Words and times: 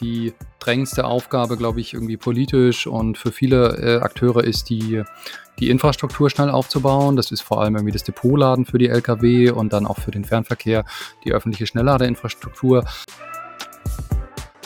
die 0.00 0.32
drängendste 0.58 1.04
Aufgabe, 1.04 1.56
glaube 1.56 1.80
ich, 1.80 1.94
irgendwie 1.94 2.16
politisch 2.16 2.86
und 2.86 3.18
für 3.18 3.32
viele 3.32 3.76
äh, 3.78 4.00
Akteure 4.00 4.44
ist 4.44 4.70
die, 4.70 5.02
die 5.58 5.70
Infrastruktur 5.70 6.30
schnell 6.30 6.50
aufzubauen. 6.50 7.16
Das 7.16 7.30
ist 7.30 7.40
vor 7.40 7.60
allem 7.60 7.76
irgendwie 7.76 7.92
das 7.92 8.04
Depotladen 8.04 8.64
für 8.64 8.78
die 8.78 8.88
Lkw 8.88 9.50
und 9.50 9.72
dann 9.72 9.86
auch 9.86 9.98
für 9.98 10.10
den 10.10 10.24
Fernverkehr 10.24 10.84
die 11.24 11.32
öffentliche 11.32 11.66
Schnellladeinfrastruktur. 11.66 12.84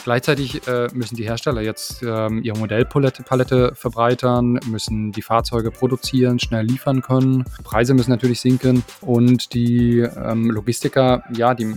Gleichzeitig 0.05 0.67
äh, 0.67 0.87
müssen 0.93 1.15
die 1.15 1.23
Hersteller 1.23 1.61
jetzt 1.61 2.03
ähm, 2.03 2.43
ihre 2.43 2.59
Modellpalette 2.59 3.23
Palette 3.23 3.73
verbreitern, 3.73 4.59
müssen 4.67 5.11
die 5.11 5.23
Fahrzeuge 5.23 5.71
produzieren, 5.71 6.37
schnell 6.37 6.63
liefern 6.63 7.01
können. 7.01 7.43
Preise 7.63 7.95
müssen 7.95 8.11
natürlich 8.11 8.39
sinken 8.39 8.83
und 9.01 9.55
die 9.55 10.01
ähm, 10.01 10.51
Logistiker, 10.51 11.23
ja, 11.35 11.55
die 11.55 11.75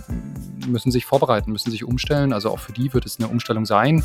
müssen 0.67 0.91
sich 0.91 1.07
vorbereiten, 1.07 1.51
müssen 1.51 1.71
sich 1.71 1.83
umstellen. 1.83 2.31
Also 2.31 2.51
auch 2.51 2.59
für 2.59 2.71
die 2.71 2.93
wird 2.93 3.07
es 3.07 3.17
eine 3.19 3.29
Umstellung 3.29 3.65
sein. 3.65 4.03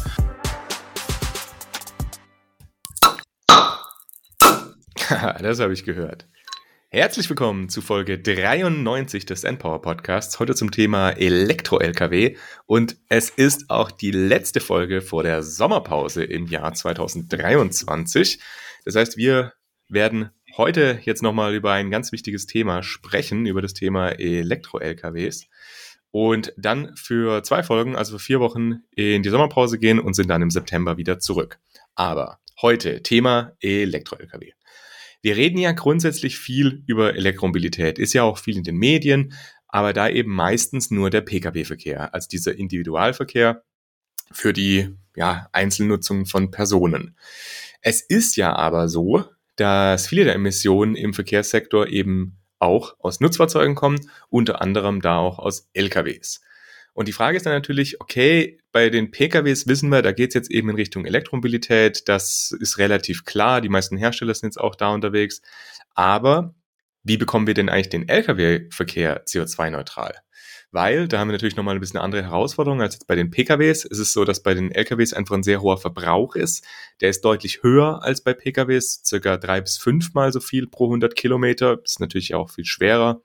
das 5.43 5.61
habe 5.61 5.75
ich 5.75 5.85
gehört. 5.85 6.27
Herzlich 6.95 7.29
willkommen 7.29 7.69
zu 7.69 7.83
Folge 7.83 8.21
93 8.21 9.27
des 9.27 9.43
Endpower 9.43 9.83
Podcasts. 9.83 10.39
Heute 10.39 10.55
zum 10.55 10.71
Thema 10.71 11.11
Elektro-LKW. 11.11 12.37
Und 12.67 12.99
es 13.09 13.31
ist 13.31 13.69
auch 13.69 13.91
die 13.91 14.13
letzte 14.13 14.61
Folge 14.61 15.03
vor 15.03 15.25
der 15.25 15.43
Sommerpause 15.43 16.23
im 16.23 16.47
Jahr 16.47 16.73
2023. 16.73 18.39
Das 18.85 18.95
heißt, 18.95 19.17
wir 19.17 19.55
werden 19.89 20.31
heute 20.57 21.01
jetzt 21.03 21.21
nochmal 21.21 21.57
über 21.57 21.73
ein 21.73 21.91
ganz 21.91 22.13
wichtiges 22.13 22.47
Thema 22.47 22.85
sprechen, 22.85 23.45
über 23.47 23.61
das 23.61 23.75
Thema 23.75 24.11
Elektro-LKWs. 24.11 25.49
Und 26.13 26.55
dann 26.57 26.95
für 26.95 27.43
zwei 27.43 27.65
Folgen, 27.65 27.97
also 27.97 28.19
für 28.19 28.25
vier 28.25 28.39
Wochen, 28.39 28.85
in 28.95 29.25
die 29.25 29.31
Sommerpause 29.31 29.81
gehen 29.81 29.99
und 29.99 30.15
sind 30.15 30.31
dann 30.31 30.43
im 30.43 30.51
September 30.53 30.97
wieder 30.97 31.19
zurück. 31.19 31.59
Aber 31.97 32.39
heute 32.63 33.03
Thema 33.03 33.57
Elektro-LKW. 33.61 34.53
Wir 35.25 35.39
reden 35.39 35.57
ja 35.57 35.73
grundsätzlich 35.73 36.39
viel 36.39 36.83
über 36.87 37.17
Elektromobilität, 37.17 37.99
ist 37.99 38.13
ja 38.13 38.25
auch 38.25 38.37
viel 38.37 38.59
in 38.59 38.63
den 38.63 38.77
Medien, 38.77 39.33
aber 39.69 39.95
da 39.95 40.07
eben 40.07 40.31
meistens 40.31 40.91
nur 40.91 41.09
der 41.09 41.23
Pkw-Verkehr, 41.23 42.13
also 42.13 42.29
dieser 42.29 42.55
Individualverkehr 42.55 43.65
für 44.31 44.53
die 44.53 44.95
ja, 45.17 45.49
Einzelnutzung 45.51 46.27
von 46.27 46.51
Personen. 46.51 47.17
Es 47.81 48.03
ist 48.03 48.37
ja 48.37 48.55
aber 48.55 48.91
so, 48.91 49.25
dass 49.57 50.09
viele 50.09 50.25
der 50.25 50.35
Emissionen 50.35 50.95
im 50.95 51.15
Verkehrssektor 51.15 51.87
eben 51.87 52.37
auch 52.59 52.95
aus 52.99 53.21
Nutzfahrzeugen 53.21 53.75
kommen, 53.75 54.11
unter 54.29 54.61
anderem 54.61 55.01
da 55.01 55.17
auch 55.17 55.39
aus 55.39 55.71
LKWs. 55.73 56.43
Und 56.95 57.09
die 57.09 57.13
Frage 57.13 57.37
ist 57.37 57.45
dann 57.45 57.53
natürlich, 57.53 58.01
okay, 58.01 58.59
bei 58.71 58.89
den 58.89 59.11
PKWs 59.11 59.67
wissen 59.67 59.89
wir, 59.91 60.01
da 60.01 60.13
geht 60.13 60.31
es 60.31 60.35
jetzt 60.35 60.51
eben 60.51 60.71
in 60.71 60.77
Richtung 60.77 61.05
Elektromobilität. 61.05 62.09
Das 62.09 62.53
ist 62.59 62.79
relativ 62.79 63.25
klar. 63.25 63.61
Die 63.61 63.69
meisten 63.69 63.97
Hersteller 63.97 64.33
sind 64.35 64.49
jetzt 64.49 64.61
auch 64.61 64.77
da 64.77 64.95
unterwegs. 64.95 65.43
Aber 65.95 66.55
wie 67.03 67.17
bekommen 67.17 67.49
wir 67.49 67.55
denn 67.55 67.69
eigentlich 67.69 67.91
den 67.91 68.09
Lkw-Verkehr 68.09 69.25
CO2-neutral? 69.27 70.15
Weil 70.71 71.07
da 71.07 71.19
haben 71.19 71.29
wir 71.29 71.33
natürlich 71.33 71.57
nochmal 71.57 71.75
ein 71.77 71.81
bisschen 71.81 71.99
eine 71.99 72.05
andere 72.05 72.23
Herausforderung 72.25 72.81
als 72.81 72.95
jetzt 72.95 73.07
bei 73.07 73.15
den 73.17 73.31
PKWs. 73.31 73.85
Es 73.85 73.99
ist 73.99 74.13
so, 74.13 74.25
dass 74.25 74.43
bei 74.43 74.55
den 74.55 74.73
LKWs 74.73 75.13
einfach 75.13 75.35
ein 75.35 75.43
sehr 75.43 75.63
hoher 75.63 75.79
Verbrauch 75.79 76.35
ist. 76.37 76.65
Der 77.01 77.11
ist 77.11 77.25
deutlich 77.25 77.63
höher 77.63 78.03
als 78.03 78.23
bei 78.23 78.35
PKWs, 78.35 79.03
circa 79.05 79.37
drei 79.37 79.61
bis 79.61 79.79
fünfmal 79.79 80.33
so 80.33 80.41
viel 80.41 80.67
pro 80.67 80.87
100 80.87 81.15
Kilometer. 81.15 81.79
Ist 81.85 82.01
natürlich 82.01 82.35
auch 82.35 82.51
viel 82.51 82.65
schwerer 82.65 83.23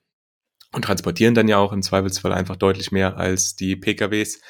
und 0.72 0.86
transportieren 0.86 1.34
dann 1.34 1.48
ja 1.48 1.58
auch 1.58 1.74
im 1.74 1.82
Zweifelsfall 1.82 2.34
einfach 2.34 2.56
deutlich 2.56 2.92
mehr 2.92 3.18
als 3.18 3.56
die 3.56 3.76
PKWs. 3.76 4.42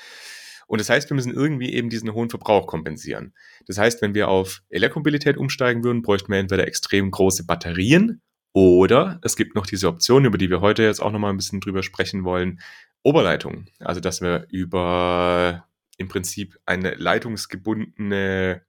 Und 0.67 0.80
das 0.80 0.89
heißt, 0.89 1.09
wir 1.09 1.16
müssen 1.16 1.34
irgendwie 1.34 1.73
eben 1.73 1.89
diesen 1.89 2.14
hohen 2.14 2.30
Verbrauch 2.30 2.67
kompensieren. 2.67 3.34
Das 3.66 3.78
heißt, 3.78 4.02
wenn 4.02 4.14
wir 4.14 4.28
auf 4.28 4.62
Elektromobilität 4.70 5.38
umsteigen 5.38 5.84
würden, 5.84 6.02
bräuchten 6.02 6.31
wir 6.31 6.40
entweder 6.40 6.67
extrem 6.67 7.09
große 7.09 7.45
Batterien 7.45 8.22
oder 8.53 9.20
es 9.23 9.35
gibt 9.35 9.56
noch 9.56 9.66
diese 9.66 9.88
Option, 9.88 10.25
über 10.25 10.38
die 10.38 10.50
wir 10.50 10.62
heute 10.62 10.84
jetzt 10.84 11.02
auch 11.02 11.12
nochmal 11.12 11.31
ein 11.31 11.38
bisschen 11.38 11.59
drüber 11.59 11.81
sprechen 11.81 12.24
wollen, 12.24 12.59
Oberleitungen. 13.03 13.69
Also, 13.79 14.00
dass 14.00 14.22
wir 14.22 14.47
über 14.50 15.66
im 15.97 16.08
Prinzip 16.08 16.58
eine 16.66 16.96
leitungsgebundene 16.96 18.62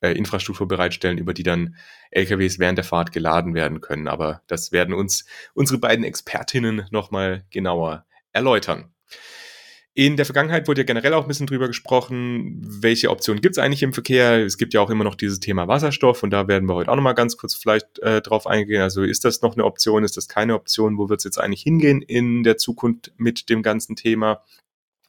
äh, 0.00 0.12
Infrastruktur 0.12 0.68
bereitstellen, 0.68 1.18
über 1.18 1.34
die 1.34 1.42
dann 1.42 1.76
LKWs 2.10 2.58
während 2.58 2.78
der 2.78 2.84
Fahrt 2.84 3.12
geladen 3.12 3.54
werden 3.54 3.80
können. 3.80 4.08
Aber 4.08 4.42
das 4.46 4.72
werden 4.72 4.94
uns 4.94 5.24
unsere 5.54 5.78
beiden 5.78 6.04
Expertinnen 6.04 6.86
nochmal 6.90 7.44
genauer 7.50 8.06
erläutern. 8.32 8.92
In 9.98 10.16
der 10.16 10.26
Vergangenheit 10.26 10.68
wurde 10.68 10.82
ja 10.82 10.84
generell 10.84 11.12
auch 11.12 11.22
ein 11.22 11.26
bisschen 11.28 11.48
drüber 11.48 11.66
gesprochen, 11.66 12.60
welche 12.62 13.10
Optionen 13.10 13.40
gibt 13.40 13.56
es 13.56 13.58
eigentlich 13.58 13.82
im 13.82 13.92
Verkehr. 13.92 14.44
Es 14.46 14.56
gibt 14.56 14.72
ja 14.72 14.80
auch 14.80 14.90
immer 14.90 15.02
noch 15.02 15.16
dieses 15.16 15.40
Thema 15.40 15.66
Wasserstoff 15.66 16.22
und 16.22 16.30
da 16.30 16.46
werden 16.46 16.68
wir 16.68 16.76
heute 16.76 16.92
auch 16.92 16.94
nochmal 16.94 17.16
ganz 17.16 17.36
kurz 17.36 17.56
vielleicht 17.56 17.98
äh, 17.98 18.22
drauf 18.22 18.46
eingehen. 18.46 18.80
Also 18.80 19.02
ist 19.02 19.24
das 19.24 19.42
noch 19.42 19.54
eine 19.54 19.64
Option, 19.64 20.04
ist 20.04 20.16
das 20.16 20.28
keine 20.28 20.54
Option? 20.54 20.98
Wo 20.98 21.08
wird 21.08 21.18
es 21.18 21.24
jetzt 21.24 21.40
eigentlich 21.40 21.62
hingehen 21.62 22.00
in 22.00 22.44
der 22.44 22.58
Zukunft 22.58 23.12
mit 23.16 23.48
dem 23.48 23.64
ganzen 23.64 23.96
Thema? 23.96 24.44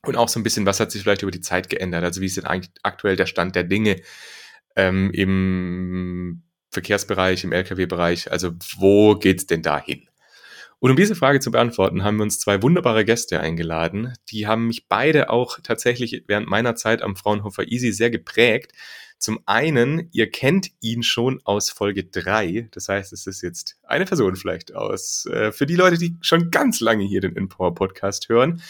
Und 0.08 0.16
auch 0.16 0.28
so 0.28 0.40
ein 0.40 0.44
bisschen, 0.44 0.66
was 0.66 0.80
hat 0.80 0.92
sich 0.92 1.04
vielleicht 1.04 1.22
über 1.22 1.32
die 1.32 1.42
Zeit 1.42 1.70
geändert? 1.70 2.04
Also 2.04 2.22
wie 2.22 2.26
ist 2.26 2.38
denn 2.38 2.46
eigentlich 2.46 2.72
aktuell 2.82 3.16
der 3.16 3.28
Stand 3.28 3.56
der 3.56 3.66
Dinge? 3.66 4.02
Ähm, 4.80 5.12
im 5.12 6.44
Verkehrsbereich, 6.72 7.44
im 7.44 7.52
Lkw-Bereich? 7.52 8.32
Also 8.32 8.52
wo 8.78 9.16
geht's 9.16 9.46
denn 9.46 9.62
da 9.62 9.80
hin? 9.80 10.08
Und 10.80 10.92
um 10.92 10.98
diese 10.98 11.16
Frage 11.16 11.42
zu 11.42 11.52
beantworten, 11.52 12.04
haben 12.04 12.18
wir 12.18 12.24
uns 12.24 12.40
zwei 12.40 12.62
wunderbare 12.62 13.04
Gäste 13.04 13.42
eingeladen. 13.42 14.14
Die 14.30 14.48
haben 14.48 14.68
mich 14.68 14.88
beide 14.88 15.30
auch 15.30 15.60
tatsächlich 15.62 16.24
während 16.28 16.48
meiner 16.48 16.76
Zeit 16.76 17.02
am 17.02 17.18
Fraunhofer 17.18 17.68
Easy 17.68 17.92
sehr 17.92 18.10
geprägt. 18.10 18.72
Zum 19.20 19.42
einen, 19.46 20.08
ihr 20.14 20.32
kennt 20.32 20.72
ihn 20.80 21.04
schon 21.04 21.42
aus 21.44 21.70
Folge 21.70 22.06
3. 22.06 22.70
Das 22.72 22.88
heißt, 22.88 23.12
es 23.12 23.28
ist 23.28 23.42
jetzt 23.42 23.78
eine 23.84 24.06
Person 24.06 24.38
vielleicht 24.38 24.74
aus, 24.74 25.26
äh, 25.26 25.52
für 25.52 25.66
die 25.66 25.76
Leute, 25.76 25.98
die 25.98 26.16
schon 26.22 26.52
ganz 26.52 26.80
lange 26.80 27.04
hier 27.04 27.20
den 27.20 27.36
Empower 27.36 27.76
Podcast 27.76 28.30
hören. 28.30 28.62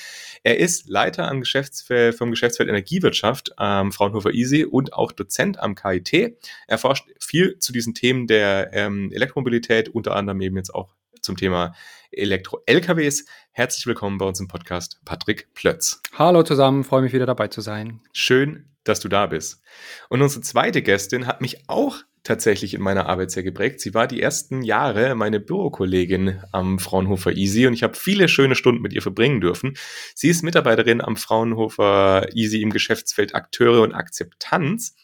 Er 0.41 0.57
ist 0.57 0.89
Leiter 0.89 1.27
am 1.27 1.41
Geschäftsfeld, 1.41 2.15
vom 2.15 2.31
Geschäftsfeld 2.31 2.67
Energiewirtschaft 2.67 3.59
am 3.59 3.91
Fraunhofer 3.91 4.33
Easy 4.33 4.65
und 4.65 4.93
auch 4.93 5.11
Dozent 5.11 5.59
am 5.59 5.75
KIT. 5.75 6.35
Er 6.65 6.77
forscht 6.79 7.07
viel 7.19 7.59
zu 7.59 7.71
diesen 7.71 7.93
Themen 7.93 8.25
der 8.25 8.71
ähm, 8.73 9.11
Elektromobilität, 9.11 9.89
unter 9.89 10.15
anderem 10.15 10.41
eben 10.41 10.57
jetzt 10.57 10.73
auch 10.73 10.95
zum 11.21 11.37
Thema 11.37 11.73
Elektro-LKWs. 12.11 13.25
Herzlich 13.51 13.85
willkommen 13.87 14.17
bei 14.17 14.25
uns 14.25 14.39
im 14.39 14.47
Podcast, 14.47 14.99
Patrick 15.05 15.53
Plötz. 15.53 16.01
Hallo 16.17 16.43
zusammen, 16.43 16.83
freue 16.83 17.01
mich 17.01 17.13
wieder 17.13 17.25
dabei 17.25 17.47
zu 17.47 17.61
sein. 17.61 18.01
Schön, 18.13 18.69
dass 18.83 18.99
du 18.99 19.09
da 19.09 19.27
bist. 19.27 19.61
Und 20.09 20.21
unsere 20.21 20.41
zweite 20.41 20.81
Gästin 20.81 21.27
hat 21.27 21.41
mich 21.41 21.63
auch 21.67 21.97
tatsächlich 22.23 22.73
in 22.73 22.81
meiner 22.81 23.07
Arbeit 23.07 23.31
sehr 23.31 23.43
geprägt. 23.43 23.79
Sie 23.79 23.93
war 23.93 24.07
die 24.07 24.21
ersten 24.21 24.61
Jahre 24.61 25.15
meine 25.15 25.39
Bürokollegin 25.39 26.41
am 26.51 26.79
Fraunhofer 26.79 27.31
Easy 27.31 27.65
und 27.65 27.73
ich 27.73 27.83
habe 27.83 27.95
viele 27.95 28.27
schöne 28.27 28.55
Stunden 28.55 28.81
mit 28.81 28.93
ihr 28.93 29.01
verbringen 29.01 29.41
dürfen. 29.41 29.75
Sie 30.15 30.29
ist 30.29 30.43
Mitarbeiterin 30.43 31.01
am 31.01 31.15
Fraunhofer 31.15 32.27
Easy 32.35 32.61
im 32.61 32.71
Geschäftsfeld 32.71 33.35
Akteure 33.35 33.81
und 33.81 33.93
Akzeptanz 33.93 34.95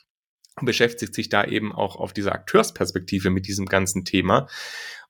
und 0.60 0.66
beschäftigt 0.66 1.14
sich 1.14 1.30
da 1.30 1.44
eben 1.44 1.74
auch 1.74 1.96
auf 1.96 2.14
dieser 2.14 2.34
Akteursperspektive 2.34 3.30
mit 3.30 3.48
diesem 3.48 3.66
ganzen 3.66 4.06
Thema. 4.06 4.48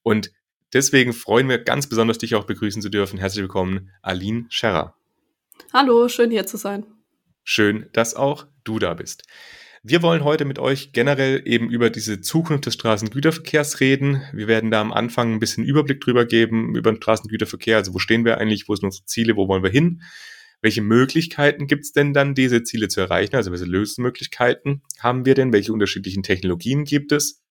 Und 0.01 0.31
deswegen 0.73 1.13
freuen 1.13 1.49
wir 1.49 1.59
ganz 1.59 1.87
besonders, 1.87 2.17
dich 2.17 2.35
auch 2.35 2.45
begrüßen 2.45 2.81
zu 2.81 2.89
dürfen. 2.89 3.19
Herzlich 3.19 3.41
willkommen, 3.41 3.91
Aline 4.01 4.45
Scherrer. 4.49 4.95
Hallo, 5.73 6.07
schön 6.09 6.31
hier 6.31 6.45
zu 6.45 6.57
sein. 6.57 6.85
Schön, 7.43 7.87
dass 7.93 8.15
auch 8.15 8.47
du 8.63 8.79
da 8.79 8.93
bist. 8.93 9.23
Wir 9.87 10.01
wollen 10.01 10.23
heute 10.23 10.45
mit 10.45 10.57
euch 10.57 10.93
generell 10.93 11.43
eben 11.45 11.69
über 11.69 11.91
diese 11.91 12.19
Zukunft 12.19 12.65
des 12.65 12.73
Straßengüterverkehrs 12.73 13.81
reden. 13.81 14.23
Wir 14.33 14.47
werden 14.47 14.71
da 14.71 14.81
am 14.81 14.91
Anfang 14.91 15.33
ein 15.33 15.39
bisschen 15.39 15.63
Überblick 15.63 16.01
drüber 16.01 16.25
geben, 16.25 16.75
über 16.75 16.91
den 16.91 16.97
Straßengüterverkehr. 16.97 17.77
Also 17.77 17.93
wo 17.93 17.99
stehen 17.99 18.25
wir 18.25 18.39
eigentlich, 18.39 18.67
wo 18.67 18.75
sind 18.75 18.85
unsere 18.85 19.05
Ziele, 19.05 19.35
wo 19.35 19.47
wollen 19.47 19.61
wir 19.61 19.69
hin? 19.69 20.01
Welche 20.61 20.81
Möglichkeiten 20.81 21.67
gibt 21.67 21.83
es 21.83 21.91
denn 21.91 22.13
dann, 22.13 22.33
diese 22.33 22.63
Ziele 22.63 22.87
zu 22.87 22.99
erreichen? 22.99 23.35
Also 23.35 23.51
welche 23.51 23.65
Lösungsmöglichkeiten 23.65 24.81
haben 24.97 25.23
wir 25.23 25.35
denn? 25.35 25.53
Welche 25.53 25.71
unterschiedlichen 25.71 26.23
Technologien 26.23 26.83
gibt 26.85 27.11
es? 27.11 27.44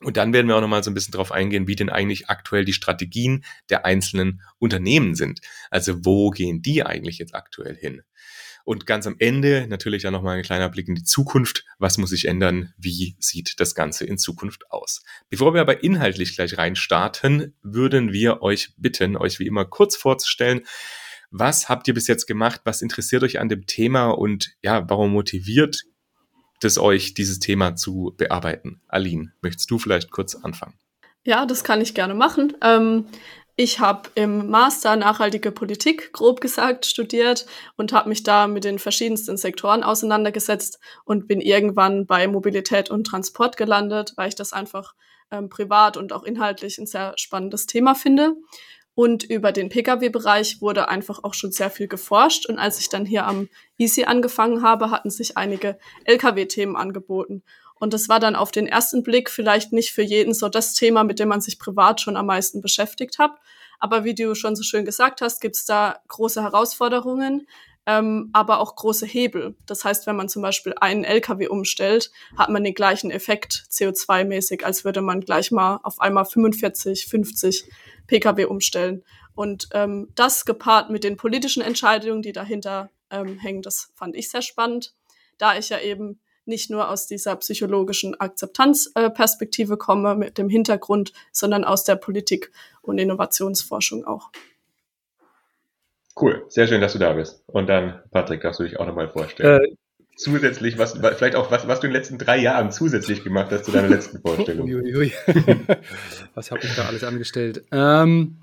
Und 0.00 0.16
dann 0.16 0.32
werden 0.32 0.48
wir 0.48 0.56
auch 0.56 0.60
nochmal 0.60 0.82
so 0.82 0.90
ein 0.90 0.94
bisschen 0.94 1.12
darauf 1.12 1.32
eingehen, 1.32 1.66
wie 1.66 1.76
denn 1.76 1.88
eigentlich 1.88 2.28
aktuell 2.28 2.64
die 2.64 2.72
Strategien 2.72 3.44
der 3.70 3.86
einzelnen 3.86 4.42
Unternehmen 4.58 5.14
sind. 5.14 5.40
Also 5.70 6.04
wo 6.04 6.30
gehen 6.30 6.62
die 6.62 6.84
eigentlich 6.84 7.18
jetzt 7.18 7.34
aktuell 7.34 7.76
hin? 7.76 8.02
Und 8.64 8.86
ganz 8.86 9.06
am 9.06 9.16
Ende 9.18 9.66
natürlich 9.68 10.02
dann 10.02 10.14
nochmal 10.14 10.38
ein 10.38 10.42
kleiner 10.42 10.70
Blick 10.70 10.88
in 10.88 10.94
die 10.94 11.04
Zukunft. 11.04 11.64
Was 11.78 11.98
muss 11.98 12.10
sich 12.10 12.26
ändern? 12.26 12.72
Wie 12.78 13.14
sieht 13.18 13.60
das 13.60 13.74
Ganze 13.74 14.06
in 14.06 14.16
Zukunft 14.16 14.70
aus? 14.70 15.02
Bevor 15.28 15.52
wir 15.52 15.60
aber 15.60 15.84
inhaltlich 15.84 16.34
gleich 16.34 16.56
reinstarten, 16.56 17.54
würden 17.62 18.12
wir 18.12 18.42
euch 18.42 18.70
bitten, 18.78 19.16
euch 19.16 19.38
wie 19.38 19.46
immer 19.46 19.66
kurz 19.66 19.96
vorzustellen, 19.96 20.62
was 21.30 21.68
habt 21.68 21.88
ihr 21.88 21.94
bis 21.94 22.06
jetzt 22.06 22.26
gemacht? 22.26 22.60
Was 22.64 22.80
interessiert 22.80 23.22
euch 23.22 23.40
an 23.40 23.48
dem 23.48 23.66
Thema? 23.66 24.10
Und 24.10 24.54
ja, 24.62 24.88
warum 24.88 25.12
motiviert 25.12 25.82
es 26.64 26.78
euch, 26.78 27.14
dieses 27.14 27.38
Thema 27.38 27.76
zu 27.76 28.14
bearbeiten? 28.16 28.80
Aline, 28.88 29.32
möchtest 29.42 29.70
du 29.70 29.78
vielleicht 29.78 30.10
kurz 30.10 30.34
anfangen? 30.34 30.74
Ja, 31.24 31.46
das 31.46 31.64
kann 31.64 31.80
ich 31.80 31.94
gerne 31.94 32.14
machen. 32.14 32.54
Ähm, 32.62 33.06
Ich 33.56 33.78
habe 33.78 34.10
im 34.16 34.50
Master 34.50 34.96
Nachhaltige 34.96 35.52
Politik, 35.52 36.12
grob 36.12 36.40
gesagt, 36.40 36.86
studiert 36.86 37.46
und 37.76 37.92
habe 37.92 38.08
mich 38.08 38.24
da 38.24 38.48
mit 38.48 38.64
den 38.64 38.80
verschiedensten 38.80 39.36
Sektoren 39.36 39.84
auseinandergesetzt 39.84 40.80
und 41.04 41.28
bin 41.28 41.40
irgendwann 41.40 42.04
bei 42.04 42.26
Mobilität 42.26 42.90
und 42.90 43.04
Transport 43.06 43.56
gelandet, 43.56 44.12
weil 44.16 44.28
ich 44.28 44.34
das 44.34 44.52
einfach 44.52 44.94
ähm, 45.30 45.50
privat 45.50 45.96
und 45.96 46.12
auch 46.12 46.24
inhaltlich 46.24 46.78
ein 46.78 46.86
sehr 46.86 47.14
spannendes 47.16 47.66
Thema 47.66 47.94
finde. 47.94 48.34
Und 48.94 49.24
über 49.24 49.50
den 49.50 49.70
Pkw-Bereich 49.70 50.60
wurde 50.60 50.88
einfach 50.88 51.24
auch 51.24 51.34
schon 51.34 51.50
sehr 51.50 51.70
viel 51.70 51.88
geforscht. 51.88 52.46
Und 52.46 52.58
als 52.58 52.78
ich 52.78 52.88
dann 52.88 53.04
hier 53.04 53.26
am 53.26 53.48
Easy 53.76 54.04
angefangen 54.04 54.62
habe, 54.62 54.90
hatten 54.90 55.10
sich 55.10 55.36
einige 55.36 55.78
Lkw-Themen 56.04 56.76
angeboten. 56.76 57.42
Und 57.74 57.92
das 57.92 58.08
war 58.08 58.20
dann 58.20 58.36
auf 58.36 58.52
den 58.52 58.66
ersten 58.66 59.02
Blick 59.02 59.30
vielleicht 59.30 59.72
nicht 59.72 59.90
für 59.90 60.02
jeden 60.02 60.32
so 60.32 60.48
das 60.48 60.74
Thema, 60.74 61.02
mit 61.02 61.18
dem 61.18 61.28
man 61.28 61.40
sich 61.40 61.58
privat 61.58 62.00
schon 62.00 62.16
am 62.16 62.26
meisten 62.26 62.60
beschäftigt 62.60 63.18
hat. 63.18 63.32
Aber 63.80 64.04
wie 64.04 64.14
du 64.14 64.34
schon 64.34 64.54
so 64.54 64.62
schön 64.62 64.84
gesagt 64.84 65.20
hast, 65.20 65.40
gibt 65.40 65.56
es 65.56 65.66
da 65.66 65.98
große 66.08 66.40
Herausforderungen, 66.42 67.46
ähm, 67.86 68.30
aber 68.32 68.60
auch 68.60 68.76
große 68.76 69.04
Hebel. 69.04 69.56
Das 69.66 69.84
heißt, 69.84 70.06
wenn 70.06 70.16
man 70.16 70.28
zum 70.28 70.40
Beispiel 70.40 70.74
einen 70.80 71.04
LKW 71.04 71.48
umstellt, 71.48 72.10
hat 72.38 72.48
man 72.48 72.64
den 72.64 72.74
gleichen 72.74 73.10
Effekt 73.10 73.66
CO2-mäßig, 73.70 74.64
als 74.64 74.84
würde 74.84 75.02
man 75.02 75.20
gleich 75.20 75.50
mal 75.50 75.80
auf 75.82 76.00
einmal 76.00 76.24
45, 76.24 77.06
50 77.06 77.68
Pkw 78.06 78.44
umstellen. 78.46 79.04
Und 79.34 79.68
ähm, 79.72 80.08
das 80.14 80.44
gepaart 80.44 80.90
mit 80.90 81.04
den 81.04 81.16
politischen 81.16 81.62
Entscheidungen, 81.62 82.22
die 82.22 82.32
dahinter 82.32 82.90
ähm, 83.10 83.38
hängen, 83.38 83.62
das 83.62 83.92
fand 83.94 84.14
ich 84.14 84.30
sehr 84.30 84.42
spannend, 84.42 84.94
da 85.38 85.56
ich 85.58 85.68
ja 85.68 85.80
eben 85.80 86.20
nicht 86.46 86.70
nur 86.70 86.90
aus 86.90 87.06
dieser 87.06 87.36
psychologischen 87.36 88.20
Akzeptanzperspektive 88.20 89.76
komme 89.76 90.14
mit 90.14 90.38
dem 90.38 90.48
Hintergrund, 90.48 91.12
sondern 91.32 91.64
aus 91.64 91.84
der 91.84 91.96
Politik 91.96 92.52
und 92.82 92.98
Innovationsforschung 92.98 94.04
auch. 94.04 94.30
Cool, 96.20 96.44
sehr 96.48 96.68
schön, 96.68 96.80
dass 96.80 96.92
du 96.92 96.98
da 96.98 97.12
bist. 97.14 97.42
Und 97.46 97.68
dann, 97.68 98.00
Patrick, 98.10 98.42
darfst 98.42 98.60
du 98.60 98.64
dich 98.64 98.78
auch 98.78 98.86
nochmal 98.86 99.08
vorstellen. 99.08 99.64
Äh, 99.64 99.76
zusätzlich, 100.16 100.78
was, 100.78 100.92
vielleicht 100.92 101.36
auch, 101.36 101.50
was, 101.50 101.66
was 101.66 101.80
du 101.80 101.86
in 101.86 101.92
den 101.92 101.98
letzten 101.98 102.18
drei 102.18 102.38
Jahren 102.38 102.70
zusätzlich 102.70 103.24
gemacht 103.24 103.50
hast 103.50 103.64
zu 103.64 103.72
deiner 103.72 103.88
letzten 103.88 104.20
Vorstellung. 104.20 104.66
Uiuiui. 104.68 105.12
was 106.34 106.50
habe 106.50 106.60
ich 106.62 106.74
da 106.74 106.86
alles 106.86 107.04
angestellt? 107.04 107.64
Ähm, 107.72 108.38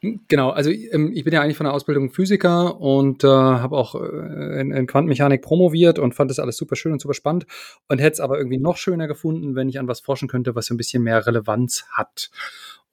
Genau, 0.00 0.50
also 0.50 0.70
ähm, 0.70 1.12
ich 1.12 1.24
bin 1.24 1.34
ja 1.34 1.42
eigentlich 1.42 1.56
von 1.56 1.64
der 1.64 1.74
Ausbildung 1.74 2.10
Physiker 2.10 2.80
und 2.80 3.24
äh, 3.24 3.26
habe 3.26 3.76
auch 3.76 3.94
äh, 3.94 4.60
in, 4.60 4.72
in, 4.72 4.86
Quantenmechanik 4.86 5.42
promoviert 5.42 5.98
und 5.98 6.14
fand 6.14 6.30
das 6.30 6.38
alles 6.38 6.56
super 6.56 6.76
schön 6.76 6.92
und 6.92 7.00
super 7.00 7.12
spannend 7.12 7.46
und 7.88 7.98
hätte 7.98 8.14
es 8.14 8.20
aber 8.20 8.38
irgendwie 8.38 8.58
noch 8.58 8.78
schöner 8.78 9.06
gefunden, 9.06 9.54
wenn 9.54 9.68
ich 9.68 9.78
an 9.78 9.88
was 9.88 10.00
forschen 10.00 10.28
könnte, 10.28 10.54
was 10.54 10.66
so 10.66 10.74
ein 10.74 10.78
bisschen 10.78 11.02
mehr 11.02 11.26
Relevanz 11.26 11.84
hat. 11.90 12.30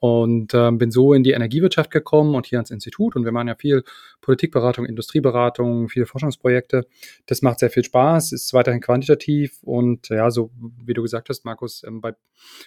Und 0.06 0.54
äh, 0.54 0.70
bin 0.72 0.92
so 0.92 1.14
in 1.14 1.24
die 1.24 1.32
Energiewirtschaft 1.32 1.90
gekommen 1.90 2.36
und 2.36 2.46
hier 2.46 2.60
ans 2.60 2.70
Institut. 2.70 3.16
Und 3.16 3.26
wir 3.26 3.32
machen 3.32 3.48
ja 3.48 3.56
viel 3.56 3.84
Politikberatung, 4.22 4.86
Industrieberatung, 4.86 5.90
viele 5.90 6.06
Forschungsprojekte. 6.06 6.86
Das 7.26 7.42
macht 7.42 7.58
sehr 7.58 7.72
viel 7.72 7.84
Spaß, 7.84 8.32
ist 8.32 8.54
weiterhin 8.54 8.82
quantitativ. 8.82 9.58
Und 9.64 10.10
ja, 10.10 10.30
so 10.30 10.52
wie 10.86 10.94
du 10.94 11.02
gesagt 11.02 11.30
hast, 11.30 11.44
Markus, 11.44 11.84
ähm, 11.84 12.02
bei, 12.02 12.14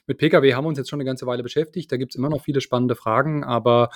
mit 0.09 0.19
Pkw 0.19 0.53
haben 0.53 0.65
wir 0.65 0.69
uns 0.69 0.79
jetzt 0.79 0.91
schon 0.91 0.99
eine 0.99 1.05
ganze 1.07 1.27
Weile 1.27 1.45
beschäftigt. 1.45 1.93
Da 1.93 1.97
gibt 1.97 2.13
es 2.13 2.17
immer 2.17 2.29
noch 2.29 2.43
viele 2.43 2.61
spannende 2.61 2.97
Fragen, 2.97 3.45
aber 3.45 3.91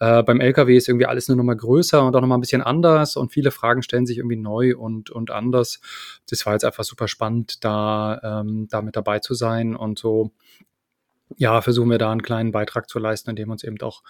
äh, 0.00 0.24
beim 0.24 0.40
Lkw 0.40 0.76
ist 0.76 0.88
irgendwie 0.88 1.06
alles 1.06 1.28
nur 1.28 1.36
noch 1.36 1.44
mal 1.44 1.54
größer 1.54 2.04
und 2.04 2.16
auch 2.16 2.20
noch 2.20 2.26
mal 2.26 2.36
ein 2.36 2.40
bisschen 2.40 2.62
anders. 2.62 3.16
Und 3.16 3.30
viele 3.30 3.52
Fragen 3.52 3.82
stellen 3.82 4.06
sich 4.06 4.18
irgendwie 4.18 4.36
neu 4.36 4.76
und, 4.76 5.10
und 5.10 5.30
anders. 5.30 5.80
Das 6.28 6.44
war 6.46 6.54
jetzt 6.54 6.64
einfach 6.64 6.82
super 6.82 7.06
spannend, 7.06 7.64
da, 7.64 8.40
ähm, 8.40 8.66
da 8.68 8.82
mit 8.82 8.96
dabei 8.96 9.20
zu 9.20 9.34
sein 9.34 9.76
und 9.76 10.00
so 10.00 10.32
ja, 11.36 11.60
versuchen 11.60 11.90
wir 11.90 11.98
da 11.98 12.10
einen 12.10 12.22
kleinen 12.22 12.52
Beitrag 12.52 12.88
zu 12.88 12.98
leisten, 12.98 13.30
indem 13.30 13.48
wir 13.48 13.52
uns 13.52 13.64
eben 13.64 13.80
auch 13.82 14.02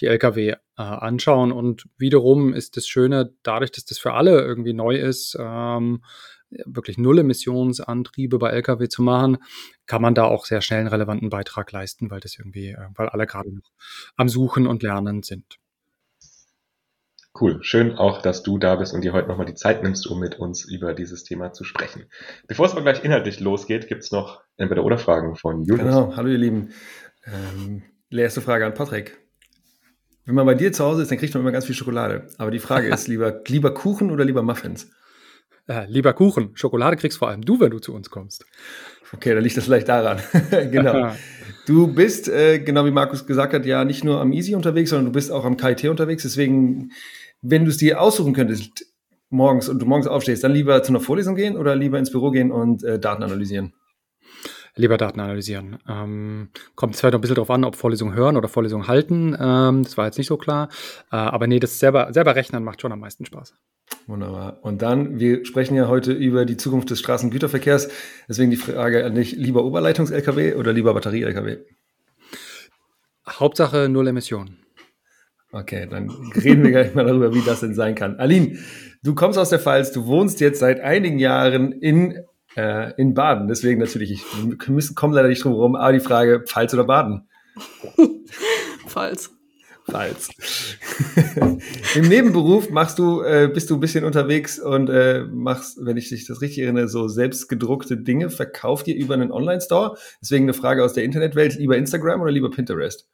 die 0.00 0.06
Lkw 0.06 0.50
äh, 0.50 0.56
anschauen. 0.76 1.52
Und 1.52 1.86
wiederum 1.96 2.52
ist 2.52 2.76
das 2.76 2.86
Schöne, 2.86 3.32
dadurch, 3.42 3.72
dass 3.72 3.84
das 3.84 3.98
für 3.98 4.12
alle 4.12 4.40
irgendwie 4.42 4.74
neu 4.74 4.96
ist, 4.96 5.36
ähm, 5.40 6.02
wirklich 6.64 6.98
Null-Emissionsantriebe 6.98 8.38
bei 8.38 8.50
Lkw 8.50 8.88
zu 8.88 9.02
machen, 9.02 9.38
kann 9.86 10.02
man 10.02 10.14
da 10.14 10.24
auch 10.24 10.44
sehr 10.46 10.60
schnell 10.60 10.80
einen 10.80 10.88
relevanten 10.88 11.30
Beitrag 11.30 11.72
leisten, 11.72 12.10
weil 12.10 12.20
das 12.20 12.38
irgendwie, 12.38 12.68
äh, 12.68 12.88
weil 12.94 13.08
alle 13.08 13.26
gerade 13.26 13.52
noch 13.54 13.70
am 14.16 14.28
Suchen 14.28 14.66
und 14.66 14.82
Lernen 14.82 15.22
sind. 15.22 15.58
Cool, 17.38 17.58
schön 17.62 17.96
auch, 17.96 18.22
dass 18.22 18.42
du 18.42 18.56
da 18.58 18.76
bist 18.76 18.94
und 18.94 19.02
dir 19.02 19.12
heute 19.12 19.28
nochmal 19.28 19.46
die 19.46 19.54
Zeit 19.54 19.82
nimmst, 19.82 20.06
um 20.06 20.18
mit 20.18 20.38
uns 20.38 20.64
über 20.64 20.94
dieses 20.94 21.24
Thema 21.24 21.52
zu 21.52 21.64
sprechen. 21.64 22.06
Bevor 22.46 22.66
es 22.66 22.72
aber 22.72 22.82
gleich 22.82 23.04
inhaltlich 23.04 23.40
losgeht, 23.40 23.88
gibt 23.88 24.04
es 24.04 24.12
noch 24.12 24.42
entweder 24.56 24.84
oder 24.84 24.96
Fragen 24.96 25.36
von 25.36 25.62
Julius. 25.62 25.86
Genau, 25.86 26.16
hallo 26.16 26.28
ihr 26.28 26.38
Lieben. 26.38 26.70
Ähm, 27.26 27.82
erste 28.10 28.40
Frage 28.40 28.64
an 28.64 28.74
Patrick. 28.74 29.18
Wenn 30.24 30.34
man 30.34 30.46
bei 30.46 30.54
dir 30.54 30.72
zu 30.72 30.84
Hause 30.84 31.02
ist, 31.02 31.10
dann 31.10 31.18
kriegt 31.18 31.34
man 31.34 31.42
immer 31.42 31.52
ganz 31.52 31.66
viel 31.66 31.74
Schokolade. 31.74 32.28
Aber 32.38 32.50
die 32.50 32.58
Frage 32.58 32.88
ist, 32.88 33.06
lieber, 33.08 33.42
lieber 33.46 33.74
Kuchen 33.74 34.10
oder 34.10 34.24
lieber 34.24 34.42
Muffins? 34.42 34.90
Äh, 35.68 35.86
lieber 35.88 36.14
Kuchen. 36.14 36.50
Schokolade 36.54 36.96
kriegst 36.96 37.18
vor 37.18 37.28
allem 37.28 37.42
du, 37.42 37.60
wenn 37.60 37.70
du 37.70 37.80
zu 37.80 37.94
uns 37.94 38.10
kommst. 38.10 38.46
Okay, 39.12 39.34
dann 39.34 39.42
liegt 39.42 39.56
das 39.56 39.64
vielleicht 39.64 39.88
daran. 39.88 40.20
genau. 40.70 41.12
Du 41.66 41.86
bist, 41.88 42.28
äh, 42.28 42.60
genau 42.60 42.84
wie 42.84 42.90
Markus 42.90 43.26
gesagt 43.26 43.52
hat, 43.52 43.66
ja 43.66 43.84
nicht 43.84 44.04
nur 44.04 44.20
am 44.20 44.32
Easy 44.32 44.54
unterwegs, 44.54 44.90
sondern 44.90 45.06
du 45.06 45.12
bist 45.12 45.30
auch 45.30 45.44
am 45.44 45.56
KIT 45.56 45.84
unterwegs. 45.84 46.22
Deswegen 46.22 46.90
wenn 47.50 47.64
du 47.64 47.70
es 47.70 47.76
dir 47.76 48.00
aussuchen 48.00 48.34
könntest, 48.34 48.86
morgens 49.30 49.68
und 49.68 49.80
du 49.80 49.86
morgens 49.86 50.06
aufstehst, 50.06 50.44
dann 50.44 50.52
lieber 50.52 50.82
zu 50.82 50.92
einer 50.92 51.00
Vorlesung 51.00 51.34
gehen 51.34 51.56
oder 51.56 51.74
lieber 51.74 51.98
ins 51.98 52.10
Büro 52.10 52.30
gehen 52.30 52.50
und 52.50 52.82
äh, 52.84 52.98
Daten 52.98 53.22
analysieren? 53.22 53.72
Lieber 54.78 54.98
Daten 54.98 55.20
analysieren. 55.20 55.78
Ähm, 55.88 56.50
kommt 56.74 56.94
es 56.94 57.00
vielleicht 57.00 57.12
noch 57.14 57.18
ein 57.18 57.22
bisschen 57.22 57.36
darauf 57.36 57.50
an, 57.50 57.64
ob 57.64 57.76
Vorlesungen 57.76 58.14
hören 58.14 58.36
oder 58.36 58.48
Vorlesungen 58.48 58.88
halten. 58.88 59.34
Ähm, 59.40 59.84
das 59.84 59.96
war 59.96 60.04
jetzt 60.04 60.18
nicht 60.18 60.26
so 60.26 60.36
klar. 60.36 60.68
Äh, 61.10 61.16
aber 61.16 61.46
nee, 61.46 61.58
das 61.58 61.78
selber, 61.78 62.12
selber 62.12 62.34
rechnen 62.34 62.62
macht 62.62 62.82
schon 62.82 62.92
am 62.92 63.00
meisten 63.00 63.24
Spaß. 63.24 63.54
Wunderbar. 64.06 64.58
Und 64.62 64.82
dann, 64.82 65.18
wir 65.18 65.46
sprechen 65.46 65.76
ja 65.76 65.88
heute 65.88 66.12
über 66.12 66.44
die 66.44 66.58
Zukunft 66.58 66.90
des 66.90 67.00
Straßengüterverkehrs. 67.00 67.88
Deswegen 68.28 68.50
die 68.50 68.58
Frage 68.58 69.04
an 69.06 69.14
dich, 69.14 69.32
lieber 69.32 69.64
Oberleitungs-LKW 69.64 70.54
oder 70.56 70.74
lieber 70.74 70.92
Batterie-LKW? 70.92 71.58
Hauptsache 73.26 73.88
Null 73.88 74.08
Emissionen. 74.08 74.65
Okay, 75.56 75.86
dann 75.88 76.10
reden 76.34 76.62
wir 76.64 76.70
gleich 76.70 76.94
mal 76.94 77.06
darüber, 77.06 77.34
wie 77.34 77.40
das 77.40 77.60
denn 77.60 77.74
sein 77.74 77.94
kann. 77.94 78.16
Aline, 78.16 78.58
du 79.02 79.14
kommst 79.14 79.38
aus 79.38 79.48
der 79.48 79.58
Pfalz, 79.58 79.90
du 79.90 80.04
wohnst 80.04 80.40
jetzt 80.40 80.58
seit 80.58 80.80
einigen 80.80 81.18
Jahren 81.18 81.72
in, 81.72 82.24
äh, 82.56 82.92
in 83.00 83.14
Baden. 83.14 83.48
Deswegen 83.48 83.80
natürlich, 83.80 84.10
ich, 84.10 84.22
wir 84.36 84.74
müssen, 84.74 84.94
kommen 84.94 85.14
leider 85.14 85.28
nicht 85.28 85.42
drum 85.42 85.54
herum, 85.54 85.74
aber 85.74 85.94
die 85.94 86.00
Frage, 86.00 86.44
Pfalz 86.46 86.74
oder 86.74 86.84
Baden? 86.84 87.26
Pfalz. 88.86 89.30
Pfalz. 89.90 90.28
Im 91.94 92.08
Nebenberuf 92.08 92.68
machst 92.68 92.98
du, 92.98 93.22
äh, 93.22 93.48
bist 93.52 93.70
du 93.70 93.76
ein 93.76 93.80
bisschen 93.80 94.04
unterwegs 94.04 94.58
und 94.58 94.90
äh, 94.90 95.22
machst, 95.22 95.78
wenn 95.80 95.96
ich 95.96 96.10
dich 96.10 96.26
das 96.26 96.42
richtig 96.42 96.64
erinnere, 96.64 96.88
so 96.88 97.08
selbstgedruckte 97.08 97.96
Dinge, 97.96 98.28
verkauft 98.28 98.88
ihr 98.88 98.96
über 98.96 99.14
einen 99.14 99.32
Online-Store. 99.32 99.96
Deswegen 100.20 100.44
eine 100.44 100.54
Frage 100.54 100.84
aus 100.84 100.92
der 100.92 101.04
Internetwelt, 101.04 101.54
lieber 101.54 101.78
Instagram 101.78 102.20
oder 102.20 102.32
lieber 102.32 102.50
Pinterest? 102.50 103.08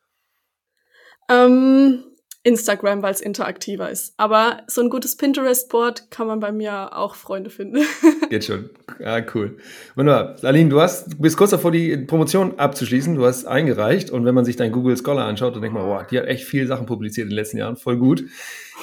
Ähm, 1.29 2.03
Instagram, 2.45 3.03
weil 3.03 3.15
es 3.15 3.21
interaktiver 3.21 3.89
ist. 3.89 4.15
Aber 4.17 4.63
so 4.67 4.81
ein 4.81 4.91
gutes 4.91 5.17
Pinterest-Board 5.17 6.11
kann 6.11 6.27
man 6.27 6.41
bei 6.41 6.51
mir 6.51 6.97
auch 6.97 7.15
Freunde 7.15 7.51
finden. 7.51 7.85
Geht 8.31 8.45
schon. 8.45 8.71
Ah, 9.05 9.23
cool. 9.35 9.59
Wunderbar. 9.95 10.37
Aline, 10.43 10.69
du 10.69 10.81
hast, 10.81 11.13
du 11.13 11.19
bist 11.19 11.37
kurz 11.37 11.53
davor, 11.53 11.71
die 11.71 11.97
Promotion 11.99 12.59
abzuschließen. 12.59 13.15
Du 13.15 13.25
hast 13.25 13.45
eingereicht 13.45 14.11
und 14.11 14.25
wenn 14.25 14.35
man 14.35 14.45
sich 14.45 14.57
dein 14.57 14.73
Google 14.73 14.97
Scholar 14.97 15.27
anschaut, 15.27 15.55
dann 15.55 15.63
denkt 15.63 15.77
man, 15.77 15.87
wow, 15.87 16.05
die 16.05 16.19
hat 16.19 16.27
echt 16.27 16.45
viele 16.45 16.67
Sachen 16.67 16.87
publiziert 16.87 17.27
in 17.27 17.31
den 17.31 17.37
letzten 17.37 17.59
Jahren. 17.59 17.77
Voll 17.77 17.97
gut. 17.97 18.25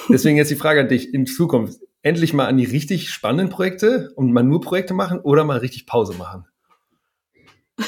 Deswegen 0.08 0.38
jetzt 0.38 0.50
die 0.50 0.56
Frage 0.56 0.80
an 0.80 0.88
dich 0.88 1.12
in 1.12 1.26
Zukunft. 1.26 1.80
Endlich 2.02 2.32
mal 2.32 2.46
an 2.46 2.56
die 2.56 2.64
richtig 2.64 3.10
spannenden 3.10 3.50
Projekte 3.50 4.10
und 4.16 4.32
mal 4.32 4.42
nur 4.42 4.62
Projekte 4.62 4.94
machen 4.94 5.20
oder 5.20 5.44
mal 5.44 5.58
richtig 5.58 5.84
Pause 5.84 6.14
machen? 6.14 6.46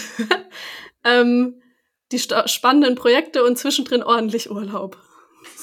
ähm, 1.05 1.62
die 2.12 2.19
spannenden 2.19 2.95
Projekte 2.95 3.43
und 3.43 3.57
zwischendrin 3.57 4.02
ordentlich 4.02 4.50
Urlaub. 4.50 4.99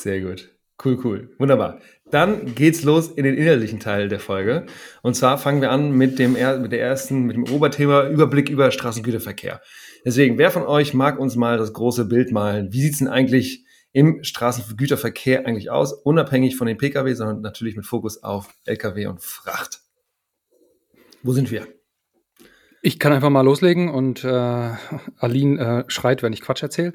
Sehr 0.02 0.22
gut. 0.22 0.50
Cool, 0.84 0.98
cool. 1.04 1.36
Wunderbar. 1.40 1.82
Dann 2.10 2.56
geht's 2.56 2.84
los 2.84 3.10
in 3.10 3.26
den 3.26 3.36
innerlichen 3.36 3.82
Teil 3.82 4.08
der 4.08 4.22
Folge. 4.22 4.66
Und 5.02 5.14
zwar 5.14 5.38
fangen 5.38 5.62
wir 5.62 5.72
an 5.72 5.92
mit 5.92 6.20
dem, 6.20 6.34
mit 6.34 6.72
der 6.72 6.80
ersten, 6.80 7.26
mit 7.26 7.36
dem 7.36 7.44
Oberthema 7.44 8.08
Überblick 8.08 8.50
über 8.50 8.72
Straßengüterverkehr. 8.72 9.62
Deswegen, 10.06 10.38
wer 10.38 10.52
von 10.52 10.64
euch 10.64 10.94
mag 10.94 11.20
uns 11.20 11.36
mal 11.36 11.58
das 11.58 11.74
große 11.74 12.06
Bild 12.06 12.32
malen? 12.32 12.72
Wie 12.72 12.80
sieht's 12.82 13.00
denn 13.00 13.10
eigentlich 13.10 13.66
im 13.92 14.24
Straßengüterverkehr 14.24 15.46
eigentlich 15.46 15.70
aus? 15.70 15.92
Unabhängig 15.92 16.56
von 16.56 16.68
den 16.68 16.78
Pkw, 16.78 17.14
sondern 17.14 17.42
natürlich 17.42 17.76
mit 17.76 17.86
Fokus 17.86 18.24
auf 18.24 18.48
Lkw 18.66 19.08
und 19.08 19.22
Fracht. 19.22 19.82
Wo 21.24 21.34
sind 21.34 21.52
wir? 21.52 21.68
Ich 22.82 23.00
kann 23.00 23.12
einfach 23.12 23.30
mal 23.30 23.42
loslegen 23.42 23.90
und 23.90 24.24
äh, 24.24 24.72
Aline 25.18 25.84
äh, 25.88 25.92
schreit, 25.92 26.24
wenn 26.24 26.32
ich 26.32 26.40
Quatsch 26.40 26.64
erzähle. 26.64 26.94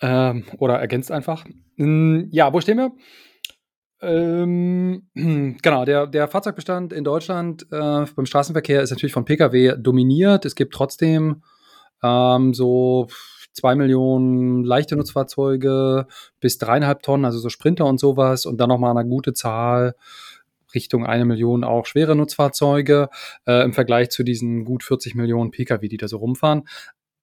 Ähm, 0.00 0.44
oder 0.58 0.78
ergänzt 0.78 1.10
einfach. 1.10 1.44
Hm, 1.76 2.28
ja, 2.30 2.52
wo 2.52 2.60
stehen 2.60 2.78
wir? 2.78 2.92
Ähm, 4.00 5.08
genau, 5.62 5.84
der, 5.84 6.06
der 6.06 6.28
Fahrzeugbestand 6.28 6.92
in 6.92 7.04
Deutschland 7.04 7.66
äh, 7.72 8.04
beim 8.14 8.26
Straßenverkehr 8.26 8.82
ist 8.82 8.90
natürlich 8.90 9.12
von 9.12 9.24
Pkw 9.24 9.76
dominiert. 9.78 10.44
Es 10.44 10.54
gibt 10.54 10.74
trotzdem 10.74 11.42
ähm, 12.02 12.54
so 12.54 13.08
zwei 13.52 13.74
Millionen 13.74 14.62
leichte 14.62 14.96
Nutzfahrzeuge 14.96 16.06
bis 16.40 16.58
dreieinhalb 16.58 17.02
Tonnen, 17.02 17.24
also 17.24 17.38
so 17.38 17.48
Sprinter 17.48 17.86
und 17.86 17.98
sowas 17.98 18.46
und 18.46 18.58
dann 18.58 18.68
nochmal 18.68 18.96
eine 18.96 19.08
gute 19.08 19.32
Zahl 19.32 19.94
Richtung 20.74 21.06
eine 21.06 21.24
Million 21.24 21.64
auch 21.64 21.86
schwere 21.86 22.14
Nutzfahrzeuge 22.14 23.08
äh, 23.46 23.64
im 23.64 23.72
Vergleich 23.72 24.10
zu 24.10 24.22
diesen 24.22 24.64
gut 24.64 24.82
40 24.82 25.14
Millionen 25.14 25.50
Pkw, 25.50 25.88
die 25.88 25.96
da 25.96 26.08
so 26.08 26.18
rumfahren 26.18 26.68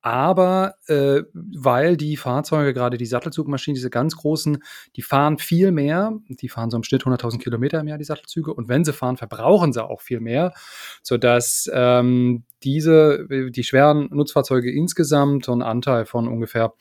aber 0.06 0.76
äh, 0.86 1.24
weil 1.34 1.98
die 1.98 2.16
Fahrzeuge, 2.16 2.76
gerade 2.76 2.96
die 2.98 3.08
Sattelzugmaschinen, 3.08 3.74
diese 3.74 3.90
ganz 3.90 4.16
großen, 4.16 4.60
die 4.96 5.02
fahren 5.02 5.40
viel 5.40 5.72
mehr, 5.72 6.14
die 6.30 6.48
fahren 6.48 6.70
so 6.70 6.78
im 6.78 6.84
Schnitt 6.84 7.06
100.000 7.06 7.40
Kilometer 7.40 7.80
im 7.80 7.88
Jahr, 7.88 7.98
die 7.98 8.04
Sattelzüge, 8.04 8.54
und 8.54 8.70
wenn 8.70 8.86
sie 8.86 8.94
fahren, 8.94 9.18
verbrauchen 9.18 9.74
sie 9.74 9.84
auch 9.84 10.02
viel 10.02 10.20
mehr, 10.20 10.54
sodass 11.02 11.68
ähm, 11.74 12.44
diese, 12.64 13.26
die 13.50 13.64
schweren 13.64 14.08
Nutzfahrzeuge 14.12 14.72
insgesamt 14.72 15.50
einen 15.50 15.64
Anteil 15.64 16.06
von 16.06 16.28
ungefähr 16.28 16.74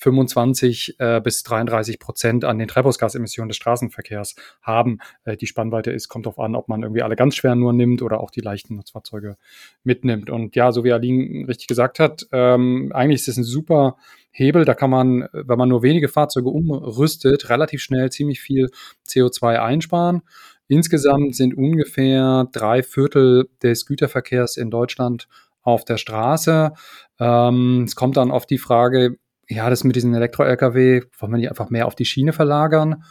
25 0.00 0.96
äh, 0.98 1.20
bis 1.22 1.42
33 1.42 1.98
Prozent 1.98 2.44
an 2.44 2.58
den 2.58 2.68
Treibhausgasemissionen 2.68 3.48
des 3.48 3.56
Straßenverkehrs 3.56 4.34
haben. 4.62 4.98
Äh, 5.24 5.36
die 5.36 5.46
Spannweite 5.46 5.90
ist, 5.90 6.08
kommt 6.08 6.26
darauf 6.26 6.38
an, 6.38 6.56
ob 6.56 6.68
man 6.68 6.82
irgendwie 6.82 7.02
alle 7.02 7.16
ganz 7.16 7.36
schweren 7.36 7.60
nur 7.60 7.72
nimmt 7.72 8.02
oder 8.02 8.20
auch 8.20 8.30
die 8.30 8.40
leichten 8.40 8.76
Nutzfahrzeuge 8.76 9.36
mitnimmt. 9.84 10.30
Und 10.30 10.56
ja, 10.56 10.72
so 10.72 10.84
wie 10.84 10.92
Aline 10.92 11.46
richtig 11.46 11.68
gesagt 11.68 11.98
hat, 11.98 12.26
ähm, 12.32 12.90
eigentlich 12.94 13.20
ist 13.20 13.28
es 13.28 13.36
ein 13.36 13.44
super 13.44 13.96
Hebel. 14.30 14.64
Da 14.64 14.74
kann 14.74 14.90
man, 14.90 15.28
wenn 15.32 15.58
man 15.58 15.68
nur 15.68 15.82
wenige 15.82 16.08
Fahrzeuge 16.08 16.48
umrüstet, 16.48 17.50
relativ 17.50 17.82
schnell 17.82 18.10
ziemlich 18.10 18.40
viel 18.40 18.70
CO2 19.06 19.60
einsparen. 19.60 20.22
Insgesamt 20.68 21.34
sind 21.34 21.54
ungefähr 21.54 22.48
drei 22.52 22.82
Viertel 22.82 23.50
des 23.62 23.86
Güterverkehrs 23.86 24.56
in 24.56 24.70
Deutschland 24.70 25.28
auf 25.62 25.84
der 25.84 25.96
Straße. 25.96 26.72
Ähm, 27.18 27.84
es 27.86 27.96
kommt 27.96 28.16
dann 28.16 28.30
oft 28.30 28.48
die 28.48 28.58
Frage, 28.58 29.18
ja, 29.50 29.68
das 29.68 29.82
mit 29.82 29.96
diesen 29.96 30.14
Elektro-Lkw, 30.14 31.02
wollen 31.18 31.32
wir 31.32 31.38
die 31.38 31.48
einfach 31.48 31.70
mehr 31.70 31.86
auf 31.86 31.96
die 31.96 32.04
Schiene 32.04 32.32
verlagern? 32.32 33.02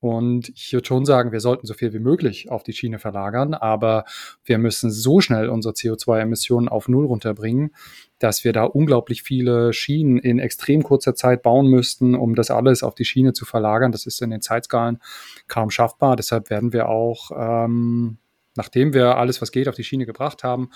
Und 0.00 0.50
ich 0.50 0.72
würde 0.72 0.86
schon 0.86 1.04
sagen, 1.04 1.32
wir 1.32 1.40
sollten 1.40 1.66
so 1.66 1.74
viel 1.74 1.92
wie 1.92 1.98
möglich 1.98 2.50
auf 2.50 2.62
die 2.62 2.72
Schiene 2.72 3.00
verlagern, 3.00 3.54
aber 3.54 4.04
wir 4.44 4.58
müssen 4.58 4.92
so 4.92 5.20
schnell 5.20 5.48
unsere 5.48 5.74
CO2-Emissionen 5.74 6.68
auf 6.68 6.88
Null 6.88 7.06
runterbringen, 7.06 7.74
dass 8.20 8.44
wir 8.44 8.52
da 8.52 8.64
unglaublich 8.64 9.22
viele 9.22 9.72
Schienen 9.72 10.18
in 10.18 10.38
extrem 10.38 10.84
kurzer 10.84 11.16
Zeit 11.16 11.42
bauen 11.42 11.66
müssten, 11.66 12.14
um 12.14 12.36
das 12.36 12.50
alles 12.52 12.84
auf 12.84 12.94
die 12.94 13.06
Schiene 13.06 13.32
zu 13.32 13.44
verlagern. 13.44 13.90
Das 13.90 14.06
ist 14.06 14.22
in 14.22 14.30
den 14.30 14.42
Zeitskalen 14.42 14.98
kaum 15.48 15.70
schaffbar. 15.70 16.14
Deshalb 16.14 16.48
werden 16.50 16.72
wir 16.72 16.88
auch, 16.88 17.30
ähm, 17.34 18.18
nachdem 18.54 18.94
wir 18.94 19.16
alles, 19.16 19.42
was 19.42 19.50
geht, 19.50 19.68
auf 19.68 19.74
die 19.74 19.84
Schiene 19.84 20.06
gebracht 20.06 20.44
haben, 20.44 20.70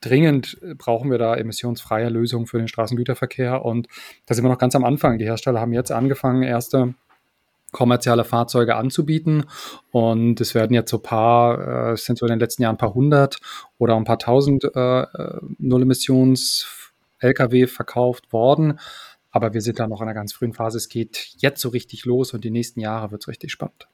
dringend 0.00 0.58
brauchen 0.78 1.10
wir 1.10 1.18
da 1.18 1.36
emissionsfreie 1.36 2.08
Lösungen 2.08 2.46
für 2.46 2.56
den 2.58 2.68
Straßengüterverkehr. 2.68 3.64
Und 3.64 3.88
da 4.26 4.34
sind 4.34 4.44
wir 4.44 4.50
noch 4.50 4.58
ganz 4.58 4.74
am 4.74 4.84
Anfang. 4.84 5.18
Die 5.18 5.24
Hersteller 5.24 5.60
haben 5.60 5.72
jetzt 5.72 5.92
angefangen, 5.92 6.42
erste 6.42 6.94
kommerzielle 7.72 8.24
Fahrzeuge 8.24 8.74
anzubieten. 8.76 9.44
Und 9.90 10.40
es 10.40 10.54
werden 10.54 10.72
jetzt 10.72 10.90
so 10.90 10.96
ein 10.98 11.02
paar, 11.02 11.88
äh, 11.88 11.92
es 11.92 12.06
sind 12.06 12.18
so 12.18 12.24
in 12.24 12.30
den 12.30 12.40
letzten 12.40 12.62
Jahren 12.62 12.76
ein 12.76 12.78
paar 12.78 12.94
hundert 12.94 13.38
oder 13.78 13.96
ein 13.96 14.04
paar 14.04 14.18
tausend 14.18 14.64
äh, 14.64 15.02
äh 15.02 15.40
Null-Emissions-Lkw 15.58 17.66
verkauft 17.66 18.32
worden. 18.32 18.78
Aber 19.30 19.52
wir 19.52 19.60
sind 19.60 19.78
da 19.80 19.88
noch 19.88 20.00
in 20.00 20.06
einer 20.06 20.14
ganz 20.14 20.32
frühen 20.32 20.54
Phase. 20.54 20.78
Es 20.78 20.88
geht 20.88 21.34
jetzt 21.38 21.60
so 21.60 21.70
richtig 21.70 22.04
los 22.04 22.32
und 22.32 22.44
die 22.44 22.50
nächsten 22.50 22.78
Jahre 22.80 23.10
wird 23.10 23.22
es 23.22 23.28
richtig 23.28 23.50
spannend. 23.50 23.88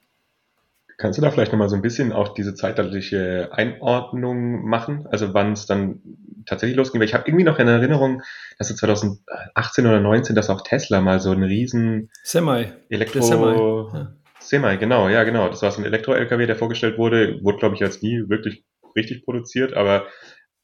Kannst 1.01 1.17
du 1.17 1.23
da 1.23 1.31
vielleicht 1.31 1.51
nochmal 1.51 1.67
so 1.67 1.75
ein 1.75 1.81
bisschen 1.81 2.13
auch 2.13 2.35
diese 2.35 2.53
zeitliche 2.53 3.49
Einordnung 3.51 4.69
machen? 4.69 5.07
Also 5.09 5.33
wann 5.33 5.53
es 5.53 5.65
dann 5.65 5.99
tatsächlich 6.45 6.77
losging? 6.77 7.01
Weil 7.01 7.07
ich 7.07 7.15
habe 7.15 7.23
irgendwie 7.27 7.43
noch 7.43 7.57
in 7.57 7.67
Erinnerung, 7.67 8.21
dass 8.59 8.69
es 8.69 8.77
2018 8.77 9.87
oder 9.87 9.99
19, 9.99 10.35
dass 10.35 10.51
auch 10.51 10.61
Tesla 10.61 11.01
mal 11.01 11.19
so 11.19 11.31
einen 11.31 11.43
riesen 11.43 12.11
Semi. 12.23 12.67
Elektro... 12.89 13.21
Semi. 13.21 13.97
Ja. 13.97 14.13
Semi, 14.39 14.77
genau, 14.77 15.09
ja 15.09 15.23
genau. 15.23 15.49
Das 15.49 15.63
war 15.63 15.71
so 15.71 15.81
ein 15.81 15.85
Elektro-LKW, 15.85 16.45
der 16.45 16.55
vorgestellt 16.55 16.99
wurde. 16.99 17.39
Wurde, 17.41 17.57
glaube 17.57 17.73
ich, 17.73 17.81
jetzt 17.81 18.03
nie 18.03 18.29
wirklich 18.29 18.63
richtig 18.95 19.25
produziert, 19.25 19.73
aber 19.73 20.05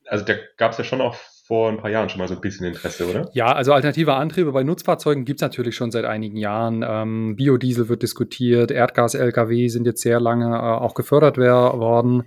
also 0.05 0.23
da 0.23 0.35
gab 0.57 0.73
es 0.73 0.77
ja 0.77 0.83
schon 0.83 1.01
auch 1.01 1.15
vor 1.47 1.69
ein 1.69 1.77
paar 1.77 1.89
Jahren 1.89 2.09
schon 2.09 2.19
mal 2.19 2.27
so 2.27 2.33
ein 2.33 2.41
bisschen 2.41 2.67
Interesse, 2.67 3.09
oder? 3.09 3.29
Ja, 3.31 3.53
also 3.53 3.71
alternative 3.71 4.13
Antriebe 4.15 4.51
bei 4.51 4.63
Nutzfahrzeugen 4.63 5.23
gibt 5.23 5.39
es 5.39 5.41
natürlich 5.41 5.75
schon 5.75 5.91
seit 5.91 6.03
einigen 6.03 6.35
Jahren. 6.35 6.83
Ähm, 6.85 7.37
Biodiesel 7.37 7.87
wird 7.87 8.03
diskutiert, 8.03 8.69
Erdgas-Lkw 8.69 9.69
sind 9.69 9.85
jetzt 9.85 10.01
sehr 10.01 10.19
lange 10.19 10.53
äh, 10.53 10.59
auch 10.59 10.93
gefördert 10.93 11.37
worden. 11.37 12.23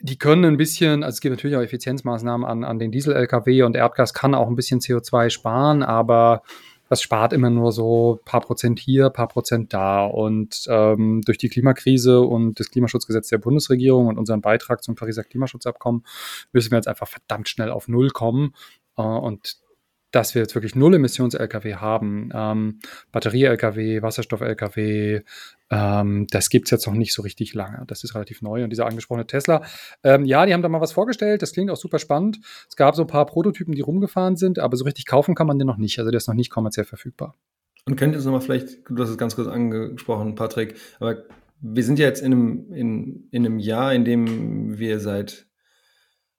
Die 0.00 0.16
können 0.16 0.44
ein 0.44 0.56
bisschen, 0.56 1.02
also 1.02 1.16
es 1.16 1.20
gibt 1.20 1.34
natürlich 1.34 1.56
auch 1.56 1.62
Effizienzmaßnahmen 1.62 2.46
an, 2.46 2.62
an 2.62 2.78
den 2.78 2.92
Diesel-Lkw 2.92 3.64
und 3.64 3.74
Erdgas 3.74 4.14
kann 4.14 4.36
auch 4.36 4.46
ein 4.46 4.54
bisschen 4.54 4.78
CO2 4.78 5.30
sparen, 5.30 5.82
aber 5.82 6.42
das 6.88 7.02
spart 7.02 7.32
immer 7.32 7.50
nur 7.50 7.72
so 7.72 8.20
paar 8.24 8.40
Prozent 8.40 8.78
hier, 8.78 9.10
paar 9.10 9.28
Prozent 9.28 9.72
da. 9.72 10.04
Und 10.04 10.64
ähm, 10.68 11.22
durch 11.24 11.38
die 11.38 11.48
Klimakrise 11.48 12.20
und 12.20 12.60
das 12.60 12.70
Klimaschutzgesetz 12.70 13.28
der 13.28 13.38
Bundesregierung 13.38 14.06
und 14.06 14.18
unseren 14.18 14.40
Beitrag 14.40 14.82
zum 14.82 14.94
Pariser 14.94 15.24
Klimaschutzabkommen 15.24 16.04
müssen 16.52 16.70
wir 16.70 16.78
jetzt 16.78 16.88
einfach 16.88 17.08
verdammt 17.08 17.48
schnell 17.48 17.70
auf 17.70 17.88
Null 17.88 18.10
kommen. 18.10 18.54
Äh, 18.96 19.02
und 19.02 19.56
dass 20.10 20.34
wir 20.34 20.42
jetzt 20.42 20.54
wirklich 20.54 20.74
Null-Emissions-Lkw 20.74 21.74
haben, 21.74 22.30
ähm, 22.32 22.80
Batterie-Lkw, 23.12 24.02
Wasserstoff-Lkw, 24.02 25.22
ähm, 25.70 26.26
das 26.30 26.48
gibt 26.48 26.66
es 26.66 26.70
jetzt 26.70 26.86
noch 26.86 26.94
nicht 26.94 27.12
so 27.12 27.22
richtig 27.22 27.54
lange. 27.54 27.84
Das 27.86 28.04
ist 28.04 28.14
relativ 28.14 28.40
neu. 28.42 28.62
Und 28.62 28.70
dieser 28.70 28.86
angesprochene 28.86 29.26
Tesla, 29.26 29.62
ähm, 30.04 30.24
ja, 30.24 30.46
die 30.46 30.54
haben 30.54 30.62
da 30.62 30.68
mal 30.68 30.80
was 30.80 30.92
vorgestellt. 30.92 31.42
Das 31.42 31.52
klingt 31.52 31.70
auch 31.70 31.76
super 31.76 31.98
spannend. 31.98 32.38
Es 32.68 32.76
gab 32.76 32.94
so 32.94 33.02
ein 33.02 33.08
paar 33.08 33.26
Prototypen, 33.26 33.74
die 33.74 33.80
rumgefahren 33.80 34.36
sind, 34.36 34.58
aber 34.58 34.76
so 34.76 34.84
richtig 34.84 35.06
kaufen 35.06 35.34
kann 35.34 35.46
man 35.46 35.58
den 35.58 35.66
noch 35.66 35.78
nicht. 35.78 35.98
Also 35.98 36.10
der 36.10 36.18
ist 36.18 36.28
noch 36.28 36.34
nicht 36.34 36.50
kommerziell 36.50 36.86
verfügbar. 36.86 37.34
Und 37.86 37.96
könnt 37.96 38.14
ihr 38.14 38.18
es 38.18 38.24
nochmal 38.24 38.40
vielleicht, 38.40 38.88
du 38.88 39.02
hast 39.02 39.10
es 39.10 39.18
ganz 39.18 39.36
kurz 39.36 39.48
angesprochen, 39.48 40.34
Patrick, 40.34 40.74
aber 40.98 41.24
wir 41.60 41.84
sind 41.84 41.98
ja 41.98 42.06
jetzt 42.06 42.20
in 42.20 42.32
einem, 42.32 42.72
in, 42.72 43.28
in 43.30 43.46
einem 43.46 43.58
Jahr, 43.58 43.94
in 43.94 44.04
dem 44.04 44.78
wir 44.78 45.00
seit 45.00 45.45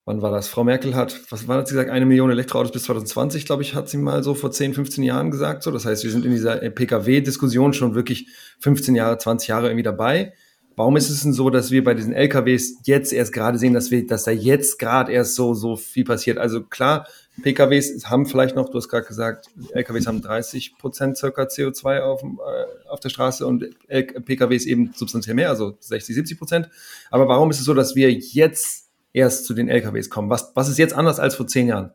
wann 0.08 0.22
war 0.22 0.30
das? 0.30 0.48
Frau 0.48 0.64
Merkel 0.64 0.96
hat, 0.96 1.20
was 1.28 1.48
war 1.48 1.58
das, 1.58 1.68
sie 1.68 1.74
gesagt, 1.74 1.90
eine 1.90 2.06
Million 2.06 2.30
Elektroautos 2.30 2.72
bis 2.72 2.84
2020, 2.84 3.44
glaube 3.44 3.62
ich, 3.62 3.74
hat 3.74 3.90
sie 3.90 3.98
mal 3.98 4.24
so 4.24 4.34
vor 4.34 4.50
10, 4.50 4.72
15 4.72 5.04
Jahren 5.04 5.30
gesagt. 5.30 5.62
So, 5.62 5.70
das 5.70 5.84
heißt, 5.84 6.02
wir 6.02 6.10
sind 6.10 6.24
in 6.24 6.30
dieser 6.30 6.56
Pkw-Diskussion 6.56 7.74
schon 7.74 7.94
wirklich 7.94 8.26
15 8.60 8.94
Jahre, 8.94 9.18
20 9.18 9.48
Jahre 9.48 9.66
irgendwie 9.66 9.82
dabei. 9.82 10.32
Warum 10.76 10.96
ist 10.96 11.10
es 11.10 11.22
denn 11.22 11.34
so, 11.34 11.50
dass 11.50 11.70
wir 11.70 11.84
bei 11.84 11.92
diesen 11.92 12.14
LKWs 12.14 12.78
jetzt 12.84 13.12
erst 13.12 13.34
gerade 13.34 13.58
sehen, 13.58 13.74
dass 13.74 13.90
wir, 13.90 14.06
dass 14.06 14.24
da 14.24 14.30
jetzt 14.30 14.78
gerade 14.78 15.12
erst 15.12 15.34
so, 15.34 15.52
so 15.52 15.76
viel 15.76 16.04
passiert? 16.04 16.38
Also 16.38 16.62
klar, 16.62 17.06
PKWs 17.42 18.06
haben 18.06 18.24
vielleicht 18.24 18.56
noch, 18.56 18.70
du 18.70 18.78
hast 18.78 18.88
gerade 18.88 19.06
gesagt, 19.06 19.48
LKWs 19.72 20.06
haben 20.06 20.22
30 20.22 20.78
Prozent 20.78 21.18
circa 21.18 21.42
CO2 21.42 22.00
auf, 22.00 22.22
äh, 22.22 22.88
auf 22.88 23.00
der 23.00 23.10
Straße 23.10 23.46
und 23.46 23.66
PKWs 23.88 24.64
eben 24.64 24.92
substanziell 24.94 25.34
mehr, 25.34 25.50
also 25.50 25.76
60, 25.80 26.14
70 26.14 26.38
Prozent. 26.38 26.70
Aber 27.10 27.28
warum 27.28 27.50
ist 27.50 27.58
es 27.58 27.66
so, 27.66 27.74
dass 27.74 27.94
wir 27.94 28.10
jetzt 28.10 28.87
erst 29.12 29.44
zu 29.44 29.54
den 29.54 29.68
LKWs 29.68 30.10
kommen. 30.10 30.30
Was, 30.30 30.52
was 30.54 30.68
ist 30.68 30.78
jetzt 30.78 30.94
anders 30.94 31.18
als 31.18 31.34
vor 31.34 31.46
zehn 31.46 31.68
Jahren? 31.68 31.92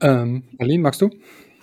Ähm, 0.00 0.44
Aline, 0.58 0.82
magst 0.82 1.00
du? 1.00 1.10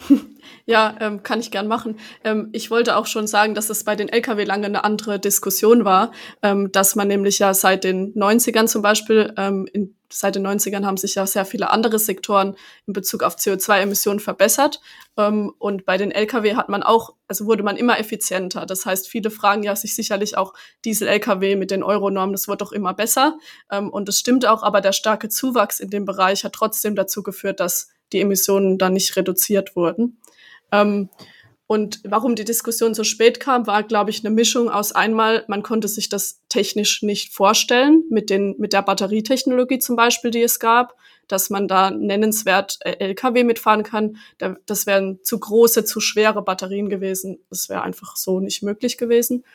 Ja, 0.65 0.95
ähm, 0.99 1.23
kann 1.23 1.39
ich 1.39 1.51
gern 1.51 1.67
machen. 1.67 1.97
Ähm, 2.23 2.49
ich 2.51 2.71
wollte 2.71 2.95
auch 2.97 3.05
schon 3.05 3.27
sagen, 3.27 3.55
dass 3.55 3.69
es 3.69 3.83
bei 3.83 3.95
den 3.95 4.09
Lkw 4.09 4.43
lange 4.43 4.65
eine 4.65 4.83
andere 4.83 5.19
Diskussion 5.19 5.85
war, 5.85 6.11
ähm, 6.41 6.71
dass 6.71 6.95
man 6.95 7.07
nämlich 7.07 7.39
ja 7.39 7.53
seit 7.53 7.83
den 7.83 8.13
90ern 8.13 8.67
zum 8.67 8.81
Beispiel, 8.81 9.33
ähm, 9.37 9.67
in, 9.71 9.95
seit 10.11 10.35
den 10.35 10.45
90ern 10.45 10.85
haben 10.85 10.97
sich 10.97 11.15
ja 11.15 11.25
sehr 11.25 11.45
viele 11.45 11.69
andere 11.69 11.97
Sektoren 11.97 12.55
in 12.85 12.93
Bezug 12.93 13.23
auf 13.23 13.35
CO2-Emissionen 13.35 14.19
verbessert. 14.19 14.81
Ähm, 15.17 15.53
und 15.57 15.85
bei 15.85 15.97
den 15.97 16.11
Lkw 16.11 16.55
hat 16.55 16.69
man 16.69 16.83
auch, 16.83 17.15
also 17.27 17.45
wurde 17.45 17.63
man 17.63 17.77
immer 17.77 17.99
effizienter. 17.99 18.65
Das 18.65 18.85
heißt, 18.85 19.07
viele 19.07 19.31
fragen 19.31 19.63
ja 19.63 19.75
sich 19.75 19.95
sicherlich 19.95 20.37
auch, 20.37 20.53
Diesel-Lkw 20.85 21.55
mit 21.55 21.71
den 21.71 21.83
Euronormen, 21.83 22.33
das 22.33 22.47
wird 22.47 22.61
doch 22.61 22.71
immer 22.71 22.93
besser. 22.93 23.37
Ähm, 23.71 23.89
und 23.89 24.09
es 24.09 24.19
stimmt 24.19 24.45
auch, 24.45 24.63
aber 24.63 24.81
der 24.81 24.93
starke 24.93 25.29
Zuwachs 25.29 25.79
in 25.79 25.89
dem 25.89 26.05
Bereich 26.05 26.43
hat 26.43 26.53
trotzdem 26.53 26.95
dazu 26.95 27.23
geführt, 27.23 27.59
dass 27.59 27.89
die 28.13 28.21
Emissionen 28.21 28.77
dann 28.77 28.93
nicht 28.93 29.15
reduziert 29.15 29.75
wurden. 29.75 30.17
Ähm, 30.71 31.09
und 31.71 32.01
warum 32.03 32.35
die 32.35 32.43
Diskussion 32.43 32.93
so 32.93 33.05
spät 33.05 33.39
kam, 33.39 33.65
war, 33.65 33.83
glaube 33.83 34.09
ich, 34.09 34.25
eine 34.25 34.35
Mischung 34.35 34.69
aus 34.69 34.91
einmal, 34.91 35.45
man 35.47 35.63
konnte 35.63 35.87
sich 35.87 36.09
das 36.09 36.41
technisch 36.49 37.01
nicht 37.01 37.33
vorstellen, 37.33 38.03
mit, 38.09 38.29
den, 38.29 38.55
mit 38.57 38.73
der 38.73 38.81
Batterietechnologie 38.81 39.79
zum 39.79 39.95
Beispiel, 39.95 40.31
die 40.31 40.41
es 40.41 40.59
gab, 40.59 40.97
dass 41.29 41.49
man 41.49 41.69
da 41.69 41.89
nennenswert 41.89 42.77
äh, 42.81 42.97
LKW 42.99 43.45
mitfahren 43.45 43.83
kann. 43.83 44.17
Das 44.65 44.85
wären 44.85 45.19
zu 45.23 45.39
große, 45.39 45.85
zu 45.85 46.01
schwere 46.01 46.41
Batterien 46.41 46.89
gewesen. 46.89 47.39
Das 47.49 47.69
wäre 47.69 47.83
einfach 47.83 48.17
so 48.17 48.41
nicht 48.41 48.63
möglich 48.63 48.97
gewesen. 48.97 49.45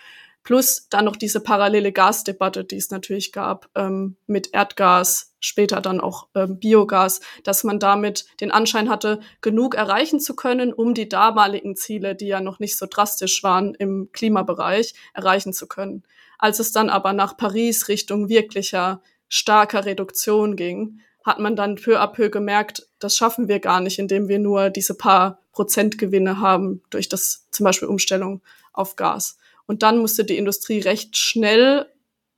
Plus 0.47 0.87
dann 0.91 1.07
noch 1.07 1.17
diese 1.17 1.41
parallele 1.41 1.91
Gasdebatte, 1.91 2.62
die 2.62 2.76
es 2.76 2.93
natürlich 2.93 3.33
gab 3.33 3.69
ähm, 3.75 4.17
mit 4.29 4.55
Erdgas, 4.55 5.35
später 5.41 5.81
dann 5.81 6.00
auch 6.00 6.29
ähm, 6.37 6.61
Biogas, 6.61 7.21
dass 7.43 7.65
man 7.65 7.81
damit 7.81 8.26
den 8.41 8.53
Anschein 8.53 8.88
hatte, 8.88 9.19
genug 9.41 9.75
erreichen 9.75 10.21
zu 10.21 10.37
können, 10.37 10.73
um 10.73 10.95
die 10.95 11.09
damaligen 11.09 11.75
Ziele, 11.75 12.15
die 12.15 12.29
ja 12.29 12.41
noch 12.41 12.61
nicht 12.61 12.79
so 12.79 12.87
drastisch 12.88 13.43
waren 13.43 13.75
im 13.75 14.11
Klimabereich, 14.12 14.95
erreichen 15.15 15.53
zu 15.53 15.67
können. 15.67 16.05
Als 16.38 16.61
es 16.61 16.71
dann 16.71 16.91
aber 16.91 17.12
nach 17.12 17.37
Paris 17.37 17.88
Richtung 17.88 18.29
wirklicher 18.29 19.03
starker 19.29 19.85
Reduktion 19.85 20.55
ging, 20.55 21.00
hat 21.25 21.41
man 21.41 21.57
dann 21.57 21.75
peu 21.75 22.00
à 22.00 22.07
peu 22.07 22.31
gemerkt, 22.31 22.87
das 23.00 23.17
schaffen 23.17 23.49
wir 23.49 23.59
gar 23.59 23.81
nicht, 23.81 23.99
indem 23.99 24.29
wir 24.29 24.38
nur 24.38 24.71
diese 24.71 24.95
paar 24.95 25.41
Prozentgewinne 25.50 26.38
haben 26.38 26.85
durch 26.91 27.09
das 27.09 27.49
zum 27.50 27.65
Beispiel 27.65 27.88
Umstellung 27.88 28.43
auf 28.73 28.95
Gas. 28.95 29.38
Und 29.66 29.82
dann 29.82 29.99
musste 29.99 30.25
die 30.25 30.37
Industrie 30.37 30.80
recht 30.80 31.16
schnell 31.16 31.87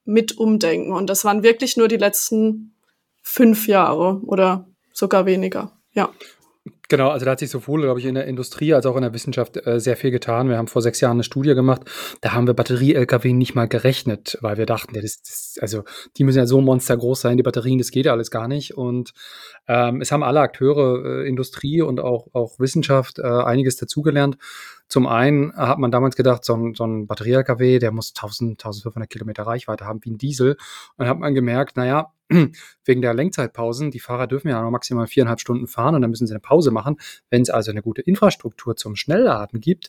mit 0.04 0.38
umdenken. 0.38 0.92
Und 0.92 1.08
das 1.08 1.24
waren 1.24 1.42
wirklich 1.42 1.76
nur 1.76 1.88
die 1.88 1.96
letzten 1.96 2.74
fünf 3.22 3.68
Jahre 3.68 4.20
oder 4.24 4.66
sogar 4.92 5.26
weniger. 5.26 5.72
Ja. 5.92 6.10
Genau, 6.90 7.10
also 7.10 7.26
da 7.26 7.32
hat 7.32 7.38
sich 7.38 7.50
sowohl, 7.50 7.82
glaube 7.82 8.00
ich, 8.00 8.06
in 8.06 8.14
der 8.14 8.26
Industrie 8.26 8.72
als 8.72 8.86
auch 8.86 8.96
in 8.96 9.02
der 9.02 9.12
Wissenschaft 9.12 9.58
äh, 9.66 9.78
sehr 9.78 9.94
viel 9.94 10.10
getan. 10.10 10.48
Wir 10.48 10.56
haben 10.56 10.68
vor 10.68 10.80
sechs 10.80 11.02
Jahren 11.02 11.16
eine 11.16 11.22
Studie 11.22 11.54
gemacht, 11.54 11.82
da 12.22 12.32
haben 12.32 12.46
wir 12.46 12.54
Batterie-LKW 12.54 13.34
nicht 13.34 13.54
mal 13.54 13.68
gerechnet, 13.68 14.38
weil 14.40 14.56
wir 14.56 14.64
dachten, 14.64 14.94
ja, 14.94 15.02
das, 15.02 15.20
das, 15.20 15.58
also 15.60 15.84
die 16.16 16.24
müssen 16.24 16.38
ja 16.38 16.46
so 16.46 16.62
monstergroß 16.62 17.20
sein, 17.20 17.36
die 17.36 17.42
Batterien, 17.42 17.78
das 17.78 17.90
geht 17.90 18.06
ja 18.06 18.12
alles 18.12 18.30
gar 18.30 18.48
nicht. 18.48 18.74
Und 18.74 19.12
ähm, 19.66 20.00
es 20.00 20.10
haben 20.12 20.22
alle 20.22 20.40
Akteure, 20.40 21.04
äh, 21.04 21.28
Industrie 21.28 21.82
und 21.82 22.00
auch, 22.00 22.28
auch 22.32 22.58
Wissenschaft, 22.58 23.18
äh, 23.18 23.22
einiges 23.22 23.76
dazugelernt. 23.76 24.38
Zum 24.88 25.06
einen 25.06 25.54
hat 25.54 25.78
man 25.78 25.90
damals 25.90 26.16
gedacht, 26.16 26.46
so 26.46 26.54
ein, 26.54 26.74
so 26.74 26.86
ein 26.86 27.06
Batterie-LKW, 27.06 27.80
der 27.80 27.92
muss 27.92 28.14
1000, 28.16 28.52
1500 28.52 29.10
Kilometer 29.10 29.42
Reichweite 29.42 29.84
haben 29.84 30.00
wie 30.04 30.12
ein 30.12 30.16
Diesel. 30.16 30.52
Und 30.52 30.58
dann 31.00 31.08
hat 31.08 31.18
man 31.18 31.34
gemerkt, 31.34 31.76
naja, 31.76 32.14
wegen 32.84 33.02
der 33.02 33.14
Lenkzeitpausen, 33.14 33.90
die 33.90 34.00
Fahrer 34.00 34.26
dürfen 34.26 34.48
ja 34.48 34.62
noch 34.62 34.70
maximal 34.70 35.06
viereinhalb 35.06 35.40
Stunden 35.40 35.66
fahren 35.66 35.94
und 35.94 36.02
dann 36.02 36.10
müssen 36.10 36.26
sie 36.26 36.32
eine 36.32 36.40
Pause 36.40 36.70
machen. 36.70 36.96
Wenn 37.30 37.42
es 37.42 37.50
also 37.50 37.70
eine 37.70 37.82
gute 37.82 38.02
Infrastruktur 38.02 38.76
zum 38.76 38.96
Schnellladen 38.96 39.60
gibt, 39.60 39.88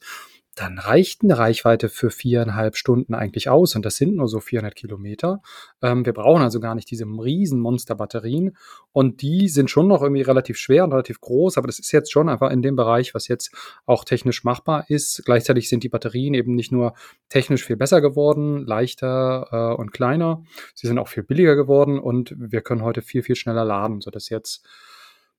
dann 0.60 0.78
reicht 0.78 1.24
eine 1.24 1.38
Reichweite 1.38 1.88
für 1.88 2.12
viereinhalb 2.12 2.76
Stunden 2.76 3.14
eigentlich 3.14 3.50
aus 3.50 3.76
und 3.76 3.86
das 3.86 3.96
sind 3.96 4.18
nur 4.18 4.28
so 4.28 4.42
400 4.42 4.76
Kilometer. 4.76 5.42
Ähm, 5.82 6.06
wir 6.06 6.12
brauchen 6.12 6.42
also 6.42 6.60
gar 6.60 6.76
nicht 6.76 6.92
diese 6.92 7.06
riesen 7.06 7.62
Monsterbatterien 7.62 8.58
und 8.92 9.22
die 9.22 9.48
sind 9.48 9.70
schon 9.70 9.88
noch 9.88 10.02
irgendwie 10.02 10.22
relativ 10.22 10.58
schwer 10.58 10.84
und 10.84 10.92
relativ 10.92 11.22
groß, 11.22 11.58
aber 11.58 11.68
das 11.68 11.80
ist 11.80 11.94
jetzt 11.94 12.12
schon 12.12 12.28
einfach 12.28 12.52
in 12.52 12.62
dem 12.62 12.76
Bereich, 12.76 13.16
was 13.16 13.30
jetzt 13.30 13.56
auch 13.86 14.04
technisch 14.04 14.44
machbar 14.44 14.84
ist. 14.90 15.24
Gleichzeitig 15.24 15.70
sind 15.70 15.84
die 15.84 15.90
Batterien 15.90 16.34
eben 16.34 16.56
nicht 16.56 16.74
nur 16.74 16.94
technisch 17.30 17.64
viel 17.64 17.78
besser 17.78 18.02
geworden, 18.02 18.66
leichter 18.66 19.48
äh, 19.52 19.80
und 19.80 19.94
kleiner, 19.94 20.44
sie 20.74 20.88
sind 20.88 21.00
auch 21.00 21.08
viel 21.08 21.24
billiger 21.24 21.56
geworden 21.56 22.00
und 22.00 22.36
wir 22.38 22.60
können 22.60 22.84
heute 22.84 23.02
viel, 23.02 23.24
viel 23.24 23.36
schneller 23.36 23.64
laden, 23.64 24.02
sodass 24.02 24.28
jetzt 24.28 24.68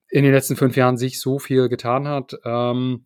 in 0.09 0.25
den 0.25 0.33
letzten 0.33 0.57
fünf 0.57 0.77
Jahren 0.77 0.97
sich 0.97 1.21
so 1.21 1.39
viel 1.39 1.69
getan 1.69 2.09
hat. 2.09 2.39
Ähm, 2.45 3.05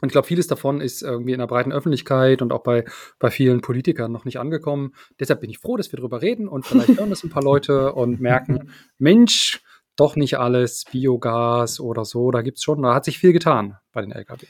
und 0.00 0.08
ich 0.08 0.12
glaube, 0.12 0.26
vieles 0.26 0.46
davon 0.46 0.80
ist 0.80 1.02
irgendwie 1.02 1.32
in 1.32 1.38
der 1.38 1.46
breiten 1.46 1.72
Öffentlichkeit 1.72 2.42
und 2.42 2.52
auch 2.52 2.62
bei, 2.62 2.84
bei 3.18 3.30
vielen 3.30 3.60
Politikern 3.60 4.10
noch 4.12 4.24
nicht 4.24 4.38
angekommen. 4.38 4.92
Deshalb 5.20 5.40
bin 5.40 5.50
ich 5.50 5.58
froh, 5.58 5.76
dass 5.76 5.92
wir 5.92 5.98
darüber 5.98 6.20
reden 6.20 6.48
und 6.48 6.66
vielleicht 6.66 6.98
hören 6.98 7.10
das 7.10 7.22
ein 7.22 7.30
paar 7.30 7.42
Leute 7.42 7.92
und 7.92 8.20
merken, 8.20 8.70
Mensch, 8.98 9.62
doch 9.96 10.16
nicht 10.16 10.38
alles 10.38 10.84
Biogas 10.90 11.78
oder 11.78 12.04
so. 12.04 12.30
Da 12.30 12.42
gibt 12.42 12.58
es 12.58 12.64
schon, 12.64 12.82
da 12.82 12.94
hat 12.94 13.04
sich 13.04 13.18
viel 13.18 13.32
getan 13.32 13.76
bei 13.92 14.02
den 14.02 14.10
Lkw. 14.10 14.46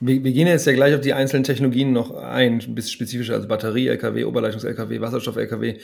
Wir, 0.00 0.22
wir, 0.22 0.32
gehen 0.32 0.46
jetzt 0.46 0.66
ja 0.66 0.72
gleich 0.72 0.94
auf 0.94 1.00
die 1.00 1.12
einzelnen 1.12 1.44
Technologien 1.44 1.92
noch 1.92 2.10
ein, 2.12 2.60
ein 2.60 2.74
bisschen 2.74 2.92
spezifischer, 2.92 3.34
also 3.34 3.48
Batterie-LKW, 3.48 4.24
Oberleitungs-LKW, 4.24 5.00
Wasserstoff-LKW 5.00 5.78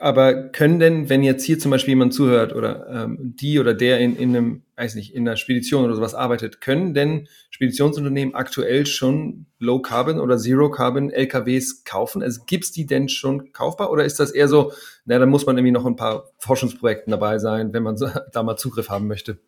aber 0.00 0.48
können 0.48 0.78
denn, 0.78 1.08
wenn 1.08 1.22
jetzt 1.22 1.44
hier 1.44 1.58
zum 1.58 1.70
Beispiel 1.70 1.92
jemand 1.92 2.14
zuhört 2.14 2.54
oder 2.54 2.86
ähm, 2.88 3.34
die 3.36 3.58
oder 3.58 3.74
der 3.74 3.98
in, 4.00 4.16
in 4.16 4.36
einem, 4.36 4.62
weiß 4.76 4.94
nicht, 4.94 5.14
in 5.14 5.26
einer 5.26 5.36
Spedition 5.36 5.84
oder 5.84 5.94
sowas 5.94 6.14
arbeitet, 6.14 6.60
können 6.60 6.94
denn 6.94 7.28
Speditionsunternehmen 7.50 8.34
aktuell 8.34 8.86
schon 8.86 9.46
Low 9.58 9.80
Carbon 9.80 10.20
oder 10.20 10.38
Zero 10.38 10.70
Carbon 10.70 11.10
LKWs 11.10 11.84
kaufen? 11.84 12.22
Also 12.22 12.42
gibt's 12.46 12.72
die 12.72 12.86
denn 12.86 13.08
schon 13.08 13.52
kaufbar 13.52 13.90
oder 13.90 14.04
ist 14.04 14.20
das 14.20 14.30
eher 14.30 14.48
so, 14.48 14.72
na, 15.04 15.18
da 15.18 15.26
muss 15.26 15.46
man 15.46 15.56
irgendwie 15.56 15.72
noch 15.72 15.86
ein 15.86 15.96
paar 15.96 16.30
Forschungsprojekten 16.38 17.10
dabei 17.10 17.38
sein, 17.38 17.72
wenn 17.72 17.82
man 17.82 17.96
da 18.32 18.42
mal 18.42 18.56
Zugriff 18.56 18.88
haben 18.88 19.06
möchte? 19.06 19.38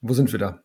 Wo 0.00 0.14
sind 0.14 0.30
wir 0.32 0.38
da? 0.38 0.62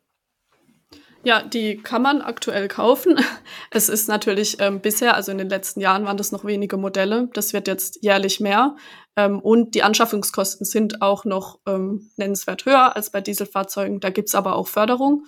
Ja, 1.25 1.41
die 1.41 1.77
kann 1.77 2.01
man 2.01 2.21
aktuell 2.21 2.67
kaufen. 2.67 3.17
Es 3.71 3.89
ist 3.89 4.07
natürlich 4.07 4.57
ähm, 4.59 4.81
bisher, 4.81 5.15
also 5.15 5.31
in 5.31 5.39
den 5.39 5.49
letzten 5.49 5.79
Jahren 5.79 6.05
waren 6.05 6.17
das 6.17 6.31
noch 6.31 6.45
wenige 6.45 6.77
Modelle. 6.77 7.29
Das 7.33 7.53
wird 7.53 7.67
jetzt 7.67 8.03
jährlich 8.03 8.39
mehr. 8.39 8.75
Ähm, 9.15 9.39
und 9.39 9.73
die 9.73 9.83
Anschaffungskosten 9.83 10.65
sind 10.65 11.01
auch 11.01 11.25
noch 11.25 11.59
ähm, 11.65 12.11
nennenswert 12.17 12.65
höher 12.65 12.95
als 12.95 13.09
bei 13.09 13.21
Dieselfahrzeugen. 13.21 13.99
Da 13.99 14.09
gibt's 14.09 14.35
aber 14.35 14.55
auch 14.55 14.67
Förderung. 14.67 15.25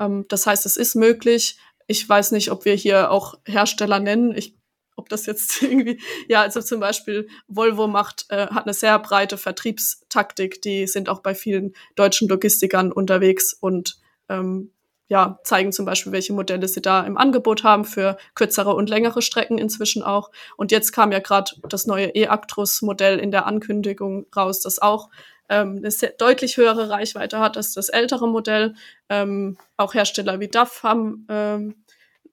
Ähm, 0.00 0.24
das 0.28 0.46
heißt, 0.46 0.64
es 0.64 0.76
ist 0.76 0.94
möglich. 0.94 1.58
Ich 1.86 2.08
weiß 2.08 2.32
nicht, 2.32 2.50
ob 2.50 2.64
wir 2.64 2.74
hier 2.74 3.10
auch 3.10 3.34
Hersteller 3.44 4.00
nennen. 4.00 4.34
Ich 4.34 4.56
ob 4.96 5.08
das 5.08 5.26
jetzt 5.26 5.62
irgendwie, 5.62 6.00
ja, 6.28 6.42
also 6.42 6.62
zum 6.62 6.80
Beispiel 6.80 7.28
Volvo 7.48 7.88
macht, 7.88 8.26
äh, 8.28 8.46
hat 8.48 8.64
eine 8.64 8.74
sehr 8.74 8.98
breite 8.98 9.36
Vertriebstaktik, 9.38 10.62
die 10.62 10.86
sind 10.86 11.08
auch 11.08 11.20
bei 11.20 11.34
vielen 11.34 11.74
deutschen 11.96 12.28
Logistikern 12.28 12.92
unterwegs 12.92 13.52
und 13.52 13.98
ähm, 14.28 14.70
ja, 15.12 15.38
zeigen 15.44 15.72
zum 15.72 15.84
Beispiel, 15.84 16.10
welche 16.10 16.32
Modelle 16.32 16.66
sie 16.66 16.80
da 16.80 17.02
im 17.02 17.18
Angebot 17.18 17.64
haben 17.64 17.84
für 17.84 18.16
kürzere 18.34 18.74
und 18.74 18.88
längere 18.88 19.20
Strecken 19.20 19.58
inzwischen 19.58 20.02
auch. 20.02 20.30
Und 20.56 20.72
jetzt 20.72 20.90
kam 20.92 21.12
ja 21.12 21.18
gerade 21.18 21.50
das 21.68 21.86
neue 21.86 22.06
E-Actros-Modell 22.06 23.18
in 23.18 23.30
der 23.30 23.44
Ankündigung 23.44 24.24
raus, 24.34 24.62
das 24.62 24.80
auch 24.80 25.10
ähm, 25.50 25.76
eine 25.76 25.90
sehr, 25.90 26.12
deutlich 26.16 26.56
höhere 26.56 26.88
Reichweite 26.88 27.40
hat 27.40 27.58
als 27.58 27.74
das 27.74 27.90
ältere 27.90 28.26
Modell. 28.26 28.74
Ähm, 29.10 29.58
auch 29.76 29.92
Hersteller 29.92 30.40
wie 30.40 30.48
DAF 30.48 30.82
haben 30.82 31.26
ähm, 31.28 31.84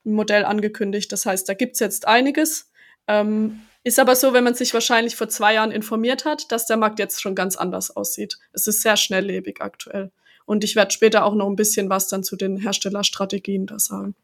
ein 0.05 0.13
Modell 0.13 0.45
angekündigt. 0.45 1.11
Das 1.11 1.25
heißt, 1.25 1.49
da 1.49 1.55
gibt's 1.55 1.81
jetzt 1.81 2.07
einiges. 2.07 2.71
Ähm, 3.07 3.59
ist 3.83 3.99
aber 3.99 4.15
so, 4.15 4.31
wenn 4.31 4.45
man 4.45 4.55
sich 4.55 4.73
wahrscheinlich 4.73 5.17
vor 5.17 5.27
zwei 5.27 5.55
Jahren 5.55 5.71
informiert 5.71 6.23
hat, 6.23 6.49
dass 6.49 6.65
der 6.65 6.77
Markt 6.77 6.99
jetzt 6.99 7.21
schon 7.21 7.35
ganz 7.35 7.57
anders 7.57 7.93
aussieht. 7.93 8.37
Es 8.53 8.67
ist 8.67 8.81
sehr 8.83 8.95
schnelllebig 8.95 9.59
aktuell. 9.59 10.13
Und 10.49 10.63
ich 10.63 10.75
werde 10.75 10.89
später 10.89 11.25
auch 11.25 11.35
noch 11.35 11.47
ein 11.47 11.55
bisschen 11.55 11.91
was 11.91 12.07
dann 12.07 12.23
zu 12.23 12.35
den 12.35 12.57
Herstellerstrategien 12.57 13.67
da 13.67 13.77
sagen. 13.77 14.15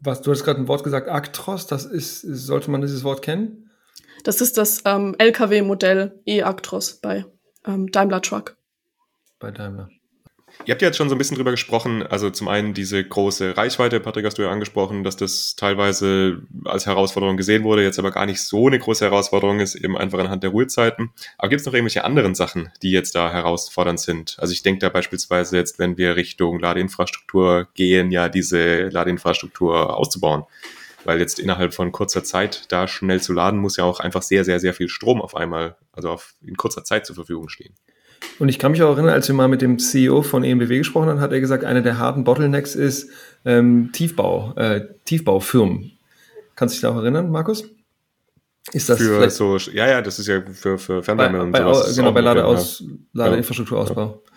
Was, 0.00 0.22
du 0.22 0.30
hast 0.30 0.44
gerade 0.44 0.60
ein 0.60 0.66
Wort 0.66 0.82
gesagt, 0.82 1.10
Actros, 1.10 1.66
das 1.66 1.84
ist, 1.84 2.22
sollte 2.22 2.70
man 2.70 2.80
dieses 2.80 3.04
Wort 3.04 3.20
kennen? 3.20 3.70
Das 4.24 4.40
ist 4.40 4.56
das 4.56 4.80
ähm, 4.86 5.14
LKW-Modell 5.18 6.18
E-Actros 6.24 6.94
bei 7.02 7.26
ähm, 7.66 7.92
Daimler 7.92 8.22
Truck. 8.22 8.56
Bei 9.38 9.50
Daimler. 9.50 9.90
Ihr 10.64 10.72
habt 10.72 10.82
ja 10.82 10.88
jetzt 10.88 10.96
schon 10.96 11.08
so 11.08 11.14
ein 11.14 11.18
bisschen 11.18 11.36
drüber 11.36 11.52
gesprochen, 11.52 12.02
also 12.02 12.30
zum 12.30 12.48
einen 12.48 12.74
diese 12.74 13.02
große 13.02 13.56
Reichweite, 13.56 14.00
Patrick 14.00 14.26
hast 14.26 14.38
du 14.38 14.42
ja 14.42 14.50
angesprochen, 14.50 15.04
dass 15.04 15.16
das 15.16 15.56
teilweise 15.56 16.42
als 16.64 16.84
Herausforderung 16.84 17.36
gesehen 17.36 17.64
wurde, 17.64 17.82
jetzt 17.82 17.98
aber 17.98 18.10
gar 18.10 18.26
nicht 18.26 18.42
so 18.42 18.66
eine 18.66 18.78
große 18.78 19.04
Herausforderung 19.04 19.60
ist, 19.60 19.76
eben 19.76 19.96
einfach 19.96 20.18
anhand 20.18 20.42
der 20.42 20.50
Ruhezeiten. 20.50 21.10
Aber 21.38 21.48
gibt 21.48 21.60
es 21.60 21.66
noch 21.66 21.72
irgendwelche 21.72 22.04
anderen 22.04 22.34
Sachen, 22.34 22.70
die 22.82 22.90
jetzt 22.90 23.14
da 23.14 23.32
herausfordernd 23.32 24.00
sind? 24.00 24.36
Also 24.38 24.52
ich 24.52 24.62
denke 24.62 24.80
da 24.80 24.88
beispielsweise 24.88 25.56
jetzt, 25.56 25.78
wenn 25.78 25.96
wir 25.96 26.16
Richtung 26.16 26.58
Ladeinfrastruktur 26.58 27.68
gehen, 27.74 28.10
ja 28.10 28.28
diese 28.28 28.88
Ladeinfrastruktur 28.88 29.96
auszubauen. 29.96 30.44
Weil 31.04 31.20
jetzt 31.20 31.38
innerhalb 31.38 31.72
von 31.72 31.92
kurzer 31.92 32.24
Zeit 32.24 32.64
da 32.68 32.88
schnell 32.88 33.22
zu 33.22 33.32
laden, 33.32 33.60
muss 33.60 33.76
ja 33.76 33.84
auch 33.84 34.00
einfach 34.00 34.22
sehr, 34.22 34.44
sehr, 34.44 34.60
sehr 34.60 34.74
viel 34.74 34.88
Strom 34.88 35.22
auf 35.22 35.36
einmal, 35.36 35.76
also 35.92 36.10
auf, 36.10 36.34
in 36.44 36.56
kurzer 36.56 36.84
Zeit 36.84 37.06
zur 37.06 37.14
Verfügung 37.14 37.48
stehen. 37.48 37.74
Und 38.38 38.48
ich 38.48 38.58
kann 38.58 38.72
mich 38.72 38.82
auch 38.82 38.94
erinnern, 38.94 39.12
als 39.12 39.28
wir 39.28 39.34
mal 39.34 39.48
mit 39.48 39.62
dem 39.62 39.78
CEO 39.78 40.22
von 40.22 40.44
EMBW 40.44 40.78
gesprochen 40.78 41.08
haben, 41.08 41.20
hat 41.20 41.32
er 41.32 41.40
gesagt, 41.40 41.64
einer 41.64 41.82
der 41.82 41.98
harten 41.98 42.24
Bottlenecks 42.24 42.74
ist 42.74 43.10
ähm, 43.44 43.90
Tiefbau, 43.92 44.54
äh, 44.56 44.82
Tiefbaufirmen. 45.04 45.92
Kannst 46.54 46.74
du 46.74 46.76
dich 46.76 46.82
da 46.82 46.90
auch 46.90 46.96
erinnern, 46.96 47.30
Markus? 47.30 47.64
Ist 48.72 48.88
das 48.88 48.98
für 48.98 49.30
so, 49.30 49.56
ja, 49.56 49.88
ja, 49.88 50.02
das 50.02 50.18
ist 50.18 50.26
ja 50.26 50.42
für, 50.52 50.78
für 50.78 51.02
Fernwärme 51.02 51.42
und 51.42 51.52
bei, 51.52 51.60
sowas. 51.60 51.96
Genau, 51.96 52.12
bei 52.12 52.20
Ladeaus, 52.20 52.84
Ladeinfrastrukturausbau. 53.14 54.22
Ja. 54.24 54.32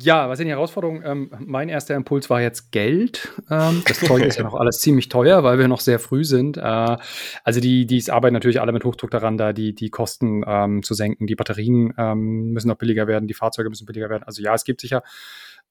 Ja, 0.00 0.28
was 0.28 0.38
sind 0.38 0.46
die 0.46 0.52
Herausforderungen? 0.52 1.02
Ähm, 1.04 1.30
mein 1.38 1.68
erster 1.68 1.94
Impuls 1.94 2.30
war 2.30 2.40
jetzt 2.40 2.72
Geld. 2.72 3.32
Ähm, 3.50 3.82
das 3.86 4.00
Zeug 4.00 4.22
ist 4.24 4.38
ja 4.38 4.44
noch 4.44 4.54
alles 4.54 4.80
ziemlich 4.80 5.08
teuer, 5.08 5.42
weil 5.44 5.58
wir 5.58 5.68
noch 5.68 5.80
sehr 5.80 5.98
früh 5.98 6.24
sind. 6.24 6.56
Äh, 6.56 6.96
also 7.44 7.60
die, 7.60 7.86
die 7.86 8.10
arbeiten 8.10 8.34
natürlich 8.34 8.60
alle 8.60 8.72
mit 8.72 8.84
Hochdruck 8.84 9.10
daran, 9.10 9.36
da 9.36 9.52
die, 9.52 9.74
die 9.74 9.90
Kosten 9.90 10.42
ähm, 10.46 10.82
zu 10.82 10.94
senken. 10.94 11.26
Die 11.26 11.34
Batterien 11.34 11.92
ähm, 11.98 12.52
müssen 12.52 12.68
noch 12.68 12.78
billiger 12.78 13.06
werden, 13.06 13.26
die 13.26 13.34
Fahrzeuge 13.34 13.68
müssen 13.68 13.86
billiger 13.86 14.10
werden. 14.10 14.22
Also 14.24 14.42
ja, 14.42 14.54
es 14.54 14.64
gibt 14.64 14.80
sicher 14.80 15.02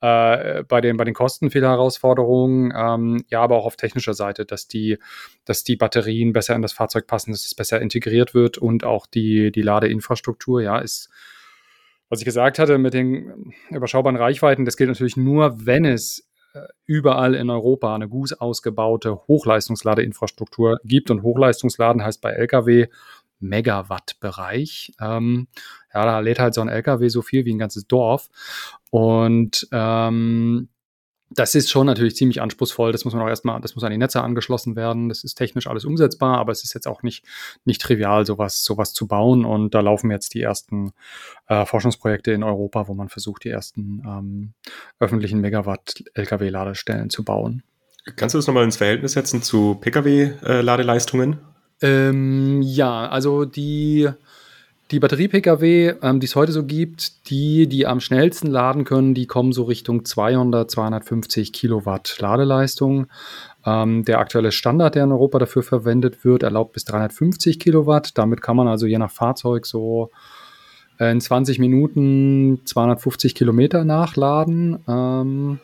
äh, 0.01 0.63
bei, 0.63 0.81
den, 0.81 0.97
bei 0.97 1.05
den 1.05 1.13
Kosten 1.13 1.49
viele 1.49 1.67
Herausforderungen, 1.67 2.73
ähm, 2.75 3.23
ja, 3.29 3.41
aber 3.41 3.57
auch 3.57 3.65
auf 3.65 3.77
technischer 3.77 4.13
Seite, 4.13 4.45
dass 4.45 4.67
die, 4.67 4.99
dass 5.45 5.63
die 5.63 5.77
Batterien 5.77 6.33
besser 6.33 6.55
in 6.55 6.61
das 6.61 6.73
Fahrzeug 6.73 7.07
passen, 7.07 7.31
dass 7.31 7.45
es 7.45 7.55
besser 7.55 7.81
integriert 7.81 8.33
wird 8.33 8.57
und 8.57 8.83
auch 8.83 9.05
die, 9.05 9.51
die 9.51 9.61
Ladeinfrastruktur, 9.61 10.61
ja, 10.61 10.79
ist 10.79 11.09
was 12.13 12.19
ich 12.19 12.25
gesagt 12.25 12.59
hatte 12.59 12.77
mit 12.77 12.93
den 12.93 13.53
überschaubaren 13.71 14.15
Reichweiten, 14.15 14.65
das 14.65 14.77
gilt 14.77 14.89
natürlich 14.89 15.17
nur, 15.17 15.65
wenn 15.65 15.83
es 15.83 16.29
äh, 16.53 16.59
überall 16.85 17.33
in 17.33 17.49
Europa 17.49 17.95
eine 17.95 18.07
gut 18.07 18.39
ausgebaute 18.39 19.15
Hochleistungsladeinfrastruktur 19.27 20.79
gibt. 20.83 21.09
Und 21.09 21.23
Hochleistungsladen 21.23 22.03
heißt 22.03 22.21
bei 22.21 22.31
Lkw 22.33 22.87
Megawatt-Bereich. 23.39 24.93
Ähm, 25.01 25.47
ja, 25.91 26.05
da 26.05 26.19
lädt 26.19 26.37
halt 26.37 26.53
so 26.53 26.61
ein 26.61 26.69
LKW 26.69 27.09
so 27.09 27.23
viel 27.23 27.45
wie 27.45 27.53
ein 27.53 27.57
ganzes 27.57 27.87
Dorf. 27.87 28.29
Und 28.91 29.67
ähm, 29.71 30.69
das 31.35 31.55
ist 31.55 31.69
schon 31.69 31.87
natürlich 31.87 32.15
ziemlich 32.15 32.41
anspruchsvoll. 32.41 32.91
Das 32.91 33.05
muss 33.05 33.13
man 33.13 33.23
auch 33.23 33.29
erstmal, 33.29 33.59
das 33.61 33.75
muss 33.75 33.83
an 33.83 33.91
die 33.91 33.97
Netze 33.97 34.21
angeschlossen 34.21 34.75
werden. 34.75 35.09
Das 35.09 35.23
ist 35.23 35.35
technisch 35.35 35.67
alles 35.67 35.85
umsetzbar, 35.85 36.37
aber 36.37 36.51
es 36.51 36.63
ist 36.63 36.73
jetzt 36.73 36.87
auch 36.87 37.03
nicht, 37.03 37.25
nicht 37.65 37.81
trivial, 37.81 38.25
sowas, 38.25 38.63
sowas 38.63 38.93
zu 38.93 39.07
bauen. 39.07 39.45
Und 39.45 39.73
da 39.73 39.81
laufen 39.81 40.11
jetzt 40.11 40.33
die 40.33 40.41
ersten 40.41 40.91
äh, 41.47 41.65
Forschungsprojekte 41.65 42.31
in 42.31 42.43
Europa, 42.43 42.87
wo 42.87 42.93
man 42.93 43.09
versucht, 43.09 43.43
die 43.43 43.49
ersten 43.49 44.03
ähm, 44.05 44.53
öffentlichen 44.99 45.39
Megawatt-Lkw-Ladestellen 45.41 47.09
zu 47.09 47.23
bauen. 47.23 47.63
Kannst 48.15 48.35
du 48.35 48.39
das 48.39 48.47
nochmal 48.47 48.65
ins 48.65 48.77
Verhältnis 48.77 49.13
setzen 49.13 49.41
zu 49.41 49.75
Pkw-Ladeleistungen? 49.75 51.39
Ähm, 51.81 52.61
ja, 52.61 53.07
also 53.07 53.45
die 53.45 54.09
die 54.93 54.99
Batterie-Pkw, 54.99 55.95
ähm, 56.03 56.19
die 56.19 56.25
es 56.27 56.35
heute 56.35 56.51
so 56.51 56.63
gibt, 56.63 57.29
die, 57.29 57.67
die 57.67 57.87
am 57.87 57.99
schnellsten 57.99 58.47
laden 58.47 58.85
können, 58.85 59.15
die 59.15 59.25
kommen 59.25 59.51
so 59.51 59.63
Richtung 59.63 60.05
200, 60.05 60.69
250 60.69 61.51
Kilowatt 61.51 62.15
Ladeleistung. 62.19 63.07
Ähm, 63.65 64.05
der 64.05 64.19
aktuelle 64.19 64.51
Standard, 64.51 64.93
der 64.93 65.05
in 65.05 65.11
Europa 65.11 65.39
dafür 65.39 65.63
verwendet 65.63 66.23
wird, 66.23 66.43
erlaubt 66.43 66.73
bis 66.73 66.85
350 66.85 67.59
Kilowatt. 67.59 68.17
Damit 68.19 68.41
kann 68.41 68.55
man 68.55 68.67
also 68.67 68.85
je 68.85 68.99
nach 68.99 69.09
Fahrzeug 69.09 69.65
so 69.65 70.11
in 70.99 71.19
20 71.19 71.57
Minuten 71.57 72.61
250 72.65 73.33
Kilometer 73.33 73.83
nachladen. 73.85 74.77
Ähm, 74.87 75.59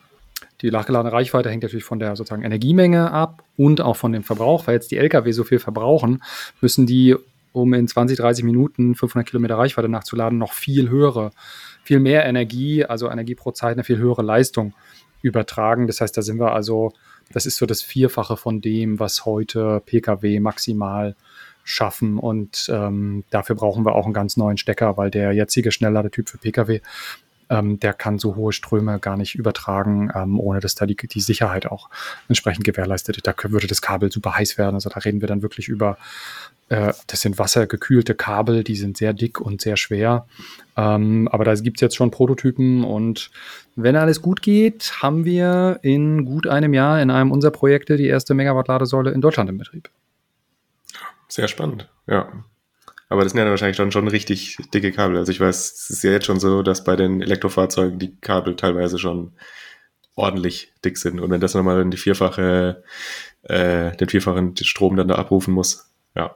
die 0.61 0.71
nachgeladene 0.71 1.13
Reichweite 1.13 1.49
hängt 1.49 1.63
natürlich 1.63 1.85
von 1.85 1.99
der 1.99 2.15
sozusagen 2.15 2.43
Energiemenge 2.43 3.11
ab 3.11 3.43
und 3.57 3.79
auch 3.79 3.95
von 3.95 4.11
dem 4.11 4.23
Verbrauch, 4.23 4.65
weil 4.65 4.73
jetzt 4.73 4.91
die 4.91 4.97
Lkw 4.97 5.31
so 5.31 5.43
viel 5.43 5.59
verbrauchen, 5.59 6.23
müssen 6.61 6.87
die 6.87 7.15
um 7.51 7.73
in 7.73 7.87
20, 7.87 8.17
30 8.17 8.43
Minuten 8.43 8.95
500 8.95 9.27
Kilometer 9.27 9.57
Reichweite 9.57 9.89
nachzuladen, 9.89 10.37
noch 10.37 10.53
viel 10.53 10.89
höhere, 10.89 11.31
viel 11.83 11.99
mehr 11.99 12.25
Energie, 12.25 12.85
also 12.85 13.09
Energie 13.09 13.35
pro 13.35 13.51
Zeit, 13.51 13.73
eine 13.73 13.83
viel 13.83 13.97
höhere 13.97 14.21
Leistung 14.21 14.73
übertragen. 15.21 15.87
Das 15.87 16.01
heißt, 16.01 16.15
da 16.15 16.21
sind 16.21 16.39
wir 16.39 16.53
also, 16.53 16.93
das 17.31 17.45
ist 17.45 17.57
so 17.57 17.65
das 17.65 17.81
Vierfache 17.81 18.37
von 18.37 18.61
dem, 18.61 18.99
was 18.99 19.25
heute 19.25 19.81
Pkw 19.85 20.39
maximal 20.39 21.15
schaffen. 21.63 22.17
Und 22.17 22.69
ähm, 22.73 23.23
dafür 23.29 23.55
brauchen 23.55 23.85
wir 23.85 23.95
auch 23.95 24.05
einen 24.05 24.13
ganz 24.13 24.37
neuen 24.37 24.57
Stecker, 24.57 24.97
weil 24.97 25.11
der 25.11 25.33
jetzige 25.33 25.71
Schnellladetyp 25.71 26.29
für 26.29 26.37
Pkw 26.37 26.81
ähm, 27.49 27.79
der 27.79 27.93
kann 27.93 28.19
so 28.19 28.35
hohe 28.35 28.53
Ströme 28.53 28.99
gar 28.99 29.17
nicht 29.17 29.35
übertragen, 29.35 30.11
ähm, 30.13 30.39
ohne 30.39 30.59
dass 30.59 30.75
da 30.75 30.85
die, 30.85 30.95
die 30.95 31.19
Sicherheit 31.19 31.65
auch 31.65 31.89
entsprechend 32.27 32.63
gewährleistet 32.63 33.17
ist. 33.17 33.27
Da 33.27 33.33
würde 33.43 33.67
das 33.67 33.81
Kabel 33.81 34.11
super 34.11 34.35
heiß 34.35 34.57
werden. 34.57 34.75
Also 34.75 34.89
da 34.89 34.99
reden 34.99 35.21
wir 35.21 35.27
dann 35.27 35.41
wirklich 35.41 35.67
über, 35.67 35.97
äh, 36.69 36.93
das 37.07 37.21
sind 37.21 37.37
wassergekühlte 37.37 38.15
Kabel, 38.15 38.63
die 38.63 38.75
sind 38.75 38.97
sehr 38.97 39.13
dick 39.13 39.41
und 39.41 39.61
sehr 39.61 39.77
schwer. 39.77 40.27
Ähm, 40.77 41.27
aber 41.31 41.43
da 41.43 41.53
gibt 41.55 41.77
es 41.77 41.81
jetzt 41.81 41.95
schon 41.95 42.11
Prototypen 42.11 42.83
und 42.83 43.31
wenn 43.75 43.95
alles 43.95 44.21
gut 44.21 44.41
geht, 44.41 45.01
haben 45.01 45.25
wir 45.25 45.79
in 45.81 46.25
gut 46.25 46.47
einem 46.47 46.73
Jahr 46.73 47.01
in 47.01 47.11
einem 47.11 47.31
unserer 47.31 47.51
Projekte 47.51 47.97
die 47.97 48.07
erste 48.07 48.33
Megawatt-Ladesäule 48.33 49.11
in 49.11 49.21
Deutschland 49.21 49.49
im 49.49 49.57
Betrieb. 49.57 49.89
Sehr 51.27 51.47
spannend, 51.47 51.89
ja. 52.07 52.31
Aber 53.09 53.23
das 53.23 53.31
sind 53.31 53.41
ja 53.41 53.49
wahrscheinlich 53.49 53.77
dann 53.77 53.91
schon 53.91 54.07
richtig 54.07 54.57
dicke 54.71 54.91
Kabel. 54.91 55.17
Also 55.17 55.31
ich 55.31 55.39
weiß, 55.39 55.73
es 55.73 55.89
ist 55.89 56.03
ja 56.03 56.11
jetzt 56.11 56.27
schon 56.27 56.39
so, 56.39 56.61
dass 56.61 56.83
bei 56.83 56.95
den 56.95 57.21
Elektrofahrzeugen 57.21 57.97
die 57.97 58.15
Kabel 58.21 58.55
teilweise 58.55 58.99
schon 58.99 59.33
ordentlich 60.15 60.73
dick 60.85 60.97
sind. 60.97 61.19
Und 61.19 61.31
wenn 61.31 61.41
das 61.41 61.55
nochmal 61.55 61.89
die 61.89 61.97
vierfache, 61.97 62.83
äh, 63.43 63.95
den 63.97 64.09
vierfachen 64.09 64.55
Strom 64.57 64.95
dann 64.95 65.07
da 65.07 65.15
abrufen 65.15 65.53
muss. 65.55 65.91
Ja. 66.15 66.35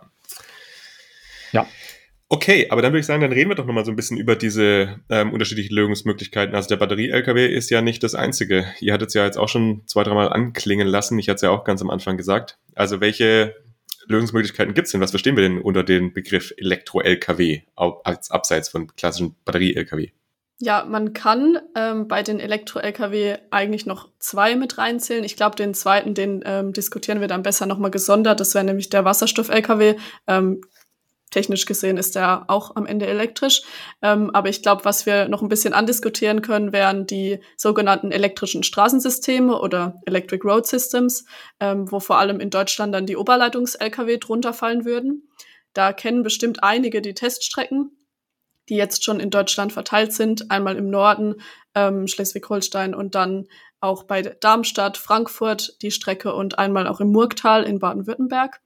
Okay, 2.34 2.65
aber 2.72 2.82
dann 2.82 2.93
würde 2.93 3.02
ich 3.02 3.06
sagen, 3.06 3.22
dann 3.22 3.32
reden 3.32 3.52
wir 3.52 3.56
doch 3.56 3.67
nochmal 3.67 3.86
so 3.86 3.91
ein 3.91 3.96
bisschen 3.96 4.17
über 4.17 4.36
diese 4.36 5.00
ähm, 5.08 5.34
unterschiedlichen 5.34 5.76
Lösungsmöglichkeiten. 5.76 6.56
Also 6.56 6.67
der 6.67 6.78
Batterie-LKW 6.78 7.46
ist 7.46 7.69
ja 7.69 7.84
nicht 7.84 8.02
das 8.02 8.15
einzige. 8.15 8.65
Ihr 8.80 8.91
hattet 8.91 9.10
es 9.10 9.13
ja 9.13 9.24
jetzt 9.24 9.38
auch 9.38 9.50
schon 9.50 9.84
zwei, 9.86 10.02
dreimal 10.02 10.34
anklingen 10.34 10.88
lassen. 10.88 11.19
Ich 11.19 11.30
hatte 11.30 11.36
es 11.36 11.41
ja 11.43 11.52
auch 11.52 11.63
ganz 11.63 11.84
am 11.84 11.91
Anfang 11.91 12.17
gesagt. 12.17 12.58
Also 12.74 13.02
welche 13.02 13.54
Lösungsmöglichkeiten 14.08 14.74
gibt 14.74 14.88
es 14.88 14.91
denn? 14.91 15.00
Was 15.00 15.12
verstehen 15.12 15.36
wir 15.36 15.43
denn 15.43 15.62
unter 15.62 15.84
dem 15.84 16.12
Begriff 16.12 16.52
Elektro-LKW 16.58 17.62
als 17.76 18.32
abseits 18.32 18.67
von 18.67 18.88
klassischen 18.96 19.36
Batterie-LKW? 19.46 20.10
Ja, 20.58 20.86
man 20.89 21.13
kann 21.13 21.60
ähm, 21.76 22.08
bei 22.08 22.24
den 22.24 22.39
Elektro-LKW 22.39 23.38
eigentlich 23.52 23.86
noch 23.86 24.10
zwei 24.17 24.56
mit 24.56 24.80
reinzählen. 24.80 25.24
Ich 25.24 25.36
glaube, 25.36 25.56
den 25.56 25.76
zweiten, 25.76 26.15
den 26.15 26.41
ähm, 26.48 26.74
diskutieren 26.74 27.22
wir 27.22 27.28
dann 27.28 27.43
besser 27.43 27.67
nochmal 27.67 27.91
gesondert. 27.91 28.39
Das 28.39 28.56
wäre 28.56 28.65
nämlich 28.65 28.89
der 28.89 29.06
Wasserstoff-LKW. 29.06 29.98
Ähm, 30.26 30.62
Technisch 31.34 31.65
gesehen 31.65 31.98
ist 31.98 32.13
der 32.13 32.46
auch 32.48 32.76
am 32.76 32.86
Ende 32.86 33.08
elektrisch. 33.08 33.63
Ähm, 34.04 34.30
aber 34.36 34.50
ich 34.50 34.62
glaube, 34.62 34.86
was 34.86 35.08
wir 35.08 35.28
noch 35.28 35.41
ein 35.41 35.50
bisschen 35.50 35.74
andiskutieren 35.74 36.43
können, 36.43 36.72
wären 36.72 37.08
die 37.08 37.39
sogenannten 37.58 38.12
elektrischen 38.12 38.62
Straßensysteme 38.62 39.60
oder 39.60 40.00
Electric 40.06 40.48
Road 40.48 40.67
Systems, 40.67 41.26
ähm, 41.60 41.91
wo 41.91 42.00
vor 42.00 42.19
allem 42.19 42.39
in 42.39 42.52
Deutschland 42.52 42.93
dann 42.93 43.08
die 43.08 43.17
Oberleitungs-Lkw 43.17 44.19
drunter 44.19 44.54
fallen 44.54 44.86
würden. 44.86 45.28
Da 45.74 45.91
kennen 45.91 46.22
bestimmt 46.22 46.62
einige 46.62 47.02
die 47.02 47.15
Teststrecken, 47.15 47.98
die 48.69 48.76
jetzt 48.76 49.04
schon 49.04 49.19
in 49.19 49.32
Deutschland 49.32 49.74
verteilt 49.74 50.13
sind. 50.13 50.52
Einmal 50.52 50.76
im 50.78 50.91
Norden, 50.91 51.41
ähm, 51.74 52.08
Schleswig-Holstein 52.08 52.93
und 52.93 53.15
dann 53.15 53.48
auch 53.80 54.04
bei 54.04 54.22
Darmstadt, 54.22 54.98
Frankfurt 54.98 55.82
die 55.82 55.89
Strecke 55.89 56.36
und 56.36 56.60
einmal 56.60 56.86
auch 56.86 57.00
im 57.00 57.12
Murgtal 57.12 57.63
in 57.63 57.80
Baden-Württemberg. 57.80 58.62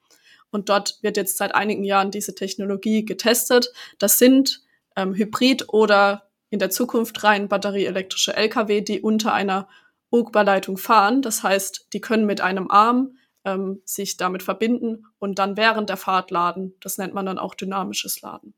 Und 0.51 0.69
dort 0.69 0.99
wird 1.01 1.17
jetzt 1.17 1.37
seit 1.37 1.53
einigen 1.53 1.83
Jahren 1.83 2.11
diese 2.11 2.35
Technologie 2.35 3.05
getestet. 3.05 3.71
Das 3.99 4.17
sind 4.17 4.61
ähm, 4.95 5.13
Hybrid- 5.13 5.69
oder 5.69 6.29
in 6.49 6.59
der 6.59 6.69
Zukunft 6.69 7.23
rein 7.23 7.47
batterieelektrische 7.47 8.35
Lkw, 8.35 8.81
die 8.81 9.01
unter 9.01 9.33
einer 9.33 9.67
Ugba-Leitung 10.11 10.77
fahren. 10.77 11.21
Das 11.21 11.43
heißt, 11.43 11.87
die 11.93 12.01
können 12.01 12.25
mit 12.25 12.41
einem 12.41 12.71
Arm 12.71 13.17
ähm, 13.43 13.81
sich 13.85 14.17
damit 14.17 14.43
verbinden 14.43 15.05
und 15.19 15.39
dann 15.39 15.57
während 15.57 15.89
der 15.89 15.97
Fahrt 15.97 16.31
laden. 16.31 16.73
Das 16.79 16.97
nennt 16.97 17.13
man 17.13 17.25
dann 17.25 17.39
auch 17.39 17.55
dynamisches 17.55 18.21
Laden. 18.21 18.53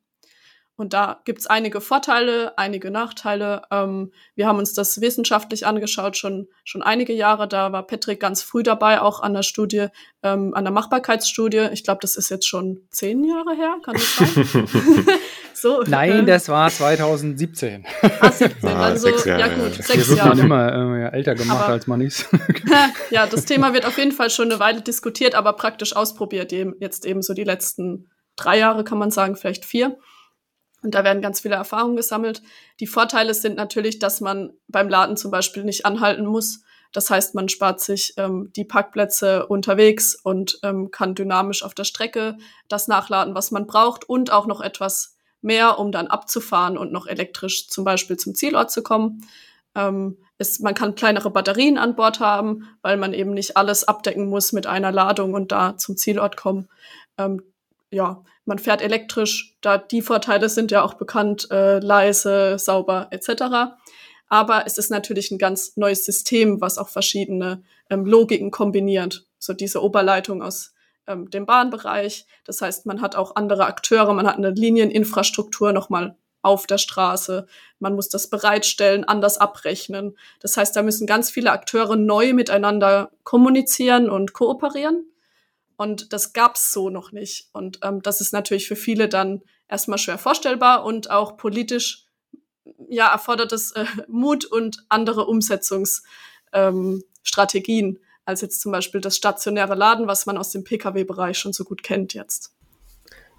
Und 0.80 0.94
da 0.94 1.20
gibt's 1.26 1.46
einige 1.46 1.82
Vorteile, 1.82 2.58
einige 2.58 2.90
Nachteile. 2.90 3.64
Ähm, 3.70 4.14
wir 4.36 4.48
haben 4.48 4.60
uns 4.60 4.74
das 4.74 5.02
wissenschaftlich 5.02 5.68
angeschaut, 5.68 6.16
schon, 6.16 6.48
schon 6.64 6.82
einige 6.82 7.12
Jahre. 7.12 7.50
Da 7.50 7.74
war 7.74 7.86
Patrick 7.86 8.22
ganz 8.22 8.44
früh 8.44 8.64
dabei, 8.64 9.02
auch 9.02 9.20
an 9.20 9.34
der 9.34 9.44
Studie, 9.44 9.88
ähm, 10.24 10.54
an 10.54 10.64
der 10.64 10.72
Machbarkeitsstudie. 10.72 11.68
Ich 11.74 11.84
glaube, 11.84 12.00
das 12.02 12.16
ist 12.16 12.30
jetzt 12.30 12.48
schon 12.48 12.88
zehn 12.92 13.26
Jahre 13.26 13.58
her, 13.58 13.76
kann 13.84 13.96
das 13.96 14.16
sein? 14.16 14.68
so, 15.54 15.84
Nein, 15.86 16.22
äh, 16.22 16.26
das 16.26 16.48
war 16.48 16.70
2017. 16.70 17.86
Ah, 18.22 18.32
17, 18.32 18.70
ah, 18.70 18.82
also, 18.82 19.08
sechs 19.08 19.26
Jahre. 19.26 19.42
ja 19.42 19.48
gut, 19.50 19.74
sechs 19.84 20.16
Jahre. 20.16 20.30
man 20.30 20.40
immer 20.40 21.12
äh, 21.12 21.18
älter 21.18 21.36
gemacht, 21.36 21.66
aber, 21.66 21.74
als 21.74 21.88
man 21.88 22.00
ist. 22.00 22.26
ja, 23.10 23.28
das 23.28 23.44
Thema 23.44 23.74
wird 23.74 23.86
auf 23.86 23.98
jeden 23.98 24.14
Fall 24.14 24.30
schon 24.30 24.50
eine 24.50 24.62
Weile 24.62 24.82
diskutiert, 24.82 25.36
aber 25.36 25.52
praktisch 25.52 25.94
ausprobiert, 25.94 26.54
jetzt 26.54 27.06
eben 27.06 27.22
so 27.22 27.34
die 27.34 27.44
letzten 27.44 28.10
drei 28.38 28.60
Jahre, 28.60 28.86
kann 28.86 28.98
man 28.98 29.12
sagen, 29.12 29.36
vielleicht 29.36 29.66
vier. 29.66 29.98
Und 30.82 30.96
da 30.96 31.04
werden 31.04 31.22
ganz 31.22 31.42
viele 31.42 31.56
Erfahrungen 31.56 31.96
gesammelt. 31.96 32.42
Die 32.80 32.88
Vorteile 32.88 33.34
sind 33.34 33.56
natürlich, 33.56 34.00
dass 34.00 34.22
man 34.22 34.54
beim 34.68 34.90
Laden 34.90 35.18
zum 35.18 35.32
Beispiel 35.32 35.64
nicht 35.64 35.86
anhalten 35.86 36.26
muss. 36.26 36.62
Das 36.92 37.10
heißt, 37.10 37.36
man 37.36 37.50
spart 37.50 37.82
sich 37.82 38.14
ähm, 38.18 38.52
die 38.56 38.66
Parkplätze 38.66 39.46
unterwegs 39.46 40.16
und 40.16 40.60
ähm, 40.64 40.90
kann 40.92 41.16
dynamisch 41.16 41.64
auf 41.64 41.76
der 41.76 41.84
Strecke 41.84 42.38
das 42.68 42.88
nachladen, 42.88 43.36
was 43.36 43.52
man 43.52 43.68
braucht 43.68 44.10
und 44.10 44.32
auch 44.32 44.48
noch 44.48 44.62
etwas 44.62 45.16
mehr, 45.42 45.78
um 45.80 45.92
dann 45.92 46.08
abzufahren 46.08 46.78
und 46.78 46.92
noch 46.92 47.06
elektrisch 47.06 47.70
zum 47.70 47.84
Beispiel 47.84 48.18
zum 48.18 48.34
Zielort 48.34 48.72
zu 48.72 48.82
kommen. 48.82 49.28
Ähm, 49.76 50.18
ist, 50.40 50.62
man 50.62 50.74
kann 50.74 50.96
kleinere 50.96 51.30
Batterien 51.30 51.78
an 51.78 51.96
Bord 51.96 52.20
haben, 52.20 52.68
weil 52.82 52.98
man 52.98 53.14
eben 53.14 53.32
nicht 53.32 53.56
alles 53.56 53.84
abdecken 53.84 54.28
muss 54.28 54.52
mit 54.52 54.66
einer 54.66 54.92
Ladung 54.92 55.34
und 55.34 55.52
da 55.52 55.78
zum 55.78 55.96
Zielort 55.96 56.38
kommen. 56.38 56.70
Ähm, 57.18 57.44
ja, 57.92 58.24
man 58.50 58.60
fährt 58.60 58.82
elektrisch, 58.82 59.56
da 59.62 59.78
die 59.78 60.02
Vorteile 60.02 60.50
sind 60.50 60.72
ja 60.72 60.84
auch 60.84 60.96
bekannt, 60.96 61.50
äh, 61.52 61.80
leise, 61.80 62.58
sauber 62.58 63.08
etc. 63.12 63.76
Aber 64.28 64.64
es 64.66 64.78
ist 64.78 64.90
natürlich 64.90 65.30
ein 65.30 65.38
ganz 65.38 65.78
neues 65.78 66.04
System, 66.04 66.60
was 66.60 66.80
auch 66.80 66.90
verschiedene 66.90 67.64
ähm, 67.90 68.06
Logiken 68.06 68.50
kombiniert. 68.52 69.28
So 69.38 69.54
diese 69.54 69.84
Oberleitung 69.84 70.42
aus 70.42 70.74
ähm, 71.06 71.30
dem 71.30 71.46
Bahnbereich. 71.46 72.26
Das 72.44 72.62
heißt, 72.62 72.88
man 72.88 73.02
hat 73.02 73.16
auch 73.16 73.36
andere 73.36 73.66
Akteure, 73.66 74.14
man 74.14 74.28
hat 74.28 74.38
eine 74.38 74.50
Linieninfrastruktur 74.50 75.72
nochmal 75.72 76.16
auf 76.42 76.66
der 76.66 76.80
Straße. 76.80 77.46
Man 77.78 77.94
muss 77.94 78.10
das 78.10 78.32
bereitstellen, 78.32 79.04
anders 79.04 79.38
abrechnen. 79.38 80.18
Das 80.40 80.58
heißt, 80.58 80.76
da 80.76 80.82
müssen 80.82 81.06
ganz 81.06 81.30
viele 81.30 81.52
Akteure 81.52 81.96
neu 81.96 82.34
miteinander 82.34 83.12
kommunizieren 83.24 84.10
und 84.10 84.34
kooperieren. 84.34 85.06
Und 85.80 86.12
das 86.12 86.34
gab's 86.34 86.74
so 86.74 86.90
noch 86.90 87.14
nicht. 87.14 87.48
Und 87.54 87.80
ähm, 87.84 88.02
das 88.02 88.20
ist 88.20 88.34
natürlich 88.34 88.68
für 88.68 88.76
viele 88.76 89.08
dann 89.08 89.44
erstmal 89.70 89.98
schwer 89.98 90.18
vorstellbar 90.18 90.84
und 90.84 91.10
auch 91.10 91.38
politisch 91.38 92.06
ja 92.90 93.08
erfordert 93.08 93.54
es 93.54 93.72
äh, 93.72 93.86
Mut 94.10 94.44
und 94.44 94.84
andere 94.90 95.26
Umsetzungsstrategien 95.26 97.96
ähm, 97.96 98.00
als 98.26 98.42
jetzt 98.42 98.60
zum 98.60 98.74
Beispiel 98.74 99.00
das 99.00 99.16
stationäre 99.16 99.76
Laden, 99.76 100.08
was 100.08 100.26
man 100.26 100.38
aus 100.38 100.52
dem 100.52 100.66
Pkw-Bereich 100.66 101.40
schon 101.40 101.54
so 101.54 101.64
gut 101.64 101.82
kennt 101.82 102.14
jetzt. 102.14 102.54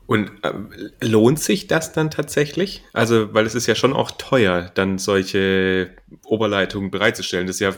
Und 0.06 0.30
äh, 0.42 0.54
lohnt 1.02 1.40
sich 1.40 1.66
das 1.66 1.92
dann 1.92 2.10
tatsächlich? 2.10 2.82
Also, 2.94 3.34
weil 3.34 3.44
es 3.44 3.54
ist 3.54 3.66
ja 3.66 3.74
schon 3.74 3.92
auch 3.92 4.12
teuer, 4.12 4.70
dann 4.74 4.96
solche 4.96 5.94
Oberleitungen 6.24 6.90
bereitzustellen. 6.90 7.46
Das 7.46 7.56
ist 7.56 7.60
ja 7.60 7.74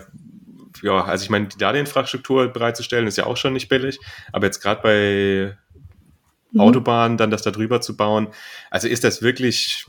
ja, 0.82 1.04
also 1.04 1.24
ich 1.24 1.30
meine, 1.30 1.46
die 1.46 1.58
Ladeinfrastruktur 1.58 2.48
bereitzustellen, 2.48 3.06
ist 3.06 3.16
ja 3.16 3.26
auch 3.26 3.36
schon 3.36 3.52
nicht 3.52 3.68
billig, 3.68 4.00
aber 4.32 4.46
jetzt 4.46 4.60
gerade 4.60 4.82
bei 4.82 5.56
mhm. 6.50 6.60
Autobahnen 6.60 7.16
dann 7.16 7.30
das 7.30 7.42
da 7.42 7.50
drüber 7.50 7.80
zu 7.80 7.96
bauen, 7.96 8.28
also 8.70 8.88
ist 8.88 9.04
das 9.04 9.22
wirklich, 9.22 9.86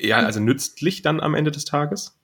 ja, 0.00 0.18
also 0.18 0.40
nützlich 0.40 1.02
dann 1.02 1.20
am 1.20 1.34
Ende 1.34 1.50
des 1.50 1.64
Tages? 1.64 2.18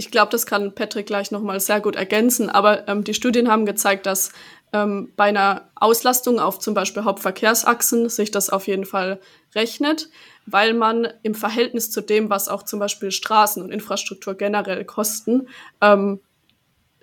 Ich 0.00 0.12
glaube, 0.12 0.30
das 0.30 0.46
kann 0.46 0.76
Patrick 0.76 1.06
gleich 1.06 1.32
nochmal 1.32 1.58
sehr 1.58 1.80
gut 1.80 1.96
ergänzen, 1.96 2.50
aber 2.50 2.86
ähm, 2.86 3.02
die 3.02 3.14
Studien 3.14 3.50
haben 3.50 3.66
gezeigt, 3.66 4.06
dass 4.06 4.30
ähm, 4.72 5.12
bei 5.16 5.24
einer 5.24 5.70
Auslastung 5.74 6.38
auf 6.38 6.60
zum 6.60 6.74
Beispiel 6.74 7.04
Hauptverkehrsachsen 7.04 8.08
sich 8.08 8.30
das 8.30 8.48
auf 8.48 8.68
jeden 8.68 8.84
Fall 8.84 9.18
rechnet, 9.54 10.08
weil 10.46 10.74
man 10.74 11.08
im 11.22 11.34
Verhältnis 11.34 11.90
zu 11.90 12.00
dem, 12.00 12.30
was 12.30 12.48
auch 12.48 12.62
zum 12.62 12.78
Beispiel 12.78 13.10
Straßen 13.10 13.62
und 13.62 13.72
Infrastruktur 13.72 14.34
generell 14.34 14.84
kosten, 14.84 15.48
ähm, 15.80 16.20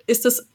ist 0.06 0.26
es 0.26 0.48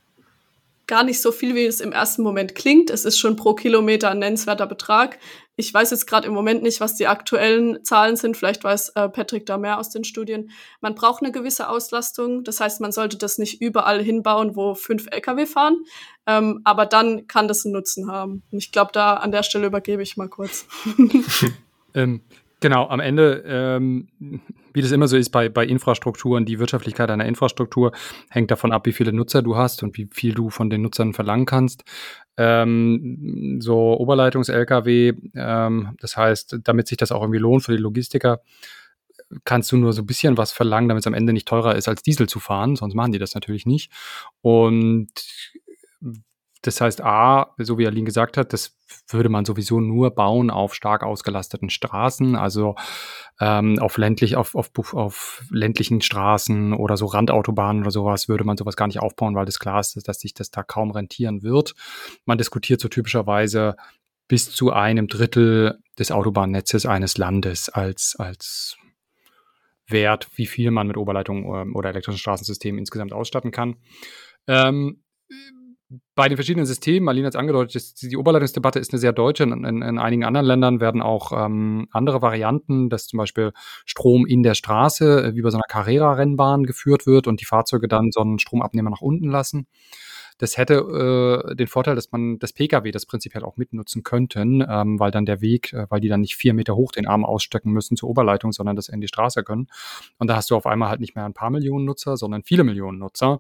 gar 0.92 1.04
nicht 1.06 1.22
so 1.22 1.32
viel, 1.32 1.56
wie 1.56 1.66
es 1.66 1.80
im 1.80 1.94
ersten 1.94 2.22
Moment 2.22 2.54
klingt. 2.54 2.90
Es 2.90 3.06
ist 3.06 3.18
schon 3.18 3.38
pro 3.38 3.54
Kilometer 3.54 4.10
ein 4.10 4.20
nennenswerter 4.20 4.68
Betrag. 4.68 5.20
Ich 5.56 5.74
weiß 5.74 5.92
jetzt 5.92 6.06
gerade 6.06 6.28
im 6.28 6.34
Moment 6.34 6.64
nicht, 6.64 6.82
was 6.82 6.96
die 6.96 7.08
aktuellen 7.08 7.82
Zahlen 7.86 8.18
sind. 8.18 8.36
Vielleicht 8.36 8.64
weiß 8.64 8.90
äh, 8.96 9.08
Patrick 9.08 9.46
da 9.46 9.58
mehr 9.58 9.80
aus 9.80 9.90
den 9.90 10.04
Studien. 10.04 10.52
Man 10.82 10.94
braucht 10.94 11.24
eine 11.24 11.32
gewisse 11.32 11.70
Auslastung. 11.70 12.44
Das 12.44 12.60
heißt, 12.60 12.82
man 12.82 12.92
sollte 12.92 13.18
das 13.18 13.38
nicht 13.38 13.62
überall 13.62 14.04
hinbauen, 14.04 14.58
wo 14.58 14.76
fünf 14.76 15.08
Lkw 15.10 15.46
fahren. 15.46 15.78
Ähm, 16.28 16.60
aber 16.66 16.86
dann 16.86 17.26
kann 17.26 17.48
das 17.48 17.64
einen 17.66 17.72
Nutzen 17.72 18.12
haben. 18.12 18.44
Und 18.52 18.58
ich 18.58 18.74
glaube, 18.74 18.92
da 18.92 19.14
an 19.14 19.32
der 19.32 19.44
Stelle 19.44 19.68
übergebe 19.68 20.04
ich 20.04 20.18
mal 20.18 20.28
kurz. 20.28 20.66
ähm, 21.94 22.20
Genau, 22.64 22.88
am 22.90 23.00
Ende, 23.00 23.44
ähm, 23.48 24.08
wie 24.72 24.84
das 24.84 24.92
immer 24.92 25.08
so 25.08 25.18
ist 25.18 25.32
bei, 25.32 25.50
bei 25.50 25.66
Infrastrukturen, 25.66 26.46
die 26.46 26.60
Wirtschaftlichkeit 26.60 27.10
einer 27.10 27.26
Infrastruktur 27.26 27.92
hängt 28.30 28.52
davon 28.52 28.72
ab, 28.72 28.86
wie 28.86 28.92
viele 28.92 29.12
Nutzer 29.12 29.42
du 29.42 29.58
hast 29.58 29.82
und 29.82 29.98
wie 29.98 30.08
viel 30.12 30.36
du 30.36 30.52
von 30.52 30.70
den 30.70 30.84
Nutzern 30.84 31.14
verlangen 31.14 31.48
kannst. 31.48 31.84
Ähm, 32.38 33.58
so 33.62 33.98
Oberleitungs-LKW, 33.98 35.14
ähm, 35.34 35.98
das 36.00 36.16
heißt, 36.16 36.60
damit 36.64 36.88
sich 36.88 36.98
das 36.98 37.12
auch 37.12 37.22
irgendwie 37.24 37.40
lohnt 37.40 37.64
für 37.64 37.76
die 37.76 37.82
Logistiker, 37.82 38.42
kannst 39.44 39.72
du 39.72 39.78
nur 39.78 39.92
so 39.94 40.04
ein 40.04 40.06
bisschen 40.08 40.38
was 40.38 40.52
verlangen, 40.52 40.88
damit 40.88 41.02
es 41.02 41.08
am 41.08 41.16
Ende 41.16 41.34
nicht 41.34 41.48
teurer 41.48 41.76
ist, 41.76 41.88
als 41.88 42.04
Diesel 42.04 42.30
zu 42.30 42.40
fahren, 42.40 42.76
sonst 42.76 42.94
machen 42.94 43.12
die 43.12 43.20
das 43.20 43.34
natürlich 43.34 43.66
nicht. 43.66 43.92
Und 44.42 45.10
das 46.62 46.80
heißt, 46.80 47.02
A, 47.02 47.56
so 47.58 47.78
wie 47.78 47.88
Aline 47.88 48.06
gesagt 48.06 48.38
hat, 48.38 48.54
das 48.54 48.78
würde 49.08 49.30
man 49.30 49.46
sowieso 49.46 49.80
nur 49.80 50.12
bauen 50.12 50.52
auf 50.52 50.76
stark 50.76 51.04
ausgelasteten 51.04 51.70
Straßen, 51.70 52.36
also 52.36 52.76
ähm, 53.40 53.80
auf 53.80 53.98
ländlich, 53.98 54.36
auf, 54.36 54.54
auf, 54.54 54.94
auf 54.94 55.44
ländlichen 55.50 56.02
Straßen 56.02 56.74
oder 56.74 56.98
so 56.98 57.08
Randautobahnen 57.08 57.82
oder 57.82 57.92
sowas 57.92 58.30
würde 58.30 58.44
man 58.44 58.58
sowas 58.58 58.76
gar 58.76 58.88
nicht 58.88 59.00
aufbauen, 59.00 59.36
weil 59.36 59.46
das 59.46 59.60
klar 59.60 59.80
ist, 59.80 60.08
dass 60.08 60.20
sich 60.20 60.34
das 60.34 60.52
da 60.52 60.62
kaum 60.62 60.92
rentieren 60.92 61.42
wird. 61.42 61.74
Man 62.26 62.38
diskutiert 62.38 62.80
so 62.80 62.90
typischerweise 62.90 63.76
bis 64.28 64.52
zu 64.52 64.72
einem 64.72 65.08
Drittel 65.08 65.80
des 65.98 66.12
Autobahnnetzes 66.12 66.86
eines 66.86 67.18
Landes 67.18 67.70
als, 67.70 68.16
als 68.18 68.78
Wert, 69.88 70.30
wie 70.36 70.46
viel 70.46 70.72
man 70.72 70.88
mit 70.88 70.98
Oberleitung 70.98 71.44
ähm, 71.56 71.76
oder 71.76 71.90
elektrischen 71.90 72.20
Straßensystemen 72.20 72.80
insgesamt 72.80 73.14
ausstatten 73.14 73.52
kann. 73.52 73.78
Ähm, 74.48 75.04
bei 76.16 76.30
den 76.30 76.38
verschiedenen 76.38 76.66
Systemen, 76.66 77.06
Marlene 77.06 77.28
hat 77.28 77.34
es 77.34 77.40
angedeutet, 77.40 78.02
die 78.02 78.18
Oberleitungsdebatte 78.18 78.80
ist 78.80 78.94
eine 78.94 79.00
sehr 79.00 79.14
deutsche. 79.14 79.44
In, 79.44 79.52
in, 79.66 79.82
in 79.82 79.98
einigen 80.00 80.24
anderen 80.24 80.46
Ländern 80.46 80.80
werden 80.80 81.02
auch 81.02 81.32
ähm, 81.34 81.88
andere 81.92 82.22
Varianten, 82.22 82.90
dass 82.90 83.08
zum 83.08 83.18
Beispiel 83.18 83.52
Strom 83.86 84.26
in 84.26 84.44
der 84.44 84.54
Straße 84.54 85.24
äh, 85.24 85.36
wie 85.36 85.42
bei 85.42 85.50
so 85.50 85.58
einer 85.58 85.68
Carrera-Rennbahn 85.68 86.66
geführt 86.66 87.08
wird 87.08 87.28
und 87.28 87.42
die 87.42 87.46
Fahrzeuge 87.46 87.88
dann 87.88 88.12
so 88.12 88.22
einen 88.22 88.40
Stromabnehmer 88.40 88.90
nach 88.90 89.02
unten 89.02 89.30
lassen. 89.30 89.68
Das 90.42 90.58
hätte 90.58 91.44
äh, 91.52 91.56
den 91.56 91.68
Vorteil, 91.68 91.94
dass 91.94 92.12
man 92.12 92.40
das 92.40 92.52
Pkw 92.52 92.90
das 92.90 93.06
prinzipiell 93.06 93.44
auch 93.44 93.58
mitnutzen 93.58 94.02
könnten, 94.02 94.66
ähm, 94.68 95.00
weil 95.00 95.12
dann 95.12 95.26
der 95.26 95.40
Weg, 95.40 95.72
äh, 95.72 95.86
weil 95.90 96.00
die 96.00 96.08
dann 96.08 96.22
nicht 96.22 96.36
vier 96.36 96.56
Meter 96.56 96.76
hoch 96.76 96.92
den 96.92 97.06
Arm 97.06 97.24
ausstecken 97.24 97.72
müssen 97.72 97.96
zur 97.96 98.10
Oberleitung, 98.10 98.52
sondern 98.52 98.76
das 98.76 98.90
in 98.90 99.02
die 99.02 99.08
Straße 99.08 99.44
können. 99.44 99.68
Und 100.18 100.32
da 100.32 100.36
hast 100.36 100.50
du 100.50 100.56
auf 100.56 100.66
einmal 100.66 100.90
halt 100.90 101.00
nicht 101.00 101.16
mehr 101.16 101.26
ein 101.26 101.36
paar 101.36 101.52
Millionen 101.52 101.86
Nutzer, 101.86 102.18
sondern 102.18 102.42
viele 102.42 102.64
Millionen 102.64 102.98
Nutzer. 102.98 103.40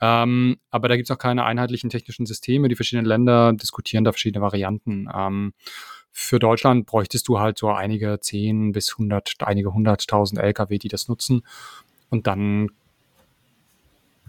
Ähm, 0.00 0.56
aber 0.70 0.88
da 0.88 0.96
gibt 0.96 1.06
es 1.06 1.10
noch 1.10 1.18
keine 1.18 1.44
einheitlichen 1.44 1.90
technischen 1.90 2.26
Systeme. 2.26 2.68
Die 2.68 2.76
verschiedenen 2.76 3.06
Länder 3.06 3.52
diskutieren 3.52 4.04
da 4.04 4.12
verschiedene 4.12 4.42
Varianten. 4.42 5.08
Ähm, 5.14 5.52
für 6.12 6.38
Deutschland 6.38 6.86
bräuchtest 6.86 7.28
du 7.28 7.38
halt 7.38 7.58
so 7.58 7.70
einige 7.70 8.18
zehn 8.20 8.72
bis 8.72 8.96
hundert, 8.98 9.34
einige 9.40 9.72
hunderttausend 9.72 10.40
Lkw, 10.40 10.78
die 10.78 10.88
das 10.88 11.08
nutzen. 11.08 11.42
Und 12.08 12.26
dann 12.26 12.70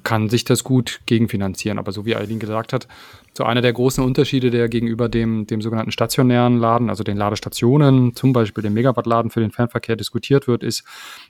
kann 0.04 0.30
sich 0.30 0.44
das 0.44 0.64
gut 0.64 1.02
gegenfinanzieren. 1.06 1.78
Aber 1.78 1.92
so 1.92 2.06
wie 2.06 2.16
Eileen 2.16 2.40
gesagt 2.40 2.74
hat, 2.74 2.88
so 3.34 3.44
einer 3.44 3.62
der 3.62 3.74
großen 3.74 4.04
Unterschiede, 4.04 4.50
der 4.50 4.68
gegenüber 4.68 5.10
dem, 5.10 5.46
dem 5.48 5.62
sogenannten 5.62 5.92
stationären 5.92 6.58
Laden, 6.58 6.90
also 6.90 7.04
den 7.04 7.18
Ladestationen, 7.18 8.16
zum 8.16 8.34
Beispiel 8.34 8.64
dem 8.64 8.74
Megawattladen 8.74 9.32
für 9.32 9.42
den 9.42 9.52
Fernverkehr 9.52 9.96
diskutiert 9.96 10.48
wird, 10.48 10.64
ist, 10.64 10.84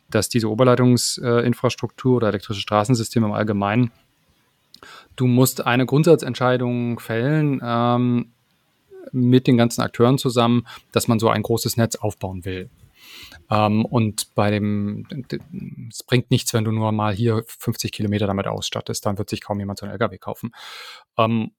dass 0.10 0.30
diese 0.30 0.49
Oberleitungsinfrastruktur 0.49 2.17
oder 2.17 2.30
elektrische 2.30 2.62
Straßensysteme 2.62 3.27
im 3.27 3.34
Allgemeinen 3.34 3.91
Du 5.15 5.28
musst 5.28 5.65
eine 5.65 5.86
Grundsatzentscheidung 5.86 7.00
fällen 7.00 7.62
ähm, 7.63 8.32
mit 9.12 9.48
den 9.48 9.58
ganzen 9.58 9.82
Akteuren 9.82 10.17
zusammen, 10.17 10.67
dass 10.91 11.08
man 11.08 11.20
so 11.20 11.30
ein 11.30 11.44
großes 11.44 11.78
Netz 11.78 11.96
aufbauen 11.96 12.46
will. 12.46 12.70
Ähm, 13.50 13.86
und 13.86 14.34
bei 14.36 14.52
dem, 14.52 15.06
es 15.89 16.04
bringt 16.04 16.32
nichts, 16.32 16.54
wenn 16.54 16.63
du 16.63 16.72
nur 16.72 16.91
mal 16.91 17.13
hier 17.13 17.44
50 17.48 17.91
Kilometer 17.91 18.28
damit 18.28 18.48
ausstattest, 18.48 19.06
dann 19.06 19.17
wird 19.17 19.30
sich 19.30 19.41
kaum 19.41 19.60
jemand 19.60 19.80
so 19.80 19.86
einen 19.86 19.94
LKW 19.94 20.17
kaufen. 20.17 20.52
Ähm, 21.17 21.52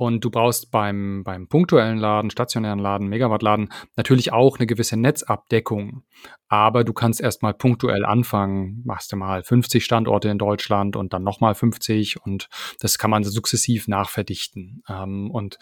und 0.00 0.24
du 0.24 0.30
brauchst 0.30 0.70
beim, 0.70 1.24
beim 1.24 1.46
punktuellen 1.46 1.98
Laden, 1.98 2.30
stationären 2.30 2.78
Laden, 2.78 3.08
Megawattladen 3.08 3.68
natürlich 3.96 4.32
auch 4.32 4.56
eine 4.56 4.66
gewisse 4.66 4.96
Netzabdeckung. 4.96 6.04
Aber 6.48 6.84
du 6.84 6.94
kannst 6.94 7.20
erstmal 7.20 7.52
punktuell 7.52 8.06
anfangen. 8.06 8.80
Machst 8.86 9.12
du 9.12 9.16
mal 9.16 9.42
50 9.42 9.84
Standorte 9.84 10.30
in 10.30 10.38
Deutschland 10.38 10.96
und 10.96 11.12
dann 11.12 11.22
nochmal 11.22 11.54
50 11.54 12.24
und 12.24 12.48
das 12.80 12.96
kann 12.96 13.10
man 13.10 13.24
sukzessiv 13.24 13.88
nachverdichten. 13.88 14.82
Ähm, 14.88 15.30
und 15.30 15.58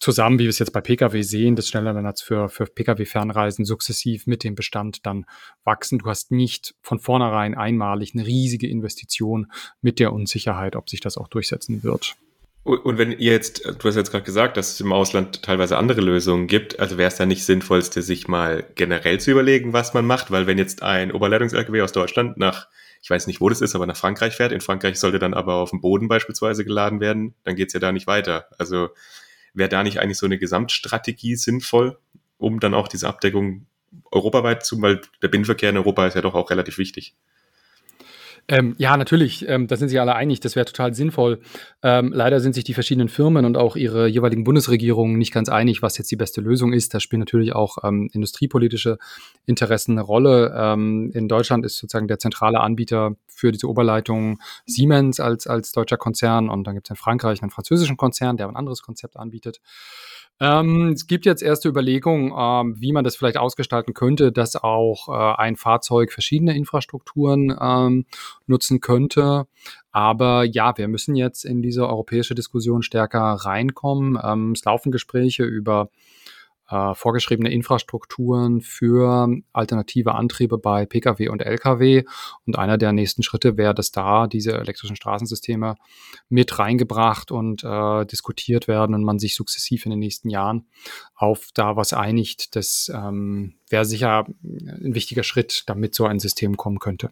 zusammen, 0.00 0.40
wie 0.40 0.44
wir 0.44 0.50
es 0.50 0.58
jetzt 0.58 0.72
bei 0.72 0.80
Pkw 0.80 1.22
sehen, 1.22 1.54
das 1.54 1.68
Schnellernetz 1.68 2.22
für, 2.22 2.48
für 2.48 2.66
Pkw-Fernreisen 2.66 3.64
sukzessiv 3.64 4.26
mit 4.26 4.42
dem 4.42 4.56
Bestand 4.56 5.06
dann 5.06 5.26
wachsen. 5.62 6.00
Du 6.00 6.06
hast 6.06 6.32
nicht 6.32 6.74
von 6.82 6.98
vornherein 6.98 7.54
einmalig 7.54 8.14
eine 8.14 8.26
riesige 8.26 8.68
Investition 8.68 9.46
mit 9.80 10.00
der 10.00 10.12
Unsicherheit, 10.12 10.74
ob 10.74 10.90
sich 10.90 11.00
das 11.00 11.16
auch 11.16 11.28
durchsetzen 11.28 11.84
wird. 11.84 12.16
Und 12.76 12.98
wenn 12.98 13.10
ihr 13.10 13.32
jetzt, 13.32 13.64
du 13.64 13.88
hast 13.88 13.96
jetzt 13.96 14.12
gerade 14.12 14.24
gesagt, 14.24 14.56
dass 14.56 14.74
es 14.74 14.80
im 14.80 14.92
Ausland 14.92 15.42
teilweise 15.42 15.76
andere 15.76 16.00
Lösungen 16.00 16.46
gibt, 16.46 16.78
also 16.78 16.98
wäre 16.98 17.08
es 17.08 17.16
da 17.16 17.26
nicht 17.26 17.44
sinnvollste, 17.44 18.00
sich 18.00 18.28
mal 18.28 18.64
generell 18.76 19.18
zu 19.18 19.32
überlegen, 19.32 19.72
was 19.72 19.92
man 19.92 20.06
macht, 20.06 20.30
weil 20.30 20.46
wenn 20.46 20.56
jetzt 20.56 20.82
ein 20.82 21.10
Oberleitungs-LKW 21.10 21.82
aus 21.82 21.90
Deutschland 21.90 22.36
nach, 22.36 22.68
ich 23.02 23.10
weiß 23.10 23.26
nicht, 23.26 23.40
wo 23.40 23.48
das 23.48 23.60
ist, 23.60 23.74
aber 23.74 23.86
nach 23.86 23.96
Frankreich 23.96 24.36
fährt, 24.36 24.52
in 24.52 24.60
Frankreich 24.60 25.00
sollte 25.00 25.18
dann 25.18 25.34
aber 25.34 25.54
auf 25.54 25.70
dem 25.70 25.80
Boden 25.80 26.06
beispielsweise 26.06 26.64
geladen 26.64 27.00
werden, 27.00 27.34
dann 27.42 27.56
geht's 27.56 27.72
ja 27.72 27.80
da 27.80 27.90
nicht 27.90 28.06
weiter. 28.06 28.46
Also 28.56 28.90
wäre 29.52 29.68
da 29.68 29.82
nicht 29.82 29.98
eigentlich 29.98 30.18
so 30.18 30.26
eine 30.26 30.38
Gesamtstrategie 30.38 31.34
sinnvoll, 31.34 31.98
um 32.38 32.60
dann 32.60 32.74
auch 32.74 32.86
diese 32.86 33.08
Abdeckung 33.08 33.66
europaweit 34.12 34.64
zu, 34.64 34.80
weil 34.80 35.00
der 35.22 35.28
Binnenverkehr 35.28 35.70
in 35.70 35.76
Europa 35.76 36.06
ist 36.06 36.14
ja 36.14 36.22
doch 36.22 36.34
auch 36.34 36.50
relativ 36.50 36.78
wichtig. 36.78 37.16
Ähm, 38.48 38.74
ja, 38.78 38.96
natürlich, 38.96 39.48
ähm, 39.48 39.66
da 39.66 39.76
sind 39.76 39.88
sich 39.88 40.00
alle 40.00 40.14
einig, 40.14 40.40
das 40.40 40.56
wäre 40.56 40.66
total 40.66 40.94
sinnvoll. 40.94 41.40
Ähm, 41.82 42.12
leider 42.12 42.40
sind 42.40 42.54
sich 42.54 42.64
die 42.64 42.74
verschiedenen 42.74 43.08
Firmen 43.08 43.44
und 43.44 43.56
auch 43.56 43.76
ihre 43.76 44.06
jeweiligen 44.06 44.44
Bundesregierungen 44.44 45.18
nicht 45.18 45.32
ganz 45.32 45.48
einig, 45.48 45.82
was 45.82 45.98
jetzt 45.98 46.10
die 46.10 46.16
beste 46.16 46.40
Lösung 46.40 46.72
ist. 46.72 46.94
Da 46.94 47.00
spielen 47.00 47.20
natürlich 47.20 47.54
auch 47.54 47.78
ähm, 47.84 48.10
industriepolitische 48.12 48.98
Interessen 49.46 49.92
eine 49.92 50.02
Rolle. 50.02 50.52
Ähm, 50.56 51.10
in 51.14 51.28
Deutschland 51.28 51.64
ist 51.64 51.76
sozusagen 51.76 52.08
der 52.08 52.18
zentrale 52.18 52.60
Anbieter 52.60 53.16
für 53.28 53.52
diese 53.52 53.68
Oberleitung 53.68 54.38
Siemens 54.66 55.20
als, 55.20 55.46
als 55.46 55.72
deutscher 55.72 55.96
Konzern 55.96 56.48
und 56.48 56.64
dann 56.66 56.74
gibt 56.74 56.88
es 56.88 56.90
in 56.90 56.96
Frankreich 56.96 57.42
einen 57.42 57.50
französischen 57.50 57.96
Konzern, 57.96 58.36
der 58.36 58.48
ein 58.48 58.56
anderes 58.56 58.82
Konzept 58.82 59.16
anbietet. 59.16 59.60
Ähm, 60.40 60.92
es 60.92 61.06
gibt 61.06 61.26
jetzt 61.26 61.42
erste 61.42 61.68
Überlegungen, 61.68 62.32
ähm, 62.36 62.80
wie 62.80 62.92
man 62.92 63.04
das 63.04 63.14
vielleicht 63.14 63.36
ausgestalten 63.36 63.92
könnte, 63.92 64.32
dass 64.32 64.56
auch 64.56 65.08
äh, 65.08 65.36
ein 65.36 65.56
Fahrzeug 65.56 66.12
verschiedene 66.12 66.56
Infrastrukturen 66.56 67.54
ähm, 67.60 68.06
nutzen 68.46 68.80
könnte. 68.80 69.46
Aber 69.92 70.44
ja, 70.44 70.76
wir 70.78 70.88
müssen 70.88 71.14
jetzt 71.14 71.44
in 71.44 71.60
diese 71.60 71.86
europäische 71.86 72.34
Diskussion 72.34 72.82
stärker 72.82 73.20
reinkommen. 73.20 74.18
Ähm, 74.22 74.52
es 74.52 74.64
laufen 74.64 74.92
Gespräche 74.92 75.44
über 75.44 75.90
äh, 76.70 76.94
vorgeschriebene 76.94 77.50
Infrastrukturen 77.50 78.60
für 78.60 79.28
alternative 79.52 80.14
Antriebe 80.14 80.58
bei 80.58 80.86
Pkw 80.86 81.28
und 81.28 81.42
Lkw. 81.42 82.04
Und 82.46 82.58
einer 82.58 82.78
der 82.78 82.92
nächsten 82.92 83.22
Schritte 83.22 83.56
wäre, 83.56 83.74
dass 83.74 83.90
da 83.90 84.26
diese 84.26 84.52
elektrischen 84.52 84.96
Straßensysteme 84.96 85.76
mit 86.28 86.58
reingebracht 86.58 87.30
und 87.30 87.64
äh, 87.64 88.06
diskutiert 88.06 88.68
werden 88.68 88.94
und 88.94 89.04
man 89.04 89.18
sich 89.18 89.34
sukzessiv 89.34 89.84
in 89.84 89.90
den 89.90 89.98
nächsten 89.98 90.30
Jahren 90.30 90.66
auf 91.14 91.48
da 91.54 91.76
was 91.76 91.92
einigt. 91.92 92.54
Das 92.56 92.90
ähm, 92.94 93.54
wäre 93.68 93.84
sicher 93.84 94.26
ein 94.42 94.94
wichtiger 94.94 95.22
Schritt, 95.22 95.64
damit 95.66 95.94
so 95.94 96.06
ein 96.06 96.18
System 96.20 96.56
kommen 96.56 96.78
könnte. 96.78 97.10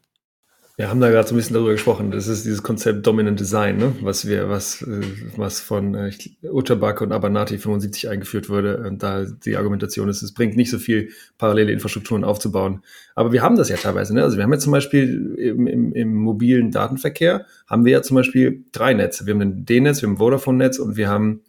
Wir 0.78 0.88
haben 0.88 1.00
da 1.00 1.10
gerade 1.10 1.26
so 1.26 1.34
ein 1.34 1.38
bisschen 1.38 1.54
darüber 1.54 1.72
gesprochen. 1.72 2.12
Das 2.12 2.28
ist 2.28 2.44
dieses 2.44 2.62
Konzept 2.62 3.04
Dominant 3.04 3.40
Design, 3.40 3.78
ne? 3.78 3.96
was 4.00 4.28
wir, 4.28 4.48
was, 4.48 4.80
äh, 4.82 5.00
was 5.36 5.58
von 5.58 5.96
äh, 5.96 6.12
Utterbach 6.44 7.00
und 7.00 7.10
Abernathy 7.10 7.58
75 7.58 8.08
eingeführt 8.08 8.48
wurde. 8.48 8.84
Und 8.86 9.02
da 9.02 9.24
die 9.24 9.56
Argumentation 9.56 10.08
ist, 10.08 10.22
es 10.22 10.32
bringt 10.32 10.56
nicht 10.56 10.70
so 10.70 10.78
viel 10.78 11.10
parallele 11.36 11.72
Infrastrukturen 11.72 12.22
aufzubauen. 12.22 12.84
Aber 13.16 13.32
wir 13.32 13.42
haben 13.42 13.56
das 13.56 13.70
ja 13.70 13.76
teilweise. 13.76 14.14
Ne? 14.14 14.22
Also 14.22 14.36
wir 14.36 14.44
haben 14.44 14.52
ja 14.52 14.60
zum 14.60 14.70
Beispiel 14.70 15.34
im, 15.36 15.66
im, 15.66 15.92
im 15.94 16.14
mobilen 16.14 16.70
Datenverkehr 16.70 17.44
haben 17.66 17.84
wir 17.84 17.90
ja 17.90 18.02
zum 18.02 18.14
Beispiel 18.14 18.62
drei 18.70 18.94
Netze. 18.94 19.26
Wir 19.26 19.34
haben 19.34 19.40
ein 19.40 19.64
D-Netz, 19.64 20.00
wir 20.00 20.06
haben 20.06 20.14
ein 20.14 20.18
Vodafone-Netz 20.18 20.78
und 20.78 20.96
wir 20.96 21.08
haben, 21.08 21.40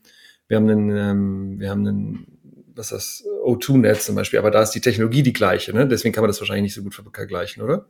wir 0.48 0.58
haben 0.58 0.68
einen, 0.68 0.89
ähm, 0.89 1.60
wir 1.60 1.70
haben 1.70 1.88
einen 1.88 2.26
was 2.74 2.92
ist 2.92 3.22
das 3.22 3.26
O2-Netz 3.46 4.06
zum 4.06 4.15
Beispiel, 4.15 4.39
aber 4.39 4.50
da 4.50 4.63
ist 4.63 4.72
die 4.72 4.82
Technologie 4.82 5.22
die 5.22 5.34
gleiche, 5.34 5.74
ne? 5.74 5.86
deswegen 5.86 6.15
kann 6.15 6.22
man 6.22 6.30
das 6.30 6.39
wahrscheinlich 6.39 6.63
nicht 6.63 6.76
so 6.76 6.82
gut 6.82 6.96
vergleichen, 6.96 7.62
oder? 7.62 7.88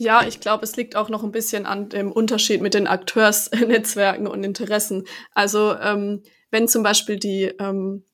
Ja, 0.00 0.26
ich 0.26 0.40
glaube, 0.40 0.64
es 0.64 0.76
liegt 0.76 0.96
auch 0.96 1.10
noch 1.10 1.24
ein 1.24 1.30
bisschen 1.30 1.66
an 1.66 1.90
dem 1.90 2.10
Unterschied 2.10 2.62
mit 2.62 2.72
den 2.72 2.86
Akteursnetzwerken 2.86 4.26
und 4.26 4.44
Interessen. 4.44 5.04
Also 5.34 5.76
ähm, 5.76 6.22
wenn 6.50 6.68
zum 6.68 6.82
Beispiel 6.82 7.18
die 7.18 7.52
ähm, 7.60 8.06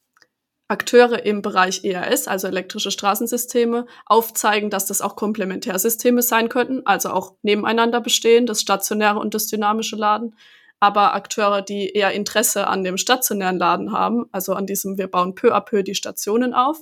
Akteure 0.66 1.25
im 1.25 1.42
Bereich 1.42 1.85
ERS, 1.85 2.27
also 2.27 2.49
elektrische 2.49 2.90
Straßensysteme, 2.90 3.87
aufzeigen, 4.05 4.68
dass 4.68 4.87
das 4.87 5.01
auch 5.01 5.14
Komplementärsysteme 5.14 6.22
sein 6.22 6.49
könnten, 6.49 6.85
also 6.87 7.11
auch 7.11 7.37
nebeneinander 7.42 8.01
bestehen, 8.01 8.46
das 8.46 8.62
stationäre 8.62 9.20
und 9.20 9.35
das 9.35 9.46
dynamische 9.46 9.94
Laden. 9.94 10.35
Aber 10.81 11.14
Akteure, 11.14 11.62
die 11.62 11.90
eher 11.90 12.11
Interesse 12.11 12.66
an 12.66 12.83
dem 12.83 12.96
stationären 12.96 13.59
Laden 13.59 13.92
haben, 13.92 14.27
also 14.33 14.55
an 14.55 14.66
diesem, 14.66 14.99
wir 14.99 15.07
bauen 15.07 15.37
peu 15.37 15.55
à 15.55 15.61
peu 15.61 15.85
die 15.85 15.94
Stationen 15.94 16.53
auf, 16.53 16.79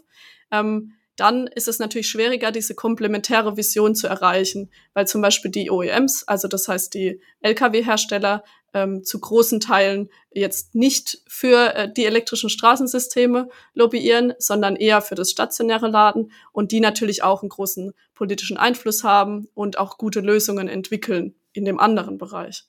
ähm, 0.51 0.95
dann 1.17 1.47
ist 1.47 1.69
es 1.69 1.79
natürlich 1.79 2.09
schwieriger, 2.09 2.51
diese 2.51 2.75
komplementäre 2.75 3.57
Vision 3.57 3.95
zu 3.95 4.09
erreichen, 4.09 4.71
weil 4.95 5.07
zum 5.07 5.23
Beispiel 5.23 5.51
die 5.51 5.71
OEMs, 5.71 6.25
also 6.25 6.49
das 6.49 6.67
heißt 6.67 6.93
die 6.95 7.21
Lkw-Hersteller, 7.41 8.43
ähm, 8.75 9.05
zu 9.05 9.21
großen 9.21 9.61
Teilen 9.61 10.11
jetzt 10.33 10.75
nicht 10.75 11.23
für 11.29 11.75
äh, 11.75 11.93
die 11.93 12.05
elektrischen 12.05 12.51
Straßensysteme 12.51 13.49
lobbyieren, 13.73 14.35
sondern 14.39 14.75
eher 14.75 15.01
für 15.01 15.15
das 15.15 15.31
stationäre 15.31 15.89
Laden 15.89 16.33
und 16.53 16.73
die 16.73 16.81
natürlich 16.81 17.23
auch 17.23 17.43
einen 17.43 17.51
großen 17.51 17.93
politischen 18.15 18.57
Einfluss 18.57 19.05
haben 19.05 19.49
und 19.55 19.79
auch 19.79 19.97
gute 19.97 20.21
Lösungen 20.21 20.69
entwickeln 20.69 21.37
in 21.53 21.65
dem 21.65 21.79
anderen 21.79 22.19
Bereich. 22.19 22.65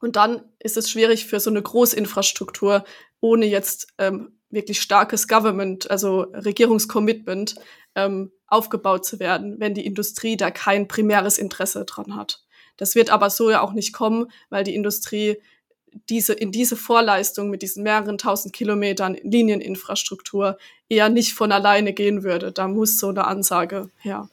Und 0.00 0.14
dann 0.14 0.42
ist 0.60 0.76
es 0.76 0.90
schwierig 0.90 1.26
für 1.26 1.40
so 1.40 1.50
eine 1.50 1.62
Großinfrastruktur, 1.62 2.84
ohne 3.20 3.46
jetzt 3.46 3.88
ähm, 3.98 4.35
wirklich 4.50 4.80
starkes 4.80 5.28
Government, 5.28 5.90
also 5.90 6.22
Regierungscommitment, 6.32 7.56
ähm, 7.94 8.32
aufgebaut 8.46 9.04
zu 9.04 9.18
werden, 9.18 9.58
wenn 9.58 9.74
die 9.74 9.86
Industrie 9.86 10.36
da 10.36 10.50
kein 10.50 10.86
primäres 10.86 11.38
Interesse 11.38 11.84
dran 11.84 12.14
hat. 12.14 12.44
Das 12.76 12.94
wird 12.94 13.10
aber 13.10 13.30
so 13.30 13.50
ja 13.50 13.60
auch 13.60 13.72
nicht 13.72 13.92
kommen, 13.92 14.30
weil 14.50 14.64
die 14.64 14.74
Industrie 14.74 15.38
diese, 16.08 16.34
in 16.34 16.52
diese 16.52 16.76
Vorleistung 16.76 17.50
mit 17.50 17.62
diesen 17.62 17.82
mehreren 17.82 18.18
tausend 18.18 18.54
Kilometern 18.54 19.16
Linieninfrastruktur 19.22 20.58
eher 20.88 21.08
nicht 21.08 21.34
von 21.34 21.52
alleine 21.52 21.92
gehen 21.92 22.22
würde. 22.22 22.52
Da 22.52 22.68
muss 22.68 22.98
so 22.98 23.08
eine 23.08 23.26
Ansage 23.26 23.90
her. 23.98 24.28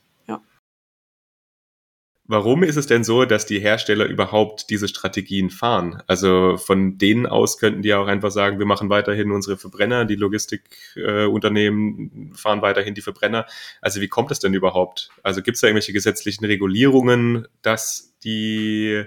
Warum 2.33 2.63
ist 2.63 2.77
es 2.77 2.87
denn 2.87 3.03
so, 3.03 3.25
dass 3.25 3.45
die 3.45 3.59
Hersteller 3.59 4.05
überhaupt 4.05 4.71
diese 4.71 4.87
Strategien 4.87 5.51
fahren? 5.51 6.01
Also 6.07 6.57
von 6.57 6.97
denen 6.97 7.27
aus 7.27 7.59
könnten 7.59 7.83
die 7.83 7.93
auch 7.93 8.07
einfach 8.07 8.31
sagen, 8.31 8.57
wir 8.57 8.65
machen 8.65 8.89
weiterhin 8.89 9.29
unsere 9.29 9.55
Verbrenner, 9.55 10.05
die 10.05 10.15
Logistikunternehmen 10.15 12.31
äh, 12.33 12.35
fahren 12.35 12.63
weiterhin 12.63 12.95
die 12.95 13.01
Verbrenner. 13.01 13.45
Also 13.81 14.01
wie 14.01 14.07
kommt 14.07 14.31
es 14.31 14.39
denn 14.39 14.55
überhaupt? 14.55 15.11
Also 15.21 15.43
gibt 15.43 15.57
es 15.57 15.61
da 15.61 15.67
irgendwelche 15.67 15.93
gesetzlichen 15.93 16.43
Regulierungen, 16.45 17.47
dass 17.61 18.15
die 18.23 19.03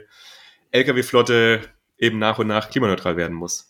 Lkw-Flotte 0.70 1.62
eben 1.98 2.20
nach 2.20 2.38
und 2.38 2.46
nach 2.46 2.70
klimaneutral 2.70 3.16
werden 3.16 3.36
muss? 3.36 3.68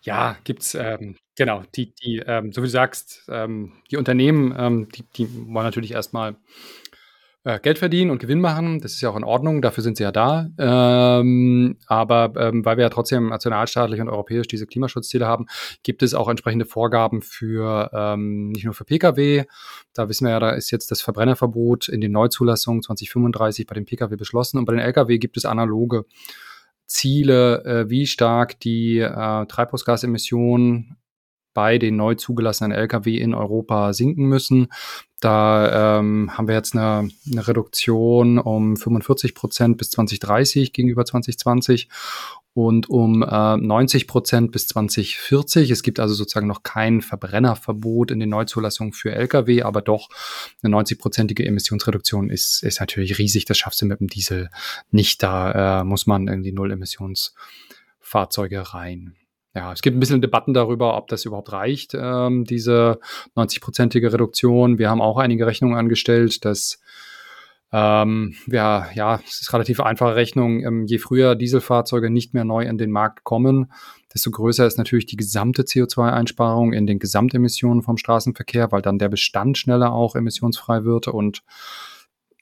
Ja, 0.00 0.38
gibt's, 0.44 0.74
ähm, 0.74 1.16
genau, 1.36 1.64
die, 1.74 1.94
die, 1.94 2.22
ähm, 2.26 2.50
so 2.50 2.62
wie 2.62 2.66
du 2.66 2.70
sagst, 2.70 3.24
ähm, 3.28 3.74
die 3.90 3.98
Unternehmen, 3.98 4.54
ähm, 4.56 4.88
die, 4.88 5.02
die 5.16 5.28
wollen 5.52 5.66
natürlich 5.66 5.92
erstmal 5.92 6.36
äh, 7.46 7.60
Geld 7.60 7.78
verdienen 7.78 8.10
und 8.10 8.18
Gewinn 8.18 8.40
machen. 8.40 8.80
Das 8.80 8.92
ist 8.92 9.00
ja 9.00 9.08
auch 9.08 9.16
in 9.16 9.22
Ordnung, 9.22 9.62
dafür 9.62 9.84
sind 9.84 9.96
sie 9.96 10.02
ja 10.02 10.10
da. 10.10 10.48
Ähm, 10.58 11.76
aber 11.86 12.32
ähm, 12.36 12.64
weil 12.64 12.76
wir 12.76 12.82
ja 12.82 12.90
trotzdem 12.90 13.28
nationalstaatlich 13.28 14.00
und 14.00 14.08
europäisch 14.08 14.48
diese 14.48 14.66
Klimaschutzziele 14.66 15.26
haben, 15.26 15.46
gibt 15.84 16.02
es 16.02 16.12
auch 16.12 16.28
entsprechende 16.28 16.64
Vorgaben 16.64 17.22
für 17.22 17.88
ähm, 17.94 18.48
nicht 18.48 18.64
nur 18.64 18.74
für 18.74 18.84
Pkw. 18.84 19.44
Da 19.94 20.08
wissen 20.08 20.26
wir 20.26 20.32
ja, 20.32 20.40
da 20.40 20.50
ist 20.50 20.72
jetzt 20.72 20.90
das 20.90 21.00
Verbrennerverbot 21.02 21.88
in 21.88 22.00
den 22.00 22.10
Neuzulassungen 22.10 22.82
2035 22.82 23.64
bei 23.66 23.74
den 23.74 23.84
Pkw 23.84 24.16
beschlossen 24.16 24.58
und 24.58 24.64
bei 24.64 24.72
den 24.72 24.80
Lkw 24.80 25.18
gibt 25.18 25.36
es 25.36 25.44
analoge 25.44 26.04
Ziele, 26.86 27.64
äh, 27.64 27.88
wie 27.88 28.08
stark 28.08 28.58
die 28.58 28.98
äh, 28.98 29.46
Treibhausgasemissionen 29.46 30.96
bei 31.56 31.78
den 31.78 31.96
neu 31.96 32.14
zugelassenen 32.16 32.72
Lkw 32.72 33.16
in 33.16 33.32
Europa 33.32 33.94
sinken 33.94 34.26
müssen. 34.26 34.68
Da 35.20 35.98
ähm, 35.98 36.36
haben 36.36 36.48
wir 36.48 36.54
jetzt 36.54 36.76
eine, 36.76 37.08
eine 37.32 37.48
Reduktion 37.48 38.38
um 38.38 38.76
45 38.76 39.34
Prozent 39.34 39.78
bis 39.78 39.88
2030 39.88 40.74
gegenüber 40.74 41.06
2020 41.06 41.88
und 42.52 42.90
um 42.90 43.22
äh, 43.22 43.56
90 43.56 44.06
Prozent 44.06 44.52
bis 44.52 44.68
2040. 44.68 45.70
Es 45.70 45.82
gibt 45.82 45.98
also 45.98 46.12
sozusagen 46.12 46.46
noch 46.46 46.62
kein 46.62 47.00
Verbrennerverbot 47.00 48.10
in 48.10 48.20
den 48.20 48.28
Neuzulassungen 48.28 48.92
für 48.92 49.12
Lkw, 49.12 49.62
aber 49.62 49.80
doch 49.80 50.10
eine 50.62 50.76
90-prozentige 50.76 51.46
Emissionsreduktion 51.46 52.28
ist, 52.28 52.62
ist 52.62 52.80
natürlich 52.80 53.16
riesig. 53.16 53.46
Das 53.46 53.56
schaffst 53.56 53.80
du 53.80 53.86
mit 53.86 54.00
dem 54.00 54.08
Diesel 54.08 54.50
nicht. 54.90 55.22
Da 55.22 55.80
äh, 55.80 55.84
muss 55.84 56.06
man 56.06 56.28
irgendwie 56.28 56.52
Null-Emissionsfahrzeuge 56.52 58.74
rein 58.74 59.16
ja, 59.56 59.72
es 59.72 59.80
gibt 59.80 59.96
ein 59.96 60.00
bisschen 60.00 60.20
Debatten 60.20 60.52
darüber, 60.52 60.98
ob 60.98 61.08
das 61.08 61.24
überhaupt 61.24 61.50
reicht, 61.50 61.94
ähm, 61.94 62.44
diese 62.44 63.00
90-prozentige 63.36 64.12
Reduktion. 64.12 64.78
Wir 64.78 64.90
haben 64.90 65.00
auch 65.00 65.16
einige 65.16 65.46
Rechnungen 65.46 65.78
angestellt, 65.78 66.44
dass 66.44 66.78
ähm, 67.72 68.34
ja, 68.48 68.88
ja, 68.94 69.18
es 69.26 69.40
ist 69.40 69.52
relativ 69.54 69.80
einfache 69.80 70.14
Rechnung. 70.14 70.62
Ähm, 70.62 70.84
je 70.84 70.98
früher 70.98 71.34
Dieselfahrzeuge 71.34 72.10
nicht 72.10 72.34
mehr 72.34 72.44
neu 72.44 72.66
in 72.66 72.76
den 72.76 72.90
Markt 72.90 73.24
kommen, 73.24 73.72
desto 74.12 74.30
größer 74.30 74.66
ist 74.66 74.76
natürlich 74.76 75.06
die 75.06 75.16
gesamte 75.16 75.62
CO2-Einsparung 75.62 76.74
in 76.74 76.86
den 76.86 76.98
Gesamtemissionen 76.98 77.82
vom 77.82 77.96
Straßenverkehr, 77.96 78.72
weil 78.72 78.82
dann 78.82 78.98
der 78.98 79.08
Bestand 79.08 79.56
schneller 79.56 79.92
auch 79.92 80.16
emissionsfrei 80.16 80.84
wird 80.84 81.08
und 81.08 81.42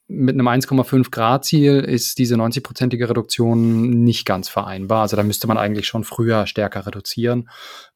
mit 0.07 0.35
einem 0.35 0.49
1,5 0.49 1.11
Grad 1.11 1.45
Ziel 1.47 1.81
ist 1.81 2.19
diese 2.19 2.35
90-prozentige 2.35 3.09
Reduktion 3.09 4.05
nicht 4.05 4.27
ganz 4.27 4.49
vereinbar. 4.49 5.03
Also 5.03 5.17
da 5.17 5.23
müsste 5.23 5.47
man 5.47 5.57
eigentlich 5.57 5.87
schon 5.87 6.05
früher 6.05 6.47
stärker 6.47 6.87
reduzieren. 6.87 7.49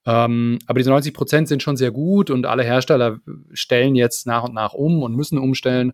Ähm, 0.06 0.58
aber 0.66 0.78
diese 0.78 0.90
90 0.90 1.12
Prozent 1.12 1.48
sind 1.48 1.62
schon 1.62 1.76
sehr 1.76 1.90
gut 1.90 2.30
und 2.30 2.46
alle 2.46 2.62
Hersteller 2.62 3.18
stellen 3.52 3.94
jetzt 3.94 4.26
nach 4.26 4.44
und 4.44 4.54
nach 4.54 4.72
um 4.72 5.02
und 5.02 5.14
müssen 5.14 5.38
umstellen. 5.38 5.92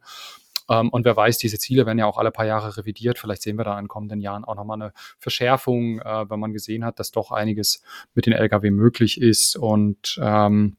Ähm, 0.71 0.89
und 0.91 1.05
wer 1.05 1.17
weiß, 1.17 1.39
diese 1.39 1.59
Ziele 1.59 1.85
werden 1.85 1.99
ja 1.99 2.07
auch 2.07 2.19
alle 2.19 2.31
paar 2.31 2.47
Jahre 2.47 2.77
revidiert. 2.77 3.19
Vielleicht 3.19 3.43
sehen 3.43 3.59
wir 3.59 3.65
da 3.65 3.77
in 3.79 3.89
kommenden 3.89 4.21
Jahren 4.21 4.45
auch 4.45 4.55
nochmal 4.55 4.81
eine 4.81 4.93
Verschärfung, 5.19 5.99
äh, 5.99 6.31
wenn 6.31 6.39
man 6.39 6.53
gesehen 6.53 6.85
hat, 6.85 7.01
dass 7.01 7.11
doch 7.11 7.33
einiges 7.33 7.83
mit 8.15 8.27
den 8.27 8.35
Lkw 8.35 8.71
möglich 8.71 9.21
ist 9.21 9.57
und 9.57 10.19
ähm, 10.23 10.77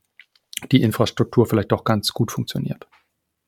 die 0.72 0.82
Infrastruktur 0.82 1.46
vielleicht 1.46 1.74
doch 1.74 1.84
ganz 1.84 2.14
gut 2.14 2.32
funktioniert. 2.32 2.88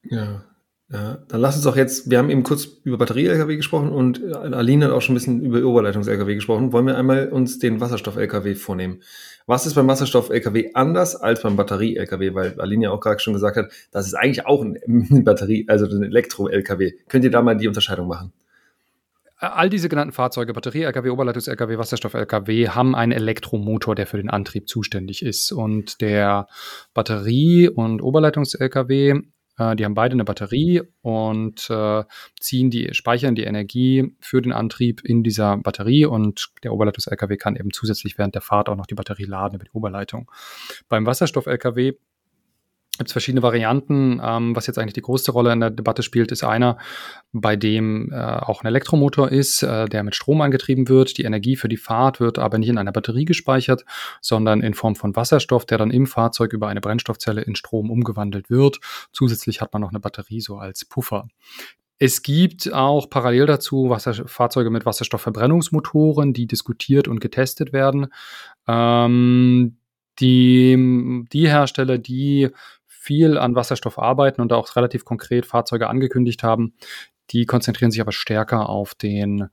Ja, 0.04 0.44
ja, 0.90 1.18
dann 1.28 1.42
lass 1.42 1.56
uns 1.56 1.66
doch 1.66 1.76
jetzt, 1.76 2.10
wir 2.10 2.18
haben 2.18 2.30
eben 2.30 2.44
kurz 2.44 2.64
über 2.86 2.98
Batterie-Lkw 2.98 3.58
gesprochen 3.58 3.90
und 3.90 4.24
Aline 4.34 4.86
hat 4.86 4.94
auch 4.94 5.02
schon 5.02 5.16
ein 5.16 5.18
bisschen 5.18 5.42
über 5.42 5.62
Oberleitungs-Lkw 5.62 6.36
gesprochen. 6.36 6.72
Wollen 6.72 6.88
wir 6.88 6.98
einmal 6.98 7.28
uns 7.28 7.60
den 7.60 7.82
Wasserstoff-Lkw 7.82 8.56
vornehmen? 8.56 9.02
Was 9.48 9.66
ist 9.66 9.74
beim 9.74 9.88
Wasserstoff-Lkw 9.88 10.72
anders 10.76 11.18
als 11.18 11.42
beim 11.42 11.58
Batterie-Lkw? 11.58 12.34
Weil 12.34 12.62
Aline 12.62 12.86
ja 12.86 12.92
auch 12.92 13.02
gerade 13.02 13.20
schon 13.20 13.34
gesagt 13.34 13.58
hat, 13.58 13.70
das 13.92 14.08
ist 14.08 14.14
eigentlich 14.14 14.46
auch 14.46 14.64
ein 14.64 14.78
Batterie, 15.26 15.66
also 15.68 15.88
ein 15.88 16.04
Elektro-Lkw. 16.04 16.94
Könnt 17.10 17.26
ihr 17.26 17.32
da 17.32 17.42
mal 17.42 17.58
die 17.58 17.68
Unterscheidung 17.68 18.08
machen? 18.08 18.32
All 19.40 19.70
diese 19.70 19.90
genannten 19.90 20.14
Fahrzeuge, 20.14 20.54
Batterie-Lkw, 20.54 21.10
Oberleitungs-Lkw, 21.10 21.78
Wasserstoff-Lkw, 21.78 22.70
haben 22.70 22.96
einen 22.96 23.12
Elektromotor, 23.12 23.94
der 23.94 24.08
für 24.08 24.18
den 24.18 24.30
Antrieb 24.30 24.70
zuständig 24.70 25.22
ist. 25.22 25.52
Und 25.52 26.00
der 26.00 26.48
Batterie- 26.94 27.68
und 27.68 28.02
Oberleitungs-Lkw 28.02 29.22
äh, 29.58 29.76
die 29.76 29.86
haben 29.86 29.94
beide 29.94 30.14
eine 30.14 30.26
Batterie 30.26 30.82
und 31.02 31.70
äh, 31.70 32.04
ziehen 32.40 32.70
die, 32.70 32.94
speichern 32.94 33.36
die 33.36 33.44
Energie 33.44 34.16
für 34.20 34.42
den 34.42 34.54
Antrieb 34.54 35.02
in 35.04 35.24
dieser 35.24 35.58
Batterie 35.58 36.06
und 36.06 36.50
der 36.64 36.74
Oberleitungs-LKW 36.74 37.38
kann 37.38 37.56
eben 37.56 37.72
zusätzlich 37.72 38.18
während 38.18 38.36
der 38.36 38.42
Fahrt 38.42 38.70
auch 38.70 38.76
noch 38.76 38.88
die 38.88 38.96
Batterie 38.96 39.26
laden 39.26 39.56
über 39.56 39.66
die 39.66 39.72
Oberleitung. 39.72 40.32
Beim 40.90 41.06
Wasserstoff-LKW 41.06 41.94
gibt 42.98 43.10
es 43.10 43.14
verschiedene 43.14 43.42
Varianten. 43.42 44.22
Ähm, 44.24 44.56
was 44.56 44.68
jetzt 44.68 44.78
eigentlich 44.78 44.94
die 44.94 45.02
größte 45.02 45.32
Rolle 45.32 45.54
in 45.54 45.60
der 45.60 45.70
Debatte 45.70 46.04
spielt, 46.04 46.32
ist 46.32 46.44
einer, 46.44 46.78
bei 47.32 47.56
dem 47.56 48.12
äh, 48.12 48.16
auch 48.16 48.64
ein 48.64 48.68
Elektromotor 48.68 49.30
ist, 49.30 49.64
äh, 49.64 49.88
der 49.88 50.04
mit 50.04 50.16
Strom 50.16 50.42
angetrieben 50.42 50.88
wird. 50.88 51.18
Die 51.18 51.24
Energie 51.24 51.56
für 51.56 51.70
die 51.70 51.78
Fahrt 51.78 52.20
wird 52.20 52.40
aber 52.40 52.58
nicht 52.58 52.70
in 52.70 52.78
einer 52.78 52.92
Batterie 52.92 53.26
gespeichert, 53.26 53.86
sondern 54.22 54.62
in 54.62 54.74
Form 54.74 54.96
von 54.96 55.16
Wasserstoff, 55.16 55.66
der 55.66 55.78
dann 55.78 55.92
im 55.92 56.08
Fahrzeug 56.08 56.54
über 56.54 56.68
eine 56.68 56.82
Brennstoffzelle 56.82 57.42
in 57.42 57.56
Strom 57.56 57.90
umgewandelt 57.92 58.50
wird. 58.50 58.80
Zusätzlich 59.12 59.62
hat 59.62 59.74
man 59.74 59.82
noch 59.82 59.90
eine 59.90 60.00
Batterie 60.00 60.42
so 60.42 60.58
als 60.58 60.86
Puffer. 60.86 61.28
Es 62.00 62.22
gibt 62.22 62.72
auch 62.72 63.10
parallel 63.10 63.48
dazu 63.48 63.90
Wasser 63.90 64.28
Fahrzeuge 64.28 64.70
mit 64.70 64.86
Wasserstoffverbrennungsmotoren, 64.86 66.32
die 66.32 66.46
diskutiert 66.46 67.08
und 67.08 67.20
getestet 67.20 67.74
werden. 67.74 68.08
Ähm, 68.68 69.78
die, 70.20 71.26
die 71.32 71.48
Hersteller, 71.48 71.98
die 71.98 72.50
viel 73.08 73.38
an 73.38 73.56
Wasserstoff 73.56 73.98
arbeiten 73.98 74.42
und 74.42 74.52
auch 74.52 74.76
relativ 74.76 75.06
konkret 75.06 75.46
Fahrzeuge 75.46 75.88
angekündigt 75.88 76.44
haben, 76.44 76.74
die 77.30 77.46
konzentrieren 77.46 77.90
sich 77.90 78.02
aber 78.02 78.12
stärker 78.12 78.68
auf 78.68 78.96
den 78.96 79.48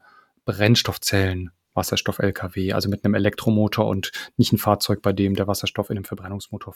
Brennstoffzellen 0.44 1.52
Wasserstoff-LKW, 1.74 2.72
also 2.72 2.88
mit 2.88 3.04
einem 3.04 3.14
Elektromotor 3.14 3.86
und 3.86 4.10
nicht 4.36 4.52
ein 4.52 4.58
Fahrzeug, 4.58 5.02
bei 5.02 5.12
dem 5.12 5.34
der 5.34 5.46
Wasserstoff 5.46 5.90
in 5.90 5.96
einem 5.96 6.04
Verbrennungsmotor 6.04 6.74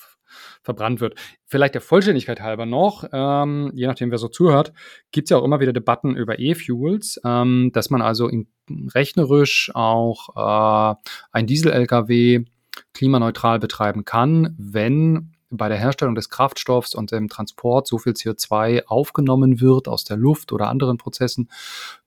verbrannt 0.63 1.01
wird. 1.01 1.15
Vielleicht 1.47 1.75
der 1.75 1.81
Vollständigkeit 1.81 2.41
halber 2.41 2.67
noch, 2.67 3.05
ähm, 3.13 3.73
je 3.75 3.87
nachdem, 3.87 4.11
wer 4.11 4.19
so 4.19 4.29
zuhört, 4.29 4.73
gibt 5.11 5.27
es 5.27 5.31
ja 5.31 5.39
auch 5.39 5.45
immer 5.45 5.61
wieder 5.61 5.73
Debatten 5.73 6.17
über 6.17 6.39
E-Fuels, 6.39 7.21
ähm, 7.25 7.71
dass 7.73 7.91
man 7.91 8.03
also 8.03 8.29
in, 8.29 8.49
rechnerisch 8.69 9.71
auch 9.75 10.95
äh, 10.95 10.95
ein 11.33 11.47
Diesel-LKW 11.47 12.45
klimaneutral 12.93 13.59
betreiben 13.59 14.05
kann, 14.05 14.55
wenn 14.59 15.33
bei 15.51 15.69
der 15.69 15.79
Herstellung 15.79 16.15
des 16.15 16.29
Kraftstoffs 16.31 16.95
und 16.95 17.13
dem 17.13 17.29
Transport 17.29 17.87
so 17.87 17.99
viel 17.99 18.13
CO2 18.13 18.85
aufgenommen 18.87 19.61
wird 19.61 19.89
aus 19.89 20.05
der 20.05 20.17
Luft 20.17 20.53
oder 20.53 20.69
anderen 20.69 20.99
Prozessen, 20.99 21.51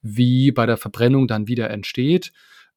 wie 0.01 0.51
bei 0.51 0.65
der 0.65 0.77
Verbrennung 0.77 1.27
dann 1.27 1.47
wieder 1.47 1.69
entsteht. 1.69 2.31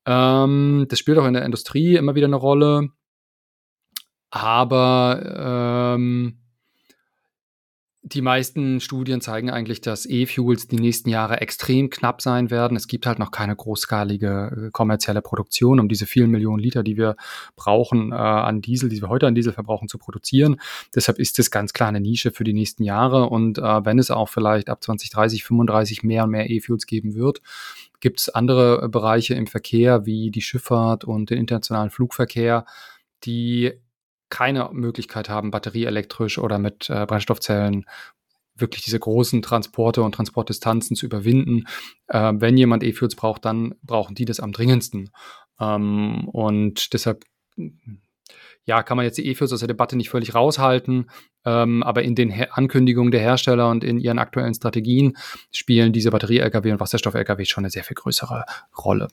Ähm, 0.07 0.87
das 0.89 0.99
spielt 0.99 1.19
auch 1.19 1.27
in 1.27 1.35
der 1.35 1.45
Industrie 1.45 1.97
immer 1.97 2.15
wieder 2.15 2.27
eine 2.27 2.37
Rolle. 2.37 2.91
Aber 4.31 5.95
ähm, 5.97 6.39
die 8.07 8.21
meisten 8.21 8.81
Studien 8.81 9.23
zeigen 9.23 9.49
eigentlich, 9.49 9.81
dass 9.81 10.05
E-Fuels 10.05 10.69
die 10.69 10.77
nächsten 10.77 11.09
Jahre 11.09 11.41
extrem 11.41 11.89
knapp 11.89 12.21
sein 12.21 12.51
werden. 12.51 12.77
Es 12.77 12.87
gibt 12.87 13.07
halt 13.07 13.19
noch 13.19 13.31
keine 13.31 13.57
großskalige 13.57 14.67
äh, 14.67 14.71
kommerzielle 14.73 15.23
Produktion, 15.23 15.81
um 15.81 15.89
diese 15.89 16.05
vielen 16.05 16.31
Millionen 16.31 16.63
Liter, 16.63 16.83
die 16.83 16.99
wir 16.99 17.17
brauchen 17.57 18.13
äh, 18.13 18.17
an 18.17 18.61
Diesel, 18.61 18.91
die 18.91 19.01
wir 19.01 19.09
heute 19.09 19.27
an 19.27 19.35
Diesel 19.35 19.55
verbrauchen, 19.55 19.89
zu 19.89 19.97
produzieren. 19.97 20.61
Deshalb 20.95 21.19
ist 21.19 21.39
es 21.39 21.51
ganz 21.51 21.73
klar 21.73 21.89
eine 21.89 22.01
Nische 22.03 22.31
für 22.31 22.45
die 22.45 22.53
nächsten 22.53 22.85
Jahre. 22.85 23.31
Und 23.31 23.57
äh, 23.57 23.85
wenn 23.87 23.99
es 23.99 24.11
auch 24.11 24.29
vielleicht 24.29 24.69
ab 24.69 24.85
2030, 24.85 25.43
35 25.43 26.03
mehr 26.03 26.25
und 26.25 26.31
mehr 26.31 26.51
E-Fuels 26.51 26.85
geben 26.85 27.15
wird, 27.15 27.41
gibt 28.01 28.21
es 28.21 28.29
andere 28.29 28.91
Bereiche 28.91 29.33
im 29.33 29.47
Verkehr 29.47 30.05
wie 30.05 30.31
die 30.31 30.43
Schifffahrt 30.43 31.05
und 31.05 31.31
den 31.31 31.39
internationalen 31.39 31.89
Flugverkehr, 31.89 32.67
die 33.25 33.73
keine 34.29 34.71
Möglichkeit 34.73 35.29
haben, 35.29 35.51
batterieelektrisch 35.51 36.39
oder 36.39 36.59
mit 36.59 36.91
äh, 36.91 37.07
Brennstoffzellen 37.07 37.85
wirklich 38.57 38.83
diese 38.85 38.99
großen 38.99 39.43
Transporte 39.43 40.03
und 40.03 40.15
Transportdistanzen 40.15 40.97
zu 40.97 41.07
überwinden. 41.07 41.65
Äh, 42.07 42.33
wenn 42.37 42.57
jemand 42.57 42.85
E-Fuels 42.85 43.17
braucht, 43.17 43.45
dann 43.45 43.75
brauchen 43.83 44.15
die 44.15 44.25
das 44.25 44.41
am 44.41 44.53
dringendsten. 44.53 45.11
Ähm, 45.61 46.29
und 46.29 46.93
deshalb 46.93 47.25
ja, 48.67 48.83
kann 48.83 48.97
man 48.97 49.05
jetzt 49.05 49.19
die 49.19 49.27
E-Fuels 49.27 49.53
aus 49.53 49.61
der 49.61 49.69
Debatte 49.69 49.97
nicht 49.97 50.09
völlig 50.09 50.35
raushalten, 50.35 51.11
ähm, 51.45 51.83
aber 51.83 52.03
in 52.03 52.15
den 52.15 52.31
Her 52.31 52.57
Ankündigungen 52.57 53.11
der 53.11 53.21
Hersteller 53.21 53.69
und 53.69 53.85
in 53.85 53.99
ihren 53.99 54.19
aktuellen 54.19 54.55
Strategien 54.55 55.17
spielen 55.53 55.93
diese 55.93 56.11
Batterie-Lkw 56.11 56.73
und 56.73 56.81
Wasserstoff-Lkw 56.81 57.45
schon 57.45 57.65
eine 57.65 57.71
sehr 57.71 57.85
viel 57.85 57.95
größere 57.95 58.45
Rolle. 58.83 59.09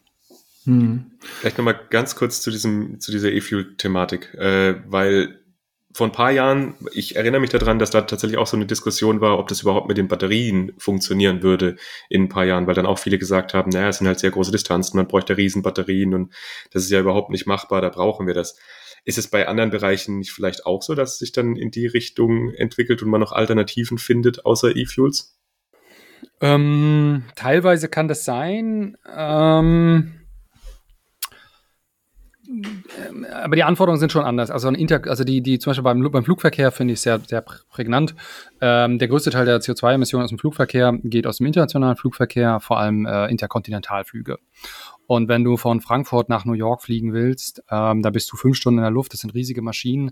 Hm. 0.65 1.11
Vielleicht 1.19 1.57
nochmal 1.57 1.79
ganz 1.89 2.15
kurz 2.15 2.41
zu 2.41 2.51
diesem, 2.51 2.99
zu 2.99 3.11
dieser 3.11 3.31
E-Fuel-Thematik, 3.31 4.33
äh, 4.35 4.75
weil 4.87 5.41
vor 5.93 6.07
ein 6.07 6.13
paar 6.13 6.31
Jahren, 6.31 6.75
ich 6.93 7.15
erinnere 7.15 7.41
mich 7.41 7.49
daran, 7.49 7.79
dass 7.79 7.89
da 7.89 8.01
tatsächlich 8.01 8.37
auch 8.37 8.47
so 8.47 8.55
eine 8.55 8.65
Diskussion 8.65 9.19
war, 9.19 9.37
ob 9.37 9.47
das 9.47 9.61
überhaupt 9.61 9.87
mit 9.87 9.97
den 9.97 10.07
Batterien 10.07 10.71
funktionieren 10.77 11.43
würde 11.43 11.75
in 12.09 12.23
ein 12.23 12.29
paar 12.29 12.45
Jahren, 12.45 12.67
weil 12.67 12.75
dann 12.75 12.85
auch 12.85 12.99
viele 12.99 13.17
gesagt 13.17 13.53
haben, 13.53 13.71
naja, 13.71 13.89
es 13.89 13.97
sind 13.97 14.07
halt 14.07 14.19
sehr 14.19 14.31
große 14.31 14.51
Distanzen, 14.51 14.97
man 14.97 15.07
bräuchte 15.07 15.35
Riesenbatterien 15.35 16.13
und 16.13 16.33
das 16.71 16.83
ist 16.83 16.91
ja 16.91 16.99
überhaupt 16.99 17.29
nicht 17.29 17.45
machbar, 17.45 17.81
da 17.81 17.89
brauchen 17.89 18.27
wir 18.27 18.33
das. 18.33 18.57
Ist 19.03 19.17
es 19.17 19.27
bei 19.27 19.47
anderen 19.47 19.71
Bereichen 19.71 20.19
nicht 20.19 20.31
vielleicht 20.31 20.65
auch 20.65 20.81
so, 20.81 20.93
dass 20.95 21.13
es 21.13 21.19
sich 21.19 21.31
dann 21.31 21.55
in 21.55 21.71
die 21.71 21.87
Richtung 21.87 22.53
entwickelt 22.53 23.01
und 23.01 23.09
man 23.09 23.19
noch 23.19 23.31
Alternativen 23.31 23.97
findet 23.97 24.45
außer 24.45 24.75
E-Fuels? 24.75 25.37
Ähm, 26.39 27.23
teilweise 27.35 27.89
kann 27.89 28.07
das 28.07 28.25
sein. 28.25 28.97
Ähm 29.13 30.20
aber 33.43 33.55
die 33.55 33.63
Anforderungen 33.63 33.99
sind 33.99 34.11
schon 34.11 34.23
anders. 34.23 34.51
Also, 34.51 34.67
ein 34.67 34.75
Inter 34.75 35.01
also 35.07 35.23
die, 35.23 35.41
die 35.41 35.59
zum 35.59 35.71
Beispiel 35.71 35.83
beim, 35.83 36.11
beim 36.11 36.23
Flugverkehr 36.23 36.71
finde 36.71 36.93
ich 36.93 37.01
sehr, 37.01 37.19
sehr 37.19 37.41
prägnant. 37.41 38.15
Ähm, 38.59 38.99
der 38.99 39.07
größte 39.07 39.31
Teil 39.31 39.45
der 39.45 39.59
CO2-Emissionen 39.59 40.23
aus 40.23 40.29
dem 40.29 40.39
Flugverkehr 40.39 40.97
geht 41.03 41.27
aus 41.27 41.37
dem 41.37 41.47
internationalen 41.47 41.95
Flugverkehr, 41.95 42.59
vor 42.59 42.79
allem 42.79 43.05
äh, 43.05 43.27
Interkontinentalflüge. 43.27 44.37
Und 45.07 45.27
wenn 45.27 45.43
du 45.43 45.57
von 45.57 45.81
Frankfurt 45.81 46.29
nach 46.29 46.45
New 46.45 46.53
York 46.53 46.83
fliegen 46.83 47.11
willst, 47.11 47.63
ähm, 47.69 48.01
da 48.01 48.11
bist 48.11 48.31
du 48.31 48.37
fünf 48.37 48.55
Stunden 48.55 48.79
in 48.79 48.83
der 48.83 48.91
Luft, 48.91 49.11
das 49.11 49.19
sind 49.19 49.33
riesige 49.33 49.61
Maschinen. 49.61 50.11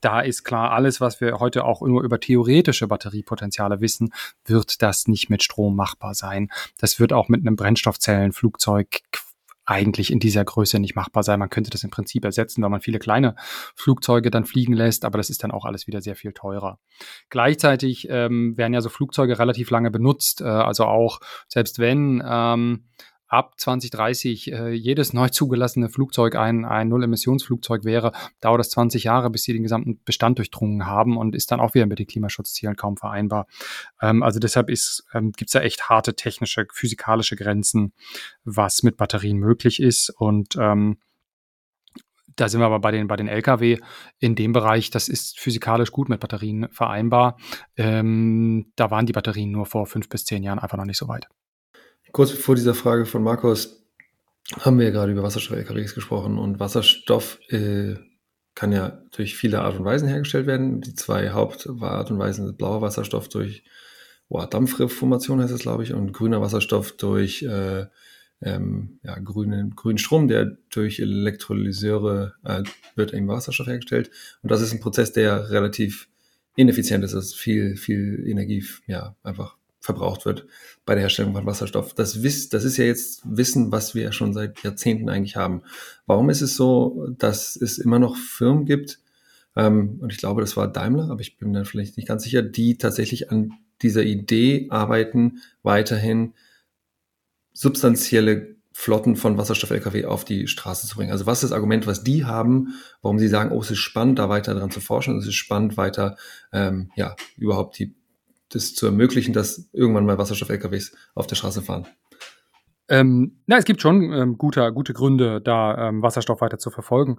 Da 0.00 0.20
ist 0.20 0.44
klar, 0.44 0.70
alles, 0.70 1.02
was 1.02 1.20
wir 1.20 1.38
heute 1.38 1.64
auch 1.64 1.82
nur 1.82 2.02
über 2.02 2.18
theoretische 2.18 2.86
Batteriepotenziale 2.86 3.80
wissen, 3.80 4.10
wird 4.46 4.80
das 4.80 5.06
nicht 5.06 5.28
mit 5.28 5.42
Strom 5.42 5.76
machbar 5.76 6.14
sein. 6.14 6.48
Das 6.78 6.98
wird 6.98 7.12
auch 7.12 7.28
mit 7.28 7.42
einem 7.42 7.56
Brennstoffzellenflugzeug 7.56 9.00
eigentlich 9.68 10.10
in 10.10 10.18
dieser 10.18 10.44
Größe 10.44 10.78
nicht 10.78 10.96
machbar 10.96 11.22
sein. 11.22 11.38
Man 11.38 11.50
könnte 11.50 11.70
das 11.70 11.84
im 11.84 11.90
Prinzip 11.90 12.24
ersetzen, 12.24 12.62
weil 12.62 12.70
man 12.70 12.80
viele 12.80 12.98
kleine 12.98 13.34
Flugzeuge 13.74 14.30
dann 14.30 14.46
fliegen 14.46 14.72
lässt, 14.72 15.04
aber 15.04 15.18
das 15.18 15.28
ist 15.28 15.44
dann 15.44 15.50
auch 15.50 15.66
alles 15.66 15.86
wieder 15.86 16.00
sehr 16.00 16.16
viel 16.16 16.32
teurer. 16.32 16.78
Gleichzeitig 17.28 18.08
ähm, 18.10 18.56
werden 18.56 18.72
ja 18.72 18.80
so 18.80 18.88
Flugzeuge 18.88 19.38
relativ 19.38 19.70
lange 19.70 19.90
benutzt, 19.90 20.40
äh, 20.40 20.44
also 20.44 20.84
auch 20.86 21.20
selbst 21.48 21.78
wenn 21.78 22.22
ähm, 22.26 22.84
ab 23.28 23.54
2030 23.58 24.52
äh, 24.52 24.70
jedes 24.70 25.12
neu 25.12 25.28
zugelassene 25.28 25.88
Flugzeug 25.88 26.34
ein, 26.34 26.64
ein 26.64 26.88
Null-Emissionsflugzeug 26.88 27.84
wäre, 27.84 28.12
dauert 28.40 28.60
es 28.60 28.70
20 28.70 29.04
Jahre, 29.04 29.30
bis 29.30 29.42
sie 29.42 29.52
den 29.52 29.62
gesamten 29.62 30.02
Bestand 30.04 30.38
durchdrungen 30.38 30.86
haben 30.86 31.16
und 31.16 31.34
ist 31.34 31.52
dann 31.52 31.60
auch 31.60 31.74
wieder 31.74 31.86
mit 31.86 31.98
den 31.98 32.06
Klimaschutzzielen 32.06 32.76
kaum 32.76 32.96
vereinbar. 32.96 33.46
Ähm, 34.00 34.22
also 34.22 34.40
deshalb 34.40 34.70
ähm, 34.70 35.32
gibt 35.32 35.48
es 35.48 35.52
da 35.52 35.60
echt 35.60 35.88
harte 35.88 36.14
technische, 36.14 36.66
physikalische 36.72 37.36
Grenzen, 37.36 37.92
was 38.44 38.82
mit 38.82 38.96
Batterien 38.96 39.38
möglich 39.38 39.80
ist. 39.80 40.10
Und 40.10 40.56
ähm, 40.56 40.98
da 42.38 42.48
sind 42.48 42.60
wir 42.60 42.66
aber 42.66 42.78
bei 42.78 42.92
den, 42.92 43.08
bei 43.08 43.16
den 43.16 43.28
Lkw 43.28 43.78
in 44.18 44.34
dem 44.36 44.52
Bereich, 44.52 44.90
das 44.90 45.08
ist 45.08 45.38
physikalisch 45.38 45.90
gut 45.90 46.08
mit 46.08 46.20
Batterien 46.20 46.68
vereinbar. 46.70 47.36
Ähm, 47.76 48.72
da 48.76 48.90
waren 48.90 49.06
die 49.06 49.12
Batterien 49.12 49.50
nur 49.50 49.66
vor 49.66 49.86
fünf 49.86 50.08
bis 50.08 50.24
zehn 50.24 50.42
Jahren 50.42 50.58
einfach 50.58 50.78
noch 50.78 50.84
nicht 50.84 50.98
so 50.98 51.08
weit. 51.08 51.28
Kurz 52.12 52.30
vor 52.30 52.54
dieser 52.54 52.74
Frage 52.74 53.06
von 53.06 53.22
Markus 53.22 53.84
haben 54.60 54.78
wir 54.78 54.86
ja 54.86 54.92
gerade 54.92 55.12
über 55.12 55.22
Wasserstoff-LKWs 55.22 55.94
gesprochen 55.94 56.38
und 56.38 56.58
Wasserstoff 56.58 57.38
äh, 57.48 57.96
kann 58.54 58.72
ja 58.72 59.02
durch 59.12 59.36
viele 59.36 59.60
Art 59.60 59.78
und 59.78 59.84
Weisen 59.84 60.08
hergestellt 60.08 60.46
werden. 60.46 60.80
Die 60.80 60.94
zwei 60.94 61.30
Hauptart 61.30 62.10
und 62.10 62.18
Weisen 62.18 62.46
sind 62.46 62.58
blauer 62.58 62.80
Wasserstoff 62.80 63.28
durch 63.28 63.62
oh, 64.28 64.44
Dampfreformation 64.44 65.40
heißt 65.40 65.52
es, 65.52 65.60
glaube 65.60 65.82
ich, 65.82 65.92
und 65.92 66.12
grüner 66.12 66.40
Wasserstoff 66.40 66.92
durch 66.92 67.42
äh, 67.42 67.86
ähm, 68.40 69.00
ja, 69.02 69.18
grünen, 69.18 69.74
grünen 69.74 69.98
Strom, 69.98 70.28
der 70.28 70.56
durch 70.70 71.00
Elektrolyseure 71.00 72.34
äh, 72.44 72.62
wird 72.94 73.12
im 73.12 73.28
Wasserstoff 73.28 73.66
hergestellt. 73.66 74.10
Und 74.42 74.50
das 74.50 74.60
ist 74.60 74.72
ein 74.72 74.80
Prozess, 74.80 75.12
der 75.12 75.50
relativ 75.50 76.08
ineffizient 76.56 77.04
ist. 77.04 77.14
Das 77.14 77.26
ist 77.26 77.36
viel, 77.36 77.76
viel 77.76 78.24
Energie, 78.26 78.64
ja, 78.86 79.16
einfach 79.22 79.57
verbraucht 79.80 80.24
wird 80.24 80.46
bei 80.84 80.94
der 80.94 81.02
Herstellung 81.02 81.34
von 81.34 81.46
Wasserstoff. 81.46 81.94
Das, 81.94 82.22
Wiss, 82.22 82.48
das 82.48 82.64
ist 82.64 82.76
ja 82.76 82.84
jetzt 82.84 83.22
Wissen, 83.24 83.70
was 83.72 83.94
wir 83.94 84.12
schon 84.12 84.32
seit 84.32 84.62
Jahrzehnten 84.62 85.08
eigentlich 85.08 85.36
haben. 85.36 85.62
Warum 86.06 86.30
ist 86.30 86.40
es 86.40 86.56
so, 86.56 87.06
dass 87.18 87.56
es 87.56 87.78
immer 87.78 87.98
noch 87.98 88.16
Firmen 88.16 88.64
gibt, 88.64 89.00
ähm, 89.58 89.98
und 90.00 90.12
ich 90.12 90.18
glaube, 90.18 90.40
das 90.40 90.56
war 90.56 90.68
Daimler, 90.68 91.10
aber 91.10 91.20
ich 91.20 91.36
bin 91.36 91.50
mir 91.50 91.64
vielleicht 91.64 91.96
nicht 91.96 92.06
ganz 92.06 92.22
sicher, 92.22 92.42
die 92.42 92.78
tatsächlich 92.78 93.30
an 93.30 93.54
dieser 93.82 94.04
Idee 94.04 94.68
arbeiten, 94.70 95.40
weiterhin 95.62 96.34
substanzielle 97.52 98.56
Flotten 98.72 99.16
von 99.16 99.36
Wasserstoff-Lkw 99.36 100.04
auf 100.04 100.24
die 100.24 100.46
Straße 100.46 100.86
zu 100.86 100.96
bringen. 100.96 101.10
Also 101.10 101.26
was 101.26 101.42
ist 101.42 101.50
das 101.50 101.56
Argument, 101.56 101.88
was 101.88 102.04
die 102.04 102.24
haben, 102.24 102.74
warum 103.02 103.18
sie 103.18 103.26
sagen, 103.26 103.50
oh, 103.50 103.60
es 103.60 103.72
ist 103.72 103.78
spannend, 103.78 104.20
da 104.20 104.28
weiter 104.28 104.54
dran 104.54 104.70
zu 104.70 104.80
forschen, 104.80 105.18
es 105.18 105.26
ist 105.26 105.34
spannend, 105.34 105.76
weiter 105.76 106.16
ähm, 106.52 106.92
ja 106.94 107.16
überhaupt 107.36 107.80
die 107.80 107.96
das 108.50 108.74
zu 108.74 108.86
ermöglichen, 108.86 109.32
dass 109.32 109.68
irgendwann 109.72 110.06
mal 110.06 110.18
Wasserstoff-LKWs 110.18 110.94
auf 111.14 111.26
der 111.26 111.36
Straße 111.36 111.62
fahren? 111.62 111.86
Ähm, 112.90 113.42
na, 113.46 113.58
es 113.58 113.66
gibt 113.66 113.82
schon 113.82 114.12
ähm, 114.12 114.38
gute, 114.38 114.72
gute 114.72 114.94
Gründe, 114.94 115.42
da 115.42 115.88
ähm, 115.88 116.02
Wasserstoff 116.02 116.40
weiter 116.40 116.58
zu 116.58 116.70
verfolgen. 116.70 117.18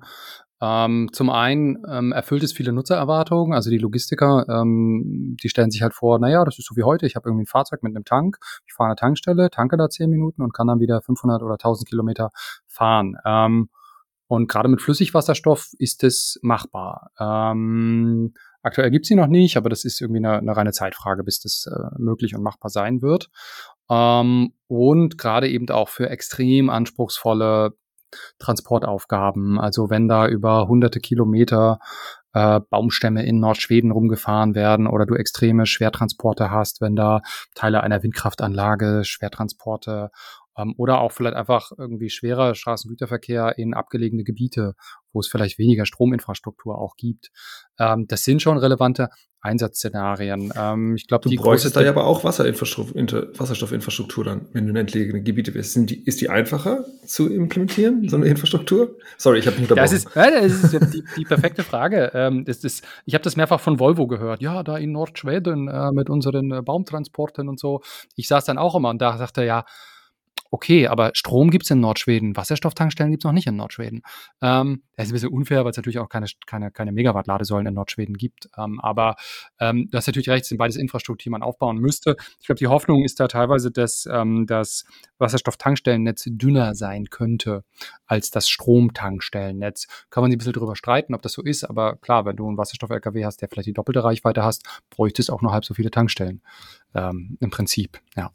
Ähm, 0.61 1.09
zum 1.13 1.30
einen 1.30 1.84
ähm, 1.88 2.11
erfüllt 2.11 2.41
es 2.41 2.53
viele 2.53 2.73
Nutzererwartungen, 2.73 3.53
also 3.53 3.69
die 3.69 3.77
Logistiker, 3.77 4.45
ähm, 4.49 5.38
die 5.41 5.47
stellen 5.47 5.69
sich 5.69 5.84
halt 5.84 5.93
vor, 5.93 6.17
naja, 6.19 6.43
das 6.43 6.57
ist 6.57 6.65
so 6.65 6.75
wie 6.75 6.84
heute, 6.84 7.05
ich 7.05 7.15
habe 7.15 7.30
irgendwie 7.30 7.43
ein 7.43 7.47
Fahrzeug 7.47 7.84
mit 7.84 7.95
einem 7.95 8.03
Tank, 8.03 8.38
ich 8.65 8.73
fahre 8.73 8.89
eine 8.89 8.95
Tankstelle, 8.95 9.51
tanke 9.51 9.77
da 9.77 9.89
zehn 9.89 10.09
Minuten 10.09 10.41
und 10.41 10.53
kann 10.53 10.67
dann 10.67 10.80
wieder 10.80 11.01
500 11.01 11.43
oder 11.43 11.53
1000 11.53 11.88
Kilometer 11.88 12.32
fahren. 12.67 13.15
Ähm, 13.23 13.69
und 14.27 14.47
gerade 14.47 14.69
mit 14.69 14.82
Flüssigwasserstoff 14.82 15.69
ist 15.77 16.03
es 16.03 16.39
machbar. 16.41 17.11
Ähm, 17.19 18.34
Aktuell 18.62 18.91
gibt 18.91 19.05
es 19.05 19.07
sie 19.10 19.16
noch 19.16 19.28
nicht, 19.28 19.57
aber 19.57 19.70
das 19.70 19.86
ist 19.86 20.01
irgendwie 20.01 20.20
eine, 20.26 20.38
eine 20.38 20.55
reine 20.55 20.72
Zeitfrage, 20.72 21.24
bis 21.24 21.39
das 21.39 21.66
äh, 21.68 21.95
möglich 21.97 22.36
und 22.36 22.43
machbar 22.43 22.70
sein 22.70 23.01
wird. 23.01 23.30
Ähm, 23.89 24.53
und 24.68 25.18
gerade 25.18 25.49
eben 25.49 25.70
auch 25.70 25.89
für 25.89 26.10
extrem 26.10 26.70
anspruchsvolle 26.70 27.74
Transportaufgaben. 28.39 29.60
Also 29.60 29.89
wenn 29.89 30.07
da 30.07 30.28
über 30.28 30.68
hunderte 30.68 30.99
Kilometer 30.99 31.80
äh, 32.34 32.60
Baumstämme 32.70 33.26
in 33.26 33.39
Nordschweden 33.39 33.91
rumgefahren 33.91 34.55
werden 34.55 34.88
oder 34.88 35.05
du 35.05 35.16
extreme 35.16 35.66
Schwertransporte 35.66 36.51
hast, 36.51 36.82
wenn 36.82 36.95
da 36.95 37.22
Teile 37.55 37.82
einer 37.82 38.03
Windkraftanlage, 38.03 39.03
Schwertransporte 39.03 40.12
ähm, 40.60 40.74
oder 40.78 41.01
auch 41.01 41.12
vielleicht 41.12 41.36
einfach 41.36 41.72
irgendwie 41.78 42.10
schwerer 42.10 42.55
Straßengüterverkehr 42.55 43.57
in 43.57 43.74
abgelegene 43.74 44.24
Gebiete, 44.24 44.76
wo 45.14 45.20
es 45.20 45.28
vielleicht 45.28 45.57
weniger 45.57 45.86
Strominfrastruktur 45.86 46.78
auch 46.78 46.95
gibt. 46.95 47.32
Ähm, 47.80 48.05
das 48.07 48.24
sind 48.24 48.41
schon 48.41 48.57
relevante 48.57 49.10
Einsatzszenarien. 49.41 50.51
Ähm, 50.55 50.95
ich 50.95 51.07
glaube, 51.07 51.30
du 51.30 51.36
bräuchtest 51.36 51.76
da 51.76 51.82
ja 51.82 51.89
aber 51.91 52.05
auch 52.05 52.24
Wasserstoffinfrastruktur 52.26 54.26
dann, 54.26 54.47
wenn 54.51 54.66
du 54.66 54.72
in 54.72 54.76
entlegene 54.76 55.24
Gebiete 55.24 55.53
bist. 55.53 55.78
Die, 55.89 56.03
ist 56.03 56.20
die 56.20 56.30
einfacher 56.30 56.84
zu 57.05 57.32
implementieren, 57.32 58.10
so 58.10 58.18
eine 58.18 58.26
Infrastruktur? 58.26 58.97
Sorry, 59.18 59.39
ich 59.39 59.47
habe 59.47 59.57
nicht 59.57 59.72
Das 59.72 59.93
ist, 59.93 60.14
äh, 60.16 60.41
das 60.41 60.74
ist 60.74 60.93
die, 60.93 61.05
die, 61.18 61.24
perfekte 61.24 61.64
Frage. 61.64 62.12
Ähm, 62.14 62.43
das 62.43 62.66
ist, 62.66 62.86
ich 63.05 63.14
habe 63.14 63.24
das 63.24 63.38
mehrfach 63.38 63.62
von 63.62 63.80
Volvo 63.80 64.07
gehört. 64.07 64.41
Ja, 64.41 64.62
da 64.64 64.78
in 64.78 64.91
Nordschweden 64.91 65.70
äh, 65.70 65.93
mit 65.93 66.10
unseren 66.10 66.51
äh, 66.51 66.62
Baumtransporten 66.62 67.47
und 67.47 67.57
so. 67.60 67.80
Ich 68.16 68.28
saß 68.28 68.43
dann 68.43 68.57
auch 68.57 68.76
immer 68.76 68.89
und 68.89 69.01
da 69.01 69.18
sagte 69.18 69.39
er, 69.41 69.47
ja, 69.47 69.64
okay, 70.51 70.88
aber 70.88 71.11
Strom 71.13 71.51
gibt 71.51 71.65
es 71.65 71.71
in 71.71 71.80
Nordschweden, 71.80 72.36
Wasserstofftankstellen 72.36 73.11
gibt 73.11 73.23
es 73.23 73.25
noch 73.25 73.34
nicht 73.34 73.47
in 73.47 73.55
Nordschweden. 73.55 74.01
Ähm, 74.41 74.84
das 74.95 75.05
ist 75.05 75.11
ein 75.11 75.13
bisschen 75.13 75.30
unfair, 75.30 75.63
weil 75.63 75.71
es 75.71 75.77
natürlich 75.77 75.99
auch 75.99 76.09
keine, 76.09 76.27
keine, 76.45 76.71
keine 76.71 76.91
Megawatt-Ladesäulen 76.91 77.67
in 77.67 77.73
Nordschweden 77.73 78.17
gibt. 78.17 78.49
Ähm, 78.57 78.80
aber 78.80 79.15
ähm, 79.59 79.88
du 79.91 79.97
hast 79.97 80.07
natürlich 80.07 80.30
recht, 80.30 80.43
es 80.43 80.49
sind 80.49 80.57
beides 80.57 80.75
Infrastruktur, 80.75 81.23
die 81.23 81.30
man 81.30 81.43
aufbauen 81.43 81.77
müsste. 81.77 82.15
Ich 82.39 82.47
glaube, 82.47 82.59
die 82.59 82.67
Hoffnung 82.67 83.03
ist 83.03 83.19
da 83.19 83.27
teilweise, 83.27 83.71
dass 83.71 84.07
ähm, 84.11 84.45
das 84.47 84.86
Wasserstofftankstellennetz 85.19 86.25
dünner 86.27 86.75
sein 86.75 87.05
könnte 87.09 87.63
als 88.05 88.32
das 88.32 88.49
Stromtankstellennetz. 88.49 89.88
Kann 90.09 90.21
man 90.21 90.32
sich 90.32 90.36
ein 90.36 90.39
bisschen 90.39 90.53
darüber 90.53 90.75
streiten, 90.75 91.13
ob 91.13 91.21
das 91.21 91.34
so 91.34 91.43
ist, 91.43 91.63
aber 91.63 91.97
klar, 91.97 92.25
wenn 92.25 92.36
du 92.36 92.47
einen 92.47 92.57
Wasserstoff-LKW 92.57 93.25
hast, 93.25 93.41
der 93.41 93.49
vielleicht 93.49 93.67
die 93.67 93.73
doppelte 93.73 94.03
Reichweite 94.03 94.43
hast, 94.43 94.65
bräuchte 94.89 95.21
es 95.21 95.30
auch 95.30 95.41
nur 95.41 95.51
halb 95.51 95.65
so 95.65 95.73
viele 95.73 95.91
Tankstellen. 95.91 96.41
Ähm, 96.95 97.38
Im 97.39 97.49
Prinzip, 97.51 98.01
ja. 98.15 98.32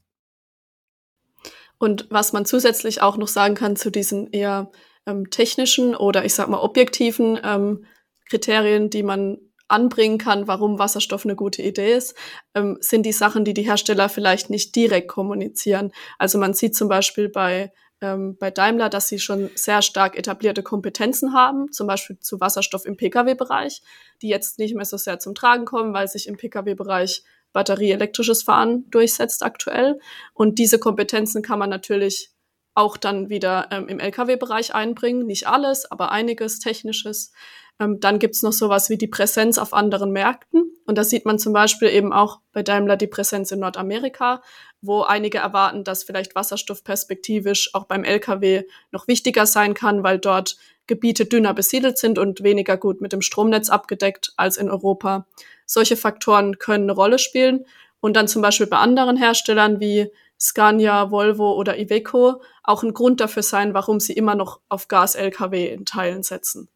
Und 1.78 2.06
was 2.10 2.32
man 2.32 2.46
zusätzlich 2.46 3.02
auch 3.02 3.16
noch 3.16 3.28
sagen 3.28 3.54
kann 3.54 3.76
zu 3.76 3.90
diesen 3.90 4.30
eher 4.30 4.70
ähm, 5.06 5.30
technischen 5.30 5.94
oder 5.94 6.24
ich 6.24 6.34
sag 6.34 6.48
mal 6.48 6.60
objektiven 6.60 7.38
ähm, 7.42 7.84
Kriterien, 8.28 8.90
die 8.90 9.02
man 9.02 9.38
anbringen 9.68 10.18
kann, 10.18 10.46
warum 10.46 10.78
Wasserstoff 10.78 11.24
eine 11.24 11.36
gute 11.36 11.62
Idee 11.62 11.94
ist, 11.94 12.14
ähm, 12.54 12.76
sind 12.80 13.04
die 13.04 13.12
Sachen, 13.12 13.44
die 13.44 13.54
die 13.54 13.62
Hersteller 13.62 14.08
vielleicht 14.08 14.50
nicht 14.50 14.74
direkt 14.76 15.08
kommunizieren. 15.08 15.92
Also 16.18 16.38
man 16.38 16.54
sieht 16.54 16.76
zum 16.76 16.88
Beispiel 16.88 17.28
bei 17.28 17.72
ähm, 18.00 18.36
bei 18.38 18.50
Daimler, 18.50 18.90
dass 18.90 19.08
sie 19.08 19.18
schon 19.18 19.50
sehr 19.54 19.80
stark 19.80 20.16
etablierte 20.18 20.62
Kompetenzen 20.62 21.32
haben, 21.32 21.72
zum 21.72 21.86
Beispiel 21.86 22.18
zu 22.18 22.40
Wasserstoff 22.40 22.84
im 22.84 22.96
Pkw-Bereich, 22.96 23.82
die 24.20 24.28
jetzt 24.28 24.58
nicht 24.58 24.74
mehr 24.74 24.84
so 24.84 24.96
sehr 24.96 25.18
zum 25.18 25.34
Tragen 25.34 25.64
kommen, 25.64 25.94
weil 25.94 26.08
sich 26.08 26.26
im 26.26 26.36
Pkw-Bereich 26.36 27.24
batterieelektrisches 27.54 28.42
Fahren 28.42 28.84
durchsetzt 28.90 29.42
aktuell. 29.42 29.98
Und 30.34 30.58
diese 30.58 30.78
Kompetenzen 30.78 31.40
kann 31.40 31.58
man 31.58 31.70
natürlich 31.70 32.30
auch 32.74 32.96
dann 32.98 33.30
wieder 33.30 33.68
ähm, 33.70 33.88
im 33.88 34.00
Lkw-Bereich 34.00 34.74
einbringen. 34.74 35.26
Nicht 35.26 35.46
alles, 35.46 35.90
aber 35.90 36.10
einiges 36.10 36.58
Technisches. 36.58 37.32
Ähm, 37.80 38.00
dann 38.00 38.18
gibt's 38.18 38.42
noch 38.42 38.52
sowas 38.52 38.90
wie 38.90 38.98
die 38.98 39.06
Präsenz 39.06 39.58
auf 39.58 39.72
anderen 39.72 40.10
Märkten. 40.10 40.72
Und 40.84 40.98
da 40.98 41.04
sieht 41.04 41.24
man 41.24 41.38
zum 41.38 41.52
Beispiel 41.52 41.88
eben 41.88 42.12
auch 42.12 42.40
bei 42.52 42.62
Daimler 42.62 42.96
die 42.96 43.06
Präsenz 43.06 43.50
in 43.52 43.60
Nordamerika, 43.60 44.42
wo 44.80 45.02
einige 45.02 45.38
erwarten, 45.38 45.84
dass 45.84 46.04
vielleicht 46.04 46.34
Wasserstoff 46.34 46.84
perspektivisch 46.84 47.70
auch 47.74 47.84
beim 47.84 48.04
Lkw 48.04 48.64
noch 48.90 49.08
wichtiger 49.08 49.46
sein 49.46 49.74
kann, 49.74 50.02
weil 50.02 50.18
dort 50.18 50.56
Gebiete 50.86 51.24
dünner 51.24 51.54
besiedelt 51.54 51.96
sind 51.96 52.18
und 52.18 52.42
weniger 52.42 52.76
gut 52.76 53.00
mit 53.00 53.12
dem 53.12 53.22
Stromnetz 53.22 53.70
abgedeckt 53.70 54.34
als 54.36 54.56
in 54.56 54.70
Europa. 54.70 55.26
Solche 55.66 55.96
Faktoren 55.96 56.58
können 56.58 56.84
eine 56.84 56.92
Rolle 56.92 57.18
spielen 57.18 57.64
und 58.00 58.14
dann 58.14 58.28
zum 58.28 58.42
Beispiel 58.42 58.66
bei 58.66 58.78
anderen 58.78 59.16
Herstellern 59.16 59.80
wie 59.80 60.10
Scania, 60.38 61.10
Volvo 61.10 61.54
oder 61.54 61.78
Iveco 61.78 62.42
auch 62.62 62.82
ein 62.82 62.92
Grund 62.92 63.20
dafür 63.20 63.42
sein, 63.42 63.72
warum 63.72 64.00
sie 64.00 64.12
immer 64.12 64.34
noch 64.34 64.60
auf 64.68 64.88
Gas-Lkw 64.88 65.68
in 65.68 65.86
Teilen 65.86 66.22
setzen. 66.22 66.68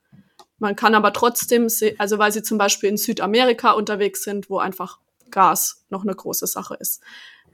Man 0.59 0.75
kann 0.75 0.95
aber 0.95 1.13
trotzdem, 1.13 1.69
also 1.99 2.19
weil 2.19 2.33
sie 2.33 2.43
zum 2.43 2.59
Beispiel 2.59 2.89
in 2.89 2.97
Südamerika 2.97 3.73
unterwegs 3.73 4.25
sind, 4.25 4.51
wo 4.51 4.59
einfach 4.59 4.99
Gas 5.31 5.85
noch 5.89 6.03
eine 6.03 6.15
große 6.15 6.47
Sache 6.47 6.77
ist. 6.81 7.03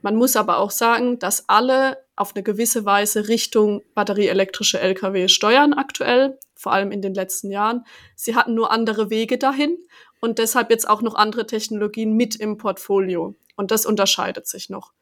Man 0.05 0.17
muss 0.17 0.35
aber 0.35 0.59
auch 0.59 0.69
sagen, 0.69 1.17
dass 1.17 1.49
alle 1.49 1.97
auf 2.15 2.35
eine 2.35 2.43
gewisse 2.43 2.85
Weise 2.85 3.27
Richtung 3.27 3.81
batterieelektrische 3.95 4.79
Lkw 4.79 5.27
steuern 5.29 5.73
aktuell, 5.73 6.37
vor 6.53 6.73
allem 6.73 6.91
in 6.91 7.01
den 7.01 7.15
letzten 7.15 7.49
Jahren. 7.49 7.83
Sie 8.15 8.35
hatten 8.35 8.53
nur 8.53 8.69
andere 8.69 9.09
Wege 9.09 9.39
dahin 9.39 9.79
und 10.21 10.37
deshalb 10.37 10.69
jetzt 10.69 10.87
auch 10.87 11.01
noch 11.01 11.15
andere 11.15 11.47
Technologien 11.47 12.13
mit 12.13 12.35
im 12.35 12.59
Portfolio. 12.59 13.33
Und 13.55 13.71
das 13.71 13.87
unterscheidet 13.87 14.45
sich 14.45 14.69
noch. 14.69 14.93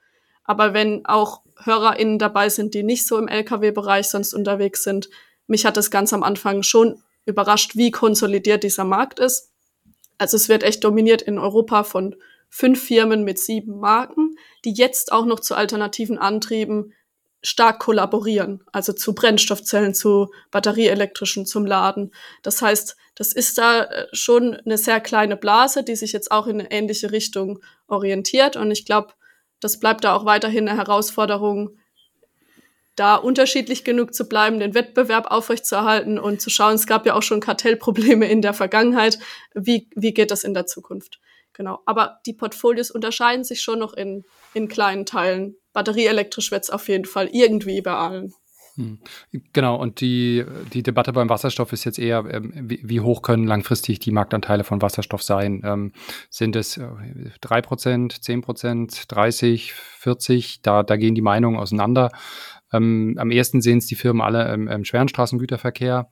Aber 0.45 0.73
wenn 0.73 1.05
auch 1.05 1.41
HörerInnen 1.61 2.17
dabei 2.17 2.47
sind, 2.47 2.73
die 2.73 2.83
nicht 2.83 3.05
so 3.05 3.17
im 3.17 3.27
Lkw-Bereich 3.27 4.07
sonst 4.07 4.33
unterwegs 4.33 4.85
sind, 4.85 5.09
mich 5.47 5.65
hat 5.65 5.75
das 5.75 5.91
ganz 5.91 6.13
am 6.13 6.23
Anfang 6.23 6.63
schon 6.63 7.03
überrascht, 7.25 7.75
wie 7.75 7.91
konsolidiert 7.91 8.63
dieser 8.63 8.85
Markt 8.85 9.19
ist. 9.19 9.51
Also 10.17 10.37
es 10.37 10.47
wird 10.47 10.63
echt 10.63 10.81
dominiert 10.81 11.21
in 11.21 11.39
Europa 11.39 11.83
von 11.83 12.15
fünf 12.55 12.83
Firmen 12.85 13.23
mit 13.23 13.39
sieben 13.39 13.79
Marken, 13.79 14.35
die 14.63 14.73
jetzt 14.73 15.11
auch 15.11 15.25
noch 15.25 15.39
zu 15.39 15.55
alternativen 15.55 16.19
Antrieben 16.19 16.93
stark 17.41 17.79
kollaborieren, 17.79 18.63
also 18.71 18.93
zu 18.93 19.15
Brennstoffzellen, 19.15 19.95
zu 19.95 20.31
batterieelektrischen, 20.51 21.47
zum 21.47 21.65
Laden. 21.65 22.13
Das 22.43 22.61
heißt, 22.61 22.95
das 23.15 23.33
ist 23.33 23.57
da 23.57 23.85
äh, 23.85 24.07
schon 24.11 24.53
eine 24.53 24.77
sehr 24.77 25.01
kleine 25.01 25.35
Blase, 25.35 25.83
die 25.83 25.95
sich 25.95 26.13
jetzt 26.13 26.29
auch 26.29 26.45
in 26.45 26.59
eine 26.59 26.69
ähnliche 26.69 27.11
Richtung 27.11 27.59
orientiert. 27.87 28.55
Und 28.55 28.69
ich 28.69 28.85
glaube, 28.85 29.13
das 29.59 29.79
bleibt 29.79 30.03
da 30.03 30.15
auch 30.15 30.25
weiterhin 30.25 30.69
eine 30.69 30.77
Herausforderung, 30.77 31.79
da 32.95 33.15
unterschiedlich 33.15 33.83
genug 33.83 34.13
zu 34.13 34.29
bleiben, 34.29 34.59
den 34.59 34.75
Wettbewerb 34.75 35.31
aufrechtzuerhalten 35.31 36.19
und 36.19 36.39
zu 36.39 36.51
schauen, 36.51 36.75
es 36.75 36.85
gab 36.85 37.07
ja 37.07 37.15
auch 37.15 37.23
schon 37.23 37.39
Kartellprobleme 37.39 38.29
in 38.29 38.43
der 38.43 38.53
Vergangenheit. 38.53 39.17
Wie, 39.55 39.89
wie 39.95 40.13
geht 40.13 40.29
das 40.29 40.43
in 40.43 40.53
der 40.53 40.67
Zukunft? 40.67 41.19
Genau. 41.53 41.79
Aber 41.85 42.19
die 42.25 42.33
Portfolios 42.33 42.91
unterscheiden 42.91 43.43
sich 43.43 43.61
schon 43.61 43.79
noch 43.79 43.93
in, 43.93 44.23
in 44.53 44.67
kleinen 44.67 45.05
Teilen. 45.05 45.55
Batterieelektrisch 45.73 46.51
wird 46.51 46.63
es 46.63 46.69
auf 46.69 46.87
jeden 46.87 47.05
Fall 47.05 47.29
irgendwie 47.31 47.81
bei 47.81 47.93
allen. 47.93 48.33
Hm. 48.75 48.99
Genau, 49.53 49.75
und 49.75 50.01
die, 50.01 50.43
die 50.73 50.81
Debatte 50.81 51.13
beim 51.13 51.29
Wasserstoff 51.29 51.73
ist 51.73 51.83
jetzt 51.83 51.99
eher, 51.99 52.25
ähm, 52.31 52.51
wie, 52.55 52.81
wie, 52.83 53.01
hoch 53.01 53.21
können 53.21 53.45
langfristig 53.45 53.99
die 53.99 54.09
Marktanteile 54.09 54.63
von 54.63 54.81
Wasserstoff 54.81 55.21
sein? 55.21 55.61
Ähm, 55.63 55.91
sind 56.31 56.55
es 56.55 56.77
äh, 56.77 56.87
3%, 57.43 58.23
10%, 58.23 59.07
30, 59.07 59.73
40? 59.73 60.61
Da, 60.63 60.81
da 60.81 60.95
gehen 60.95 61.13
die 61.13 61.21
Meinungen 61.21 61.59
auseinander. 61.59 62.09
Ähm, 62.71 63.15
am 63.19 63.29
ersten 63.29 63.61
sehen 63.61 63.77
es 63.77 63.85
die 63.85 63.95
Firmen 63.95 64.23
alle 64.23 64.51
im, 64.51 64.67
im 64.67 64.85
schweren 64.85 65.07
Straßengüterverkehr. 65.07 66.09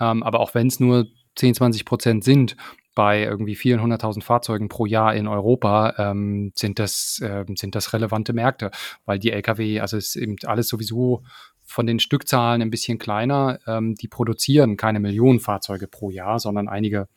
Ähm, 0.00 0.22
aber 0.22 0.40
auch 0.40 0.54
wenn 0.54 0.68
es 0.68 0.80
nur 0.80 1.06
10, 1.36 1.54
20 1.54 1.84
Prozent 1.84 2.24
sind, 2.24 2.56
bei 3.00 3.22
irgendwie 3.22 3.54
vielen 3.54 3.80
hunderttausend 3.80 4.26
Fahrzeugen 4.26 4.68
pro 4.68 4.84
Jahr 4.84 5.14
in 5.14 5.26
Europa 5.26 5.94
ähm, 5.96 6.52
sind, 6.54 6.78
das, 6.78 7.18
äh, 7.22 7.46
sind 7.56 7.74
das 7.74 7.94
relevante 7.94 8.34
Märkte, 8.34 8.70
weil 9.06 9.18
die 9.18 9.32
Lkw, 9.32 9.80
also 9.80 9.96
es 9.96 10.08
ist 10.08 10.16
eben 10.16 10.36
alles 10.44 10.68
sowieso 10.68 11.22
von 11.62 11.86
den 11.86 11.98
Stückzahlen 11.98 12.60
ein 12.60 12.68
bisschen 12.68 12.98
kleiner. 12.98 13.58
Ähm, 13.66 13.94
die 13.94 14.06
produzieren 14.06 14.76
keine 14.76 15.00
Millionen 15.00 15.40
Fahrzeuge 15.40 15.88
pro 15.88 16.10
Jahr, 16.10 16.38
sondern 16.40 16.68
einige 16.68 17.08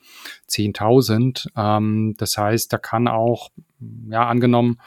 Zehntausend. 0.47 1.49
Ähm, 1.57 2.15
das 2.17 2.37
heißt, 2.37 2.71
da 2.71 2.77
kann 2.77 3.09
auch, 3.09 3.49
ja, 4.09 4.25
angenommen, 4.25 4.79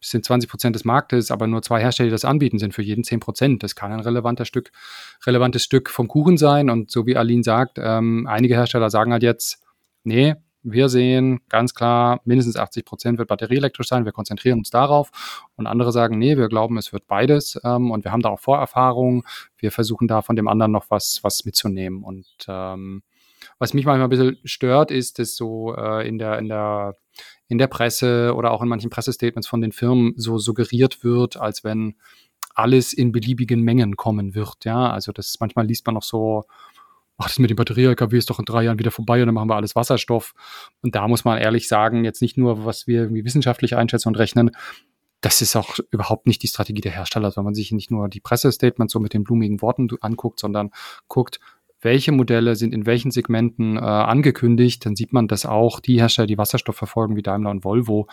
es 0.00 0.08
sind 0.08 0.24
20 0.24 0.50
Prozent 0.50 0.74
des 0.74 0.84
Marktes, 0.84 1.30
aber 1.30 1.46
nur 1.46 1.62
zwei 1.62 1.80
Hersteller, 1.80 2.08
die 2.08 2.12
das 2.12 2.24
anbieten, 2.24 2.58
sind 2.58 2.74
für 2.74 2.82
jeden 2.82 3.04
10 3.04 3.20
Prozent. 3.20 3.62
Das 3.62 3.76
kann 3.76 3.92
ein 3.92 4.00
relevanter 4.00 4.46
Stück, 4.46 4.72
relevantes 5.24 5.62
Stück 5.62 5.90
vom 5.90 6.08
Kuchen 6.08 6.38
sein. 6.38 6.70
Und 6.70 6.90
so 6.90 7.06
wie 7.06 7.16
Aline 7.16 7.44
sagt, 7.44 7.78
ähm, 7.80 8.26
einige 8.26 8.56
Hersteller 8.56 8.90
sagen 8.90 9.12
halt 9.12 9.22
jetzt, 9.22 9.62
nee, 10.04 10.34
wir 10.62 10.88
sehen 10.88 11.40
ganz 11.48 11.74
klar, 11.74 12.20
mindestens 12.24 12.56
80 12.56 12.84
Prozent 12.84 13.18
wird 13.18 13.28
batterieelektrisch 13.28 13.88
sein. 13.88 14.04
Wir 14.04 14.12
konzentrieren 14.12 14.58
uns 14.58 14.70
darauf. 14.70 15.10
Und 15.56 15.66
andere 15.66 15.90
sagen, 15.90 16.18
nee, 16.18 16.36
wir 16.36 16.48
glauben, 16.48 16.76
es 16.76 16.92
wird 16.92 17.06
beides. 17.06 17.58
Ähm, 17.64 17.90
und 17.90 18.04
wir 18.04 18.12
haben 18.12 18.22
da 18.22 18.28
auch 18.28 18.40
Vorerfahrungen. 18.40 19.22
Wir 19.56 19.72
versuchen 19.72 20.06
da 20.06 20.20
von 20.22 20.36
dem 20.36 20.48
anderen 20.48 20.72
noch 20.72 20.86
was, 20.90 21.20
was 21.22 21.44
mitzunehmen. 21.44 22.04
Und 22.04 22.26
ähm, 22.46 23.02
was 23.58 23.72
mich 23.72 23.86
manchmal 23.86 24.06
ein 24.06 24.10
bisschen 24.10 24.38
stört, 24.44 24.90
ist, 24.90 25.18
dass 25.18 25.34
so 25.34 25.74
äh, 25.74 26.06
in 26.06 26.18
der, 26.18 26.38
in 26.38 26.48
der, 26.48 26.96
in 27.48 27.56
der 27.56 27.66
Presse 27.66 28.34
oder 28.34 28.50
auch 28.50 28.60
in 28.62 28.68
manchen 28.68 28.90
Pressestatements 28.90 29.48
von 29.48 29.62
den 29.62 29.72
Firmen 29.72 30.12
so 30.16 30.38
suggeriert 30.38 31.02
wird, 31.02 31.38
als 31.38 31.64
wenn 31.64 31.96
alles 32.54 32.92
in 32.92 33.12
beliebigen 33.12 33.62
Mengen 33.62 33.96
kommen 33.96 34.34
wird. 34.34 34.64
Ja, 34.64 34.90
also 34.90 35.12
das 35.12 35.38
manchmal 35.40 35.66
liest 35.66 35.86
man 35.86 35.94
noch 35.94 36.02
so, 36.02 36.44
ach, 37.20 37.28
das 37.28 37.38
mit 37.38 37.50
dem 37.50 37.56
Batterie-LKW 37.56 38.16
ist 38.16 38.30
doch 38.30 38.38
in 38.38 38.44
drei 38.44 38.64
Jahren 38.64 38.78
wieder 38.78 38.90
vorbei 38.90 39.20
und 39.20 39.26
dann 39.26 39.34
machen 39.34 39.48
wir 39.48 39.56
alles 39.56 39.76
Wasserstoff. 39.76 40.34
Und 40.82 40.94
da 40.94 41.06
muss 41.06 41.24
man 41.24 41.38
ehrlich 41.38 41.68
sagen, 41.68 42.04
jetzt 42.04 42.22
nicht 42.22 42.36
nur, 42.36 42.64
was 42.64 42.86
wir 42.86 43.02
irgendwie 43.02 43.24
wissenschaftlich 43.24 43.76
einschätzen 43.76 44.08
und 44.08 44.16
rechnen, 44.16 44.50
das 45.20 45.42
ist 45.42 45.54
auch 45.54 45.78
überhaupt 45.90 46.26
nicht 46.26 46.42
die 46.42 46.48
Strategie 46.48 46.80
der 46.80 46.92
Hersteller, 46.92 47.32
wenn 47.36 47.44
man 47.44 47.54
sich 47.54 47.72
nicht 47.72 47.90
nur 47.90 48.08
die 48.08 48.20
Pressestatements 48.20 48.92
so 48.92 49.00
mit 49.00 49.12
den 49.12 49.24
blumigen 49.24 49.60
Worten 49.60 49.88
anguckt, 50.00 50.40
sondern 50.40 50.70
guckt, 51.08 51.40
welche 51.82 52.12
Modelle 52.12 52.56
sind 52.56 52.74
in 52.74 52.86
welchen 52.86 53.10
Segmenten 53.10 53.76
äh, 53.76 53.80
angekündigt, 53.80 54.84
dann 54.84 54.96
sieht 54.96 55.12
man, 55.12 55.28
dass 55.28 55.46
auch 55.46 55.80
die 55.80 56.00
Hersteller, 56.00 56.26
die 56.26 56.38
Wasserstoff 56.38 56.76
verfolgen, 56.76 57.16
wie 57.16 57.22
Daimler 57.22 57.50
und 57.50 57.64
Volvo, 57.64 58.06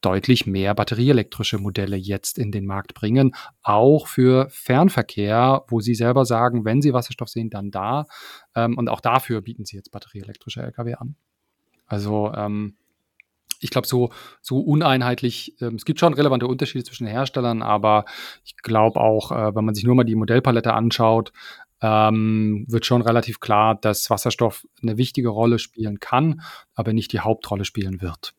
deutlich 0.00 0.46
mehr 0.46 0.74
batterieelektrische 0.74 1.58
Modelle 1.58 1.96
jetzt 1.96 2.38
in 2.38 2.52
den 2.52 2.66
Markt 2.66 2.94
bringen, 2.94 3.34
auch 3.62 4.06
für 4.06 4.48
Fernverkehr, 4.50 5.64
wo 5.68 5.80
sie 5.80 5.94
selber 5.94 6.24
sagen, 6.24 6.64
wenn 6.64 6.82
sie 6.82 6.92
Wasserstoff 6.92 7.28
sehen, 7.28 7.50
dann 7.50 7.70
da. 7.70 8.06
Ähm, 8.54 8.76
und 8.78 8.88
auch 8.88 9.00
dafür 9.00 9.42
bieten 9.42 9.64
sie 9.64 9.76
jetzt 9.76 9.90
batterieelektrische 9.90 10.62
Lkw 10.62 10.94
an. 10.94 11.16
Also 11.86 12.32
ähm, 12.34 12.76
ich 13.60 13.70
glaube, 13.70 13.86
so, 13.86 14.10
so 14.42 14.58
uneinheitlich, 14.60 15.54
ähm, 15.60 15.76
es 15.76 15.84
gibt 15.84 16.00
schon 16.00 16.14
relevante 16.14 16.46
Unterschiede 16.46 16.84
zwischen 16.84 17.04
den 17.04 17.12
Herstellern, 17.12 17.62
aber 17.62 18.04
ich 18.44 18.56
glaube 18.58 19.00
auch, 19.00 19.32
äh, 19.32 19.54
wenn 19.54 19.64
man 19.64 19.74
sich 19.74 19.84
nur 19.84 19.94
mal 19.94 20.04
die 20.04 20.16
Modellpalette 20.16 20.74
anschaut, 20.74 21.32
ähm, 21.82 22.64
wird 22.68 22.86
schon 22.86 23.02
relativ 23.02 23.40
klar, 23.40 23.74
dass 23.74 24.08
Wasserstoff 24.08 24.66
eine 24.82 24.96
wichtige 24.96 25.28
Rolle 25.28 25.58
spielen 25.58 26.00
kann, 26.00 26.42
aber 26.74 26.92
nicht 26.92 27.12
die 27.12 27.20
Hauptrolle 27.20 27.64
spielen 27.64 28.00
wird. 28.00 28.34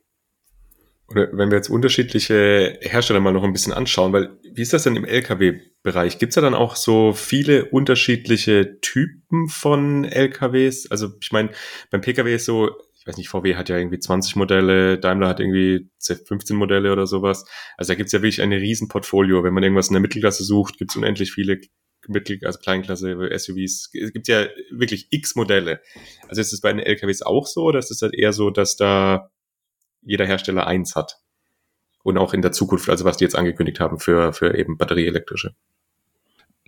Oder 1.10 1.30
wenn 1.32 1.50
wir 1.50 1.58
jetzt 1.58 1.70
unterschiedliche 1.70 2.78
Hersteller 2.82 3.22
mal 3.22 3.32
noch 3.32 3.44
ein 3.44 3.54
bisschen 3.54 3.74
anschauen, 3.74 4.12
weil 4.12 4.38
wie 4.54 4.62
ist 4.62 4.74
das 4.74 4.84
denn 4.84 4.96
im 4.96 5.06
Lkw-Bereich? 5.06 6.20
Gibt 6.20 6.32
es 6.32 6.36
da 6.36 6.42
dann 6.42 6.54
auch 6.54 6.76
so 6.76 7.14
viele 7.14 7.66
unterschiedliche 7.66 8.80
Typen 8.82 9.48
von 9.48 10.04
LKWs? 10.04 10.92
Also 10.92 11.10
ich 11.22 11.32
meine, 11.32 11.52
beim 11.92 12.02
Pkw 12.02 12.36
ist 12.36 12.46
so, 12.46 12.72
ich 13.00 13.08
weiß 13.08 13.18
nicht, 13.18 13.30
VW 13.30 13.56
hat 13.56 13.70
ja 13.70 13.78
irgendwie 13.78 14.00
20 14.00 14.36
Modelle, 14.36 14.98
Daimler 14.98 15.30
hat 15.30 15.40
irgendwie 15.40 15.90
15 16.02 16.58
Modelle 16.58 16.92
oder 16.92 17.08
sowas. 17.08 17.46
Also 17.78 17.94
da 17.94 17.96
gibt 17.96 18.08
es 18.08 18.14
ja 18.14 18.22
wirklich 18.22 18.42
ein 18.42 18.52
Riesenportfolio. 18.52 19.46
Wenn 19.46 19.54
man 19.54 19.64
irgendwas 19.64 19.88
in 19.88 19.94
der 19.94 20.02
Mittelklasse 20.02 20.44
sucht, 20.44 20.78
gibt 20.78 20.92
es 20.92 20.98
unendlich 20.98 21.32
viele 21.32 21.62
Mittel, 22.10 22.40
also 22.44 22.60
Kleinklasse, 22.60 23.16
SUVs. 23.38 23.92
Es 23.94 24.14
gibt 24.14 24.28
ja 24.28 24.48
wirklich 24.72 25.08
x 25.12 25.36
Modelle. 25.36 25.82
Also 26.28 26.42
ist 26.42 26.52
es 26.52 26.60
bei 26.60 26.72
den 26.72 26.80
LKWs 26.80 27.22
auch 27.22 27.48
so, 27.48 27.64
oder 27.64 27.80
ist 27.80 27.92
es 27.92 28.02
halt 28.02 28.14
eher 28.14 28.34
so, 28.34 28.50
dass 28.50 28.76
da 28.76 29.30
jeder 30.08 30.26
Hersteller 30.26 30.68
eins 30.68 30.96
hat? 30.96 31.20
Und 32.04 32.18
auch 32.18 32.34
in 32.34 32.42
der 32.42 32.52
Zukunft, 32.52 32.90
also 32.90 33.06
was 33.06 33.18
die 33.18 33.26
jetzt 33.26 33.36
angekündigt 33.36 33.80
haben 33.80 34.00
für, 34.00 34.34
für 34.34 34.58
eben 34.58 34.78
batterieelektrische. 34.78 35.56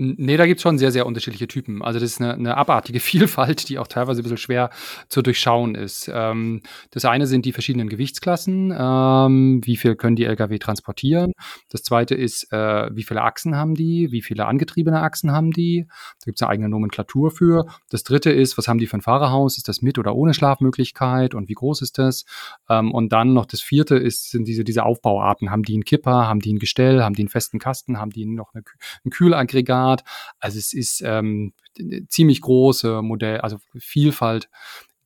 Nee, 0.01 0.37
da 0.37 0.45
gibt's 0.45 0.63
schon 0.63 0.77
sehr, 0.77 0.93
sehr 0.93 1.05
unterschiedliche 1.05 1.49
Typen. 1.49 1.83
Also 1.83 1.99
das 1.99 2.11
ist 2.11 2.21
eine, 2.21 2.33
eine 2.33 2.55
abartige 2.55 2.99
Vielfalt, 3.01 3.67
die 3.67 3.77
auch 3.79 3.87
teilweise 3.87 4.21
ein 4.21 4.23
bisschen 4.23 4.37
schwer 4.37 4.69
zu 5.09 5.21
durchschauen 5.21 5.75
ist. 5.75 6.09
Ähm, 6.13 6.61
das 6.91 7.03
eine 7.03 7.27
sind 7.27 7.45
die 7.45 7.51
verschiedenen 7.51 7.89
Gewichtsklassen, 7.89 8.73
ähm, 8.77 9.59
wie 9.65 9.75
viel 9.75 9.97
können 9.97 10.15
die 10.15 10.23
Lkw 10.23 10.57
transportieren. 10.57 11.33
Das 11.69 11.83
zweite 11.83 12.15
ist, 12.15 12.49
äh, 12.53 12.89
wie 12.95 13.03
viele 13.03 13.23
Achsen 13.23 13.57
haben 13.57 13.75
die, 13.75 14.13
wie 14.13 14.21
viele 14.21 14.45
angetriebene 14.45 15.01
Achsen 15.01 15.33
haben 15.33 15.51
die. 15.51 15.85
Da 15.89 16.25
gibt's 16.25 16.41
eine 16.41 16.51
eigene 16.51 16.69
Nomenklatur 16.69 17.31
für. 17.31 17.65
Das 17.89 18.03
dritte 18.03 18.31
ist, 18.31 18.57
was 18.57 18.69
haben 18.69 18.79
die 18.79 18.87
für 18.87 18.97
ein 18.97 19.01
Fahrerhaus? 19.01 19.57
Ist 19.57 19.67
das 19.67 19.81
mit 19.81 19.99
oder 19.99 20.15
ohne 20.15 20.33
Schlafmöglichkeit 20.33 21.35
und 21.35 21.49
wie 21.49 21.55
groß 21.55 21.81
ist 21.81 21.97
das? 21.97 22.23
Ähm, 22.69 22.93
und 22.93 23.11
dann 23.11 23.33
noch 23.33 23.45
das 23.45 23.59
vierte 23.59 23.97
ist, 23.97 24.31
sind 24.31 24.47
diese, 24.47 24.63
diese 24.63 24.85
Aufbauarten. 24.85 25.51
Haben 25.51 25.63
die 25.63 25.73
einen 25.73 25.83
Kipper, 25.83 26.29
haben 26.29 26.39
die 26.39 26.53
ein 26.53 26.59
Gestell, 26.59 27.03
haben 27.03 27.15
die 27.15 27.23
einen 27.23 27.29
festen 27.29 27.59
Kasten, 27.59 27.99
haben 27.99 28.11
die 28.11 28.25
noch 28.25 28.53
eine, 28.53 28.63
ein 29.03 29.09
Kühlaggregat? 29.09 29.88
Art. 29.89 30.03
Also 30.39 30.57
es 30.57 30.73
ist 30.73 31.01
ähm, 31.05 31.53
ziemlich 32.07 32.41
große 32.41 33.01
Modell, 33.01 33.39
also 33.41 33.57
Vielfalt 33.77 34.49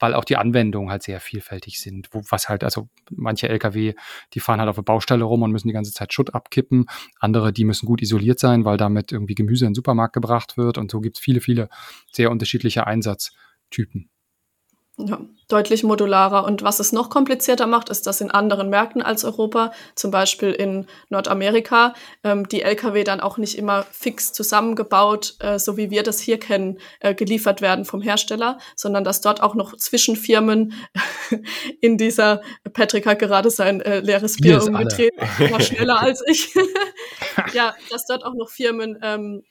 weil 0.04 0.16
auch 0.16 0.26
die 0.26 0.36
Anwendungen 0.36 0.92
halt 0.92 1.02
sehr 1.02 1.22
vielfältig 1.22 1.80
sind. 1.80 2.10
Wo, 2.12 2.22
was 2.30 2.50
halt, 2.50 2.66
also 2.66 2.90
manche 3.10 3.48
Lkw, 3.48 3.94
die 4.34 4.40
fahren 4.42 4.60
halt 4.60 4.68
auf 4.68 4.76
der 4.76 4.82
Baustelle 4.82 5.24
rum 5.24 5.44
und 5.44 5.52
müssen 5.54 5.70
die 5.70 5.74
ganze 5.74 5.94
Zeit 5.94 6.12
Schutt 6.12 6.34
abkippen. 6.34 6.88
Andere, 7.22 7.54
die 7.54 7.64
müssen 7.64 7.86
gut 7.86 8.02
isoliert 8.02 8.38
sein, 8.38 8.66
weil 8.66 8.76
damit 8.76 9.14
irgendwie 9.14 9.34
Gemüse 9.34 9.64
in 9.64 9.70
den 9.70 9.76
Supermarkt 9.76 10.12
gebracht 10.14 10.58
wird. 10.58 10.78
Und 10.78 10.92
so 10.92 11.00
gibt 11.00 11.16
es 11.18 11.24
viele, 11.24 11.40
viele 11.40 11.70
sehr 12.12 12.32
unterschiedliche 12.32 12.86
Einsatztypen. 12.86 14.10
Ja, 14.98 15.20
deutlich 15.48 15.84
modularer. 15.84 16.46
Und 16.46 16.62
was 16.62 16.80
es 16.80 16.92
noch 16.92 17.10
komplizierter 17.10 17.66
macht, 17.66 17.90
ist, 17.90 18.06
dass 18.06 18.22
in 18.22 18.30
anderen 18.30 18.70
Märkten 18.70 19.02
als 19.02 19.26
Europa, 19.26 19.72
zum 19.96 20.12
Beispiel 20.12 20.52
in 20.52 20.86
Nordamerika, 21.10 21.96
ähm, 22.24 22.48
die 22.48 22.62
Lkw 22.62 23.04
dann 23.04 23.20
auch 23.20 23.40
nicht 23.40 23.58
immer 23.58 23.84
fix 23.92 24.34
zusammengebaut, 24.34 25.36
äh, 25.40 25.58
so 25.58 25.78
wie 25.78 25.90
wir 25.90 26.04
das 26.04 26.20
hier 26.20 26.40
kennen, 26.40 26.78
äh, 27.00 27.16
geliefert 27.16 27.60
werden 27.62 27.86
vom 27.86 28.02
Hersteller, 28.02 28.60
sondern 28.76 29.04
dass 29.04 29.22
dort 29.22 29.42
auch 29.42 29.56
noch 29.56 29.76
Zwischenfirmen 29.76 30.76
in 31.82 31.98
dieser, 31.98 32.42
Patrick 32.74 33.08
hat 33.08 33.18
gerade 33.18 33.50
sein 33.50 33.82
äh, 33.82 34.00
leeres 34.00 34.38
Bier 34.38 34.62
umgedreht, 34.62 35.14
war 35.18 35.60
schneller 35.60 36.00
als 36.02 36.24
ich. 36.28 36.54
ja, 37.54 37.74
dass 37.90 38.06
dort 38.06 38.24
auch 38.24 38.36
noch 38.36 38.52
Firmen 38.52 39.00
ähm, 39.02 39.44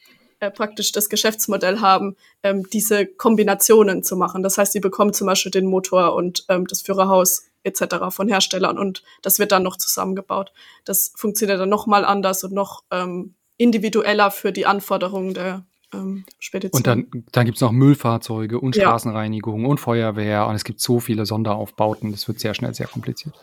äh, 0.43 0.51
praktisch 0.51 0.91
das 0.91 1.09
Geschäftsmodell 1.09 1.81
haben, 1.81 2.17
ähm, 2.43 2.69
diese 2.73 3.07
Kombinationen 3.07 4.03
zu 4.03 4.17
machen. 4.17 4.43
Das 4.43 4.59
heißt, 4.59 4.73
sie 4.73 4.81
bekommen 4.81 5.13
zum 5.13 5.29
Beispiel 5.29 5.53
den 5.53 5.67
Motor 5.67 6.17
und 6.17 6.45
ähm, 6.49 6.67
das 6.67 6.83
Führerhaus 6.83 7.45
etc. 7.63 8.11
von 8.11 8.27
Herstellern 8.27 8.77
und 8.77 9.05
das 9.23 9.39
wird 9.39 9.53
dann 9.53 9.63
noch 9.63 9.77
zusammengebaut. 9.77 10.53
Das 10.85 11.13
funktioniert 11.15 11.61
dann 11.61 11.69
noch 11.69 11.87
mal 11.87 12.05
anders 12.05 12.43
und 12.43 12.53
noch 12.53 12.83
ähm, 12.91 13.35
individueller 13.57 14.33
für 14.33 14.51
die 14.51 14.67
Anforderungen 14.67 15.33
der 15.33 15.65
ähm, 15.95 16.25
Spedition. 16.41 16.81
Und 16.81 16.87
dann, 16.89 17.25
dann 17.31 17.45
gibt 17.45 17.59
es 17.59 17.61
noch 17.61 17.71
Müllfahrzeuge 17.71 18.59
und 18.59 18.75
Straßenreinigung 18.75 19.63
ja. 19.63 19.69
und 19.69 19.79
Feuerwehr 19.79 20.49
und 20.49 20.57
es 20.57 20.65
gibt 20.65 20.81
so 20.81 20.99
viele 20.99 21.25
Sonderaufbauten, 21.25 22.11
das 22.11 22.27
wird 22.27 22.41
sehr 22.41 22.55
schnell 22.55 22.75
sehr 22.75 22.89
kompliziert. 22.89 23.37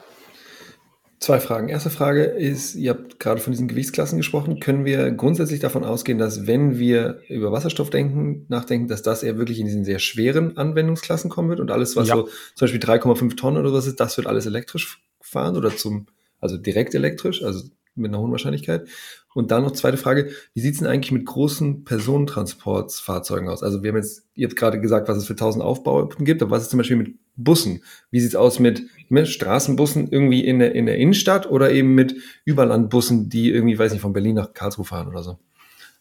Zwei 1.19 1.41
Fragen. 1.41 1.67
Erste 1.67 1.89
Frage 1.89 2.23
ist, 2.23 2.75
ihr 2.75 2.91
habt 2.91 3.19
gerade 3.19 3.41
von 3.41 3.51
diesen 3.51 3.67
Gewichtsklassen 3.67 4.17
gesprochen. 4.17 4.61
Können 4.61 4.85
wir 4.85 5.11
grundsätzlich 5.11 5.59
davon 5.59 5.83
ausgehen, 5.83 6.17
dass 6.17 6.47
wenn 6.47 6.79
wir 6.79 7.19
über 7.27 7.51
Wasserstoff 7.51 7.89
denken, 7.89 8.45
nachdenken, 8.47 8.87
dass 8.87 9.01
das 9.01 9.21
eher 9.21 9.37
wirklich 9.37 9.59
in 9.59 9.65
diesen 9.65 9.83
sehr 9.83 9.99
schweren 9.99 10.55
Anwendungsklassen 10.55 11.29
kommen 11.29 11.49
wird 11.49 11.59
und 11.59 11.71
alles, 11.71 11.97
was 11.97 12.07
ja. 12.07 12.15
so 12.15 12.23
zum 12.55 12.65
Beispiel 12.65 12.79
3,5 12.79 13.35
Tonnen 13.35 13.57
oder 13.57 13.73
was 13.73 13.85
ist, 13.85 13.99
das 13.99 14.15
wird 14.15 14.27
alles 14.27 14.45
elektrisch 14.45 15.03
fahren 15.19 15.57
oder 15.57 15.75
zum, 15.75 16.07
also 16.39 16.55
direkt 16.55 16.95
elektrisch, 16.95 17.43
also 17.43 17.67
mit 17.95 18.11
einer 18.11 18.19
hohen 18.19 18.31
Wahrscheinlichkeit. 18.31 18.87
Und 19.33 19.51
dann 19.51 19.63
noch 19.63 19.71
zweite 19.71 19.97
Frage, 19.97 20.31
wie 20.53 20.61
sieht's 20.61 20.79
denn 20.79 20.87
eigentlich 20.87 21.11
mit 21.11 21.25
großen 21.25 21.83
Personentransportfahrzeugen 21.83 23.49
aus? 23.49 23.61
Also 23.61 23.83
wir 23.83 23.89
haben 23.89 23.97
jetzt, 23.97 24.25
ihr 24.35 24.47
habt 24.47 24.55
gerade 24.55 24.79
gesagt, 24.79 25.09
was 25.09 25.17
es 25.17 25.27
für 25.27 25.33
1000 25.33 25.63
Aufbauten 25.63 26.23
gibt, 26.23 26.41
aber 26.41 26.51
was 26.51 26.63
ist 26.63 26.69
zum 26.69 26.77
Beispiel 26.77 26.97
mit 26.97 27.15
Bussen? 27.43 27.83
Wie 28.11 28.19
sieht's 28.19 28.35
aus 28.35 28.59
mit, 28.59 28.83
mit 29.09 29.27
Straßenbussen 29.27 30.09
irgendwie 30.11 30.45
in 30.45 30.59
der, 30.59 30.75
in 30.75 30.85
der 30.85 30.97
Innenstadt 30.97 31.49
oder 31.49 31.71
eben 31.71 31.95
mit 31.95 32.15
Überlandbussen, 32.45 33.29
die 33.29 33.51
irgendwie, 33.51 33.77
weiß 33.77 33.91
nicht, 33.91 34.01
von 34.01 34.13
Berlin 34.13 34.35
nach 34.35 34.53
Karlsruhe 34.53 34.85
fahren 34.85 35.07
oder 35.07 35.23
so? 35.23 35.39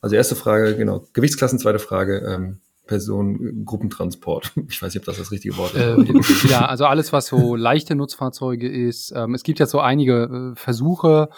Also 0.01 0.17
erste 0.17 0.37
Frage, 0.37 0.77
genau, 0.77 1.07
Gewichtsklassen, 1.13 1.59
zweite 1.59 1.79
Frage, 1.79 2.19
ähm, 2.19 2.61
Personengruppentransport. 2.87 4.53
Ich 4.69 4.83
weiß 4.83 4.95
nicht, 4.95 5.03
ob 5.03 5.07
das 5.07 5.19
das 5.19 5.31
richtige 5.31 5.57
Wort 5.57 5.75
ist. 5.75 5.81
Ähm, 5.81 6.23
ja, 6.49 6.67
also 6.67 6.87
alles, 6.87 7.13
was 7.13 7.27
so 7.27 7.55
leichte 7.55 7.95
Nutzfahrzeuge 7.95 8.69
ist. 8.69 9.13
Ähm, 9.15 9.35
es 9.35 9.43
gibt 9.45 9.61
ja 9.61 9.67
so 9.67 9.81
einige 9.81 10.53
äh, 10.55 10.57
Versuche, 10.57 11.29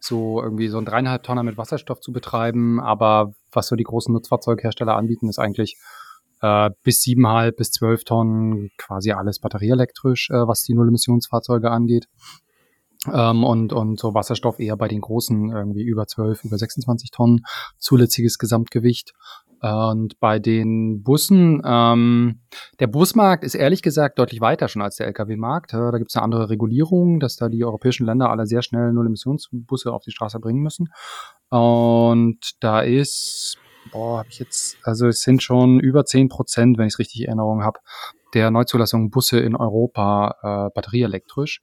so 0.00 0.40
irgendwie 0.40 0.68
so 0.68 0.78
ein 0.78 0.84
dreieinhalb 0.84 1.24
Tonner 1.24 1.42
mit 1.42 1.56
Wasserstoff 1.56 2.00
zu 2.00 2.12
betreiben, 2.12 2.78
aber 2.80 3.34
was 3.50 3.66
so 3.66 3.74
die 3.74 3.84
großen 3.84 4.12
Nutzfahrzeughersteller 4.12 4.94
anbieten, 4.94 5.28
ist 5.28 5.38
eigentlich 5.38 5.76
äh, 6.40 6.70
bis 6.82 7.02
siebeneinhalb 7.02 7.56
bis 7.56 7.70
zwölf 7.70 8.04
Tonnen 8.04 8.70
quasi 8.78 9.12
alles 9.12 9.38
batterieelektrisch, 9.40 10.30
äh, 10.30 10.46
was 10.46 10.62
die 10.64 10.74
Null-Emissionsfahrzeuge 10.74 11.70
angeht. 11.70 12.08
Ähm, 13.12 13.44
und, 13.44 13.72
und 13.72 13.98
so 13.98 14.14
Wasserstoff 14.14 14.58
eher 14.58 14.76
bei 14.76 14.88
den 14.88 15.00
großen 15.00 15.50
irgendwie 15.50 15.82
über 15.82 16.06
12, 16.06 16.44
über 16.44 16.58
26 16.58 17.10
Tonnen 17.10 17.40
zulässiges 17.78 18.38
Gesamtgewicht. 18.38 19.12
Und 19.60 20.20
bei 20.20 20.38
den 20.38 21.02
Bussen, 21.02 21.62
ähm, 21.64 22.42
der 22.78 22.86
Busmarkt 22.86 23.42
ist 23.42 23.56
ehrlich 23.56 23.82
gesagt 23.82 24.18
deutlich 24.18 24.40
weiter 24.40 24.68
schon 24.68 24.82
als 24.82 24.96
der 24.96 25.08
Lkw-Markt. 25.08 25.72
Da 25.72 25.90
gibt 25.98 26.10
es 26.10 26.16
eine 26.16 26.22
andere 26.22 26.48
Regulierung, 26.48 27.18
dass 27.18 27.36
da 27.36 27.48
die 27.48 27.64
europäischen 27.64 28.06
Länder 28.06 28.30
alle 28.30 28.46
sehr 28.46 28.62
schnell 28.62 28.92
Null-Emissionsbusse 28.92 29.92
auf 29.92 30.04
die 30.04 30.12
Straße 30.12 30.38
bringen 30.38 30.62
müssen. 30.62 30.92
Und 31.48 32.52
da 32.60 32.82
ist 32.82 33.58
boah, 33.90 34.18
habe 34.18 34.28
ich 34.30 34.38
jetzt, 34.38 34.78
also 34.82 35.06
es 35.06 35.20
sind 35.20 35.42
schon 35.42 35.80
über 35.80 36.04
zehn 36.04 36.28
Prozent, 36.28 36.78
wenn 36.78 36.86
ich 36.86 36.94
es 36.94 36.98
richtig 36.98 37.22
in 37.22 37.26
Erinnerung 37.28 37.62
habe, 37.62 37.80
der 38.34 38.50
Neuzulassungen 38.50 39.10
Busse 39.10 39.40
in 39.40 39.56
Europa 39.56 40.36
äh, 40.42 40.74
batterieelektrisch. 40.74 41.62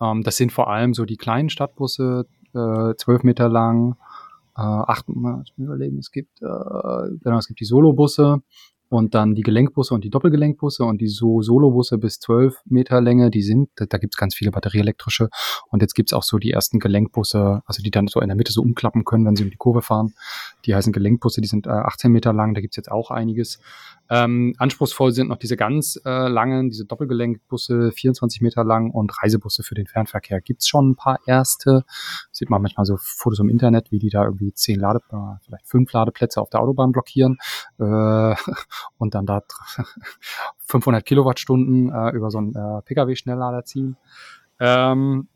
Ähm, 0.00 0.22
das 0.22 0.36
sind 0.36 0.52
vor 0.52 0.70
allem 0.70 0.94
so 0.94 1.04
die 1.04 1.16
kleinen 1.16 1.48
Stadtbusse, 1.48 2.26
äh, 2.54 2.94
zwölf 2.96 3.22
äh, 3.22 3.26
Meter 3.26 3.48
lang, 3.48 3.96
äh, 4.56 4.60
acht, 4.60 5.08
mal 5.08 5.44
überlegen, 5.56 5.98
es 5.98 6.10
gibt, 6.10 6.42
äh, 6.42 6.46
genau, 7.22 7.38
es 7.38 7.48
gibt 7.48 7.60
die 7.60 7.64
Solobusse, 7.64 8.42
und 8.92 9.14
dann 9.14 9.34
die 9.34 9.42
Gelenkbusse 9.42 9.94
und 9.94 10.04
die 10.04 10.10
Doppelgelenkbusse 10.10 10.84
und 10.84 11.00
die 11.00 11.08
so 11.08 11.40
Solobusse 11.40 11.96
bis 11.96 12.20
12 12.20 12.60
Meter 12.66 13.00
Länge, 13.00 13.30
die 13.30 13.40
sind, 13.40 13.70
da, 13.76 13.86
da 13.86 13.96
gibt 13.96 14.12
es 14.14 14.18
ganz 14.18 14.34
viele 14.34 14.50
batterieelektrische. 14.50 15.30
Und 15.70 15.80
jetzt 15.80 15.94
gibt's 15.94 16.12
auch 16.12 16.22
so 16.22 16.38
die 16.38 16.50
ersten 16.50 16.78
Gelenkbusse, 16.78 17.62
also 17.64 17.82
die 17.82 17.90
dann 17.90 18.06
so 18.06 18.20
in 18.20 18.28
der 18.28 18.36
Mitte 18.36 18.52
so 18.52 18.60
umklappen 18.60 19.04
können, 19.04 19.24
wenn 19.24 19.34
sie 19.34 19.44
um 19.44 19.50
die 19.50 19.56
Kurve 19.56 19.80
fahren. 19.80 20.12
Die 20.66 20.74
heißen 20.74 20.92
Gelenkbusse, 20.92 21.40
die 21.40 21.48
sind 21.48 21.66
äh, 21.66 21.70
18 21.70 22.12
Meter 22.12 22.34
lang, 22.34 22.52
da 22.52 22.60
gibt's 22.60 22.76
jetzt 22.76 22.92
auch 22.92 23.10
einiges. 23.10 23.60
Ähm, 24.14 24.52
anspruchsvoll 24.58 25.12
sind 25.12 25.28
noch 25.28 25.38
diese 25.38 25.56
ganz 25.56 25.98
äh, 26.04 26.28
langen, 26.28 26.68
diese 26.68 26.84
Doppelgelenkbusse, 26.84 27.92
24 27.92 28.42
Meter 28.42 28.62
lang 28.62 28.90
und 28.90 29.10
Reisebusse 29.22 29.62
für 29.62 29.74
den 29.74 29.86
Fernverkehr. 29.86 30.42
Gibt's 30.42 30.68
schon 30.68 30.90
ein 30.90 30.96
paar 30.96 31.18
erste. 31.24 31.84
Sieht 32.30 32.50
man 32.50 32.60
manchmal 32.60 32.84
so 32.84 32.98
Fotos 32.98 33.38
im 33.38 33.48
Internet, 33.48 33.90
wie 33.90 33.98
die 33.98 34.10
da 34.10 34.24
irgendwie 34.24 34.52
zehn 34.52 34.78
Lade, 34.78 35.00
äh, 35.10 35.16
vielleicht 35.42 35.66
fünf 35.66 35.90
Ladeplätze 35.94 36.42
auf 36.42 36.50
der 36.50 36.60
Autobahn 36.60 36.92
blockieren 36.92 37.38
äh, 37.78 38.34
und 38.98 39.14
dann 39.14 39.24
da 39.24 39.40
500 40.66 41.06
Kilowattstunden 41.06 41.90
äh, 41.90 42.10
über 42.10 42.30
so 42.30 42.36
einen 42.36 42.54
äh, 42.54 42.82
Pkw-Schnelllader 42.82 43.64
ziehen. 43.64 43.96
Ähm, 44.60 45.28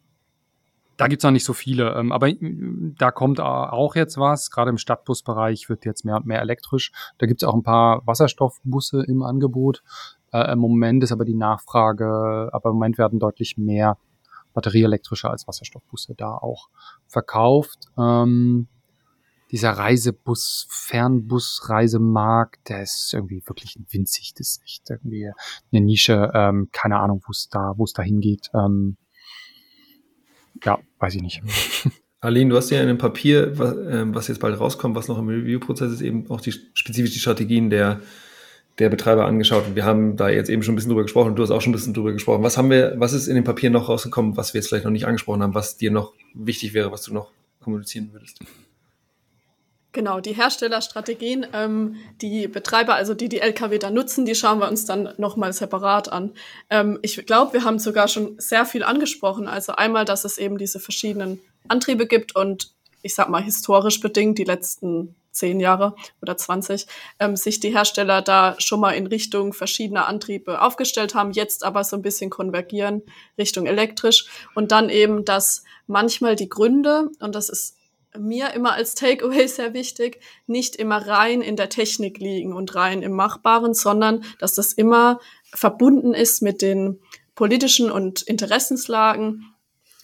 da 0.97 1.09
gibt's 1.09 1.25
noch 1.25 1.31
nicht 1.31 1.45
so 1.45 1.53
viele, 1.53 1.95
ähm, 1.95 2.13
aber 2.13 2.29
äh, 2.29 2.39
da 2.99 3.11
kommt 3.11 3.41
auch 3.41 3.97
jetzt 3.97 4.19
was. 4.19 4.51
Gerade 4.51 4.71
im 4.71 4.79
Stadtbusbereich 4.79 5.69
wird 5.69 5.85
jetzt 5.85 6.05
mehr 6.05 6.17
und 6.17 6.27
mehr 6.27 6.41
elektrisch. 6.41 6.93
Da 7.19 7.27
gibt's 7.27 7.45
auch 7.45 7.55
ein 7.55 7.63
paar 7.63 8.07
Wasserstoffbusse 8.07 9.05
im 9.07 9.23
Angebot. 9.23 9.83
Äh, 10.33 10.53
Im 10.53 10.59
Moment 10.59 11.05
ist 11.05 11.13
aber 11.13 11.25
die 11.25 11.35
Nachfrage, 11.35 12.51
aber 12.53 12.71
im 12.71 12.77
Moment 12.77 12.99
werden 12.99 13.19
deutlich 13.19 13.57
mehr 13.57 13.99
batterieelektrische 14.55 15.31
als 15.31 15.47
Wasserstoffbusse 15.47 16.15
da 16.17 16.35
auch 16.35 16.69
verkauft. 17.07 17.89
Ähm, 17.99 18.69
dieser 19.53 19.73
Reisebus, 19.73 20.67
Fernbus-Reisemarkt, 20.71 22.69
der 22.69 22.83
ist 22.83 23.13
irgendwie 23.15 23.43
wirklich 23.47 23.79
winzig. 23.91 24.35
Das 24.35 24.49
ist 24.49 24.63
echt 24.65 24.91
irgendwie 24.91 25.31
eine 25.73 25.81
Nische. 25.81 26.33
Ähm, 26.35 26.69
keine 26.73 26.99
Ahnung, 26.99 27.23
wo 27.27 27.31
es 27.31 27.49
da, 27.49 27.75
wo 27.77 27.85
es 27.85 27.93
da 27.93 28.03
hingeht. 28.03 28.51
Ähm, 28.55 28.97
ja, 30.65 30.79
weiß 30.99 31.15
ich 31.15 31.23
nicht. 31.23 31.43
Arlene, 32.21 32.51
du 32.51 32.57
hast 32.57 32.71
ja 32.71 32.81
in 32.81 32.89
dem 32.89 32.99
Papier, 32.99 33.57
was, 33.59 33.77
äh, 33.77 34.05
was 34.15 34.29
jetzt 34.29 34.41
bald 34.41 34.59
rauskommt, 34.59 34.97
was 34.97 35.09
noch 35.09 35.19
im 35.19 35.29
Review-Prozess 35.29 35.93
ist, 35.93 36.01
eben 36.01 36.29
auch 36.31 36.41
die 36.41 36.53
spezifisch 36.53 37.13
die 37.13 37.19
Strategien 37.19 37.71
der, 37.71 38.01
der 38.79 38.89
Betreiber 38.89 39.27
angeschaut. 39.27 39.67
Und 39.67 39.77
wir 39.77 39.85
haben 39.85 40.17
da 40.17 40.29
jetzt 40.29 40.49
eben 40.49 40.63
schon 40.63 40.73
ein 40.73 40.77
bisschen 40.77 40.91
drüber 40.91 41.03
gesprochen 41.03 41.31
und 41.31 41.37
du 41.37 41.43
hast 41.43 41.51
auch 41.51 41.61
schon 41.61 41.71
ein 41.71 41.77
bisschen 41.77 41.95
drüber 41.95 42.13
gesprochen. 42.13 42.43
Was 42.43 42.57
haben 42.57 42.71
wir, 42.71 42.95
was 42.97 43.13
ist 43.13 43.29
in 43.29 43.35
dem 43.35 43.45
Papier 43.45 43.71
noch 43.71 43.89
rausgekommen, 43.89 44.37
was 44.37 44.55
wir 44.55 44.61
jetzt 44.61 44.69
vielleicht 44.69 44.85
noch 44.85 44.93
nicht 44.93 45.07
angesprochen 45.07 45.43
haben, 45.43 45.55
was 45.55 45.77
dir 45.77 45.91
noch 45.91 46.15
wichtig 46.35 46.75
wäre, 46.75 46.91
was 46.91 47.03
du 47.03 47.15
noch 47.15 47.31
kommunizieren 47.61 48.09
würdest? 48.13 48.41
Genau, 49.97 50.21
die 50.21 50.35
Herstellerstrategien, 50.35 51.47
ähm, 51.55 51.97
die 52.21 52.49
Betreiber, 52.49 52.97
also 52.97 53.15
die 53.15 53.31
die 53.31 53.41
LKW 53.41 53.79
da 53.79 53.89
nutzen, 53.89 54.27
die 54.27 54.35
schauen 54.35 54.59
wir 54.59 54.69
uns 54.69 54.85
dann 54.85 55.15
nochmal 55.17 55.55
separat 55.55 56.13
an. 56.13 56.35
Ähm, 56.69 56.99
ich 57.01 57.25
glaube, 57.25 57.55
wir 57.55 57.65
haben 57.65 57.79
sogar 57.79 58.07
schon 58.07 58.39
sehr 58.39 58.67
viel 58.67 58.83
angesprochen. 58.83 59.49
Also 59.49 59.73
einmal, 59.73 60.05
dass 60.05 60.27
es 60.27 60.37
eben 60.37 60.59
diese 60.59 60.81
verschiedenen 60.81 61.41
Antriebe 61.67 62.07
gibt 62.07 62.37
und 62.37 62.75
ich 63.01 63.15
sag 63.15 63.31
mal 63.31 63.43
historisch 63.43 63.99
bedingt 64.01 64.37
die 64.37 64.45
letzten 64.45 65.17
zehn 65.33 65.61
Jahre 65.61 65.97
oder 66.21 66.37
20, 66.37 66.87
ähm, 67.19 67.35
sich 67.35 67.61
die 67.61 67.75
Hersteller 67.75 68.21
da 68.21 68.57
schon 68.59 68.81
mal 68.81 68.93
in 68.93 69.07
Richtung 69.07 69.55
verschiedener 69.55 70.09
Antriebe 70.09 70.61
aufgestellt 70.61 71.15
haben, 71.15 71.31
jetzt 71.31 71.65
aber 71.65 71.85
so 71.85 71.97
ein 71.97 72.03
bisschen 72.03 72.29
konvergieren 72.29 73.01
Richtung 73.39 73.65
elektrisch 73.65 74.27
und 74.55 74.73
dann 74.73 74.91
eben, 74.91 75.25
dass 75.25 75.65
manchmal 75.87 76.37
die 76.37 76.51
Gründe, 76.51 77.09
und 77.21 77.35
das 77.35 77.49
ist 77.49 77.77
mir 78.19 78.53
immer 78.55 78.73
als 78.73 78.95
Takeaway 78.95 79.47
sehr 79.49 79.75
wichtig, 79.75 80.21
nicht 80.47 80.77
immer 80.77 81.07
rein 81.07 81.43
in 81.43 81.57
der 81.57 81.69
Technik 81.69 82.19
liegen 82.19 82.53
und 82.53 82.75
rein 82.75 83.03
im 83.03 83.13
Machbaren, 83.13 83.75
sondern 83.75 84.25
dass 84.39 84.55
das 84.55 84.73
immer 84.73 85.21
verbunden 85.53 86.15
ist 86.15 86.43
mit 86.43 86.63
den 86.63 87.01
politischen 87.35 87.91
und 87.91 88.23
Interessenslagen, 88.23 89.55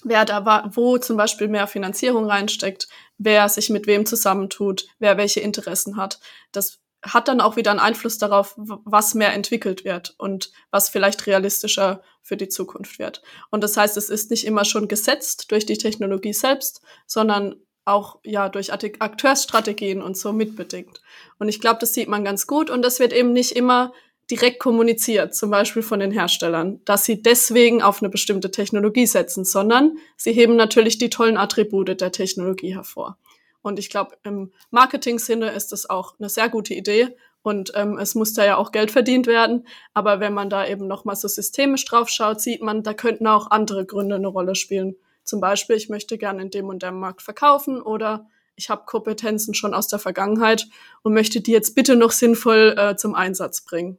wer 0.05 0.25
da 0.25 0.71
wo 0.75 0.99
zum 0.99 1.17
Beispiel 1.17 1.49
mehr 1.49 1.67
Finanzierung 1.67 2.27
reinsteckt, 2.27 2.89
wer 3.19 3.49
sich 3.49 3.71
mit 3.71 3.87
wem 3.87 4.07
zusammentut, 4.07 4.87
wer 4.99 5.17
welche 5.17 5.41
Interessen 5.41 5.97
hat. 5.97 6.21
Das 6.53 6.79
hat 7.03 7.29
dann 7.29 7.41
auch 7.41 7.57
wieder 7.57 7.73
einen 7.73 7.81
Einfluss 7.81 8.19
darauf, 8.19 8.55
was 8.57 9.15
mehr 9.15 9.33
entwickelt 9.33 9.85
wird 9.85 10.15
und 10.19 10.53
was 10.71 10.89
vielleicht 10.89 11.27
realistischer 11.27 12.03
für 12.23 12.37
die 12.37 12.49
Zukunft 12.49 12.99
wird. 12.99 13.23
Und 13.51 13.65
das 13.65 13.77
heißt, 13.77 13.97
es 13.97 14.09
ist 14.09 14.31
nicht 14.31 14.47
immer 14.47 14.65
schon 14.65 14.87
gesetzt 14.87 15.51
durch 15.51 15.67
die 15.67 15.79
Technologie 15.79 16.33
selbst, 16.33 16.81
sondern 17.07 17.57
auch 17.85 18.19
ja 18.25 18.49
durch 18.49 18.73
Akteursstrategien 18.73 20.03
und 20.03 20.17
so 20.17 20.33
mitbedingt. 20.33 21.01
Und 21.39 21.49
ich 21.49 21.61
glaube, 21.61 21.79
das 21.81 21.95
sieht 21.95 22.09
man 22.09 22.25
ganz 22.25 22.47
gut 22.47 22.71
und 22.71 22.83
das 22.83 23.01
wird 23.01 23.13
eben 23.13 23.33
nicht 23.33 23.53
immer 23.53 23.93
direkt 24.31 24.61
kommuniziert, 24.61 25.35
zum 25.35 25.51
Beispiel 25.51 25.83
von 25.83 26.01
den 26.01 26.13
Herstellern, 26.13 26.81
dass 26.85 27.05
sie 27.05 27.23
deswegen 27.23 27.83
auf 27.83 28.01
eine 28.03 28.09
bestimmte 28.09 28.51
Technologie 28.51 29.07
setzen, 29.07 29.45
sondern 29.45 29.99
sie 30.17 30.33
heben 30.33 30.57
natürlich 30.57 30.97
die 30.99 31.11
tollen 31.11 31.37
Attribute 31.37 32.01
der 32.01 32.13
Technologie 32.13 32.75
hervor. 32.75 33.19
Und 33.63 33.79
ich 33.79 33.91
glaube, 33.91 34.17
im 34.25 34.53
Marketing-Sinne 34.71 35.51
ist 35.51 35.73
das 35.73 35.89
auch 35.89 36.15
eine 36.19 36.29
sehr 36.29 36.49
gute 36.49 36.75
Idee 36.75 37.09
und 37.43 37.73
ähm, 37.75 37.99
es 37.99 38.15
muss 38.15 38.35
da 38.35 38.45
ja 38.45 38.57
auch 38.57 38.73
Geld 38.73 38.91
verdient 38.91 39.27
werden. 39.27 39.67
Aber 39.95 40.21
wenn 40.21 40.33
man 40.33 40.49
da 40.49 40.67
eben 40.67 40.87
nochmal 40.87 41.17
so 41.17 41.29
systemisch 41.29 41.85
drauf 41.85 42.09
schaut, 42.09 42.41
sieht 42.41 42.63
man, 42.63 42.83
da 42.83 42.95
könnten 42.95 43.27
auch 43.27 43.51
andere 43.51 43.85
Gründe 43.85 44.15
eine 44.15 44.29
Rolle 44.29 44.55
spielen. 44.55 44.97
Zum 45.25 45.41
Beispiel, 45.41 45.77
ich 45.77 45.89
möchte 45.89 46.19
gerne 46.19 46.43
in 46.43 46.51
dem 46.51 46.69
und 46.69 46.83
dem 46.83 46.99
Markt 46.99 47.23
verkaufen 47.23 47.81
oder 47.81 48.27
ich 48.57 48.71
habe 48.71 48.85
Kompetenzen 48.87 49.55
schon 49.55 49.75
aus 49.75 49.89
der 49.89 49.99
Vergangenheit 49.99 50.67
und 51.03 51.15
möchte 51.15 51.41
die 51.41 51.53
jetzt 51.53 51.75
bitte 51.75 51.97
noch 51.97 52.11
sinnvoll 52.11 52.75
äh, 52.77 52.97
zum 52.97 53.15
Einsatz 53.15 53.65
bringen. 53.65 53.99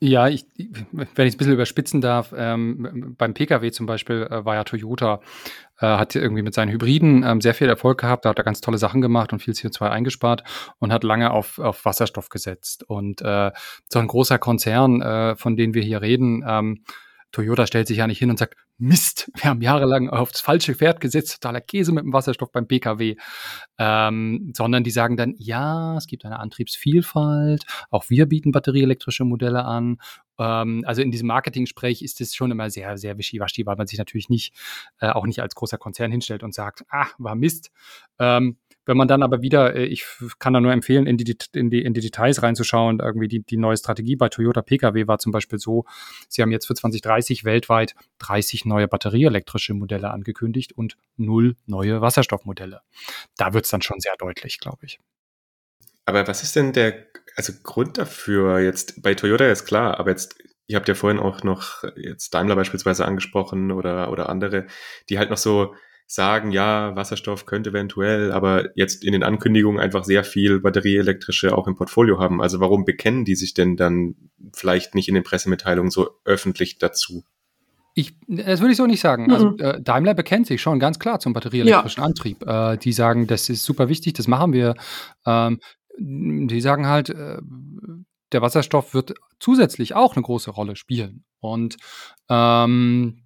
Ja, 0.00 0.28
ich, 0.28 0.44
wenn 0.58 1.26
ich 1.26 1.34
es 1.34 1.34
ein 1.34 1.38
bisschen 1.38 1.54
überspitzen 1.54 2.02
darf, 2.02 2.34
ähm, 2.36 3.14
beim 3.16 3.32
Pkw 3.32 3.70
zum 3.70 3.86
Beispiel 3.86 4.28
äh, 4.30 4.44
war 4.44 4.54
ja 4.54 4.64
Toyota, 4.64 5.20
äh, 5.78 5.86
hat 5.86 6.14
irgendwie 6.14 6.42
mit 6.42 6.52
seinen 6.52 6.70
Hybriden 6.70 7.22
ähm, 7.24 7.40
sehr 7.40 7.54
viel 7.54 7.68
Erfolg 7.68 7.98
gehabt, 7.98 8.24
da 8.24 8.30
hat 8.30 8.38
er 8.38 8.44
ganz 8.44 8.60
tolle 8.60 8.76
Sachen 8.76 9.00
gemacht 9.00 9.32
und 9.32 9.40
viel 9.40 9.54
CO2 9.54 9.88
eingespart 9.88 10.44
und 10.78 10.92
hat 10.92 11.04
lange 11.04 11.30
auf, 11.30 11.58
auf 11.58 11.86
Wasserstoff 11.86 12.28
gesetzt. 12.28 12.84
Und 12.84 13.22
äh, 13.22 13.50
so 13.88 13.98
ein 13.98 14.08
großer 14.08 14.38
Konzern, 14.38 15.00
äh, 15.00 15.36
von 15.36 15.56
dem 15.56 15.72
wir 15.72 15.82
hier 15.82 16.02
reden, 16.02 16.44
ähm, 16.46 16.84
Toyota 17.32 17.66
stellt 17.66 17.88
sich 17.88 17.98
ja 17.98 18.06
nicht 18.06 18.18
hin 18.18 18.30
und 18.30 18.38
sagt, 18.38 18.56
Mist, 18.78 19.30
wir 19.34 19.44
haben 19.44 19.62
jahrelang 19.62 20.08
aufs 20.10 20.40
falsche 20.40 20.74
Pferd 20.74 21.00
gesetzt, 21.00 21.40
totaler 21.40 21.60
Käse 21.60 21.92
mit 21.92 22.04
dem 22.04 22.12
Wasserstoff 22.12 22.52
beim 22.52 22.68
Pkw, 22.68 23.16
ähm, 23.78 24.52
sondern 24.54 24.84
die 24.84 24.90
sagen 24.90 25.16
dann, 25.16 25.34
ja, 25.38 25.96
es 25.96 26.06
gibt 26.06 26.24
eine 26.24 26.38
Antriebsvielfalt, 26.38 27.64
auch 27.90 28.10
wir 28.10 28.26
bieten 28.26 28.52
batterieelektrische 28.52 29.24
Modelle 29.24 29.64
an. 29.64 29.98
Ähm, 30.38 30.84
also 30.86 31.00
in 31.02 31.10
diesem 31.10 31.28
Marketing-Sprech 31.28 32.02
ist 32.02 32.20
es 32.20 32.34
schon 32.34 32.50
immer 32.50 32.70
sehr, 32.70 32.98
sehr 32.98 33.18
wischiwaschi, 33.18 33.66
weil 33.66 33.76
man 33.76 33.86
sich 33.86 33.98
natürlich 33.98 34.28
nicht, 34.28 34.54
äh, 35.00 35.08
auch 35.08 35.26
nicht 35.26 35.40
als 35.40 35.54
großer 35.54 35.78
Konzern 35.78 36.10
hinstellt 36.10 36.42
und 36.42 36.54
sagt, 36.54 36.84
ah, 36.90 37.08
war 37.18 37.34
Mist. 37.34 37.70
Ähm, 38.18 38.58
wenn 38.84 38.96
man 38.96 39.08
dann 39.08 39.22
aber 39.22 39.42
wieder, 39.42 39.74
äh, 39.74 39.84
ich 39.84 40.04
kann 40.38 40.52
da 40.52 40.60
nur 40.60 40.72
empfehlen, 40.72 41.06
in 41.06 41.16
die, 41.16 41.36
in 41.54 41.70
die, 41.70 41.82
in 41.82 41.94
die 41.94 42.00
Details 42.00 42.42
reinzuschauen, 42.42 43.00
irgendwie 43.00 43.28
die, 43.28 43.40
die 43.40 43.56
neue 43.56 43.76
Strategie 43.76 44.16
bei 44.16 44.28
Toyota 44.28 44.62
Pkw 44.62 45.06
war 45.06 45.18
zum 45.18 45.32
Beispiel 45.32 45.58
so, 45.58 45.84
sie 46.28 46.42
haben 46.42 46.50
jetzt 46.50 46.66
für 46.66 46.74
2030 46.74 47.44
weltweit 47.44 47.94
30 48.18 48.64
neue 48.64 48.88
batterieelektrische 48.88 49.74
Modelle 49.74 50.10
angekündigt 50.10 50.72
und 50.72 50.96
null 51.16 51.56
neue 51.66 52.00
Wasserstoffmodelle. 52.00 52.80
Da 53.36 53.52
wird 53.52 53.64
es 53.64 53.70
dann 53.70 53.82
schon 53.82 54.00
sehr 54.00 54.14
deutlich, 54.18 54.58
glaube 54.58 54.86
ich. 54.86 54.98
Aber 56.04 56.26
was 56.26 56.42
ist 56.42 56.56
denn 56.56 56.72
der 56.72 57.06
also 57.36 57.52
Grund 57.62 57.98
dafür 57.98 58.60
jetzt 58.60 59.02
bei 59.02 59.14
Toyota 59.14 59.46
ist 59.50 59.64
klar, 59.64 59.98
aber 59.98 60.10
jetzt 60.10 60.36
ihr 60.66 60.76
habt 60.76 60.88
ja 60.88 60.94
vorhin 60.94 61.18
auch 61.20 61.42
noch 61.42 61.84
jetzt 61.96 62.34
Daimler 62.34 62.56
beispielsweise 62.56 63.04
angesprochen 63.04 63.72
oder 63.72 64.10
oder 64.10 64.28
andere, 64.28 64.66
die 65.08 65.18
halt 65.18 65.30
noch 65.30 65.38
so 65.38 65.74
sagen, 66.12 66.52
ja, 66.52 66.94
Wasserstoff 66.94 67.46
könnte 67.46 67.70
eventuell, 67.70 68.32
aber 68.32 68.76
jetzt 68.76 69.02
in 69.02 69.12
den 69.12 69.22
Ankündigungen 69.22 69.80
einfach 69.80 70.04
sehr 70.04 70.24
viel 70.24 70.60
batterieelektrische 70.60 71.56
auch 71.56 71.66
im 71.66 71.74
Portfolio 71.74 72.18
haben. 72.18 72.42
Also 72.42 72.60
warum 72.60 72.84
bekennen 72.84 73.24
die 73.24 73.34
sich 73.34 73.54
denn 73.54 73.76
dann 73.76 74.14
vielleicht 74.52 74.94
nicht 74.94 75.08
in 75.08 75.14
den 75.14 75.24
Pressemitteilungen 75.24 75.90
so 75.90 76.10
öffentlich 76.24 76.78
dazu? 76.78 77.24
Ich, 77.94 78.14
das 78.28 78.60
würde 78.60 78.72
ich 78.72 78.76
so 78.76 78.86
nicht 78.86 79.00
sagen. 79.00 79.32
Also, 79.32 79.50
mhm. 79.50 79.56
Also 79.58 79.78
äh, 79.78 79.82
Daimler 79.82 80.12
bekennt 80.12 80.46
sich 80.46 80.60
schon 80.60 80.78
ganz 80.78 80.98
klar 80.98 81.18
zum 81.18 81.32
batterieelektrischen 81.32 82.02
ja. 82.02 82.06
Antrieb. 82.06 82.46
Äh, 82.46 82.76
die 82.76 82.92
sagen, 82.92 83.26
das 83.26 83.48
ist 83.48 83.64
super 83.64 83.88
wichtig, 83.88 84.12
das 84.12 84.28
machen 84.28 84.52
wir. 84.52 84.74
Ähm, 85.24 85.60
die 85.98 86.60
sagen 86.60 86.86
halt, 86.86 87.08
äh, 87.08 87.38
der 88.32 88.42
Wasserstoff 88.42 88.92
wird 88.92 89.14
zusätzlich 89.40 89.94
auch 89.94 90.14
eine 90.14 90.22
große 90.22 90.50
Rolle 90.50 90.76
spielen. 90.76 91.24
Und 91.40 91.76
ähm, 92.28 93.22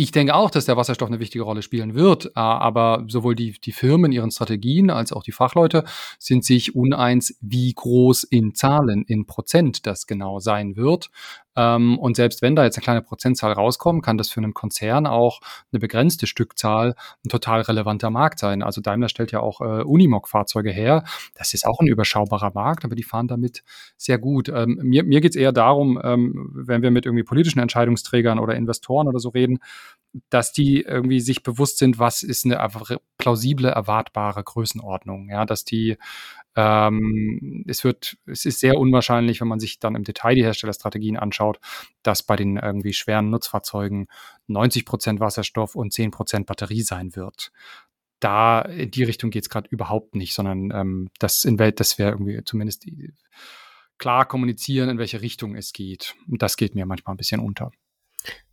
ich 0.00 0.12
denke 0.12 0.34
auch, 0.34 0.50
dass 0.50 0.64
der 0.64 0.78
Wasserstoff 0.78 1.08
eine 1.08 1.20
wichtige 1.20 1.44
Rolle 1.44 1.60
spielen 1.60 1.94
wird, 1.94 2.24
äh, 2.24 2.30
aber 2.34 3.04
sowohl 3.06 3.34
die, 3.34 3.60
die 3.60 3.72
Firmen, 3.72 4.12
ihren 4.12 4.30
Strategien 4.30 4.88
als 4.88 5.12
auch 5.12 5.22
die 5.22 5.30
Fachleute 5.30 5.84
sind 6.18 6.42
sich 6.42 6.74
uneins, 6.74 7.36
wie 7.42 7.74
groß 7.74 8.24
in 8.24 8.54
Zahlen, 8.54 9.04
in 9.06 9.26
Prozent 9.26 9.86
das 9.86 10.06
genau 10.06 10.40
sein 10.40 10.76
wird. 10.76 11.10
Ähm, 11.56 11.98
und 11.98 12.16
selbst 12.16 12.42
wenn 12.42 12.56
da 12.56 12.64
jetzt 12.64 12.76
eine 12.76 12.84
kleine 12.84 13.02
Prozentzahl 13.02 13.52
rauskommt, 13.52 14.04
kann 14.04 14.18
das 14.18 14.30
für 14.30 14.40
einen 14.40 14.54
Konzern 14.54 15.06
auch 15.06 15.40
eine 15.72 15.80
begrenzte 15.80 16.26
Stückzahl 16.26 16.94
ein 17.24 17.28
total 17.28 17.62
relevanter 17.62 18.10
Markt 18.10 18.38
sein. 18.38 18.62
Also 18.62 18.80
Daimler 18.80 19.08
stellt 19.08 19.32
ja 19.32 19.40
auch 19.40 19.60
äh, 19.60 19.82
Unimog-Fahrzeuge 19.82 20.70
her. 20.70 21.04
Das 21.34 21.54
ist 21.54 21.66
auch 21.66 21.80
ein 21.80 21.86
überschaubarer 21.86 22.52
Markt, 22.54 22.84
aber 22.84 22.94
die 22.94 23.02
fahren 23.02 23.28
damit 23.28 23.62
sehr 23.96 24.18
gut. 24.18 24.48
Ähm, 24.48 24.78
mir 24.82 25.04
mir 25.04 25.20
geht 25.20 25.32
es 25.32 25.36
eher 25.36 25.52
darum, 25.52 26.00
ähm, 26.02 26.50
wenn 26.54 26.82
wir 26.82 26.90
mit 26.90 27.06
irgendwie 27.06 27.24
politischen 27.24 27.60
Entscheidungsträgern 27.60 28.38
oder 28.38 28.54
Investoren 28.54 29.08
oder 29.08 29.18
so 29.18 29.30
reden, 29.30 29.58
dass 30.28 30.52
die 30.52 30.82
irgendwie 30.82 31.20
sich 31.20 31.42
bewusst 31.42 31.78
sind, 31.78 31.98
was 31.98 32.22
ist 32.22 32.44
eine 32.44 32.58
plausible, 33.18 33.68
erwartbare 33.68 34.42
Größenordnung. 34.42 35.28
Ja, 35.28 35.44
dass 35.44 35.64
die 35.64 35.96
ähm, 36.56 37.64
es 37.68 37.84
wird, 37.84 38.16
es 38.26 38.44
ist 38.44 38.60
sehr 38.60 38.76
unwahrscheinlich, 38.78 39.40
wenn 39.40 39.48
man 39.48 39.60
sich 39.60 39.78
dann 39.78 39.94
im 39.94 40.04
Detail 40.04 40.34
die 40.34 40.44
Herstellerstrategien 40.44 41.16
anschaut, 41.16 41.60
dass 42.02 42.22
bei 42.22 42.36
den 42.36 42.56
irgendwie 42.56 42.92
schweren 42.92 43.30
Nutzfahrzeugen 43.30 44.08
90 44.48 44.84
Prozent 44.84 45.20
Wasserstoff 45.20 45.76
und 45.76 45.92
10 45.92 46.10
Prozent 46.10 46.46
Batterie 46.46 46.82
sein 46.82 47.14
wird. 47.14 47.52
Da 48.18 48.62
in 48.62 48.90
die 48.90 49.04
Richtung 49.04 49.30
geht 49.30 49.44
es 49.44 49.50
gerade 49.50 49.68
überhaupt 49.70 50.14
nicht, 50.14 50.34
sondern 50.34 50.70
ähm, 50.72 51.10
das 51.18 51.44
in 51.44 51.58
Welt, 51.58 51.80
das 51.80 51.98
wäre 51.98 52.10
irgendwie 52.10 52.42
zumindest 52.44 52.84
klar 53.98 54.26
kommunizieren, 54.26 54.88
in 54.90 54.98
welche 54.98 55.22
Richtung 55.22 55.54
es 55.54 55.72
geht. 55.72 56.14
Und 56.28 56.42
das 56.42 56.56
geht 56.56 56.74
mir 56.74 56.84
manchmal 56.86 57.14
ein 57.14 57.18
bisschen 57.18 57.40
unter. 57.40 57.70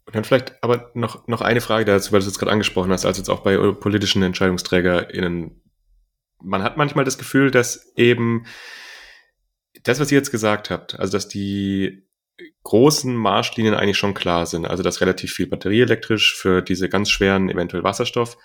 Und 0.05 0.15
dann 0.15 0.23
vielleicht 0.23 0.63
aber 0.63 0.91
noch, 0.93 1.27
noch 1.27 1.41
eine 1.41 1.59
Frage 1.59 1.83
dazu, 1.83 2.13
weil 2.13 2.19
du 2.19 2.25
es 2.25 2.31
jetzt 2.31 2.39
gerade 2.39 2.51
angesprochen 2.51 2.91
hast, 2.91 3.05
als 3.05 3.17
jetzt 3.17 3.29
auch 3.29 3.41
bei 3.41 3.57
politischen 3.73 4.23
EntscheidungsträgerInnen. 4.23 5.61
Man 6.41 6.63
hat 6.63 6.77
manchmal 6.77 7.05
das 7.05 7.17
Gefühl, 7.17 7.51
dass 7.51 7.93
eben 7.95 8.45
das, 9.83 9.99
was 9.99 10.11
ihr 10.11 10.17
jetzt 10.17 10.31
gesagt 10.31 10.69
habt, 10.69 10.99
also 10.99 11.11
dass 11.11 11.27
die 11.27 12.03
großen 12.63 13.15
Marschlinien 13.15 13.73
eigentlich 13.73 13.97
schon 13.97 14.13
klar 14.13 14.45
sind, 14.45 14.65
also 14.65 14.83
dass 14.83 15.01
relativ 15.01 15.33
viel 15.33 15.47
batterieelektrisch 15.47 16.35
für 16.35 16.61
diese 16.61 16.89
ganz 16.89 17.09
schweren, 17.09 17.49
eventuell 17.49 17.83
Wasserstoff, 17.83 18.37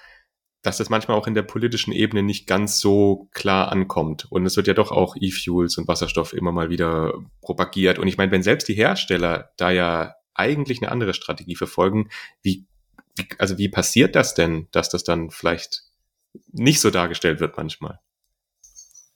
dass 0.62 0.78
das 0.78 0.88
manchmal 0.88 1.16
auch 1.16 1.26
in 1.26 1.34
der 1.34 1.42
politischen 1.42 1.92
Ebene 1.92 2.22
nicht 2.22 2.46
ganz 2.46 2.78
so 2.78 3.28
klar 3.32 3.72
ankommt. 3.72 4.30
Und 4.30 4.46
es 4.46 4.56
wird 4.56 4.68
ja 4.68 4.74
doch 4.74 4.92
auch 4.92 5.16
E-Fuels 5.20 5.76
und 5.76 5.88
Wasserstoff 5.88 6.32
immer 6.32 6.52
mal 6.52 6.70
wieder 6.70 7.14
propagiert. 7.40 7.98
Und 7.98 8.06
ich 8.06 8.16
meine, 8.16 8.30
wenn 8.30 8.44
selbst 8.44 8.68
die 8.68 8.74
Hersteller 8.74 9.50
da 9.56 9.70
ja 9.70 10.14
eigentlich 10.34 10.82
eine 10.82 10.90
andere 10.90 11.14
Strategie 11.14 11.56
verfolgen. 11.56 12.08
Wie, 12.42 12.66
wie, 13.16 13.26
also 13.38 13.58
wie 13.58 13.68
passiert 13.68 14.14
das 14.16 14.34
denn, 14.34 14.68
dass 14.70 14.88
das 14.88 15.04
dann 15.04 15.30
vielleicht 15.30 15.82
nicht 16.50 16.80
so 16.80 16.90
dargestellt 16.90 17.40
wird 17.40 17.56
manchmal? 17.56 17.98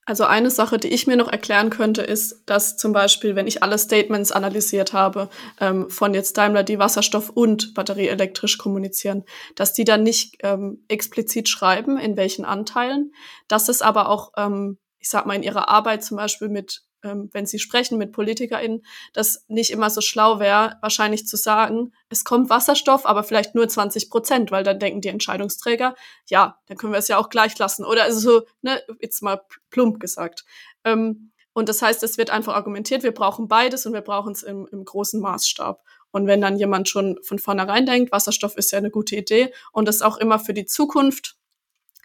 Also 0.09 0.23
eine 0.25 0.53
Sache, 0.53 0.79
die 0.79 0.89
ich 0.89 1.09
mir 1.09 1.17
noch 1.17 1.27
erklären 1.27 1.69
könnte, 1.69 2.01
ist, 2.01 2.45
dass 2.47 2.77
zum 2.77 2.93
Beispiel, 2.93 3.35
wenn 3.35 3.49
ich 3.49 3.65
alle 3.65 3.77
Statements 3.77 4.31
analysiert 4.31 4.93
habe, 4.93 5.29
ähm, 5.61 5.91
von 5.91 6.15
jetzt 6.15 6.39
Daimler, 6.39 6.63
die 6.63 6.79
Wasserstoff 6.79 7.31
und 7.31 7.75
Batterie 7.75 8.07
elektrisch 8.07 8.57
kommunizieren, 8.57 9.25
dass 9.57 9.73
die 9.73 9.83
dann 9.83 10.05
nicht 10.05 10.37
ähm, 10.45 10.85
explizit 10.87 11.49
schreiben, 11.49 11.99
in 11.99 12.17
welchen 12.17 12.45
Anteilen, 12.45 13.11
dass 13.49 13.69
es 13.69 13.83
aber 13.83 14.09
auch, 14.09 14.31
ähm, 14.37 14.79
ich 15.01 15.11
sag 15.11 15.27
mal, 15.27 15.35
in 15.35 15.43
ihrer 15.43 15.69
Arbeit 15.69 16.05
zum 16.05 16.19
Beispiel 16.19 16.51
mit 16.51 16.86
ähm, 17.03 17.29
wenn 17.33 17.47
sie 17.47 17.59
sprechen 17.59 17.99
mit 17.99 18.13
PolitikerInnen, 18.13 18.85
dass 19.13 19.45
nicht 19.49 19.71
immer 19.71 19.91
so 19.91 20.01
schlau 20.01 20.41
wäre, 20.41 20.77
wahrscheinlich 20.81 21.27
zu 21.27 21.37
sagen, 21.37 21.93
es 22.09 22.25
kommt 22.25 22.51
Wasserstoff, 22.51 23.07
aber 23.07 23.25
vielleicht 23.25 23.55
nur 23.55 23.69
20 23.69 24.11
Prozent, 24.11 24.51
weil 24.51 24.65
dann 24.65 24.79
denken 24.79 25.01
die 25.01 25.09
Entscheidungsträger, 25.09 25.95
ja, 26.27 26.59
dann 26.67 26.77
können 26.77 26.93
wir 26.93 26.99
es 26.99 27.09
ja 27.09 27.19
auch 27.19 27.29
gleich 27.29 27.59
lassen. 27.59 27.85
Oder 27.85 28.05
also 28.05 28.21
so, 28.21 28.47
ne, 28.63 28.83
jetzt 29.01 29.23
mal 29.23 29.41
plump 29.71 30.01
gesagt. 30.01 30.45
Ähm, 30.85 31.33
und 31.53 31.71
das 31.71 31.81
heißt, 31.81 32.03
es 32.03 32.19
wird 32.19 32.31
einfach 32.31 32.55
argumentiert, 32.55 33.03
wir 33.03 33.13
brauchen 33.13 33.49
beides 33.49 33.87
und 33.87 33.95
wir 33.95 34.03
brauchen 34.03 34.33
es 34.33 34.43
im, 34.43 34.69
im 34.71 34.85
großen 34.85 35.21
Maßstab. 35.21 35.83
Und 36.11 36.27
wenn 36.27 36.41
dann 36.41 36.59
jemand 36.59 36.89
schon 36.89 37.19
von 37.23 37.39
vornherein 37.39 37.87
denkt, 37.87 38.13
Wasserstoff 38.13 38.57
ist 38.57 38.73
ja 38.73 38.79
eine 38.79 38.91
gute 38.91 39.17
Idee 39.17 39.53
und 39.73 39.89
das 39.89 40.03
auch 40.03 40.19
immer 40.19 40.39
für 40.39 40.55
die 40.55 40.67
Zukunft 40.67 41.37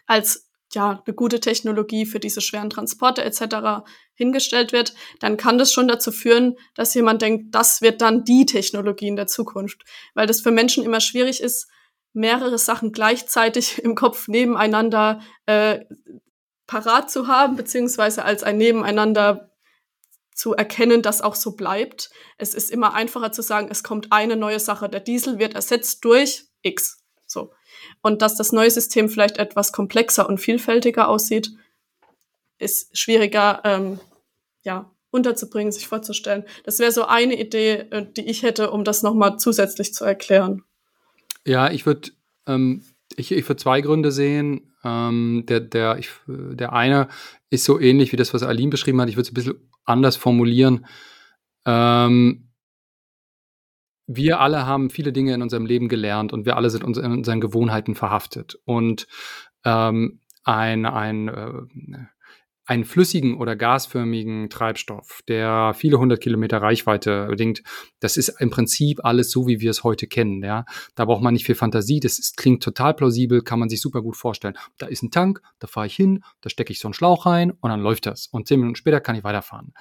als 0.06 0.51
ja, 0.74 1.03
eine 1.05 1.15
gute 1.15 1.39
Technologie 1.39 2.05
für 2.05 2.19
diese 2.19 2.41
schweren 2.41 2.69
Transporte 2.69 3.24
etc. 3.24 3.84
hingestellt 4.13 4.72
wird, 4.72 4.93
dann 5.19 5.38
kann 5.38 5.57
das 5.57 5.74
schon 5.74 5.88
dazu 5.88 6.11
führen, 6.11 6.57
dass 6.76 6.93
jemand 6.93 7.22
denkt, 7.22 7.53
das 7.55 7.82
wird 7.82 8.01
dann 8.01 8.24
die 8.24 8.45
Technologie 8.45 9.07
in 9.07 9.15
der 9.15 9.28
Zukunft. 9.28 9.84
Weil 10.13 10.28
das 10.28 10.41
für 10.41 10.51
Menschen 10.51 10.84
immer 10.84 11.01
schwierig 11.01 11.41
ist, 11.41 11.67
mehrere 12.13 12.57
Sachen 12.57 12.91
gleichzeitig 12.91 13.80
im 13.84 13.95
Kopf 13.95 14.28
nebeneinander 14.28 15.22
äh, 15.45 15.80
parat 16.67 17.11
zu 17.11 17.28
haben, 17.28 17.55
beziehungsweise 17.55 18.24
als 18.24 18.43
ein 18.43 18.57
Nebeneinander 18.57 19.51
zu 20.34 20.53
erkennen, 20.53 21.01
das 21.01 21.22
auch 21.22 21.36
so 21.36 21.55
bleibt. 21.55 22.09
Es 22.38 22.53
ist 22.53 22.72
immer 22.72 22.93
einfacher 22.93 23.32
zu 23.32 23.41
sagen, 23.41 23.67
es 23.69 23.84
kommt 23.84 24.11
eine 24.11 24.38
neue 24.38 24.59
Sache. 24.59 24.88
Der 24.89 25.01
Diesel 25.01 25.38
wird 25.38 25.53
ersetzt 25.53 26.03
durch 26.05 26.45
X. 26.61 27.03
So 27.28 27.51
und 28.02 28.22
dass 28.22 28.36
das 28.36 28.52
neue 28.52 28.72
System 28.72 29.10
vielleicht 29.10 29.38
etwas 29.38 29.72
komplexer 29.72 30.28
und 30.28 30.40
vielfältiger 30.40 31.08
aussieht, 31.08 31.52
ist 32.58 32.98
schwieriger 32.98 33.62
ähm, 33.64 34.00
ja, 34.64 34.92
unterzubringen, 35.10 35.72
sich 35.72 35.88
vorzustellen. 35.88 36.44
Das 36.64 36.80
wäre 36.80 36.92
so 36.92 37.06
eine 37.06 37.40
Idee, 37.40 37.88
äh, 37.92 38.06
die 38.06 38.30
ich 38.30 38.44
hätte, 38.44 38.72
um 38.72 38.84
das 38.84 39.04
nochmal 39.04 39.38
zusätzlich 39.38 39.94
zu 39.94 40.06
erklären. 40.06 40.64
Ja, 41.46 41.72
ich 41.72 41.86
würde 41.86 42.12
ähm, 42.48 42.84
ich, 43.18 43.32
ich 43.32 43.48
würd 43.48 43.60
zwei 43.60 43.82
Gründe 43.82 44.12
sehen. 44.12 44.74
Ähm, 44.84 45.44
der, 45.48 45.60
der, 45.60 45.98
ich, 45.98 46.10
der 46.28 46.74
eine 46.74 47.08
ist 47.50 47.66
so 47.66 47.80
ähnlich 47.80 48.12
wie 48.12 48.18
das, 48.18 48.34
was 48.34 48.44
Aline 48.44 48.70
beschrieben 48.70 49.00
hat. 49.02 49.10
Ich 49.10 49.16
würde 49.16 49.28
es 49.28 49.32
ein 49.32 49.36
bisschen 49.36 49.70
anders 49.86 50.16
formulieren. 50.16 50.86
Ähm, 51.66 52.51
wir 54.08 54.39
alle 54.39 54.66
haben 54.66 54.89
viele 54.89 55.14
Dinge 55.14 55.34
in 55.34 55.41
unserem 55.41 55.66
Leben 55.66 55.88
gelernt 55.88 56.34
und 56.34 56.45
wir 56.45 56.58
alle 56.58 56.70
sind 56.70 56.84
uns 56.84 56.97
in 56.97 57.12
unseren 57.12 57.41
Gewohnheiten 57.41 57.95
verhaftet. 57.95 58.60
Und 58.66 59.08
ähm, 59.64 60.20
ein, 60.43 60.86
ein, 60.86 61.28
äh, 61.28 61.52
einen 62.66 62.86
flüssigen 62.86 63.38
oder 63.38 63.56
gasförmigen 63.56 64.49
Treibstoff, 64.49 65.22
der 65.28 65.74
viele 65.76 65.99
hundert 65.99 66.22
Kilometer 66.22 66.62
Reichweite 66.62 67.28
bedingt, 67.28 67.64
das 67.99 68.18
ist 68.18 68.30
im 68.39 68.49
Prinzip 68.49 69.04
alles 69.04 69.32
so, 69.32 69.47
wie 69.47 69.60
wir 69.60 69.72
es 69.72 69.84
heute 69.84 70.08
kennen. 70.08 70.43
Ja? 70.43 70.66
Da 70.95 71.06
braucht 71.06 71.22
man 71.22 71.34
nicht 71.34 71.45
viel 71.45 71.56
Fantasie, 71.56 71.99
das 71.99 72.18
ist, 72.18 72.38
klingt 72.38 72.64
total 72.64 72.93
plausibel, 72.93 73.41
kann 73.41 73.60
man 73.60 73.68
sich 73.70 73.82
super 73.82 74.02
gut 74.02 74.16
vorstellen. 74.16 74.56
Da 74.78 74.86
ist 74.86 75.04
ein 75.04 75.12
Tank, 75.12 75.41
da 75.60 75.68
fahre 75.68 75.88
ich 75.88 75.95
hin, 75.95 76.24
da 76.41 76.49
stecke 76.49 76.72
ich 76.72 76.80
so 76.80 76.88
einen 76.88 76.93
Schlauch 76.93 77.26
rein 77.26 77.52
und 77.52 77.70
dann 77.70 77.82
läuft 77.82 78.06
das. 78.06 78.28
Und 78.28 78.47
zehn 78.47 78.60
Minuten 78.60 78.76
später 78.76 79.02
kann 79.02 79.16
ich 79.16 79.24
weiterfahren. 79.24 79.74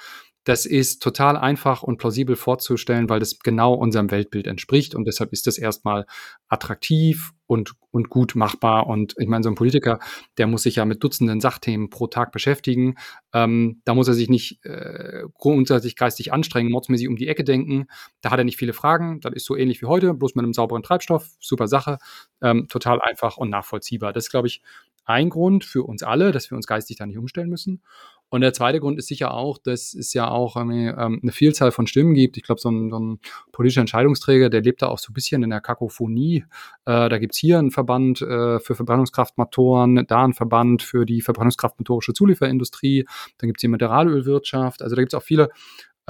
Das 0.50 0.66
ist 0.66 1.00
total 1.00 1.36
einfach 1.36 1.84
und 1.84 1.98
plausibel 1.98 2.34
vorzustellen, 2.34 3.08
weil 3.08 3.20
das 3.20 3.38
genau 3.38 3.72
unserem 3.72 4.10
Weltbild 4.10 4.48
entspricht 4.48 4.96
und 4.96 5.04
deshalb 5.04 5.32
ist 5.32 5.46
das 5.46 5.58
erstmal 5.58 6.06
attraktiv 6.48 7.30
und, 7.46 7.74
und 7.92 8.10
gut 8.10 8.34
machbar. 8.34 8.88
Und 8.88 9.14
ich 9.18 9.28
meine, 9.28 9.44
so 9.44 9.48
ein 9.48 9.54
Politiker, 9.54 10.00
der 10.38 10.48
muss 10.48 10.64
sich 10.64 10.74
ja 10.74 10.84
mit 10.84 11.04
Dutzenden 11.04 11.40
Sachthemen 11.40 11.88
pro 11.88 12.08
Tag 12.08 12.32
beschäftigen. 12.32 12.96
Ähm, 13.32 13.80
da 13.84 13.94
muss 13.94 14.08
er 14.08 14.14
sich 14.14 14.28
nicht 14.28 14.64
äh, 14.64 15.22
grundsätzlich 15.34 15.94
geistig 15.94 16.32
anstrengen, 16.32 16.72
mordsmäßig 16.72 17.06
um 17.06 17.14
die 17.14 17.28
Ecke 17.28 17.44
denken. 17.44 17.86
Da 18.20 18.32
hat 18.32 18.38
er 18.38 18.44
nicht 18.44 18.58
viele 18.58 18.72
Fragen. 18.72 19.20
Das 19.20 19.32
ist 19.34 19.46
so 19.46 19.54
ähnlich 19.54 19.80
wie 19.82 19.86
heute, 19.86 20.14
bloß 20.14 20.34
mit 20.34 20.42
einem 20.42 20.52
sauberen 20.52 20.82
Treibstoff. 20.82 21.28
Super 21.38 21.68
Sache. 21.68 21.98
Ähm, 22.42 22.66
total 22.68 23.00
einfach 23.00 23.36
und 23.36 23.50
nachvollziehbar. 23.50 24.12
Das 24.12 24.24
ist, 24.24 24.30
glaube 24.30 24.48
ich, 24.48 24.62
ein 25.04 25.30
Grund 25.30 25.64
für 25.64 25.84
uns 25.84 26.02
alle, 26.02 26.32
dass 26.32 26.50
wir 26.50 26.56
uns 26.56 26.66
geistig 26.66 26.96
da 26.96 27.06
nicht 27.06 27.18
umstellen 27.18 27.48
müssen. 27.48 27.82
Und 28.30 28.40
der 28.42 28.52
zweite 28.52 28.80
Grund 28.80 28.98
ist 28.98 29.08
sicher 29.08 29.34
auch, 29.34 29.58
dass 29.58 29.92
es 29.92 30.14
ja 30.14 30.30
auch 30.30 30.56
ähm, 30.56 31.20
eine 31.22 31.32
Vielzahl 31.32 31.72
von 31.72 31.86
Stimmen 31.86 32.14
gibt. 32.14 32.36
Ich 32.36 32.44
glaube, 32.44 32.60
so 32.60 32.70
ein, 32.70 32.90
so 32.90 32.98
ein 32.98 33.20
politischer 33.52 33.80
Entscheidungsträger, 33.80 34.48
der 34.48 34.62
lebt 34.62 34.82
da 34.82 34.86
auch 34.86 34.98
so 34.98 35.10
ein 35.10 35.14
bisschen 35.14 35.42
in 35.42 35.50
der 35.50 35.60
Kakophonie. 35.60 36.44
Äh, 36.86 37.08
da 37.08 37.18
gibt's 37.18 37.38
hier 37.38 37.58
einen 37.58 37.72
Verband 37.72 38.22
äh, 38.22 38.60
für 38.60 38.74
Verbrennungskraftmotoren, 38.74 40.06
da 40.06 40.24
einen 40.24 40.34
Verband 40.34 40.82
für 40.82 41.04
die 41.04 41.20
verbrennungskraftmotorische 41.20 42.12
Zulieferindustrie, 42.12 43.04
dann 43.38 43.48
gibt's 43.48 43.62
die 43.62 43.68
Mineralölwirtschaft. 43.68 44.82
Also 44.82 44.94
da 44.94 45.02
gibt's 45.02 45.14
auch 45.14 45.22
viele 45.22 45.50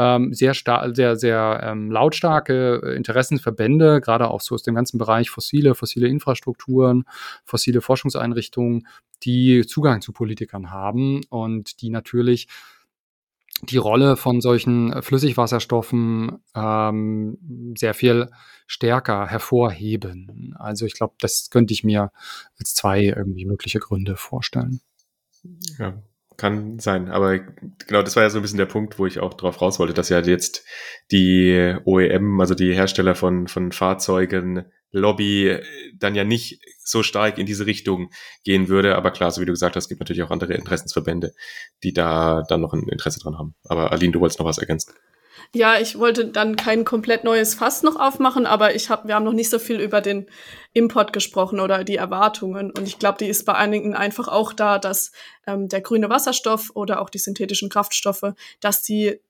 ähm, 0.00 0.32
sehr, 0.32 0.54
sehr, 0.54 1.16
sehr 1.16 1.60
ähm, 1.62 1.90
lautstarke 1.90 2.80
äh, 2.82 2.96
Interessenverbände, 2.96 4.00
gerade 4.00 4.30
auch 4.30 4.40
so 4.40 4.54
aus 4.54 4.62
dem 4.62 4.74
ganzen 4.74 4.96
Bereich 4.96 5.28
fossile, 5.28 5.74
fossile 5.74 6.08
Infrastrukturen, 6.08 7.04
fossile 7.44 7.82
Forschungseinrichtungen, 7.82 8.86
die 9.24 9.66
Zugang 9.66 10.00
zu 10.00 10.12
Politikern 10.12 10.70
haben 10.70 11.20
und 11.28 11.82
die 11.82 11.90
natürlich 11.90 12.48
die 13.62 13.76
Rolle 13.76 14.16
von 14.16 14.40
solchen 14.40 15.02
Flüssigwasserstoffen 15.02 16.38
ähm, 16.54 17.74
sehr 17.76 17.92
viel 17.92 18.30
stärker 18.66 19.26
hervorheben. 19.26 20.54
Also 20.58 20.86
ich 20.86 20.94
glaube, 20.94 21.12
das 21.20 21.50
könnte 21.50 21.74
ich 21.74 21.84
mir 21.84 22.10
als 22.58 22.74
zwei 22.74 23.02
irgendwie 23.02 23.44
mögliche 23.44 23.80
Gründe 23.80 24.16
vorstellen. 24.16 24.80
Ja, 25.78 26.02
kann 26.40 26.78
sein. 26.78 27.10
Aber 27.10 27.38
genau, 27.38 28.02
das 28.02 28.16
war 28.16 28.22
ja 28.22 28.30
so 28.30 28.38
ein 28.38 28.42
bisschen 28.42 28.56
der 28.56 28.64
Punkt, 28.64 28.98
wo 28.98 29.04
ich 29.04 29.20
auch 29.20 29.34
drauf 29.34 29.60
raus 29.60 29.78
wollte, 29.78 29.92
dass 29.92 30.08
ja 30.08 30.20
jetzt 30.20 30.64
die 31.12 31.76
OEM, 31.84 32.40
also 32.40 32.54
die 32.54 32.74
Hersteller 32.74 33.14
von, 33.14 33.46
von 33.46 33.72
Fahrzeugen, 33.72 34.64
Lobby 34.90 35.58
dann 35.98 36.14
ja 36.14 36.24
nicht 36.24 36.60
so 36.82 37.02
stark 37.02 37.38
in 37.38 37.46
diese 37.46 37.66
Richtung 37.66 38.10
gehen 38.42 38.68
würde. 38.68 38.96
Aber 38.96 39.10
klar, 39.10 39.30
so 39.30 39.42
wie 39.42 39.46
du 39.46 39.52
gesagt 39.52 39.76
hast, 39.76 39.88
gibt 39.88 40.00
natürlich 40.00 40.22
auch 40.22 40.30
andere 40.30 40.54
Interessensverbände, 40.54 41.32
die 41.84 41.92
da 41.92 42.42
dann 42.48 42.62
noch 42.62 42.72
ein 42.72 42.88
Interesse 42.88 43.20
dran 43.20 43.38
haben. 43.38 43.54
Aber 43.64 43.92
Aline, 43.92 44.12
du 44.12 44.20
wolltest 44.20 44.38
noch 44.40 44.46
was 44.46 44.58
ergänzen. 44.58 44.94
Ja, 45.54 45.80
ich 45.80 45.98
wollte 45.98 46.26
dann 46.26 46.56
kein 46.56 46.84
komplett 46.84 47.24
neues 47.24 47.54
Fass 47.54 47.82
noch 47.82 47.96
aufmachen, 47.96 48.46
aber 48.46 48.74
ich 48.74 48.90
hab, 48.90 49.06
wir 49.06 49.14
haben 49.14 49.24
noch 49.24 49.32
nicht 49.32 49.50
so 49.50 49.58
viel 49.58 49.80
über 49.80 50.00
den 50.00 50.28
Import 50.72 51.12
gesprochen 51.12 51.60
oder 51.60 51.84
die 51.84 51.96
Erwartungen. 51.96 52.70
Und 52.70 52.86
ich 52.86 52.98
glaube, 52.98 53.18
die 53.18 53.28
ist 53.28 53.44
bei 53.44 53.54
einigen 53.54 53.94
einfach 53.94 54.28
auch 54.28 54.52
da, 54.52 54.78
dass 54.78 55.12
ähm, 55.46 55.68
der 55.68 55.80
grüne 55.80 56.08
Wasserstoff 56.08 56.70
oder 56.74 57.00
auch 57.00 57.10
die 57.10 57.18
synthetischen 57.18 57.68
Kraftstoffe, 57.68 58.34
dass 58.60 58.82
die 58.82 59.20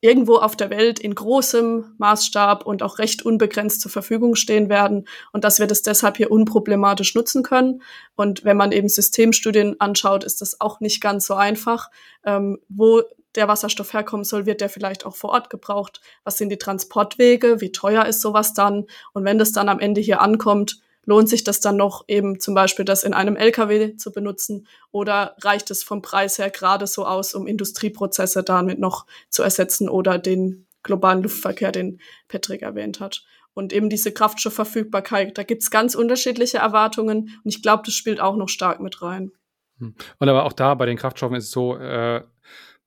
irgendwo 0.00 0.36
auf 0.36 0.54
der 0.54 0.70
Welt 0.70 1.00
in 1.00 1.14
großem 1.14 1.94
Maßstab 1.98 2.64
und 2.64 2.82
auch 2.82 2.98
recht 2.98 3.22
unbegrenzt 3.22 3.80
zur 3.80 3.90
Verfügung 3.90 4.36
stehen 4.36 4.68
werden 4.68 5.08
und 5.32 5.42
dass 5.42 5.58
wir 5.58 5.66
das 5.66 5.82
deshalb 5.82 6.16
hier 6.18 6.30
unproblematisch 6.30 7.14
nutzen 7.14 7.42
können. 7.42 7.82
Und 8.14 8.44
wenn 8.44 8.56
man 8.56 8.70
eben 8.70 8.88
Systemstudien 8.88 9.80
anschaut, 9.80 10.22
ist 10.22 10.40
das 10.40 10.60
auch 10.60 10.78
nicht 10.80 11.00
ganz 11.00 11.26
so 11.26 11.34
einfach. 11.34 11.90
Ähm, 12.24 12.58
wo 12.68 13.02
der 13.38 13.48
Wasserstoff 13.48 13.94
herkommen 13.94 14.24
soll, 14.24 14.44
wird 14.44 14.60
der 14.60 14.68
vielleicht 14.68 15.06
auch 15.06 15.16
vor 15.16 15.30
Ort 15.30 15.48
gebraucht? 15.48 16.00
Was 16.24 16.36
sind 16.36 16.50
die 16.50 16.58
Transportwege? 16.58 17.60
Wie 17.60 17.72
teuer 17.72 18.04
ist 18.04 18.20
sowas 18.20 18.52
dann? 18.52 18.86
Und 19.14 19.24
wenn 19.24 19.38
das 19.38 19.52
dann 19.52 19.68
am 19.68 19.80
Ende 19.80 20.00
hier 20.00 20.20
ankommt, 20.20 20.82
lohnt 21.08 21.28
sich 21.30 21.42
das 21.42 21.60
dann 21.60 21.76
noch 21.76 22.04
eben 22.06 22.38
zum 22.38 22.54
Beispiel 22.54 22.84
das 22.84 23.02
in 23.02 23.14
einem 23.14 23.34
LKW 23.34 23.96
zu 23.96 24.12
benutzen 24.12 24.66
oder 24.90 25.36
reicht 25.40 25.70
es 25.70 25.82
vom 25.82 26.02
Preis 26.02 26.38
her 26.38 26.50
gerade 26.50 26.86
so 26.86 27.06
aus, 27.06 27.34
um 27.34 27.46
Industrieprozesse 27.46 28.42
damit 28.42 28.78
noch 28.78 29.06
zu 29.30 29.42
ersetzen 29.42 29.88
oder 29.88 30.18
den 30.18 30.66
globalen 30.82 31.22
Luftverkehr, 31.22 31.72
den 31.72 32.00
Patrick 32.28 32.60
erwähnt 32.60 33.00
hat. 33.00 33.24
Und 33.54 33.72
eben 33.72 33.88
diese 33.88 34.12
Kraftstoffverfügbarkeit, 34.12 35.38
da 35.38 35.44
gibt's 35.44 35.70
ganz 35.70 35.94
unterschiedliche 35.94 36.58
Erwartungen 36.58 37.40
und 37.42 37.54
ich 37.54 37.62
glaube, 37.62 37.84
das 37.86 37.94
spielt 37.94 38.20
auch 38.20 38.36
noch 38.36 38.50
stark 38.50 38.80
mit 38.80 39.00
rein. 39.00 39.32
Hm. 39.78 39.94
Und 40.18 40.28
aber 40.28 40.44
auch 40.44 40.52
da 40.52 40.74
bei 40.74 40.84
den 40.84 40.98
Kraftstoffen 40.98 41.36
ist 41.36 41.44
es 41.44 41.50
so, 41.50 41.76
äh, 41.76 42.22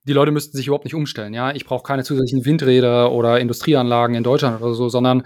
die 0.03 0.13
Leute 0.13 0.31
müssten 0.31 0.57
sich 0.57 0.67
überhaupt 0.67 0.85
nicht 0.85 0.95
umstellen. 0.95 1.33
Ja, 1.33 1.53
ich 1.53 1.65
brauche 1.65 1.83
keine 1.83 2.03
zusätzlichen 2.03 2.43
Windräder 2.45 3.11
oder 3.11 3.39
Industrieanlagen 3.39 4.15
in 4.15 4.23
Deutschland 4.23 4.61
oder 4.61 4.73
so, 4.73 4.89
sondern 4.89 5.23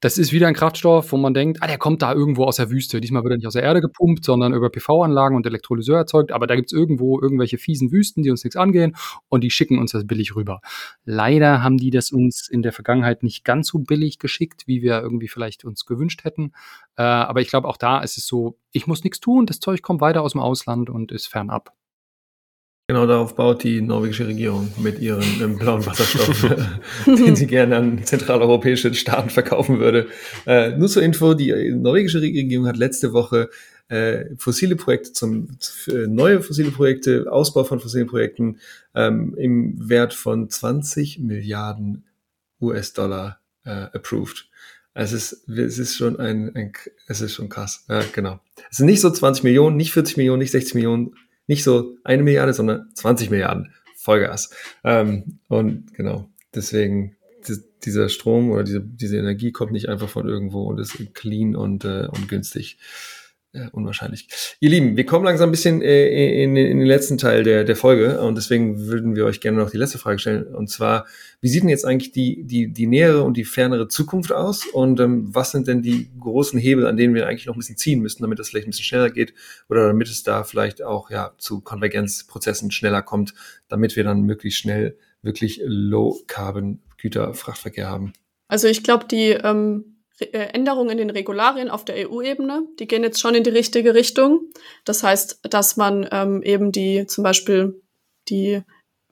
das 0.00 0.18
ist 0.18 0.32
wieder 0.32 0.46
ein 0.46 0.54
Kraftstoff, 0.54 1.12
wo 1.12 1.16
man 1.16 1.32
denkt, 1.32 1.62
ah, 1.62 1.66
der 1.66 1.78
kommt 1.78 2.02
da 2.02 2.12
irgendwo 2.12 2.44
aus 2.44 2.56
der 2.56 2.70
Wüste. 2.70 3.00
Diesmal 3.00 3.22
wird 3.22 3.32
er 3.32 3.36
nicht 3.36 3.46
aus 3.46 3.54
der 3.54 3.62
Erde 3.62 3.80
gepumpt, 3.80 4.24
sondern 4.24 4.52
über 4.52 4.68
PV-Anlagen 4.68 5.36
und 5.36 5.46
Elektrolyseur 5.46 5.96
erzeugt. 5.96 6.32
Aber 6.32 6.46
da 6.46 6.56
gibt 6.56 6.70
es 6.70 6.76
irgendwo 6.76 7.20
irgendwelche 7.20 7.56
fiesen 7.56 7.92
Wüsten, 7.92 8.22
die 8.22 8.30
uns 8.30 8.44
nichts 8.44 8.56
angehen 8.56 8.96
und 9.28 9.42
die 9.42 9.50
schicken 9.50 9.78
uns 9.78 9.92
das 9.92 10.06
billig 10.06 10.34
rüber. 10.34 10.60
Leider 11.04 11.62
haben 11.62 11.78
die 11.78 11.90
das 11.90 12.10
uns 12.10 12.48
in 12.48 12.62
der 12.62 12.72
Vergangenheit 12.72 13.22
nicht 13.22 13.44
ganz 13.44 13.68
so 13.68 13.78
billig 13.78 14.18
geschickt, 14.18 14.64
wie 14.66 14.82
wir 14.82 15.00
irgendwie 15.00 15.28
vielleicht 15.28 15.64
uns 15.64 15.86
gewünscht 15.86 16.24
hätten. 16.24 16.52
Äh, 16.96 17.02
aber 17.02 17.40
ich 17.40 17.48
glaube, 17.48 17.68
auch 17.68 17.76
da 17.76 18.00
ist 18.00 18.18
es 18.18 18.26
so, 18.26 18.58
ich 18.72 18.86
muss 18.86 19.04
nichts 19.04 19.20
tun, 19.20 19.46
das 19.46 19.60
Zeug 19.60 19.82
kommt 19.82 20.00
weiter 20.00 20.22
aus 20.22 20.32
dem 20.32 20.40
Ausland 20.40 20.90
und 20.90 21.12
ist 21.12 21.26
fernab. 21.28 21.72
Genau 22.88 23.04
darauf 23.04 23.34
baut 23.34 23.64
die 23.64 23.80
norwegische 23.80 24.28
Regierung 24.28 24.72
mit 24.78 25.00
ihrem 25.00 25.24
ähm, 25.42 25.58
blauen 25.58 25.84
Wasserstoff, 25.84 26.46
den 27.06 27.34
sie 27.34 27.48
gerne 27.48 27.76
an 27.76 28.04
zentraleuropäische 28.04 28.94
Staaten 28.94 29.30
verkaufen 29.30 29.80
würde. 29.80 30.06
Äh, 30.46 30.76
nur 30.76 30.88
zur 30.88 31.02
Info, 31.02 31.34
die 31.34 31.72
norwegische 31.72 32.20
Regierung 32.20 32.68
hat 32.68 32.76
letzte 32.76 33.12
Woche 33.12 33.50
äh, 33.88 34.26
fossile 34.38 34.76
Projekte 34.76 35.12
zum 35.12 35.58
äh, 35.88 36.06
neue 36.06 36.40
fossile 36.42 36.70
Projekte, 36.70 37.26
Ausbau 37.28 37.64
von 37.64 37.80
fossilen 37.80 38.06
Projekten 38.06 38.60
ähm, 38.94 39.34
im 39.36 39.88
Wert 39.88 40.14
von 40.14 40.48
20 40.48 41.18
Milliarden 41.18 42.04
US-Dollar 42.60 43.40
äh, 43.64 43.70
approved. 43.70 44.48
Es 44.94 45.12
ist, 45.12 45.48
es 45.48 45.78
ist 45.78 45.96
schon 45.96 46.18
ein, 46.20 46.54
ein, 46.54 46.72
es 47.08 47.20
ist 47.20 47.34
schon 47.34 47.48
krass. 47.48 47.84
Ja, 47.88 48.02
genau. 48.12 48.40
Es 48.70 48.78
sind 48.78 48.86
nicht 48.86 49.00
so 49.00 49.10
20 49.10 49.42
Millionen, 49.42 49.76
nicht 49.76 49.92
40 49.92 50.16
Millionen, 50.16 50.38
nicht 50.38 50.52
60 50.52 50.74
Millionen, 50.74 51.14
nicht 51.46 51.64
so 51.64 51.96
eine 52.04 52.22
Milliarde, 52.22 52.52
sondern 52.52 52.88
20 52.94 53.30
Milliarden 53.30 53.72
Vollgas. 53.96 54.50
Ähm, 54.84 55.40
und 55.48 55.94
genau, 55.94 56.28
deswegen 56.54 57.16
dieser 57.84 58.08
Strom 58.08 58.50
oder 58.50 58.64
diese, 58.64 58.80
diese 58.80 59.16
Energie 59.16 59.52
kommt 59.52 59.72
nicht 59.72 59.88
einfach 59.88 60.08
von 60.08 60.28
irgendwo 60.28 60.64
und 60.64 60.78
ist 60.78 61.14
clean 61.14 61.54
und, 61.54 61.84
äh, 61.84 62.08
und 62.10 62.28
günstig 62.28 62.78
äh, 63.52 63.68
unwahrscheinlich. 63.72 64.28
Ihr 64.60 64.70
Lieben, 64.70 64.96
wir 64.96 65.04
kommen 65.06 65.24
langsam 65.24 65.48
ein 65.48 65.52
bisschen 65.52 65.82
äh, 65.82 66.42
in, 66.42 66.56
in, 66.56 66.78
den 66.78 66.86
letzten 66.86 67.18
Teil 67.18 67.42
der, 67.42 67.64
der 67.64 67.74
Folge 67.76 68.20
und 68.20 68.36
deswegen 68.36 68.86
würden 68.86 69.16
wir 69.16 69.24
euch 69.24 69.40
gerne 69.40 69.58
noch 69.58 69.70
die 69.70 69.78
letzte 69.78 69.98
Frage 69.98 70.18
stellen. 70.18 70.54
Und 70.54 70.68
zwar, 70.68 71.06
wie 71.40 71.48
sieht 71.48 71.62
denn 71.62 71.70
jetzt 71.70 71.86
eigentlich 71.86 72.12
die, 72.12 72.44
die, 72.44 72.72
die 72.72 72.86
nähere 72.86 73.22
und 73.22 73.36
die 73.36 73.44
fernere 73.44 73.88
Zukunft 73.88 74.32
aus? 74.32 74.66
Und 74.66 75.00
ähm, 75.00 75.34
was 75.34 75.50
sind 75.52 75.68
denn 75.68 75.80
die 75.82 76.10
großen 76.18 76.58
Hebel, 76.58 76.86
an 76.86 76.96
denen 76.96 77.14
wir 77.14 77.26
eigentlich 77.26 77.46
noch 77.46 77.54
ein 77.54 77.58
bisschen 77.58 77.78
ziehen 77.78 78.00
müssen, 78.00 78.22
damit 78.22 78.38
das 78.38 78.50
vielleicht 78.50 78.66
ein 78.66 78.70
bisschen 78.70 78.84
schneller 78.84 79.10
geht 79.10 79.34
oder 79.68 79.86
damit 79.86 80.08
es 80.08 80.22
da 80.22 80.44
vielleicht 80.44 80.82
auch 80.82 81.10
ja, 81.10 81.34
zu 81.38 81.60
Konvergenzprozessen 81.60 82.70
schneller 82.70 83.02
kommt, 83.02 83.34
damit 83.68 83.96
wir 83.96 84.04
dann 84.04 84.22
möglichst 84.22 84.60
schnell 84.60 84.96
wirklich 85.22 85.60
Low-Carbon-Güterfrachtverkehr 85.64 87.88
haben? 87.88 88.12
Also 88.48 88.68
ich 88.68 88.84
glaube, 88.84 89.06
die 89.06 89.30
ähm 89.30 89.84
äh, 89.86 89.95
Änderungen 90.18 90.90
in 90.90 90.98
den 90.98 91.10
Regularien 91.10 91.68
auf 91.68 91.84
der 91.84 92.08
EU-Ebene, 92.08 92.66
die 92.78 92.86
gehen 92.86 93.02
jetzt 93.02 93.20
schon 93.20 93.34
in 93.34 93.44
die 93.44 93.50
richtige 93.50 93.94
Richtung. 93.94 94.50
Das 94.84 95.02
heißt, 95.02 95.40
dass 95.42 95.76
man 95.76 96.08
ähm, 96.10 96.42
eben 96.42 96.72
die 96.72 97.06
zum 97.06 97.22
Beispiel 97.22 97.82
die, 98.28 98.62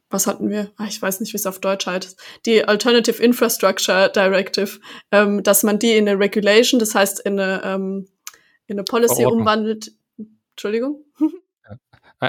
was 0.08 0.26
hatten 0.26 0.48
wir? 0.48 0.70
Ach, 0.76 0.88
ich 0.88 1.00
weiß 1.00 1.20
nicht, 1.20 1.32
wie 1.32 1.36
es 1.36 1.46
auf 1.46 1.58
Deutsch 1.58 1.86
heißt, 1.86 2.18
die 2.46 2.64
Alternative 2.64 3.22
Infrastructure 3.22 4.10
Directive, 4.10 4.80
ähm, 5.12 5.42
dass 5.42 5.62
man 5.62 5.78
die 5.78 5.96
in 5.96 6.08
eine 6.08 6.18
Regulation, 6.18 6.78
das 6.78 6.94
heißt 6.94 7.20
in 7.20 7.38
eine, 7.38 7.62
ähm, 7.64 8.08
in 8.66 8.78
eine 8.78 8.84
Policy 8.84 9.26
umwandelt. 9.26 9.92
Entschuldigung. 10.52 11.04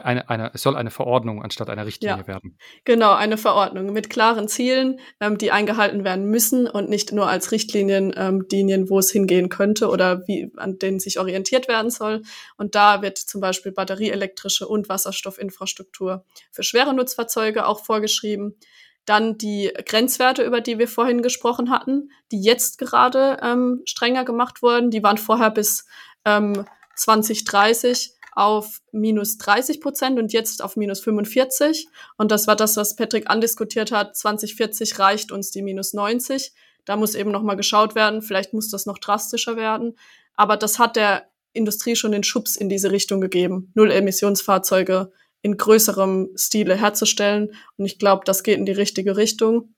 eine, 0.03 0.29
eine, 0.29 0.51
es 0.53 0.61
soll 0.61 0.75
eine 0.75 0.91
Verordnung 0.91 1.43
anstatt 1.43 1.69
einer 1.69 1.85
Richtlinie 1.85 2.17
ja. 2.17 2.27
werden. 2.27 2.57
Genau, 2.83 3.13
eine 3.13 3.37
Verordnung 3.37 3.93
mit 3.93 4.09
klaren 4.09 4.47
Zielen, 4.47 4.99
ähm, 5.19 5.37
die 5.37 5.51
eingehalten 5.51 6.03
werden 6.03 6.25
müssen 6.25 6.67
und 6.67 6.89
nicht 6.89 7.11
nur 7.11 7.27
als 7.27 7.51
Richtlinien 7.51 8.13
ähm, 8.17 8.47
dienen, 8.47 8.89
wo 8.89 8.99
es 8.99 9.11
hingehen 9.11 9.49
könnte 9.49 9.89
oder 9.89 10.27
wie, 10.27 10.51
an 10.57 10.79
denen 10.79 10.99
sich 10.99 11.19
orientiert 11.19 11.67
werden 11.67 11.89
soll. 11.89 12.23
Und 12.57 12.75
da 12.75 13.01
wird 13.01 13.17
zum 13.17 13.41
Beispiel 13.41 13.71
batterieelektrische 13.71 14.67
und 14.67 14.89
Wasserstoffinfrastruktur 14.89 16.25
für 16.51 16.63
schwere 16.63 16.93
Nutzfahrzeuge 16.93 17.65
auch 17.65 17.83
vorgeschrieben. 17.85 18.57
Dann 19.05 19.37
die 19.37 19.71
Grenzwerte, 19.85 20.43
über 20.43 20.61
die 20.61 20.79
wir 20.79 20.87
vorhin 20.87 21.21
gesprochen 21.21 21.69
hatten, 21.69 22.09
die 22.31 22.41
jetzt 22.41 22.79
gerade 22.79 23.37
ähm, 23.43 23.81
strenger 23.85 24.25
gemacht 24.25 24.63
wurden. 24.63 24.89
Die 24.89 25.03
waren 25.03 25.19
vorher 25.19 25.51
bis 25.51 25.85
ähm, 26.25 26.65
2030 26.95 28.14
auf 28.35 28.81
minus 28.91 29.37
30 29.37 29.79
Prozent 29.79 30.19
und 30.19 30.33
jetzt 30.33 30.61
auf 30.61 30.75
minus 30.75 30.99
45. 30.99 31.87
Und 32.17 32.31
das 32.31 32.47
war 32.47 32.57
das, 32.57 32.75
was 32.75 32.95
Patrick 32.95 33.29
andiskutiert 33.29 33.91
hat. 33.91 34.15
2040 34.15 34.99
reicht 34.99 35.31
uns 35.31 35.51
die 35.51 35.61
minus 35.61 35.93
90. 35.93 36.53
Da 36.83 36.97
muss 36.97 37.15
eben 37.15 37.31
nochmal 37.31 37.55
geschaut 37.55 37.95
werden. 37.95 38.21
Vielleicht 38.21 38.53
muss 38.53 38.69
das 38.69 38.85
noch 38.85 38.99
drastischer 38.99 39.55
werden. 39.55 39.97
Aber 40.35 40.57
das 40.57 40.77
hat 40.79 40.97
der 40.97 41.29
Industrie 41.53 41.95
schon 41.95 42.11
den 42.11 42.23
Schubs 42.23 42.57
in 42.57 42.67
diese 42.67 42.91
Richtung 42.91 43.21
gegeben. 43.21 43.71
Null-Emissionsfahrzeuge 43.73 45.11
in 45.41 45.57
größerem 45.57 46.31
Stile 46.35 46.75
herzustellen. 46.75 47.53
Und 47.77 47.85
ich 47.85 47.99
glaube, 47.99 48.23
das 48.25 48.43
geht 48.43 48.57
in 48.57 48.65
die 48.65 48.73
richtige 48.73 49.15
Richtung. 49.15 49.75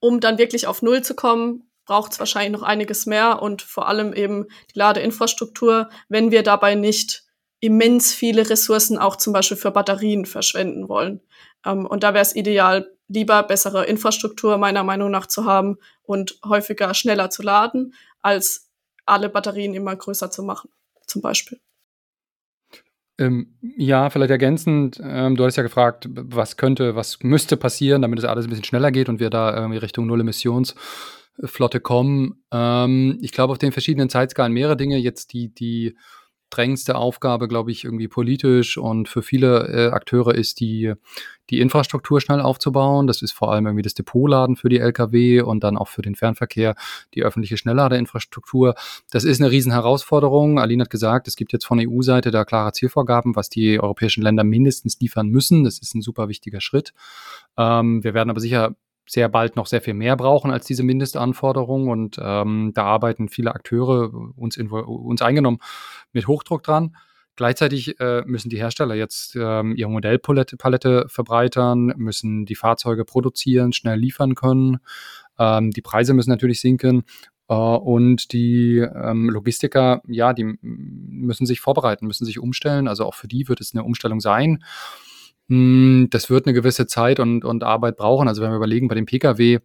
Um 0.00 0.20
dann 0.20 0.36
wirklich 0.36 0.66
auf 0.66 0.82
Null 0.82 1.02
zu 1.02 1.14
kommen, 1.14 1.70
braucht 1.86 2.12
es 2.12 2.18
wahrscheinlich 2.18 2.52
noch 2.52 2.62
einiges 2.62 3.06
mehr 3.06 3.40
und 3.40 3.62
vor 3.62 3.88
allem 3.88 4.12
eben 4.12 4.46
die 4.74 4.78
Ladeinfrastruktur, 4.78 5.88
wenn 6.10 6.30
wir 6.30 6.42
dabei 6.42 6.74
nicht 6.74 7.24
immens 7.60 8.12
viele 8.14 8.48
Ressourcen 8.48 8.98
auch 8.98 9.16
zum 9.16 9.32
Beispiel 9.32 9.56
für 9.56 9.70
Batterien 9.70 10.26
verschwenden 10.26 10.88
wollen. 10.88 11.20
Ähm, 11.64 11.86
und 11.86 12.02
da 12.02 12.14
wäre 12.14 12.22
es 12.22 12.36
ideal, 12.36 12.90
lieber 13.08 13.42
bessere 13.42 13.86
Infrastruktur 13.86 14.58
meiner 14.58 14.84
Meinung 14.84 15.10
nach 15.10 15.26
zu 15.26 15.44
haben 15.44 15.78
und 16.02 16.38
häufiger 16.44 16.92
schneller 16.94 17.30
zu 17.30 17.42
laden, 17.42 17.94
als 18.20 18.70
alle 19.06 19.28
Batterien 19.28 19.74
immer 19.74 19.96
größer 19.96 20.30
zu 20.30 20.42
machen, 20.42 20.70
zum 21.06 21.22
Beispiel. 21.22 21.58
Ähm, 23.20 23.56
ja, 23.60 24.10
vielleicht 24.10 24.30
ergänzend, 24.30 25.00
ähm, 25.02 25.34
du 25.34 25.44
hast 25.44 25.56
ja 25.56 25.64
gefragt, 25.64 26.08
was 26.08 26.56
könnte, 26.56 26.94
was 26.94 27.18
müsste 27.22 27.56
passieren, 27.56 28.02
damit 28.02 28.20
es 28.20 28.24
alles 28.24 28.46
ein 28.46 28.50
bisschen 28.50 28.64
schneller 28.64 28.92
geht 28.92 29.08
und 29.08 29.18
wir 29.18 29.28
da 29.28 29.56
irgendwie 29.56 29.78
Richtung 29.78 30.06
Null-Emissionsflotte 30.06 31.80
kommen. 31.80 32.44
Ähm, 32.52 33.18
ich 33.20 33.32
glaube, 33.32 33.50
auf 33.50 33.58
den 33.58 33.72
verschiedenen 33.72 34.08
Zeitskalen 34.08 34.52
mehrere 34.52 34.76
Dinge. 34.76 34.98
Jetzt 34.98 35.32
die, 35.32 35.52
die 35.52 35.96
drängendste 36.50 36.96
Aufgabe, 36.96 37.48
glaube 37.48 37.70
ich, 37.70 37.84
irgendwie 37.84 38.08
politisch 38.08 38.78
und 38.78 39.08
für 39.08 39.22
viele 39.22 39.68
äh, 39.68 39.90
Akteure 39.90 40.34
ist 40.34 40.60
die, 40.60 40.94
die 41.50 41.60
Infrastruktur 41.60 42.20
schnell 42.20 42.40
aufzubauen. 42.40 43.06
Das 43.06 43.22
ist 43.22 43.32
vor 43.32 43.52
allem 43.52 43.66
irgendwie 43.66 43.82
das 43.82 43.94
Depotladen 43.94 44.56
für 44.56 44.68
die 44.68 44.78
Lkw 44.78 45.42
und 45.42 45.62
dann 45.64 45.76
auch 45.76 45.88
für 45.88 46.02
den 46.02 46.14
Fernverkehr 46.14 46.74
die 47.14 47.22
öffentliche 47.22 47.56
Schnellladeinfrastruktur. 47.56 48.74
Das 49.10 49.24
ist 49.24 49.40
eine 49.40 49.50
Riesenherausforderung. 49.50 50.58
Aline 50.58 50.84
hat 50.84 50.90
gesagt, 50.90 51.28
es 51.28 51.36
gibt 51.36 51.52
jetzt 51.52 51.66
von 51.66 51.80
EU-Seite 51.80 52.30
da 52.30 52.44
klare 52.44 52.72
Zielvorgaben, 52.72 53.36
was 53.36 53.48
die 53.48 53.80
europäischen 53.80 54.22
Länder 54.22 54.44
mindestens 54.44 54.98
liefern 55.00 55.28
müssen. 55.28 55.64
Das 55.64 55.78
ist 55.78 55.94
ein 55.94 56.02
super 56.02 56.28
wichtiger 56.28 56.60
Schritt. 56.60 56.92
Ähm, 57.56 58.02
wir 58.02 58.14
werden 58.14 58.30
aber 58.30 58.40
sicher 58.40 58.74
sehr 59.08 59.28
bald 59.28 59.56
noch 59.56 59.66
sehr 59.66 59.80
viel 59.80 59.94
mehr 59.94 60.16
brauchen 60.16 60.50
als 60.50 60.66
diese 60.66 60.82
Mindestanforderungen. 60.82 61.88
Und 61.88 62.18
ähm, 62.22 62.72
da 62.74 62.84
arbeiten 62.84 63.28
viele 63.28 63.54
Akteure, 63.54 64.12
uns, 64.36 64.56
uns 64.58 65.22
eingenommen, 65.22 65.58
mit 66.12 66.28
Hochdruck 66.28 66.62
dran. 66.62 66.94
Gleichzeitig 67.36 68.00
äh, 68.00 68.22
müssen 68.26 68.50
die 68.50 68.58
Hersteller 68.58 68.96
jetzt 68.96 69.36
ähm, 69.36 69.76
ihre 69.76 69.90
Modellpalette 69.90 70.56
Palette 70.56 71.06
verbreitern, 71.08 71.94
müssen 71.96 72.46
die 72.46 72.56
Fahrzeuge 72.56 73.04
produzieren, 73.04 73.72
schnell 73.72 73.98
liefern 73.98 74.34
können. 74.34 74.78
Ähm, 75.38 75.70
die 75.70 75.80
Preise 75.82 76.14
müssen 76.14 76.30
natürlich 76.30 76.60
sinken. 76.60 77.04
Äh, 77.48 77.54
und 77.54 78.32
die 78.32 78.78
ähm, 78.78 79.30
Logistiker, 79.30 80.02
ja, 80.08 80.32
die 80.32 80.58
müssen 80.62 81.46
sich 81.46 81.60
vorbereiten, 81.60 82.08
müssen 82.08 82.24
sich 82.24 82.40
umstellen. 82.40 82.88
Also 82.88 83.04
auch 83.04 83.14
für 83.14 83.28
die 83.28 83.48
wird 83.48 83.60
es 83.60 83.72
eine 83.72 83.84
Umstellung 83.84 84.20
sein 84.20 84.64
Hm, 85.48 86.08
das 86.10 86.28
wird 86.28 86.46
eine 86.46 86.54
gewisse 86.54 86.86
Zeit 86.86 87.20
und, 87.20 87.44
und 87.44 87.64
Arbeit 87.64 87.96
brauchen. 87.96 88.28
Also 88.28 88.42
wenn 88.42 88.50
wir 88.50 88.56
überlegen, 88.56 88.88
bei 88.88 88.94
dem 88.94 89.06
Pkw, 89.06 89.60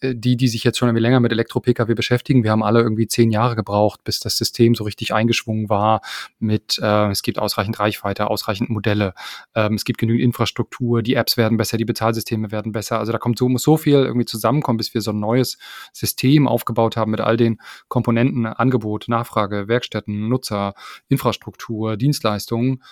äh, 0.00 0.14
die, 0.14 0.36
die 0.36 0.48
sich 0.48 0.64
jetzt 0.64 0.78
schon 0.78 0.88
irgendwie 0.88 1.02
länger 1.02 1.20
mit 1.20 1.32
Elektro-Pkw 1.32 1.94
beschäftigen, 1.94 2.44
wir 2.44 2.50
haben 2.50 2.62
alle 2.62 2.80
irgendwie 2.80 3.06
zehn 3.06 3.30
Jahre 3.30 3.56
gebraucht, 3.56 4.04
bis 4.04 4.20
das 4.20 4.36
System 4.36 4.74
so 4.74 4.84
richtig 4.84 5.14
eingeschwungen 5.14 5.70
war 5.70 6.02
mit, 6.38 6.78
äh, 6.82 7.10
es 7.10 7.22
gibt 7.22 7.38
ausreichend 7.38 7.80
Reichweite, 7.80 8.28
ausreichend 8.28 8.68
Modelle, 8.68 9.14
ähm, 9.54 9.74
es 9.74 9.84
gibt 9.84 9.98
genügend 9.98 10.24
Infrastruktur, 10.24 11.02
die 11.02 11.14
Apps 11.14 11.38
werden 11.38 11.56
besser, 11.56 11.78
die 11.78 11.86
Bezahlsysteme 11.86 12.50
werden 12.52 12.72
besser. 12.72 12.98
Also 12.98 13.12
da 13.12 13.18
kommt 13.18 13.38
so, 13.38 13.48
muss 13.48 13.62
so 13.62 13.78
viel 13.78 13.94
irgendwie 13.94 14.26
zusammenkommen, 14.26 14.76
bis 14.76 14.92
wir 14.92 15.00
so 15.00 15.12
ein 15.12 15.20
neues 15.20 15.56
System 15.94 16.46
aufgebaut 16.46 16.98
haben 16.98 17.10
mit 17.10 17.20
all 17.20 17.38
den 17.38 17.58
Komponenten, 17.88 18.44
Angebot, 18.46 19.08
Nachfrage, 19.08 19.68
Werkstätten, 19.68 20.28
Nutzer, 20.28 20.74
Infrastruktur, 21.08 21.96
Dienstleistungen 21.96 22.82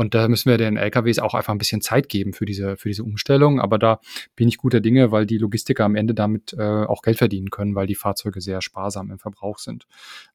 und 0.00 0.14
da 0.14 0.28
müssen 0.28 0.48
wir 0.48 0.56
den 0.56 0.78
LKWs 0.78 1.18
auch 1.18 1.34
einfach 1.34 1.52
ein 1.52 1.58
bisschen 1.58 1.82
Zeit 1.82 2.08
geben 2.08 2.32
für 2.32 2.46
diese, 2.46 2.78
für 2.78 2.88
diese 2.88 3.04
Umstellung. 3.04 3.60
Aber 3.60 3.78
da 3.78 4.00
bin 4.34 4.48
ich 4.48 4.56
guter 4.56 4.80
Dinge, 4.80 5.12
weil 5.12 5.26
die 5.26 5.36
Logistiker 5.36 5.84
am 5.84 5.94
Ende 5.94 6.14
damit 6.14 6.54
äh, 6.54 6.62
auch 6.62 7.02
Geld 7.02 7.18
verdienen 7.18 7.50
können, 7.50 7.74
weil 7.74 7.86
die 7.86 7.94
Fahrzeuge 7.94 8.40
sehr 8.40 8.62
sparsam 8.62 9.10
im 9.10 9.18
Verbrauch 9.18 9.58
sind. 9.58 9.86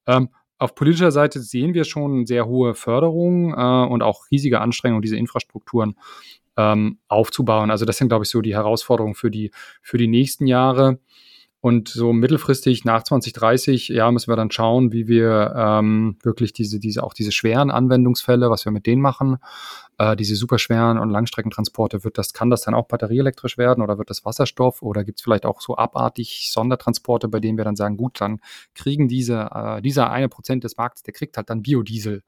Ähm, 0.05 0.29
auf 0.59 0.75
politischer 0.75 1.11
Seite 1.11 1.39
sehen 1.39 1.73
wir 1.73 1.83
schon 1.83 2.27
sehr 2.27 2.45
hohe 2.45 2.75
Förderung 2.75 3.55
äh, 3.55 3.91
und 3.91 4.03
auch 4.03 4.29
riesige 4.29 4.61
Anstrengungen, 4.61 5.01
diese 5.01 5.17
Infrastrukturen 5.17 5.95
ähm, 6.57 6.99
aufzubauen. 7.07 7.71
Also 7.71 7.85
das 7.85 7.97
sind, 7.97 8.09
glaube 8.09 8.23
ich, 8.23 8.29
so 8.29 8.41
die 8.41 8.53
Herausforderungen 8.53 9.15
für 9.15 9.31
die, 9.31 9.49
für 9.81 9.97
die 9.97 10.07
nächsten 10.07 10.45
Jahre. 10.45 10.99
Und 11.65 11.87
so 11.87 12.13
mittelfristig 12.13 12.85
nach 12.85 13.01
2030, 13.01 13.87
ja, 13.87 14.11
müssen 14.11 14.31
wir 14.31 14.35
dann 14.35 14.51
schauen, 14.51 14.91
wie 14.91 15.07
wir 15.07 15.51
ähm, 15.57 16.15
wirklich 16.21 16.53
diese, 16.53 16.79
diese, 16.79 17.01
auch 17.01 17.15
diese 17.15 17.31
schweren 17.31 17.71
Anwendungsfälle, 17.71 18.51
was 18.51 18.65
wir 18.65 18.71
mit 18.71 18.85
denen 18.85 19.01
machen, 19.01 19.37
äh, 19.97 20.15
diese 20.15 20.35
superschweren 20.35 20.99
und 20.99 21.09
Langstreckentransporte, 21.09 22.03
wird 22.03 22.19
das, 22.19 22.33
kann 22.33 22.51
das 22.51 22.61
dann 22.61 22.75
auch 22.75 22.87
batterieelektrisch 22.87 23.57
werden 23.57 23.83
oder 23.83 23.97
wird 23.97 24.11
das 24.11 24.23
Wasserstoff 24.25 24.83
oder 24.83 25.03
gibt 25.03 25.19
es 25.19 25.23
vielleicht 25.23 25.47
auch 25.47 25.59
so 25.59 25.75
abartig 25.75 26.51
Sondertransporte, 26.51 27.29
bei 27.29 27.39
denen 27.39 27.57
wir 27.57 27.65
dann 27.65 27.75
sagen, 27.75 27.97
gut, 27.97 28.21
dann 28.21 28.41
kriegen 28.75 29.07
diese, 29.07 29.49
äh, 29.51 29.81
dieser 29.81 30.11
eine 30.11 30.29
Prozent 30.29 30.63
des 30.65 30.77
Marktes, 30.77 31.01
der 31.01 31.15
kriegt 31.15 31.35
halt 31.35 31.49
dann 31.49 31.63
Biodiesel. 31.63 32.21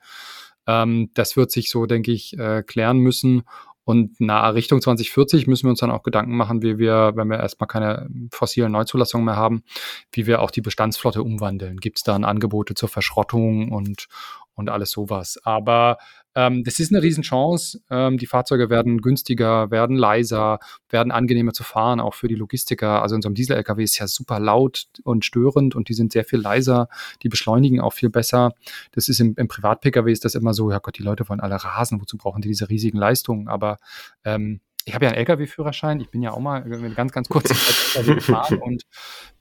Ähm, 0.66 1.12
das 1.14 1.38
wird 1.38 1.52
sich 1.52 1.70
so, 1.70 1.86
denke 1.86 2.12
ich, 2.12 2.36
äh, 2.40 2.64
klären 2.64 2.98
müssen. 2.98 3.44
Und 3.88 4.20
nach 4.20 4.54
Richtung 4.54 4.82
2040 4.82 5.48
müssen 5.48 5.64
wir 5.64 5.70
uns 5.70 5.80
dann 5.80 5.92
auch 5.92 6.04
Gedanken 6.04 6.36
machen, 6.36 6.62
wie 6.62 6.78
wir, 6.78 7.14
wenn 7.16 7.30
wir 7.30 7.40
erstmal 7.40 7.70
keine 7.70 8.10
fossilen 8.32 8.74
Neuzulassungen 8.74 9.24
mehr 9.24 9.38
haben, 9.38 9.64
wie 10.12 10.28
wir 10.28 10.42
auch 10.42 10.52
die 10.52 10.60
Bestandsflotte 10.60 11.24
umwandeln. 11.24 11.78
Gibt 11.78 12.00
es 12.00 12.04
dann 12.04 12.26
Angebote 12.26 12.74
zur 12.74 12.90
Verschrottung 12.90 13.72
und, 13.72 14.10
und 14.56 14.70
alles 14.70 14.92
sowas. 14.92 15.40
Aber 15.46 16.00
ähm, 16.38 16.64
das 16.64 16.80
ist 16.80 16.94
eine 16.94 17.02
Riesenchance. 17.02 17.82
Ähm, 17.90 18.20
die 18.20 18.28
Fahrzeuge 18.28 18.70
werden 18.70 19.02
günstiger, 19.02 19.72
werden 19.72 19.98
leiser, 19.98 20.60
werden 20.88 21.12
angenehmer 21.12 21.52
zu 21.52 21.64
fahren, 21.64 22.00
auch 22.00 22.14
für 22.14 22.28
die 22.28 22.36
Logistiker. 22.36 23.02
Also 23.02 23.16
in 23.16 23.24
so 23.24 23.28
einem 23.28 23.34
Diesel-LKW 23.34 23.84
ist 23.84 23.98
ja 23.98 24.08
super 24.08 24.40
laut 24.40 24.86
und 25.04 25.26
störend 25.26 25.74
und 25.74 25.90
die 25.90 25.96
sind 25.96 26.12
sehr 26.12 26.26
viel 26.26 26.40
leiser. 26.40 26.90
Die 27.24 27.30
beschleunigen 27.30 27.82
auch 27.82 27.94
viel 27.94 28.12
besser. 28.12 28.54
Das 28.92 29.10
ist 29.10 29.20
im, 29.20 29.34
im 29.36 29.48
Privat-Pkw 29.48 30.12
ist 30.12 30.26
das 30.26 30.36
immer 30.36 30.54
so, 30.54 30.70
ja 30.70 30.78
Gott, 30.78 31.00
die 31.00 31.04
Leute 31.04 31.28
wollen 31.28 31.40
alle 31.40 31.56
rasen. 31.56 32.00
Wozu 32.00 32.18
brauchen 32.18 32.44
die 32.44 32.50
diese 32.50 32.70
riesigen 32.70 33.00
Leistungen? 33.00 33.48
Aber 33.48 33.78
ähm, 34.24 34.62
ich 34.86 34.94
habe 34.94 35.06
ja 35.06 35.12
einen 35.12 35.18
LKW-Führerschein, 35.18 36.00
ich 36.02 36.12
bin 36.12 36.22
ja 36.22 36.34
auch 36.34 36.40
mal 36.40 36.62
ganz, 36.94 37.12
ganz 37.12 37.30
kurz 37.30 37.50
LKW 37.96 38.14
gefahren 38.16 38.60
und 38.60 38.84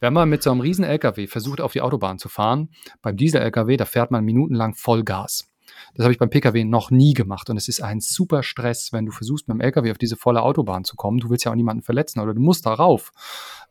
wenn 0.00 0.14
man 0.14 0.28
mit 0.30 0.42
so 0.42 0.50
einem 0.50 0.60
riesen 0.60 0.82
LKW 0.82 1.26
versucht, 1.26 1.60
auf 1.60 1.72
die 1.72 1.82
Autobahn 1.82 2.18
zu 2.18 2.30
fahren, 2.30 2.70
beim 3.02 3.18
Diesel-LKW, 3.18 3.76
da 3.76 3.84
fährt 3.84 4.10
man 4.10 4.24
minutenlang 4.24 4.74
Vollgas. 4.74 5.46
Das 5.94 6.04
habe 6.04 6.12
ich 6.12 6.18
beim 6.18 6.30
Pkw 6.30 6.64
noch 6.64 6.90
nie 6.90 7.14
gemacht 7.14 7.50
und 7.50 7.56
es 7.56 7.68
ist 7.68 7.82
ein 7.82 8.00
super 8.00 8.42
Stress, 8.42 8.92
wenn 8.92 9.06
du 9.06 9.12
versuchst, 9.12 9.48
mit 9.48 9.56
dem 9.56 9.60
Lkw 9.60 9.90
auf 9.90 9.98
diese 9.98 10.16
volle 10.16 10.42
Autobahn 10.42 10.84
zu 10.84 10.96
kommen. 10.96 11.18
Du 11.18 11.30
willst 11.30 11.44
ja 11.44 11.52
auch 11.52 11.56
niemanden 11.56 11.82
verletzen 11.82 12.20
oder 12.20 12.34
du 12.34 12.40
musst 12.40 12.66
da 12.66 12.74
rauf. 12.74 13.12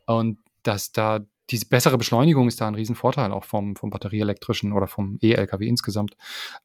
Und 0.06 0.40
dass 0.64 0.92
da 0.92 1.20
diese 1.52 1.68
bessere 1.68 1.98
Beschleunigung 1.98 2.48
ist 2.48 2.60
da 2.60 2.68
ein 2.68 2.76
Riesenvorteil 2.76 3.32
auch 3.32 3.44
vom, 3.44 3.76
vom 3.76 3.90
batterieelektrischen 3.90 4.74
oder 4.74 4.88
vom 4.88 5.20
E-Lkw 5.22 5.68
insgesamt, 5.68 6.18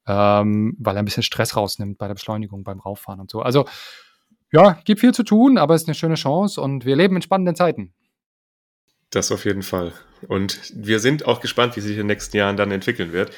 ähm, 0.06 0.74
weil 0.78 0.96
er 0.96 1.02
ein 1.02 1.04
bisschen 1.04 1.22
Stress 1.22 1.56
rausnimmt 1.56 1.98
bei 1.98 2.06
der 2.06 2.14
Beschleunigung, 2.14 2.64
beim 2.64 2.80
Rauffahren 2.80 3.20
und 3.20 3.30
so. 3.30 3.40
Also 3.40 3.66
ja, 4.52 4.78
gibt 4.84 5.00
viel 5.00 5.12
zu 5.12 5.22
tun, 5.22 5.58
aber 5.58 5.74
es 5.74 5.82
ist 5.82 5.88
eine 5.88 5.94
schöne 5.94 6.14
Chance 6.14 6.60
und 6.60 6.84
wir 6.84 6.96
leben 6.96 7.16
in 7.16 7.22
spannenden 7.22 7.54
Zeiten. 7.54 7.92
Das 9.10 9.32
auf 9.32 9.44
jeden 9.44 9.62
Fall. 9.62 9.92
Und 10.28 10.72
wir 10.74 11.00
sind 11.00 11.26
auch 11.26 11.40
gespannt, 11.40 11.76
wie 11.76 11.80
sich 11.80 11.92
in 11.92 11.98
den 11.98 12.06
nächsten 12.06 12.36
Jahren 12.36 12.56
dann 12.56 12.70
entwickeln 12.70 13.12
wird. 13.12 13.32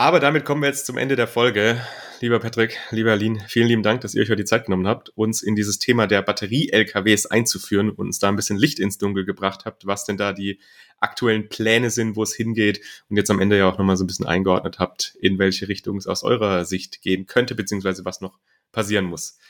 Aber 0.00 0.20
damit 0.20 0.44
kommen 0.44 0.62
wir 0.62 0.68
jetzt 0.68 0.86
zum 0.86 0.96
Ende 0.96 1.16
der 1.16 1.26
Folge. 1.26 1.84
Lieber 2.20 2.38
Patrick, 2.38 2.78
lieber 2.92 3.10
Aline, 3.10 3.40
vielen 3.48 3.66
lieben 3.66 3.82
Dank, 3.82 4.00
dass 4.00 4.14
ihr 4.14 4.22
euch 4.22 4.28
heute 4.28 4.42
die 4.42 4.44
Zeit 4.44 4.66
genommen 4.66 4.86
habt, 4.86 5.08
uns 5.16 5.42
in 5.42 5.56
dieses 5.56 5.80
Thema 5.80 6.06
der 6.06 6.22
Batterie-LKWs 6.22 7.26
einzuführen 7.26 7.90
und 7.90 7.98
uns 7.98 8.20
da 8.20 8.28
ein 8.28 8.36
bisschen 8.36 8.56
Licht 8.56 8.78
ins 8.78 8.98
Dunkel 8.98 9.24
gebracht 9.24 9.64
habt, 9.64 9.88
was 9.88 10.04
denn 10.04 10.16
da 10.16 10.32
die 10.32 10.60
aktuellen 11.00 11.48
Pläne 11.48 11.90
sind, 11.90 12.14
wo 12.14 12.22
es 12.22 12.32
hingeht 12.32 12.80
und 13.08 13.16
jetzt 13.16 13.28
am 13.28 13.40
Ende 13.40 13.58
ja 13.58 13.68
auch 13.68 13.76
nochmal 13.76 13.96
so 13.96 14.04
ein 14.04 14.06
bisschen 14.06 14.24
eingeordnet 14.24 14.78
habt, 14.78 15.16
in 15.20 15.40
welche 15.40 15.66
Richtung 15.66 15.96
es 15.96 16.06
aus 16.06 16.22
eurer 16.22 16.64
Sicht 16.64 17.02
gehen 17.02 17.26
könnte, 17.26 17.56
beziehungsweise 17.56 18.04
was 18.04 18.20
noch 18.20 18.38
passieren 18.70 19.06
muss. 19.06 19.40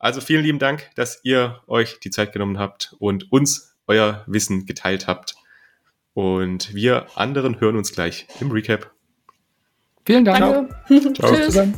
Also 0.00 0.20
vielen 0.20 0.42
lieben 0.42 0.58
Dank, 0.58 0.90
dass 0.96 1.20
ihr 1.22 1.62
euch 1.68 2.00
die 2.00 2.10
Zeit 2.10 2.32
genommen 2.32 2.58
habt 2.58 2.96
und 2.98 3.30
uns 3.30 3.76
euer 3.86 4.24
Wissen 4.26 4.66
geteilt 4.66 5.06
habt. 5.06 5.36
Und 6.12 6.74
wir 6.74 7.06
anderen 7.16 7.60
hören 7.60 7.76
uns 7.76 7.92
gleich 7.92 8.26
im 8.40 8.50
Recap. 8.50 8.92
Vielen 10.04 10.24
Dank. 10.24 10.38
Danke. 10.88 11.14
Ciao. 11.14 11.32
Tschüss. 11.32 11.46
Zusammen. 11.46 11.74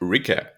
Recap. 0.00 0.54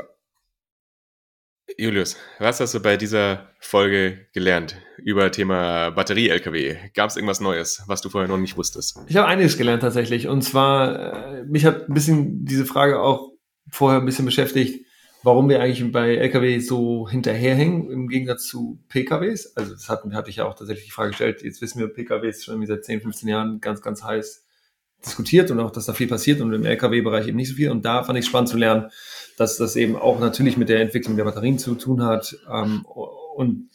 Julius, 1.79 2.17
was 2.39 2.61
hast 2.61 2.75
du 2.75 2.81
bei 2.81 2.97
dieser 2.97 3.51
Folge 3.61 4.27
gelernt 4.33 4.77
über 4.99 5.31
Thema 5.31 5.91
Batterie-LKW? 5.91 6.77
Gab 6.95 7.11
es 7.11 7.17
irgendwas 7.17 7.41
Neues, 7.41 7.83
was 7.87 8.01
du 8.01 8.09
vorher 8.09 8.29
noch 8.29 8.39
nicht 8.39 8.57
wusstest? 8.57 8.99
Ich 9.09 9.17
habe 9.17 9.29
einiges 9.29 9.59
gelernt 9.59 9.83
tatsächlich. 9.83 10.27
Und 10.27 10.43
zwar, 10.43 11.37
äh, 11.39 11.45
mich 11.45 11.65
hat 11.65 11.89
ein 11.89 11.95
bisschen 11.95 12.45
diese 12.45 12.65
Frage 12.65 13.01
auch 13.01 13.33
vorher 13.71 14.01
ein 14.01 14.07
bisschen 14.07 14.25
beschäftigt 14.25 14.86
warum 15.23 15.49
wir 15.49 15.61
eigentlich 15.61 15.91
bei 15.93 16.17
Lkw 16.17 16.59
so 16.61 17.09
hinterherhängen 17.09 17.91
im 17.91 18.09
Gegensatz 18.09 18.47
zu 18.47 18.79
PKWs. 18.89 19.57
Also 19.57 19.73
das 19.73 19.89
hatten, 19.89 20.14
hatte 20.14 20.31
ich 20.31 20.37
ja 20.37 20.47
auch 20.47 20.55
tatsächlich 20.55 20.87
die 20.87 20.93
Frage 20.93 21.11
gestellt. 21.11 21.43
Jetzt 21.43 21.61
wissen 21.62 21.81
wir, 21.81 21.89
PKWs 21.89 22.45
schon 22.45 22.64
seit 22.67 22.85
10, 22.85 23.01
15 23.03 23.29
Jahren 23.29 23.61
ganz, 23.61 23.83
ganz 23.83 24.03
heiß 24.05 24.45
diskutiert 25.05 25.51
und 25.51 25.61
auch, 25.61 25.71
dass 25.71 25.87
da 25.87 25.93
viel 25.93 26.09
passiert 26.09 26.41
und 26.41 26.53
im 26.53 26.64
Lkw-Bereich 26.64 27.29
eben 27.29 27.37
nicht 27.37 27.51
so 27.51 27.55
viel. 27.55 27.71
Und 27.71 27.85
da 27.85 28.03
fand 28.03 28.19
ich 28.19 28.27
spannend 28.27 28.49
zu 28.49 28.57
lernen, 28.57 28.91
dass 29.37 29.57
das 29.57 29.77
eben 29.77 29.97
auch 29.97 30.21
natürlich 30.21 30.57
mit 30.57 30.69
der 30.69 30.81
Entwicklung 30.81 31.17
der 31.17 31.25
Batterien 31.25 31.59
zu 31.59 31.75
tun 31.75 32.03
hat. 32.03 32.37
Ähm, 32.51 32.85
und 32.85 33.69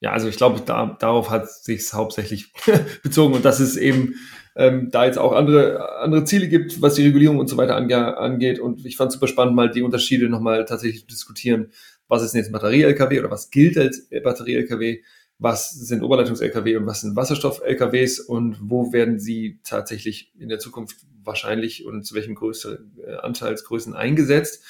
ja, 0.00 0.12
also 0.12 0.28
ich 0.28 0.36
glaube, 0.36 0.60
da, 0.64 0.96
darauf 0.98 1.30
hat 1.30 1.50
sich 1.50 1.92
hauptsächlich 1.92 2.52
bezogen 3.02 3.34
und 3.34 3.44
das 3.44 3.60
ist 3.60 3.76
eben 3.76 4.14
ähm, 4.56 4.90
da 4.90 5.04
jetzt 5.04 5.18
auch 5.18 5.32
andere, 5.32 5.98
andere 6.00 6.24
Ziele 6.24 6.48
gibt, 6.48 6.80
was 6.80 6.94
die 6.94 7.04
Regulierung 7.04 7.38
und 7.38 7.48
so 7.48 7.56
weiter 7.56 7.76
ange 7.76 8.16
angeht. 8.16 8.58
Und 8.58 8.84
ich 8.86 8.96
fand 8.96 9.08
es 9.08 9.14
super 9.14 9.26
spannend, 9.26 9.56
mal 9.56 9.70
die 9.70 9.82
Unterschiede 9.82 10.28
nochmal 10.28 10.64
tatsächlich 10.64 11.02
zu 11.02 11.06
diskutieren. 11.08 11.72
Was 12.08 12.22
ist 12.22 12.32
denn 12.32 12.42
jetzt 12.42 12.52
Batterie-LKW 12.52 13.18
oder 13.18 13.30
was 13.30 13.50
gilt 13.50 13.76
als 13.76 14.08
Batterie-LKW? 14.08 15.02
Was 15.38 15.72
sind 15.72 16.02
Oberleitungs-LKW 16.02 16.76
und 16.76 16.86
was 16.86 17.00
sind 17.00 17.16
Wasserstoff-LKWs 17.16 18.20
und 18.20 18.58
wo 18.60 18.92
werden 18.92 19.18
sie 19.18 19.58
tatsächlich 19.64 20.32
in 20.38 20.48
der 20.48 20.60
Zukunft 20.60 20.98
wahrscheinlich 21.24 21.84
und 21.84 22.04
zu 22.04 22.14
welchem 22.14 22.36
Größe, 22.36 22.86
äh, 23.04 23.14
Anteilsgrößen 23.14 23.94
eingesetzt? 23.94 24.62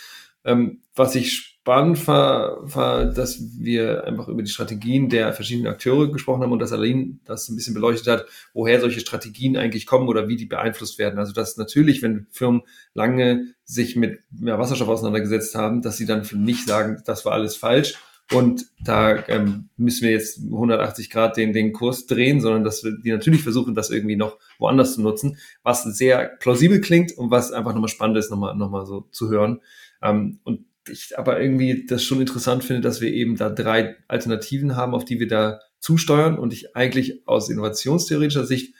Ähm, 0.45 0.81
was 0.95 1.15
ich 1.15 1.54
spannend 1.65 2.07
war, 2.07 2.59
war, 2.75 3.07
dass 3.07 3.41
wir 3.59 4.05
einfach 4.05 4.29
über 4.29 4.43
die 4.43 4.51
Strategien 4.51 5.09
der 5.09 5.33
verschiedenen 5.33 5.73
Akteure 5.73 6.13
gesprochen 6.13 6.43
haben 6.43 6.53
und 6.53 6.59
dass 6.59 6.73
Aline 6.73 7.17
das 7.25 7.49
ein 7.49 7.57
bisschen 7.57 7.73
beleuchtet 7.73 8.07
hat, 8.07 8.27
woher 8.53 8.83
solche 8.83 9.01
Strategien 9.01 9.57
eigentlich 9.57 9.87
kommen 9.87 10.09
oder 10.09 10.29
wie 10.29 10.37
die 10.37 10.45
beeinflusst 10.45 10.99
werden. 10.99 11.19
Also 11.19 11.33
dass 11.33 11.57
natürlich, 11.57 12.03
wenn 12.03 12.27
Firmen 12.31 12.65
lange 12.93 13.55
sich 13.65 13.97
mit 13.97 14.21
mehr 14.31 14.59
Wasserstoff 14.59 14.89
auseinandergesetzt 14.89 15.55
haben, 15.55 15.81
dass 15.81 15.97
sie 15.97 16.05
dann 16.05 16.29
nicht 16.35 16.67
sagen, 16.67 17.03
das 17.07 17.25
war 17.25 17.33
alles 17.33 17.57
falsch 17.57 17.95
und 18.31 18.67
da 18.85 19.27
ähm, 19.29 19.71
müssen 19.79 20.03
wir 20.03 20.11
jetzt 20.11 20.41
180 20.45 21.09
Grad 21.09 21.39
den, 21.39 21.55
den 21.55 21.73
Kurs 21.73 22.05
drehen, 22.05 22.43
sondern 22.43 22.63
dass 22.63 22.85
wir 22.85 22.93
die 22.93 23.11
natürlich 23.11 23.43
versuchen, 23.43 23.75
das 23.75 23.89
irgendwie 23.89 24.17
noch 24.17 24.37
woanders 24.59 24.97
zu 24.97 25.01
nutzen, 25.01 25.39
was 25.63 25.83
sehr 25.85 26.27
plausibel 26.41 26.83
klingt 26.83 27.17
und 27.17 27.31
was 27.31 27.53
einfach 27.53 27.73
nochmal 27.73 27.89
spannend 27.89 28.19
ist, 28.19 28.31
nochmal, 28.31 28.55
nochmal 28.55 28.85
so 28.85 29.09
zu 29.13 29.31
hören. 29.31 29.63
Ähm, 30.03 30.41
und 30.45 30.67
ich 30.89 31.19
aber 31.19 31.41
irgendwie 31.41 31.87
das 31.87 32.03
schon 32.03 32.21
interessant 32.21 32.65
finde, 32.65 32.83
dass 32.83 33.01
wir 33.01 33.13
eben 33.13 33.37
da 33.37 33.51
drei 33.51 33.97
Alternativen 34.09 34.77
haben, 34.77 34.95
auf 34.95 35.05
die 35.05 35.21
wir 35.21 35.29
da 35.29 35.61
zusteuern 35.81 36.39
und 36.39 36.53
ich 36.53 36.77
eigentlich 36.77 37.27
aus 37.27 37.51
innovationstheoretischer 37.51 38.47
Sicht, 38.47 38.75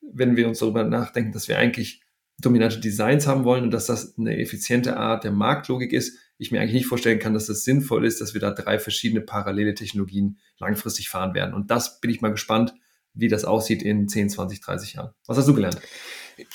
wenn 0.00 0.36
wir 0.36 0.48
uns 0.48 0.58
darüber 0.58 0.84
nachdenken, 0.84 1.32
dass 1.32 1.48
wir 1.48 1.58
eigentlich 1.58 2.02
dominante 2.38 2.80
Designs 2.80 3.26
haben 3.26 3.44
wollen 3.44 3.64
und 3.64 3.70
dass 3.70 3.86
das 3.86 4.18
eine 4.18 4.38
effiziente 4.38 4.96
Art 4.96 5.24
der 5.24 5.32
Marktlogik 5.32 5.92
ist, 5.92 6.18
ich 6.38 6.50
mir 6.50 6.60
eigentlich 6.60 6.74
nicht 6.74 6.86
vorstellen 6.86 7.20
kann, 7.20 7.34
dass 7.34 7.46
das 7.46 7.64
sinnvoll 7.64 8.04
ist, 8.04 8.20
dass 8.20 8.34
wir 8.34 8.40
da 8.40 8.50
drei 8.50 8.78
verschiedene 8.78 9.20
parallele 9.20 9.74
Technologien 9.74 10.38
langfristig 10.58 11.08
fahren 11.08 11.34
werden. 11.34 11.54
Und 11.54 11.70
das 11.70 12.00
bin 12.00 12.10
ich 12.10 12.20
mal 12.20 12.32
gespannt, 12.32 12.74
wie 13.14 13.28
das 13.28 13.44
aussieht 13.44 13.82
in 13.82 14.08
10, 14.08 14.30
20, 14.30 14.60
30 14.60 14.94
Jahren. 14.94 15.10
Was 15.26 15.38
hast 15.38 15.46
du 15.46 15.54
gelernt? 15.54 15.80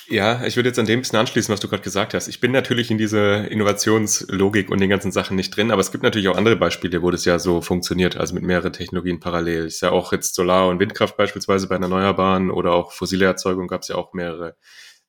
Ja, 0.07 0.45
ich 0.45 0.55
würde 0.55 0.69
jetzt 0.69 0.79
an 0.79 0.85
dem 0.85 1.01
bisschen 1.01 1.19
anschließen, 1.19 1.51
was 1.51 1.59
du 1.59 1.67
gerade 1.67 1.83
gesagt 1.83 2.13
hast. 2.13 2.27
Ich 2.27 2.39
bin 2.39 2.51
natürlich 2.51 2.91
in 2.91 2.97
dieser 2.97 3.49
Innovationslogik 3.49 4.69
und 4.69 4.79
den 4.79 4.89
ganzen 4.89 5.11
Sachen 5.11 5.35
nicht 5.35 5.55
drin, 5.55 5.71
aber 5.71 5.81
es 5.81 5.91
gibt 5.91 6.03
natürlich 6.03 6.27
auch 6.27 6.37
andere 6.37 6.55
Beispiele, 6.55 7.01
wo 7.01 7.11
das 7.11 7.25
ja 7.25 7.39
so 7.39 7.61
funktioniert, 7.61 8.17
also 8.17 8.33
mit 8.33 8.43
mehreren 8.43 8.73
Technologien 8.73 9.19
parallel. 9.19 9.65
Ist 9.65 9.81
ja 9.81 9.91
auch 9.91 10.11
jetzt 10.11 10.35
Solar- 10.35 10.69
und 10.69 10.79
Windkraft 10.79 11.17
beispielsweise 11.17 11.67
bei 11.67 11.75
Erneuerbaren 11.75 12.51
oder 12.51 12.73
auch 12.73 12.91
fossile 12.91 13.25
Erzeugung 13.25 13.67
gab 13.67 13.81
es 13.81 13.89
ja 13.89 13.95
auch 13.95 14.13
mehrere 14.13 14.55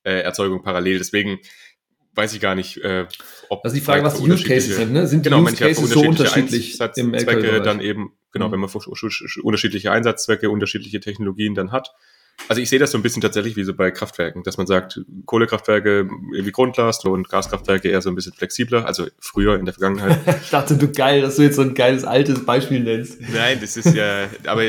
äh, 0.03 0.21
Erzeugungen 0.21 0.63
parallel. 0.63 0.99
Deswegen 0.99 1.39
weiß 2.19 2.35
ich 2.35 2.41
gar 2.41 2.55
nicht, 2.55 2.77
äh, 2.79 3.07
ob. 3.49 3.65
Also 3.65 3.77
die 3.77 3.81
Frage, 3.81 4.03
was 4.05 4.21
die 4.21 4.31
Use 4.31 4.45
Cases 4.45 4.77
sind, 4.77 4.93
ne? 4.93 5.07
Sind 5.07 5.25
die 5.25 5.31
genau, 5.31 5.43
Use 5.43 5.57
Cases 5.57 5.89
so 5.89 6.01
unterschiedlich 6.01 6.79
im 6.97 7.17
Zwecke 7.17 7.63
dann 7.63 7.81
eben, 7.81 8.13
genau, 8.33 8.49
mhm. 8.49 8.53
wenn 8.53 8.61
man 8.61 8.71
unterschiedliche 9.43 9.93
Einsatzzwecke, 9.93 10.51
unterschiedliche 10.51 11.01
Technologien 11.01 11.55
dann 11.55 11.73
hat, 11.73 11.93
also 12.47 12.63
ich 12.63 12.69
sehe 12.69 12.79
das 12.79 12.93
so 12.93 12.99
ein 12.99 13.03
bisschen 13.03 13.21
tatsächlich 13.21 13.57
wie 13.57 13.65
so 13.65 13.75
bei 13.75 13.91
Kraftwerken, 13.91 14.43
dass 14.43 14.57
man 14.57 14.67
sagt, 14.67 15.01
Kohlekraftwerke 15.27 16.09
irgendwie 16.33 16.53
Grundlast 16.53 17.05
und 17.05 17.29
Gaskraftwerke 17.29 17.89
eher 17.89 18.01
so 18.01 18.11
ein 18.11 18.15
bisschen 18.15 18.33
flexibler, 18.33 18.87
also 18.87 19.07
früher 19.19 19.59
in 19.59 19.65
der 19.65 19.75
Vergangenheit. 19.75 20.19
ich 20.43 20.51
dachte, 20.51 20.77
du 20.77 20.91
geil, 20.91 21.21
dass 21.21 21.37
du 21.37 21.43
jetzt 21.43 21.57
so 21.57 21.63
ein 21.63 21.75
geiles 21.75 22.05
altes 22.05 22.47
Beispiel 22.47 22.81
nennst. 22.81 23.21
Nein, 23.21 23.59
das 23.61 23.77
ist 23.77 23.95
ja, 23.95 24.29
aber 24.47 24.63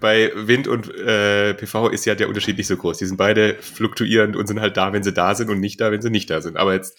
bei 0.00 0.30
Wind 0.34 0.68
und 0.68 0.94
äh, 0.94 1.54
PV 1.54 1.88
ist 1.88 2.04
ja 2.04 2.14
der 2.14 2.28
Unterschied 2.28 2.58
nicht 2.58 2.66
so 2.66 2.76
groß. 2.76 2.98
Die 2.98 3.06
sind 3.06 3.16
beide 3.16 3.56
fluktuierend 3.60 4.36
und 4.36 4.46
sind 4.46 4.60
halt 4.60 4.76
da, 4.76 4.92
wenn 4.92 5.02
sie 5.02 5.12
da 5.12 5.34
sind 5.34 5.48
und 5.48 5.58
nicht 5.60 5.80
da, 5.80 5.90
wenn 5.90 6.02
sie 6.02 6.10
nicht 6.10 6.28
da 6.28 6.40
sind. 6.40 6.56
Aber 6.56 6.74
jetzt, 6.74 6.98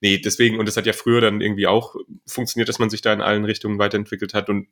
nee, 0.00 0.18
deswegen, 0.18 0.58
und 0.58 0.66
das 0.66 0.76
hat 0.76 0.86
ja 0.86 0.92
früher 0.92 1.20
dann 1.20 1.40
irgendwie 1.40 1.68
auch 1.68 1.94
funktioniert, 2.26 2.68
dass 2.68 2.78
man 2.78 2.90
sich 2.90 3.02
da 3.02 3.12
in 3.12 3.22
allen 3.22 3.44
Richtungen 3.44 3.78
weiterentwickelt 3.78 4.34
hat. 4.34 4.48
Und 4.48 4.66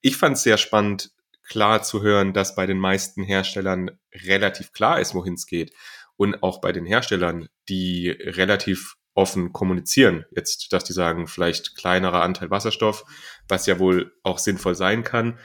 ich 0.00 0.16
fand 0.16 0.36
es 0.36 0.42
sehr 0.42 0.58
spannend, 0.58 1.10
klar 1.48 1.82
zu 1.82 2.02
hören, 2.02 2.32
dass 2.32 2.54
bei 2.54 2.66
den 2.66 2.78
meisten 2.78 3.22
Herstellern 3.22 3.90
relativ 4.14 4.72
klar 4.72 5.00
ist, 5.00 5.14
wohin 5.14 5.34
es 5.34 5.46
geht. 5.46 5.72
Und 6.16 6.42
auch 6.42 6.60
bei 6.60 6.72
den 6.72 6.86
Herstellern, 6.86 7.48
die 7.68 8.10
relativ 8.10 8.96
offen 9.14 9.52
kommunizieren. 9.52 10.24
Jetzt, 10.34 10.72
dass 10.72 10.84
die 10.84 10.92
sagen, 10.92 11.26
vielleicht 11.26 11.76
kleinerer 11.76 12.22
Anteil 12.22 12.50
Wasserstoff, 12.50 13.04
was 13.48 13.66
ja 13.66 13.78
wohl 13.78 14.12
auch 14.22 14.38
sinnvoll 14.38 14.76
sein 14.76 15.02
kann. 15.02 15.38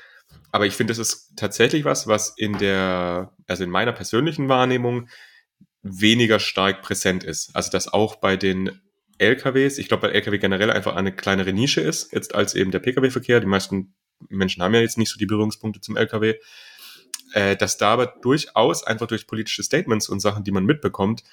Aber 0.52 0.68
ich 0.68 0.76
finde, 0.76 0.94
es 0.94 1.00
ist 1.00 1.34
tatsächlich 1.36 1.84
was, 1.84 2.08
was 2.08 2.34
in 2.38 2.58
der, 2.60 3.36
also 3.48 3.64
in 3.64 3.72
meiner 3.72 3.92
persönlichen 3.92 4.50
Wahrnehmung 4.50 5.10
weniger 5.82 6.40
stark 6.40 6.84
präsent 6.84 7.24
ist. 7.24 7.56
Also, 7.56 7.72
dass 7.72 7.92
auch 7.92 8.18
bei 8.18 8.38
den 8.38 8.80
LKWs, 9.18 9.78
ich 9.80 9.88
glaube, 9.88 10.08
bei 10.08 10.14
LKW 10.14 10.38
generell 10.38 10.72
einfach 10.72 10.96
eine 10.96 11.16
kleinere 11.16 11.54
Nische 11.54 11.82
ist, 11.82 12.14
jetzt 12.14 12.36
als 12.36 12.54
eben 12.54 12.72
der 12.72 12.80
Pkw-Verkehr. 12.80 13.40
Die 13.40 13.48
meisten 13.48 13.96
Menschen 14.30 14.64
haben 14.64 14.74
ja 14.74 14.82
jetzt 14.82 14.98
nicht 14.98 15.10
so 15.10 15.18
die 15.18 15.26
Berührungspunkte 15.26 15.82
zum 15.82 15.98
LKW, 15.98 16.36
äh, 17.34 17.56
dass 17.56 17.78
da 17.78 17.94
aber 17.94 18.08
durchaus 18.08 18.84
einfach 18.84 19.08
durch 19.08 19.28
politische 19.28 19.64
Statements 19.64 20.10
und 20.10 20.20
Sachen, 20.20 20.44
die 20.44 20.52
man 20.52 20.66
mitbekommt, 20.66 21.24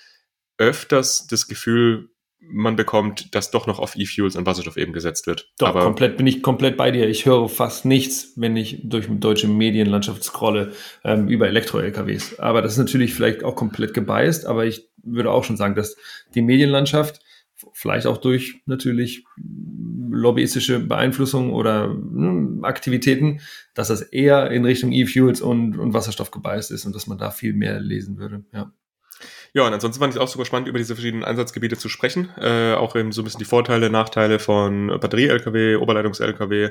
öfters 0.59 1.27
das 1.27 1.47
Gefühl 1.47 2.11
man 2.43 2.75
bekommt, 2.75 3.35
dass 3.35 3.51
doch 3.51 3.67
noch 3.67 3.79
auf 3.79 3.97
E-Fuels 3.97 4.35
und 4.35 4.47
Wasserstoff 4.47 4.77
eben 4.77 4.93
gesetzt 4.93 5.27
wird. 5.27 5.53
Doch, 5.59 5.69
aber 5.69 5.83
komplett, 5.83 6.17
bin 6.17 6.27
ich 6.27 6.43
komplett 6.43 6.77
bei 6.77 6.91
dir. 6.91 7.09
Ich 7.09 7.27
höre 7.27 7.49
fast 7.49 7.85
nichts, 7.85 8.33
wenn 8.37 8.57
ich 8.57 8.81
durch 8.83 9.07
deutsche 9.11 9.47
Medienlandschaft 9.47 10.25
scrolle, 10.25 10.73
ähm, 11.05 11.29
über 11.29 11.49
Elektro-LKWs. 11.49 12.39
Aber 12.39 12.63
das 12.63 12.73
ist 12.73 12.79
natürlich 12.79 13.13
vielleicht 13.15 13.45
auch 13.45 13.57
komplett 13.57 13.93
gebiased, 13.93 14.47
aber 14.47 14.65
ich 14.65 14.89
würde 15.03 15.31
auch 15.31 15.45
schon 15.45 15.59
sagen, 15.59 15.75
dass 15.75 15.97
die 16.35 16.43
Medienlandschaft 16.43 17.21
vielleicht 17.73 18.07
auch 18.07 18.19
durch 18.19 18.63
natürlich 18.67 19.25
lobbyistische 20.11 20.81
Beeinflussung 20.81 21.53
oder 21.53 21.85
hm, 21.85 22.65
Aktivitäten, 22.65 23.41
dass 23.75 23.89
das 23.89 24.03
eher 24.03 24.51
in 24.51 24.65
Richtung 24.65 24.93
E-Fuels 24.93 25.41
und, 25.41 25.79
und 25.79 25.95
Wasserstoff 25.95 26.31
gebiased 26.31 26.71
ist 26.71 26.85
und 26.85 26.95
dass 26.95 27.07
man 27.07 27.19
da 27.19 27.31
viel 27.31 27.53
mehr 27.53 27.81
lesen 27.81 28.19
würde. 28.19 28.45
Ja. 28.53 28.73
Ja, 29.53 29.67
und 29.67 29.73
ansonsten 29.73 30.01
fand 30.01 30.15
ich 30.15 30.17
es 30.17 30.23
auch 30.23 30.29
super 30.29 30.45
spannend, 30.45 30.69
über 30.69 30.79
diese 30.79 30.95
verschiedenen 30.95 31.25
Einsatzgebiete 31.25 31.77
zu 31.77 31.89
sprechen. 31.89 32.31
Äh, 32.39 32.75
auch 32.75 32.95
eben 32.95 33.13
so 33.13 33.21
ein 33.21 33.25
bisschen 33.25 33.41
die 33.41 33.45
Vorteile, 33.45 33.91
Nachteile 33.91 34.39
von 34.39 34.87
Batterie-LKW, 35.01 35.77
Oberleitungs-LKW, 35.77 36.71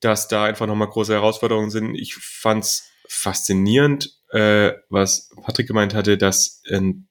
dass 0.00 0.28
da 0.28 0.44
einfach 0.44 0.66
nochmal 0.66 0.88
große 0.88 1.12
Herausforderungen 1.12 1.70
sind. 1.70 1.94
Ich 1.94 2.14
fand 2.14 2.64
es 2.64 2.88
faszinierend, 3.08 4.10
äh, 4.30 4.72
was 4.88 5.30
Patrick 5.42 5.66
gemeint 5.66 5.94
hatte, 5.94 6.16
dass 6.16 6.62
ein 6.70 7.08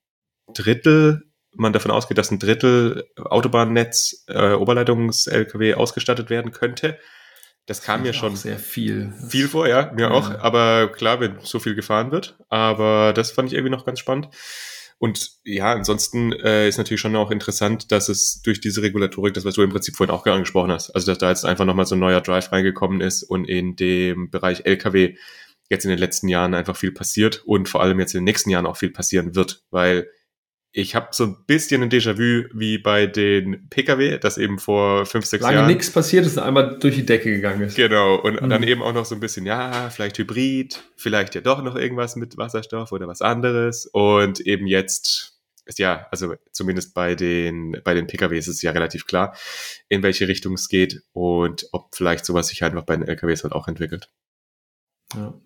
Drittel 0.53 1.23
man 1.55 1.73
davon 1.73 1.91
ausgeht, 1.91 2.17
dass 2.17 2.31
ein 2.31 2.39
Drittel 2.39 3.07
Autobahnnetz, 3.17 4.25
äh, 4.27 4.53
Oberleitungs-LKW 4.53 5.75
ausgestattet 5.75 6.29
werden 6.29 6.51
könnte. 6.51 6.97
Das 7.65 7.81
kam 7.81 8.03
mir 8.03 8.13
schon 8.13 8.35
sehr 8.35 8.59
viel. 8.59 9.13
Viel 9.27 9.47
vor, 9.47 9.67
ja, 9.67 9.91
mir 9.95 10.03
ja. 10.03 10.11
auch. 10.11 10.29
Aber 10.39 10.91
klar, 10.91 11.19
wenn 11.19 11.39
so 11.41 11.59
viel 11.59 11.73
gefahren 11.73 12.11
wird. 12.11 12.37
Aber 12.49 13.11
das 13.13 13.31
fand 13.31 13.49
ich 13.49 13.55
irgendwie 13.55 13.71
noch 13.71 13.85
ganz 13.85 13.99
spannend. 13.99 14.29
Und 14.97 15.31
ja, 15.43 15.73
ansonsten 15.73 16.31
äh, 16.31 16.69
ist 16.69 16.77
natürlich 16.77 17.01
schon 17.01 17.15
auch 17.15 17.31
interessant, 17.31 17.91
dass 17.91 18.07
es 18.07 18.41
durch 18.43 18.61
diese 18.61 18.81
Regulatorik, 18.81 19.33
das 19.33 19.43
was 19.43 19.55
du 19.55 19.61
im 19.61 19.71
Prinzip 19.71 19.95
vorhin 19.95 20.13
auch 20.13 20.25
angesprochen 20.25 20.71
hast, 20.71 20.91
also 20.91 21.11
dass 21.11 21.17
da 21.17 21.29
jetzt 21.29 21.43
einfach 21.43 21.65
nochmal 21.65 21.85
so 21.85 21.95
ein 21.95 21.99
neuer 21.99 22.21
Drive 22.21 22.51
reingekommen 22.51 23.01
ist 23.01 23.23
und 23.23 23.45
in 23.45 23.75
dem 23.75 24.29
Bereich 24.29 24.65
LKW 24.65 25.17
jetzt 25.69 25.83
in 25.83 25.89
den 25.89 25.99
letzten 25.99 26.29
Jahren 26.29 26.53
einfach 26.53 26.77
viel 26.77 26.91
passiert 26.91 27.43
und 27.45 27.67
vor 27.67 27.81
allem 27.81 27.99
jetzt 27.99 28.13
in 28.13 28.19
den 28.19 28.25
nächsten 28.25 28.51
Jahren 28.51 28.65
auch 28.65 28.77
viel 28.77 28.91
passieren 28.91 29.35
wird, 29.35 29.63
weil 29.69 30.07
ich 30.77 30.93
habe 30.93 31.07
so 31.11 31.23
ein 31.23 31.37
bisschen 31.47 31.81
ein 31.83 31.89
Déjà-vu 31.89 32.49
wie 32.53 32.77
bei 32.77 33.07
den 33.07 33.69
Pkw, 33.69 34.17
das 34.17 34.37
eben 34.37 34.59
vor 34.59 35.05
fünf, 35.05 35.25
sechs 35.25 35.41
Lange 35.41 35.55
Jahren. 35.55 35.67
nichts 35.67 35.89
passiert 35.89 36.25
ist, 36.25 36.37
einmal 36.37 36.77
durch 36.79 36.95
die 36.95 37.05
Decke 37.05 37.31
gegangen 37.31 37.61
ist. 37.61 37.75
Genau. 37.77 38.15
Und 38.15 38.41
mhm. 38.41 38.49
dann 38.49 38.61
eben 38.61 38.83
auch 38.83 38.93
noch 38.93 39.05
so 39.05 39.15
ein 39.15 39.21
bisschen, 39.21 39.45
ja, 39.45 39.89
vielleicht 39.89 40.17
Hybrid, 40.17 40.83
vielleicht 40.97 41.33
ja 41.33 41.39
doch 41.39 41.63
noch 41.63 41.77
irgendwas 41.77 42.17
mit 42.17 42.37
Wasserstoff 42.37 42.91
oder 42.91 43.07
was 43.07 43.21
anderes. 43.21 43.85
Und 43.85 44.41
eben 44.41 44.67
jetzt 44.67 45.37
ist 45.63 45.79
ja, 45.79 46.07
also 46.11 46.35
zumindest 46.51 46.93
bei 46.93 47.15
den, 47.15 47.77
bei 47.85 47.93
den 47.93 48.05
PKWs 48.05 48.49
ist 48.49 48.57
es 48.57 48.61
ja 48.61 48.71
relativ 48.71 49.07
klar, 49.07 49.33
in 49.87 50.03
welche 50.03 50.27
Richtung 50.27 50.55
es 50.55 50.67
geht 50.67 51.03
und 51.13 51.69
ob 51.71 51.95
vielleicht 51.95 52.25
sowas 52.25 52.49
sich 52.49 52.65
einfach 52.65 52.83
bei 52.83 52.97
den 52.97 53.07
LKWs 53.07 53.43
halt 53.43 53.53
auch 53.53 53.69
entwickelt. 53.69 54.09
Ja. 55.15 55.39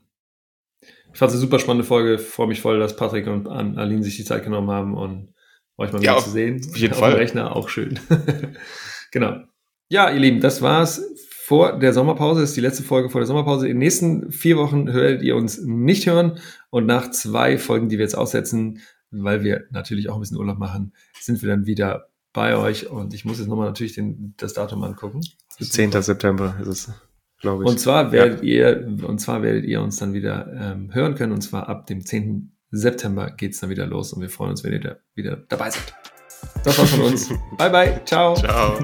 Ich 1.20 1.22
fand 1.22 1.32
es 1.32 1.36
eine 1.36 1.42
super 1.42 1.60
spannende 1.60 1.84
Folge. 1.84 2.18
Freue 2.18 2.48
mich 2.48 2.62
voll, 2.62 2.80
dass 2.80 2.96
Patrick 2.96 3.28
und 3.28 3.46
Aline 3.46 4.04
sich 4.04 4.16
die 4.16 4.24
Zeit 4.24 4.46
genommen 4.46 4.72
haben 4.72 4.96
und 4.96 5.34
euch 5.76 5.92
mal 5.92 6.00
wieder 6.00 6.14
ja, 6.14 6.18
zu 6.18 6.30
sehen. 6.30 6.62
Auf 6.66 6.78
jeden 6.78 6.94
auf 6.94 7.00
Fall. 7.00 7.12
Rechner 7.12 7.58
auch 7.58 7.68
schön. 7.68 8.00
genau. 9.12 9.42
Ja, 9.90 10.10
ihr 10.12 10.20
Lieben, 10.22 10.40
das 10.40 10.62
war's 10.62 11.04
vor 11.44 11.78
der 11.78 11.92
Sommerpause. 11.92 12.40
Das 12.40 12.52
ist 12.52 12.56
die 12.56 12.62
letzte 12.62 12.84
Folge 12.84 13.10
vor 13.10 13.20
der 13.20 13.28
Sommerpause. 13.28 13.68
In 13.68 13.74
den 13.74 13.80
nächsten 13.80 14.32
vier 14.32 14.56
Wochen 14.56 14.90
hört 14.94 15.22
ihr 15.22 15.36
uns 15.36 15.62
nicht 15.62 16.08
hören. 16.08 16.40
Und 16.70 16.86
nach 16.86 17.12
zwei 17.12 17.58
Folgen, 17.58 17.90
die 17.90 17.98
wir 17.98 18.06
jetzt 18.06 18.18
aussetzen, 18.18 18.80
weil 19.12 19.44
wir 19.44 19.66
natürlich 19.72 20.08
auch 20.08 20.16
ein 20.16 20.22
bisschen 20.22 20.38
Urlaub 20.38 20.58
machen, 20.58 20.94
sind 21.20 21.42
wir 21.42 21.50
dann 21.50 21.66
wieder 21.66 22.08
bei 22.32 22.56
euch. 22.56 22.90
Und 22.90 23.14
ich 23.14 23.26
muss 23.26 23.40
jetzt 23.40 23.50
nochmal 23.50 23.68
natürlich 23.68 23.92
den, 23.92 24.36
das 24.38 24.54
Datum 24.54 24.86
angucken. 24.86 25.20
10. 25.60 25.92
September 26.02 26.56
ist 26.62 26.68
es 26.68 26.92
glaube 27.40 27.64
ich. 27.64 27.70
Und 27.70 27.80
zwar 27.80 28.12
werdet 28.12 28.44
ja. 28.44 28.72
ihr, 28.72 28.88
und 29.08 29.20
zwar 29.20 29.42
werdet 29.42 29.66
ihr 29.66 29.82
uns 29.82 29.98
dann 29.98 30.14
wieder 30.14 30.52
ähm, 30.54 30.94
hören 30.94 31.16
können. 31.16 31.34
Und 31.34 31.42
zwar 31.42 31.68
ab 31.70 31.88
dem 31.88 32.06
10. 32.06 32.52
September 32.72 33.32
geht 33.32 33.54
es 33.54 33.60
dann 33.60 33.70
wieder 33.70 33.88
los 33.88 34.14
und 34.14 34.22
wir 34.22 34.30
freuen 34.30 34.52
uns, 34.52 34.64
wenn 34.64 34.74
ihr 34.74 34.80
da 34.82 34.98
wieder 35.16 35.38
dabei 35.50 35.72
seid. 35.72 35.94
Das 36.64 36.78
war's 36.78 36.92
von 36.92 37.02
uns. 37.02 37.30
bye 37.58 37.70
bye. 37.70 38.02
Ciao. 38.06 38.36
Ciao. 38.36 38.78